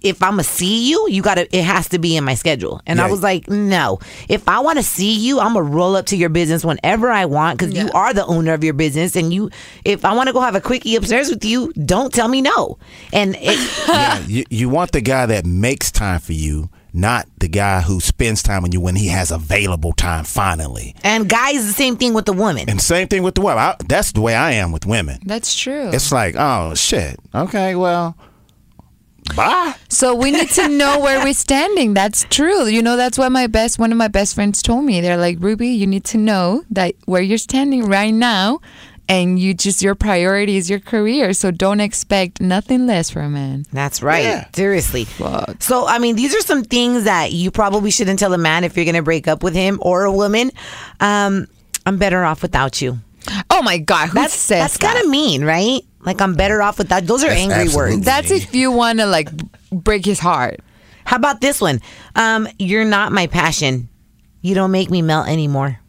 if 0.00 0.22
I'm 0.22 0.32
gonna 0.32 0.44
see 0.44 0.88
you, 0.88 1.06
you 1.08 1.22
gotta. 1.22 1.54
It 1.56 1.62
has 1.64 1.88
to 1.90 1.98
be 1.98 2.16
in 2.16 2.24
my 2.24 2.34
schedule. 2.34 2.80
And 2.86 3.00
I 3.00 3.10
was 3.10 3.22
like, 3.22 3.48
no. 3.48 3.98
If 4.28 4.48
I 4.48 4.60
want 4.60 4.78
to 4.78 4.82
see 4.82 5.14
you, 5.16 5.40
I'm 5.40 5.54
gonna 5.54 5.62
roll 5.62 5.96
up 5.96 6.06
to 6.06 6.16
your 6.16 6.28
business 6.28 6.64
whenever 6.64 7.10
I 7.10 7.24
want 7.26 7.58
because 7.58 7.74
you 7.74 7.90
are 7.92 8.12
the 8.14 8.26
owner 8.26 8.52
of 8.52 8.64
your 8.64 8.74
business. 8.74 9.16
And 9.16 9.32
you, 9.32 9.50
if 9.84 10.04
I 10.04 10.12
want 10.14 10.28
to 10.28 10.32
go 10.32 10.40
have 10.40 10.54
a 10.54 10.60
quickie 10.60 10.96
upstairs 10.96 11.30
with 11.30 11.44
you, 11.44 11.72
don't 11.74 12.12
tell 12.12 12.28
me 12.28 12.40
no. 12.42 12.78
And 13.12 13.36
it, 13.38 13.84
yeah, 13.88 14.18
you, 14.26 14.44
you 14.50 14.68
want 14.68 14.92
the 14.92 15.00
guy 15.00 15.26
that 15.26 15.44
makes 15.46 15.90
time 15.92 16.20
for 16.20 16.32
you, 16.32 16.70
not 16.92 17.26
the 17.38 17.48
guy 17.48 17.80
who 17.82 18.00
spends 18.00 18.42
time 18.42 18.64
on 18.64 18.72
you 18.72 18.80
when 18.80 18.96
he 18.96 19.08
has 19.08 19.30
available 19.30 19.92
time 19.92 20.24
finally. 20.24 20.94
and 21.04 21.28
guys, 21.28 21.66
the 21.66 21.72
same 21.72 21.96
thing 21.96 22.14
with 22.14 22.24
the 22.26 22.32
woman. 22.32 22.68
And 22.68 22.80
same 22.80 23.08
thing 23.08 23.22
with 23.22 23.34
the 23.34 23.40
women. 23.42 23.58
I, 23.58 23.76
that's 23.88 24.12
the 24.12 24.20
way 24.20 24.34
I 24.34 24.52
am 24.52 24.72
with 24.72 24.86
women. 24.86 25.20
That's 25.24 25.54
true. 25.56 25.90
It's 25.92 26.10
like, 26.12 26.34
oh 26.38 26.74
shit. 26.74 27.18
Okay, 27.34 27.74
well, 27.74 28.16
bye. 29.34 29.74
So 29.88 30.14
we 30.14 30.30
need 30.30 30.50
to 30.50 30.68
know 30.68 31.00
where 31.00 31.22
we're 31.24 31.32
standing. 31.34 31.94
That's 31.94 32.24
true. 32.30 32.66
You 32.66 32.82
know, 32.82 32.96
that's 32.96 33.18
what 33.18 33.32
my 33.32 33.46
best 33.46 33.78
one 33.78 33.92
of 33.92 33.98
my 33.98 34.08
best 34.08 34.34
friends 34.34 34.62
told 34.62 34.84
me. 34.84 35.00
They're 35.00 35.16
like, 35.16 35.38
Ruby, 35.40 35.68
you 35.68 35.86
need 35.86 36.04
to 36.04 36.18
know 36.18 36.64
that 36.70 36.94
where 37.06 37.22
you're 37.22 37.38
standing 37.38 37.86
right 37.86 38.12
now 38.12 38.60
and 39.08 39.38
you 39.38 39.54
just 39.54 39.82
your 39.82 39.94
priority 39.94 40.56
is 40.56 40.68
your 40.68 40.80
career. 40.80 41.32
So 41.32 41.50
don't 41.50 41.80
expect 41.80 42.40
nothing 42.40 42.86
less 42.86 43.10
for 43.10 43.20
a 43.20 43.28
man. 43.28 43.64
That's 43.72 44.02
right. 44.02 44.24
Yeah. 44.24 44.48
Seriously. 44.54 45.04
Fuck. 45.04 45.62
So, 45.62 45.86
I 45.86 45.98
mean, 45.98 46.16
these 46.16 46.34
are 46.34 46.40
some 46.40 46.64
things 46.64 47.04
that 47.04 47.32
you 47.32 47.50
probably 47.50 47.90
shouldn't 47.90 48.18
tell 48.18 48.32
a 48.34 48.38
man 48.38 48.64
if 48.64 48.76
you're 48.76 48.84
going 48.84 48.96
to 48.96 49.02
break 49.02 49.28
up 49.28 49.42
with 49.42 49.54
him 49.54 49.78
or 49.82 50.04
a 50.04 50.12
woman. 50.12 50.50
Um, 51.00 51.46
I'm 51.84 51.98
better 51.98 52.24
off 52.24 52.42
without 52.42 52.82
you. 52.82 52.98
Oh 53.50 53.62
my 53.62 53.78
God, 53.78 54.08
who 54.08 54.14
That's 54.14 54.34
says 54.34 54.60
that's 54.60 54.78
that? 54.78 54.94
kind 54.94 55.04
of 55.04 55.10
mean, 55.10 55.44
right? 55.44 55.80
Like 56.00 56.20
I'm 56.20 56.34
better 56.34 56.62
off 56.62 56.78
without. 56.78 57.04
Those 57.04 57.24
are 57.24 57.28
That's 57.28 57.40
angry 57.40 57.56
absolutely 57.62 57.94
words. 57.96 58.04
That's 58.06 58.30
if 58.30 58.54
you 58.54 58.70
want 58.70 58.98
to 59.00 59.06
like 59.06 59.28
break 59.72 60.04
his 60.04 60.18
heart. 60.20 60.60
How 61.04 61.16
about 61.16 61.40
this 61.40 61.60
one? 61.60 61.80
Um, 62.14 62.48
you're 62.58 62.84
not 62.84 63.12
my 63.12 63.26
passion. 63.26 63.88
You 64.42 64.54
don't 64.54 64.70
make 64.70 64.90
me 64.90 65.02
melt 65.02 65.28
anymore. 65.28 65.80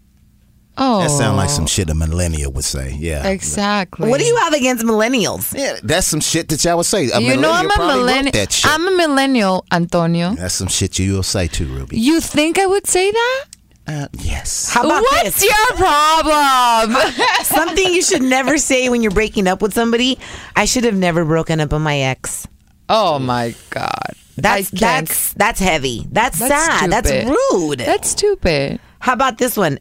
Oh, 0.79 1.01
That 1.01 1.09
sounds 1.09 1.37
like 1.37 1.49
some 1.49 1.65
shit 1.65 1.89
a 1.89 1.95
millennial 1.95 2.51
would 2.51 2.63
say. 2.63 2.95
Yeah. 2.99 3.27
exactly. 3.27 4.07
What 4.09 4.19
do 4.19 4.25
you 4.27 4.35
have 4.37 4.53
against 4.53 4.85
millennials? 4.85 5.57
Yeah, 5.57 5.77
that's 5.81 6.05
some 6.05 6.19
shit 6.19 6.49
that 6.49 6.63
y'all 6.63 6.77
would 6.77 6.85
say. 6.85 7.09
A 7.09 7.19
You 7.19 7.35
know, 7.35 7.51
I'm 7.51 7.67
millennial 7.67 7.89
a 7.89 7.97
millennial. 7.97 8.47
I'm 8.65 8.87
a 8.87 8.91
millennial, 8.95 9.65
Antonio. 9.71 10.35
that's 10.35 10.53
some 10.53 10.67
shit 10.67 10.99
you'll 10.99 11.23
say 11.23 11.47
too, 11.47 11.65
Ruby. 11.65 11.97
You 11.99 12.21
think 12.21 12.59
I 12.59 12.67
would 12.67 12.85
say 12.85 13.11
that? 13.11 13.45
Uh, 13.87 14.07
yes. 14.19 14.69
How 14.69 14.85
about 14.85 15.01
What's 15.01 15.39
this? 15.39 15.45
your 15.45 15.77
problem? 15.77 16.97
Something 17.43 17.93
you 17.93 18.01
should 18.01 18.21
never 18.21 18.57
say 18.57 18.89
when 18.89 19.01
you're 19.01 19.11
breaking 19.13 19.47
up 19.47 19.61
with 19.61 19.73
somebody. 19.73 20.19
I 20.55 20.65
should 20.65 20.83
have 20.83 20.95
never 20.95 21.23
broken 21.23 21.61
up 21.61 21.71
with 21.71 21.81
my 21.81 21.97
ex. 21.99 22.47
oh 22.89 23.17
my 23.19 23.55
God. 23.69 24.11
That's 24.35 24.69
that's 24.69 25.33
that's 25.33 25.59
heavy. 25.59 26.05
That's, 26.11 26.37
That's 26.37 26.53
sad. 26.53 26.91
That's 26.91 27.09
rude. 27.11 27.79
That's 27.79 28.09
stupid. 28.09 28.79
How 28.99 29.13
about 29.13 29.37
this 29.39 29.57
one? 29.57 29.79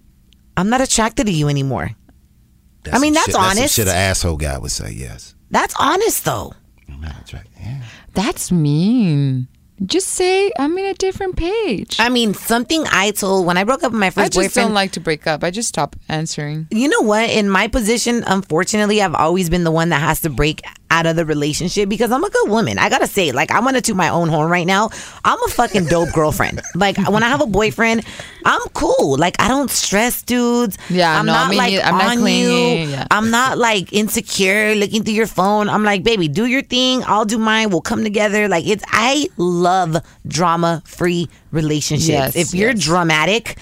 I'm 0.56 0.70
not 0.70 0.80
attracted 0.80 1.26
to 1.26 1.32
you 1.32 1.48
anymore. 1.48 1.90
That's 2.84 2.96
I 2.96 3.00
mean, 3.00 3.12
that's 3.12 3.26
shit, 3.26 3.34
That's 3.34 3.58
honest. 3.58 3.74
some 3.74 3.84
shit 3.84 3.92
an 3.92 3.96
asshole 3.98 4.36
guy 4.38 4.56
would 4.56 4.70
say. 4.70 4.92
Yes. 4.92 5.34
That's 5.50 5.74
honest 5.78 6.24
though. 6.24 6.54
I'm 6.88 7.00
not 7.02 7.20
attracted. 7.20 7.52
Yeah. 7.60 7.82
That's 8.14 8.50
mean. 8.50 9.48
Just 9.84 10.08
say 10.08 10.50
I'm 10.58 10.76
in 10.78 10.86
a 10.86 10.94
different 10.94 11.36
page. 11.36 11.96
I 11.98 12.08
mean, 12.08 12.32
something 12.32 12.84
I 12.90 13.10
told 13.10 13.44
when 13.46 13.58
I 13.58 13.64
broke 13.64 13.84
up 13.84 13.92
with 13.92 14.00
my 14.00 14.06
I 14.06 14.10
just 14.28 14.34
boyfriend. 14.34 14.54
don't 14.68 14.74
like 14.74 14.92
to 14.92 15.00
break 15.00 15.26
up. 15.26 15.44
I 15.44 15.50
just 15.50 15.68
stop 15.68 15.96
answering. 16.08 16.66
you 16.70 16.88
know 16.88 17.02
what? 17.02 17.28
In 17.28 17.48
my 17.50 17.68
position, 17.68 18.24
unfortunately, 18.26 19.02
I've 19.02 19.14
always 19.14 19.50
been 19.50 19.64
the 19.64 19.70
one 19.70 19.90
that 19.90 20.00
has 20.00 20.22
to 20.22 20.30
break 20.30 20.62
out 20.90 21.06
of 21.06 21.16
the 21.16 21.24
relationship 21.24 21.88
because 21.88 22.10
I'm 22.12 22.24
a 22.24 22.30
good 22.30 22.50
woman. 22.50 22.78
I 22.78 22.88
gotta 22.88 23.06
say, 23.06 23.32
like, 23.32 23.50
I'm 23.50 23.64
gonna 23.64 23.80
toot 23.80 23.96
my 23.96 24.08
own 24.08 24.28
horn 24.28 24.50
right 24.50 24.66
now. 24.66 24.90
I'm 25.24 25.42
a 25.42 25.48
fucking 25.48 25.86
dope 25.90 26.12
girlfriend. 26.12 26.60
Like, 26.74 26.96
when 27.08 27.22
I 27.22 27.28
have 27.28 27.40
a 27.40 27.46
boyfriend, 27.46 28.04
I'm 28.44 28.60
cool. 28.74 29.16
Like, 29.16 29.40
I 29.40 29.48
don't 29.48 29.70
stress 29.70 30.22
dudes. 30.22 30.78
Yeah, 30.88 31.18
I'm 31.18 31.26
no, 31.26 31.32
not 31.32 31.50
me 31.50 31.56
like. 31.56 31.84
I'm 31.84 31.98
not 31.98 32.10
on 32.12 32.18
clingy, 32.18 32.82
you. 32.82 32.88
yeah. 32.90 33.06
I'm 33.10 33.30
not 33.30 33.58
like 33.58 33.92
insecure 33.92 34.74
looking 34.74 35.02
through 35.02 35.14
your 35.14 35.26
phone. 35.26 35.68
I'm 35.68 35.82
like, 35.84 36.04
baby, 36.04 36.28
do 36.28 36.46
your 36.46 36.62
thing. 36.62 37.02
I'll 37.06 37.24
do 37.24 37.38
mine. 37.38 37.70
We'll 37.70 37.80
come 37.80 38.04
together. 38.04 38.48
Like, 38.48 38.66
it's. 38.66 38.84
I 38.88 39.28
love 39.36 39.96
drama 40.26 40.82
free 40.86 41.28
relationships. 41.50 42.08
Yes, 42.08 42.36
if 42.36 42.54
you're 42.54 42.74
dramatic. 42.74 43.56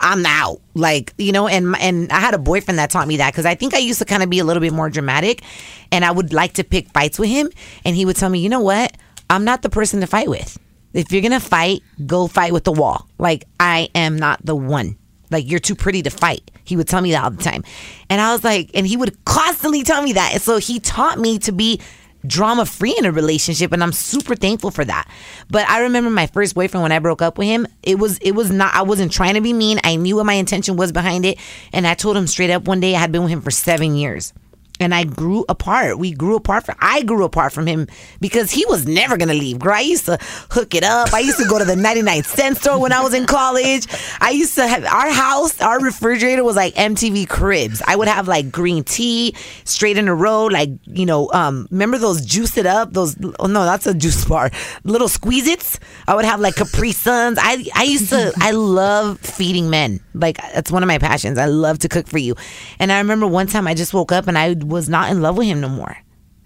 I'm 0.00 0.24
out. 0.26 0.60
Like, 0.74 1.12
you 1.18 1.32
know, 1.32 1.48
and 1.48 1.76
and 1.80 2.10
I 2.12 2.20
had 2.20 2.34
a 2.34 2.38
boyfriend 2.38 2.78
that 2.78 2.90
taught 2.90 3.08
me 3.08 3.16
that 3.18 3.32
because 3.32 3.46
I 3.46 3.54
think 3.54 3.74
I 3.74 3.78
used 3.78 3.98
to 3.98 4.04
kind 4.04 4.22
of 4.22 4.30
be 4.30 4.38
a 4.38 4.44
little 4.44 4.60
bit 4.60 4.72
more 4.72 4.90
dramatic 4.90 5.42
and 5.90 6.04
I 6.04 6.10
would 6.10 6.32
like 6.32 6.54
to 6.54 6.64
pick 6.64 6.88
fights 6.90 7.18
with 7.18 7.28
him. 7.28 7.50
And 7.84 7.96
he 7.96 8.04
would 8.04 8.16
tell 8.16 8.30
me, 8.30 8.38
you 8.38 8.48
know 8.48 8.60
what? 8.60 8.96
I'm 9.30 9.44
not 9.44 9.62
the 9.62 9.70
person 9.70 10.00
to 10.00 10.06
fight 10.06 10.28
with. 10.28 10.58
If 10.94 11.12
you're 11.12 11.20
going 11.20 11.32
to 11.32 11.40
fight, 11.40 11.82
go 12.06 12.26
fight 12.26 12.52
with 12.52 12.64
the 12.64 12.72
wall. 12.72 13.08
Like, 13.18 13.44
I 13.60 13.90
am 13.94 14.16
not 14.16 14.44
the 14.44 14.56
one. 14.56 14.96
Like, 15.30 15.48
you're 15.48 15.60
too 15.60 15.74
pretty 15.74 16.02
to 16.02 16.10
fight. 16.10 16.50
He 16.64 16.76
would 16.76 16.88
tell 16.88 17.02
me 17.02 17.12
that 17.12 17.24
all 17.24 17.30
the 17.30 17.42
time. 17.42 17.62
And 18.08 18.20
I 18.20 18.32
was 18.32 18.42
like, 18.42 18.70
and 18.72 18.86
he 18.86 18.96
would 18.96 19.22
constantly 19.24 19.82
tell 19.82 20.02
me 20.02 20.14
that. 20.14 20.32
And 20.32 20.42
so 20.42 20.56
he 20.56 20.80
taught 20.80 21.18
me 21.18 21.38
to 21.40 21.52
be 21.52 21.80
drama 22.26 22.66
free 22.66 22.94
in 22.98 23.04
a 23.04 23.12
relationship 23.12 23.72
and 23.72 23.82
I'm 23.82 23.92
super 23.92 24.34
thankful 24.34 24.70
for 24.70 24.84
that. 24.84 25.08
But 25.50 25.68
I 25.68 25.80
remember 25.82 26.10
my 26.10 26.26
first 26.26 26.54
boyfriend 26.54 26.82
when 26.82 26.92
I 26.92 26.98
broke 26.98 27.22
up 27.22 27.38
with 27.38 27.48
him, 27.48 27.66
it 27.82 27.98
was 27.98 28.18
it 28.18 28.32
was 28.32 28.50
not 28.50 28.74
I 28.74 28.82
wasn't 28.82 29.12
trying 29.12 29.34
to 29.34 29.40
be 29.40 29.52
mean. 29.52 29.80
I 29.84 29.96
knew 29.96 30.16
what 30.16 30.26
my 30.26 30.34
intention 30.34 30.76
was 30.76 30.92
behind 30.92 31.24
it 31.24 31.38
and 31.72 31.86
I 31.86 31.94
told 31.94 32.16
him 32.16 32.26
straight 32.26 32.50
up 32.50 32.66
one 32.66 32.80
day 32.80 32.94
I 32.94 32.98
had 32.98 33.12
been 33.12 33.22
with 33.22 33.32
him 33.32 33.42
for 33.42 33.50
7 33.50 33.94
years. 33.94 34.32
And 34.80 34.94
I 34.94 35.04
grew 35.04 35.44
apart. 35.48 35.98
We 35.98 36.12
grew 36.12 36.36
apart. 36.36 36.66
From, 36.66 36.76
I 36.80 37.02
grew 37.02 37.24
apart 37.24 37.52
from 37.52 37.66
him 37.66 37.88
because 38.20 38.50
he 38.50 38.64
was 38.66 38.86
never 38.86 39.16
gonna 39.16 39.34
leave. 39.34 39.58
Girl, 39.58 39.74
I 39.74 39.80
used 39.80 40.06
to 40.06 40.18
hook 40.50 40.74
it 40.74 40.84
up. 40.84 41.12
I 41.12 41.20
used 41.20 41.38
to 41.38 41.48
go 41.48 41.58
to 41.58 41.64
the 41.64 41.76
99 41.88 42.22
cent 42.24 42.58
store 42.58 42.80
when 42.80 42.92
I 42.92 43.00
was 43.00 43.14
in 43.14 43.26
college. 43.26 43.86
I 44.20 44.30
used 44.30 44.54
to 44.56 44.66
have 44.66 44.84
our 44.84 45.10
house, 45.10 45.60
our 45.60 45.80
refrigerator 45.80 46.44
was 46.44 46.56
like 46.56 46.74
MTV 46.74 47.28
Cribs. 47.28 47.82
I 47.86 47.96
would 47.96 48.08
have 48.08 48.28
like 48.28 48.50
green 48.52 48.84
tea 48.84 49.34
straight 49.64 49.98
in 49.98 50.08
a 50.08 50.14
row, 50.14 50.46
like 50.46 50.70
you 50.86 51.06
know, 51.06 51.30
um, 51.32 51.66
remember 51.70 51.98
those 51.98 52.24
juice 52.24 52.56
it 52.56 52.66
up? 52.66 52.92
Those 52.92 53.16
oh 53.38 53.46
no, 53.46 53.64
that's 53.64 53.86
a 53.86 53.94
juice 53.94 54.24
bar. 54.24 54.50
Little 54.84 55.08
Squeezits. 55.08 55.78
I 56.06 56.14
would 56.14 56.24
have 56.24 56.40
like 56.40 56.56
Capri 56.56 56.92
Suns. 56.92 57.38
I 57.40 57.64
I 57.74 57.84
used 57.84 58.10
to. 58.10 58.32
I 58.38 58.52
love 58.52 59.18
feeding 59.20 59.70
men. 59.70 60.00
Like 60.14 60.38
that's 60.54 60.70
one 60.70 60.82
of 60.82 60.86
my 60.86 60.98
passions. 60.98 61.38
I 61.38 61.46
love 61.46 61.78
to 61.80 61.88
cook 61.88 62.06
for 62.06 62.18
you. 62.18 62.34
And 62.78 62.90
I 62.92 62.98
remember 62.98 63.26
one 63.26 63.46
time 63.46 63.66
I 63.66 63.74
just 63.74 63.94
woke 63.94 64.12
up 64.12 64.26
and 64.26 64.36
I 64.36 64.54
was 64.68 64.88
not 64.88 65.10
in 65.10 65.22
love 65.22 65.36
with 65.36 65.46
him 65.46 65.60
no 65.60 65.68
more. 65.68 65.96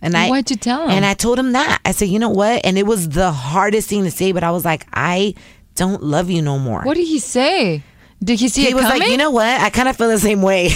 And 0.00 0.16
I 0.16 0.28
Why'd 0.28 0.50
you 0.50 0.56
tell 0.56 0.84
him? 0.84 0.90
And 0.90 1.04
I 1.04 1.14
told 1.14 1.38
him 1.38 1.52
that. 1.52 1.80
I 1.84 1.92
said, 1.92 2.08
you 2.08 2.18
know 2.18 2.30
what? 2.30 2.64
And 2.64 2.76
it 2.76 2.86
was 2.86 3.08
the 3.10 3.30
hardest 3.30 3.88
thing 3.88 4.04
to 4.04 4.10
say, 4.10 4.32
but 4.32 4.42
I 4.42 4.50
was 4.50 4.64
like, 4.64 4.86
I 4.92 5.34
don't 5.76 6.02
love 6.02 6.28
you 6.28 6.42
no 6.42 6.58
more. 6.58 6.82
What 6.82 6.96
did 6.96 7.06
he 7.06 7.18
say? 7.20 7.82
Did 8.22 8.38
he 8.38 8.48
see 8.48 8.62
he 8.62 8.70
it 8.70 8.74
was 8.74 8.84
coming? 8.84 9.00
like, 9.00 9.10
you 9.10 9.16
know 9.16 9.30
what? 9.32 9.46
I 9.60 9.70
kind 9.70 9.88
of 9.88 9.96
feel 9.96 10.08
the 10.08 10.18
same 10.18 10.42
way. 10.42 10.66
and 10.66 10.72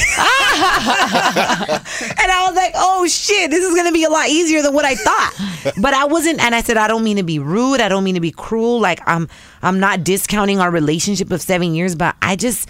I 2.32 2.44
was 2.48 2.56
like, 2.56 2.72
oh 2.74 3.06
shit, 3.08 3.50
this 3.50 3.64
is 3.64 3.72
going 3.74 3.86
to 3.86 3.92
be 3.92 4.04
a 4.04 4.08
lot 4.10 4.28
easier 4.28 4.62
than 4.62 4.74
what 4.74 4.84
I 4.84 4.94
thought. 4.96 5.72
but 5.80 5.94
I 5.94 6.06
wasn't, 6.06 6.40
and 6.40 6.54
I 6.54 6.62
said, 6.62 6.76
I 6.76 6.88
don't 6.88 7.04
mean 7.04 7.18
to 7.18 7.22
be 7.22 7.38
rude. 7.38 7.80
I 7.80 7.88
don't 7.88 8.02
mean 8.04 8.14
to 8.16 8.20
be 8.20 8.32
cruel. 8.32 8.80
Like 8.80 9.00
I'm, 9.06 9.28
I'm 9.62 9.78
not 9.78 10.02
discounting 10.02 10.58
our 10.58 10.70
relationship 10.70 11.30
of 11.30 11.40
seven 11.40 11.74
years, 11.74 11.94
but 11.94 12.16
I 12.20 12.34
just, 12.36 12.68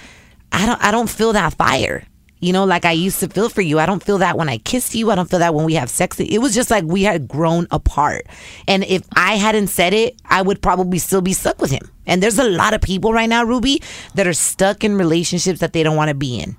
I 0.52 0.66
don't, 0.66 0.82
I 0.82 0.90
don't 0.90 1.08
feel 1.08 1.32
that 1.32 1.54
fire. 1.54 2.04
You 2.40 2.52
know, 2.52 2.64
like 2.66 2.84
I 2.84 2.92
used 2.92 3.18
to 3.20 3.28
feel 3.28 3.48
for 3.48 3.62
you. 3.62 3.78
I 3.78 3.86
don't 3.86 4.02
feel 4.02 4.18
that 4.18 4.36
when 4.36 4.48
I 4.50 4.58
kiss 4.58 4.94
you. 4.94 5.10
I 5.10 5.14
don't 5.14 5.28
feel 5.28 5.38
that 5.38 5.54
when 5.54 5.64
we 5.64 5.74
have 5.74 5.88
sex. 5.88 6.20
It 6.20 6.38
was 6.38 6.54
just 6.54 6.70
like 6.70 6.84
we 6.84 7.02
had 7.02 7.26
grown 7.26 7.66
apart. 7.70 8.26
And 8.68 8.84
if 8.84 9.02
I 9.14 9.36
hadn't 9.36 9.68
said 9.68 9.94
it, 9.94 10.20
I 10.26 10.42
would 10.42 10.60
probably 10.60 10.98
still 10.98 11.22
be 11.22 11.32
stuck 11.32 11.60
with 11.62 11.70
him. 11.70 11.90
And 12.06 12.22
there's 12.22 12.38
a 12.38 12.44
lot 12.48 12.74
of 12.74 12.82
people 12.82 13.12
right 13.14 13.28
now, 13.28 13.42
Ruby, 13.42 13.82
that 14.14 14.26
are 14.26 14.34
stuck 14.34 14.84
in 14.84 14.96
relationships 14.98 15.60
that 15.60 15.72
they 15.72 15.82
don't 15.82 15.96
want 15.96 16.10
to 16.10 16.14
be 16.14 16.38
in 16.38 16.56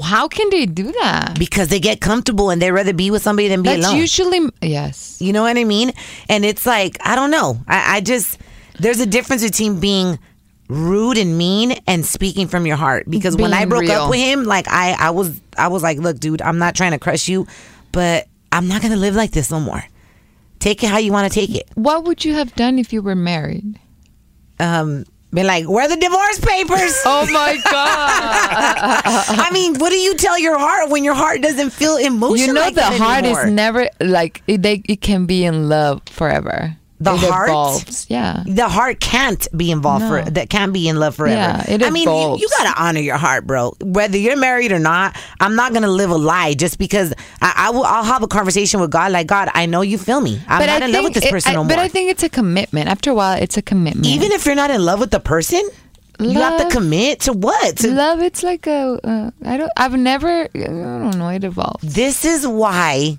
How 0.00 0.28
can 0.28 0.48
they 0.50 0.64
do 0.66 0.92
that? 0.92 1.36
because 1.38 1.68
they 1.68 1.80
get 1.80 2.00
comfortable 2.00 2.50
and 2.50 2.62
they'd 2.62 2.70
rather 2.70 2.92
be 2.94 3.10
with 3.10 3.22
somebody 3.22 3.48
than 3.48 3.62
be 3.62 3.70
That's 3.70 3.86
alone. 3.88 3.96
usually 3.98 4.40
yes. 4.62 5.20
You 5.20 5.32
know 5.32 5.42
what 5.42 5.58
I 5.58 5.64
mean? 5.64 5.90
And 6.28 6.44
it's 6.44 6.64
like, 6.66 6.96
I 7.04 7.16
don't 7.16 7.32
know. 7.32 7.60
I, 7.66 7.96
I 7.96 8.00
just, 8.00 8.38
there's 8.78 9.00
a 9.00 9.06
difference 9.06 9.42
between 9.42 9.80
being 9.80 10.18
rude 10.70 11.18
and 11.18 11.36
mean 11.36 11.72
and 11.86 12.06
speaking 12.06 12.46
from 12.46 12.66
your 12.66 12.76
heart. 12.76 13.10
Because 13.10 13.36
when 13.36 13.52
I 13.52 13.64
broke 13.64 13.82
real. 13.82 14.02
up 14.02 14.10
with 14.10 14.20
him, 14.20 14.44
like 14.44 14.66
I, 14.68 14.92
I 14.98 15.10
was, 15.10 15.38
I 15.58 15.68
was 15.68 15.82
like, 15.82 15.98
look, 15.98 16.18
dude, 16.18 16.40
I'm 16.40 16.58
not 16.58 16.74
trying 16.74 16.92
to 16.92 16.98
crush 16.98 17.28
you, 17.28 17.46
but 17.92 18.28
I'm 18.52 18.68
not 18.68 18.80
going 18.80 18.92
to 18.92 18.98
live 18.98 19.14
like 19.14 19.32
this 19.32 19.50
no 19.50 19.60
more. 19.60 19.82
Take 20.60 20.82
it 20.84 20.88
how 20.88 20.98
you 20.98 21.12
want 21.12 21.30
to 21.30 21.38
take 21.38 21.54
it. 21.54 21.68
What 21.74 22.04
would 22.04 22.24
you 22.24 22.34
have 22.34 22.54
done 22.54 22.78
if 22.78 22.92
you 22.92 23.02
were 23.02 23.16
married? 23.16 23.80
Um, 24.58 25.04
be 25.32 25.42
like, 25.42 25.68
where 25.68 25.86
are 25.86 25.88
the 25.88 25.96
divorce 25.96 26.40
papers? 26.40 26.94
Oh 27.06 27.26
my 27.32 27.56
god! 27.64 27.64
I 27.74 29.50
mean, 29.52 29.78
what 29.78 29.90
do 29.90 29.96
you 29.96 30.16
tell 30.16 30.38
your 30.38 30.58
heart 30.58 30.90
when 30.90 31.02
your 31.04 31.14
heart 31.14 31.40
doesn't 31.40 31.70
feel 31.70 31.96
emotion? 31.96 32.48
you 32.48 32.52
know 32.52 32.60
like 32.60 32.74
the 32.74 32.82
heart 32.82 33.24
anymore? 33.24 33.46
is 33.46 33.52
never 33.52 33.88
like 34.00 34.42
it, 34.46 34.62
they, 34.62 34.82
it 34.86 35.00
can 35.00 35.26
be 35.26 35.44
in 35.44 35.68
love 35.68 36.02
forever. 36.06 36.76
The 37.02 37.14
it 37.14 37.20
heart? 37.30 37.48
evolves. 37.48 38.06
Yeah. 38.10 38.42
The 38.46 38.68
heart 38.68 39.00
can't 39.00 39.48
be 39.56 39.70
involved 39.70 40.04
No. 40.04 40.22
for 40.22 40.30
that 40.32 40.50
can't 40.50 40.72
be 40.72 40.86
in 40.86 40.98
love 41.00 41.14
forever. 41.16 41.34
Yeah, 41.34 41.64
it 41.74 41.82
I 41.82 41.88
mean, 41.88 42.02
you, 42.04 42.10
evolves. 42.10 42.42
you 42.42 42.48
gotta 42.58 42.78
honor 42.82 43.00
your 43.00 43.16
heart, 43.16 43.46
bro. 43.46 43.74
Whether 43.82 44.18
you're 44.18 44.36
married 44.36 44.70
or 44.70 44.78
not, 44.78 45.16
I'm 45.40 45.56
not 45.56 45.72
gonna 45.72 45.88
live 45.88 46.10
a 46.10 46.16
lie 46.18 46.52
just 46.52 46.78
because 46.78 47.14
I, 47.40 47.54
I 47.56 47.70
will. 47.70 47.84
I'll 47.84 48.04
have 48.04 48.22
a 48.22 48.28
conversation 48.28 48.80
with 48.80 48.90
God. 48.90 49.12
Like 49.12 49.26
God, 49.26 49.48
I 49.54 49.64
know 49.64 49.80
you 49.80 49.96
feel 49.96 50.20
me. 50.20 50.40
I'm 50.46 50.66
not 50.66 50.82
in 50.82 50.92
love 50.92 51.04
with 51.04 51.14
this 51.14 51.24
it- 51.24 51.30
person 51.30 51.52
I- 51.52 51.54
no 51.54 51.64
But. 51.64 51.78
I 51.78 51.88
think 51.88 52.10
it's 52.10 52.22
a 52.22 52.28
commitment. 52.28 52.88
After 52.88 53.10
a 53.10 53.14
while, 53.14 53.40
it's 53.40 53.56
a 53.56 53.62
commitment. 53.62 54.06
Even 54.06 54.30
if 54.32 54.44
you're 54.44 54.54
not 54.54 54.70
in 54.70 54.84
love 54.84 55.00
with 55.00 55.10
the 55.10 55.20
person, 55.20 55.62
you 56.18 56.38
have 56.38 56.60
to 56.60 56.68
commit 56.76 57.20
to 57.20 57.32
what? 57.32 57.78
To- 57.78 57.92
love, 57.92 58.20
it's 58.20 58.42
like 58.42 58.66
a. 58.66 59.00
Uh, 59.02 59.30
I 59.46 59.56
don't. 59.56 59.72
I've 59.78 59.94
never. 59.96 60.42
I 60.54 60.58
don't 60.58 61.16
know. 61.18 61.28
It 61.30 61.44
evolves. 61.44 61.94
this 61.94 62.26
is 62.26 62.46
why 62.46 63.16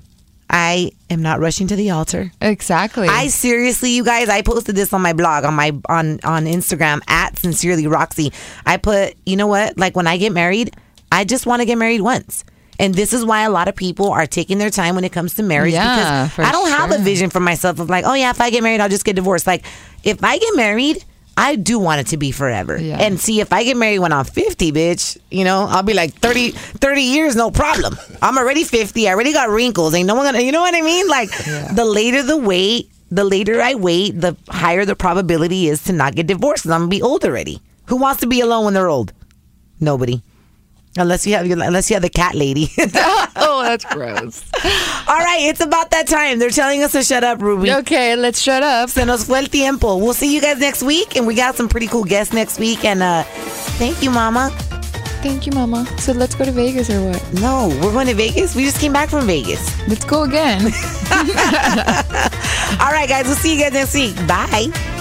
I 0.52 0.92
am 1.10 1.22
not 1.22 1.40
rushing 1.40 1.68
to 1.68 1.78
the 1.78 1.92
altar. 1.92 2.32
Exactly. 2.42 3.08
I 3.08 3.28
seriously, 3.28 3.92
you 3.92 4.04
guys, 4.04 4.28
I 4.28 4.42
posted 4.42 4.76
this 4.76 4.92
on 4.92 5.02
my 5.02 5.14
blog 5.14 5.46
on 5.46 5.54
my 5.54 5.72
on 5.88 6.20
on 6.24 6.46
Instagram 6.46 7.00
at 7.08 7.40
sincerely 7.40 7.88
Roxy. 7.88 8.34
I 8.66 8.76
put, 8.78 9.16
you 9.26 9.38
know 9.38 9.48
what? 9.48 9.78
Like 9.78 9.96
when 9.96 10.08
I 10.08 10.18
get 10.18 10.34
married, 10.34 10.76
I 11.12 11.24
just 11.24 11.46
want 11.46 11.62
to 11.62 11.66
get 11.66 11.78
married 11.78 12.02
once. 12.02 12.44
And 12.80 12.94
this 12.96 13.14
is 13.14 13.24
why 13.24 13.44
a 13.44 13.50
lot 13.50 13.68
of 13.68 13.76
people 13.76 14.10
are 14.12 14.26
taking 14.26 14.58
their 14.58 14.72
time 14.72 14.96
when 14.96 15.04
it 15.04 15.12
comes 15.12 15.36
to 15.36 15.44
marriage 15.44 15.74
Yeah, 15.74 16.28
because 16.28 16.46
I 16.46 16.52
don't 16.52 16.70
have 16.70 16.92
a 16.92 16.98
vision 16.98 17.30
for 17.30 17.40
myself 17.40 17.80
of 17.80 17.90
like, 17.90 18.06
oh 18.06 18.14
yeah, 18.14 18.32
if 18.32 18.42
I 18.42 18.50
get 18.50 18.64
married, 18.64 18.82
I'll 18.82 18.90
just 18.90 19.06
get 19.06 19.16
divorced. 19.16 19.48
Like 19.48 19.64
if 20.04 20.24
I 20.24 20.38
get 20.38 20.56
married, 20.56 21.06
I 21.38 21.56
do 21.56 21.80
want 21.80 22.02
it 22.02 22.08
to 22.08 22.18
be 22.18 22.32
forever. 22.32 22.78
Yeah. 22.78 22.98
And 23.00 23.20
see, 23.20 23.40
if 23.40 23.54
I 23.54 23.64
get 23.64 23.78
married 23.78 24.00
when 24.00 24.12
I'm 24.12 24.26
50, 24.26 24.72
bitch, 24.72 25.18
you 25.32 25.44
know, 25.44 25.66
I'll 25.70 25.84
be 25.84 25.94
like 25.94 26.14
30, 26.16 26.52
30 26.52 27.02
years, 27.02 27.36
no 27.36 27.52
problem. 27.52 27.98
I'm 28.22 28.38
already 28.38 28.64
50. 28.64 29.08
I 29.08 29.14
already 29.14 29.34
got 29.34 29.50
wrinkles. 29.50 29.94
Ain't 29.94 30.08
no 30.08 30.16
one 30.16 30.26
gonna, 30.26 30.42
you 30.42 30.52
know 30.52 30.62
what 30.62 30.76
I 30.76 30.82
mean? 30.82 31.08
Like, 31.08 31.30
the 31.76 31.86
later 31.86 32.22
the 32.22 32.38
wait, 32.38 32.92
the 33.10 33.24
later 33.24 33.62
I 33.62 33.76
wait, 33.76 34.20
the 34.20 34.36
higher 34.50 34.86
the 34.86 34.96
probability 34.96 35.68
is 35.68 35.84
to 35.86 35.94
not 35.94 36.16
get 36.16 36.28
divorced. 36.28 36.66
I'm 36.66 36.72
gonna 36.72 36.88
be 36.88 37.02
old 37.02 37.24
already. 37.26 37.62
Who 37.88 37.98
wants 37.98 38.22
to 38.22 38.28
be 38.28 38.42
alone 38.42 38.66
when 38.66 38.74
they're 38.74 38.90
old? 38.90 39.14
Nobody. 39.80 40.22
Unless 40.98 41.26
you 41.26 41.36
have, 41.36 41.46
unless 41.50 41.90
you 41.90 41.94
have 41.96 42.04
the 42.04 42.10
cat 42.10 42.36
lady. 42.36 42.70
oh, 42.78 43.62
that's 43.64 43.86
gross. 43.86 44.44
All 45.08 45.18
right, 45.18 45.40
it's 45.42 45.62
about 45.62 45.92
that 45.92 46.08
time. 46.08 46.38
They're 46.38 46.50
telling 46.50 46.84
us 46.84 46.92
to 46.92 47.04
shut 47.04 47.24
up, 47.24 47.42
Ruby. 47.42 47.72
Okay, 47.72 48.16
let's 48.16 48.42
shut 48.42 48.62
up. 48.62 48.90
Se 48.90 49.06
nos 49.06 49.24
fue 49.26 49.38
el 49.38 49.46
tiempo. 49.46 49.98
We'll 49.98 50.14
see 50.14 50.34
you 50.34 50.42
guys 50.42 50.60
next 50.60 50.84
week, 50.84 51.16
and 51.16 51.26
we 51.26 51.36
got 51.36 51.56
some 51.56 51.70
pretty 51.70 51.88
cool 51.88 52.04
guests 52.04 52.34
next 52.34 52.60
week. 52.60 52.84
And 52.84 53.02
uh, 53.02 53.24
thank 53.78 54.04
you, 54.04 54.12
Mama. 54.12 54.50
Thank 55.22 55.46
you, 55.46 55.54
Mama. 55.54 55.86
So 56.00 56.12
let's 56.14 56.36
go 56.36 56.46
to 56.46 56.52
Vegas 56.52 56.90
or 56.90 57.12
what? 57.12 57.34
No, 57.36 57.70
we're 57.82 57.94
going 57.94 58.08
to 58.08 58.16
Vegas. 58.16 58.56
We 58.56 58.64
just 58.66 58.82
came 58.82 58.92
back 58.92 59.10
from 59.10 59.28
Vegas. 59.28 59.62
Let's 59.88 60.04
go 60.04 60.24
again. 60.24 60.62
All 62.82 62.92
right, 62.92 63.08
guys. 63.08 63.28
We'll 63.28 63.36
see 63.36 63.56
you 63.56 63.62
guys 63.62 63.74
next 63.74 63.94
week. 63.94 64.16
Bye. 64.28 65.01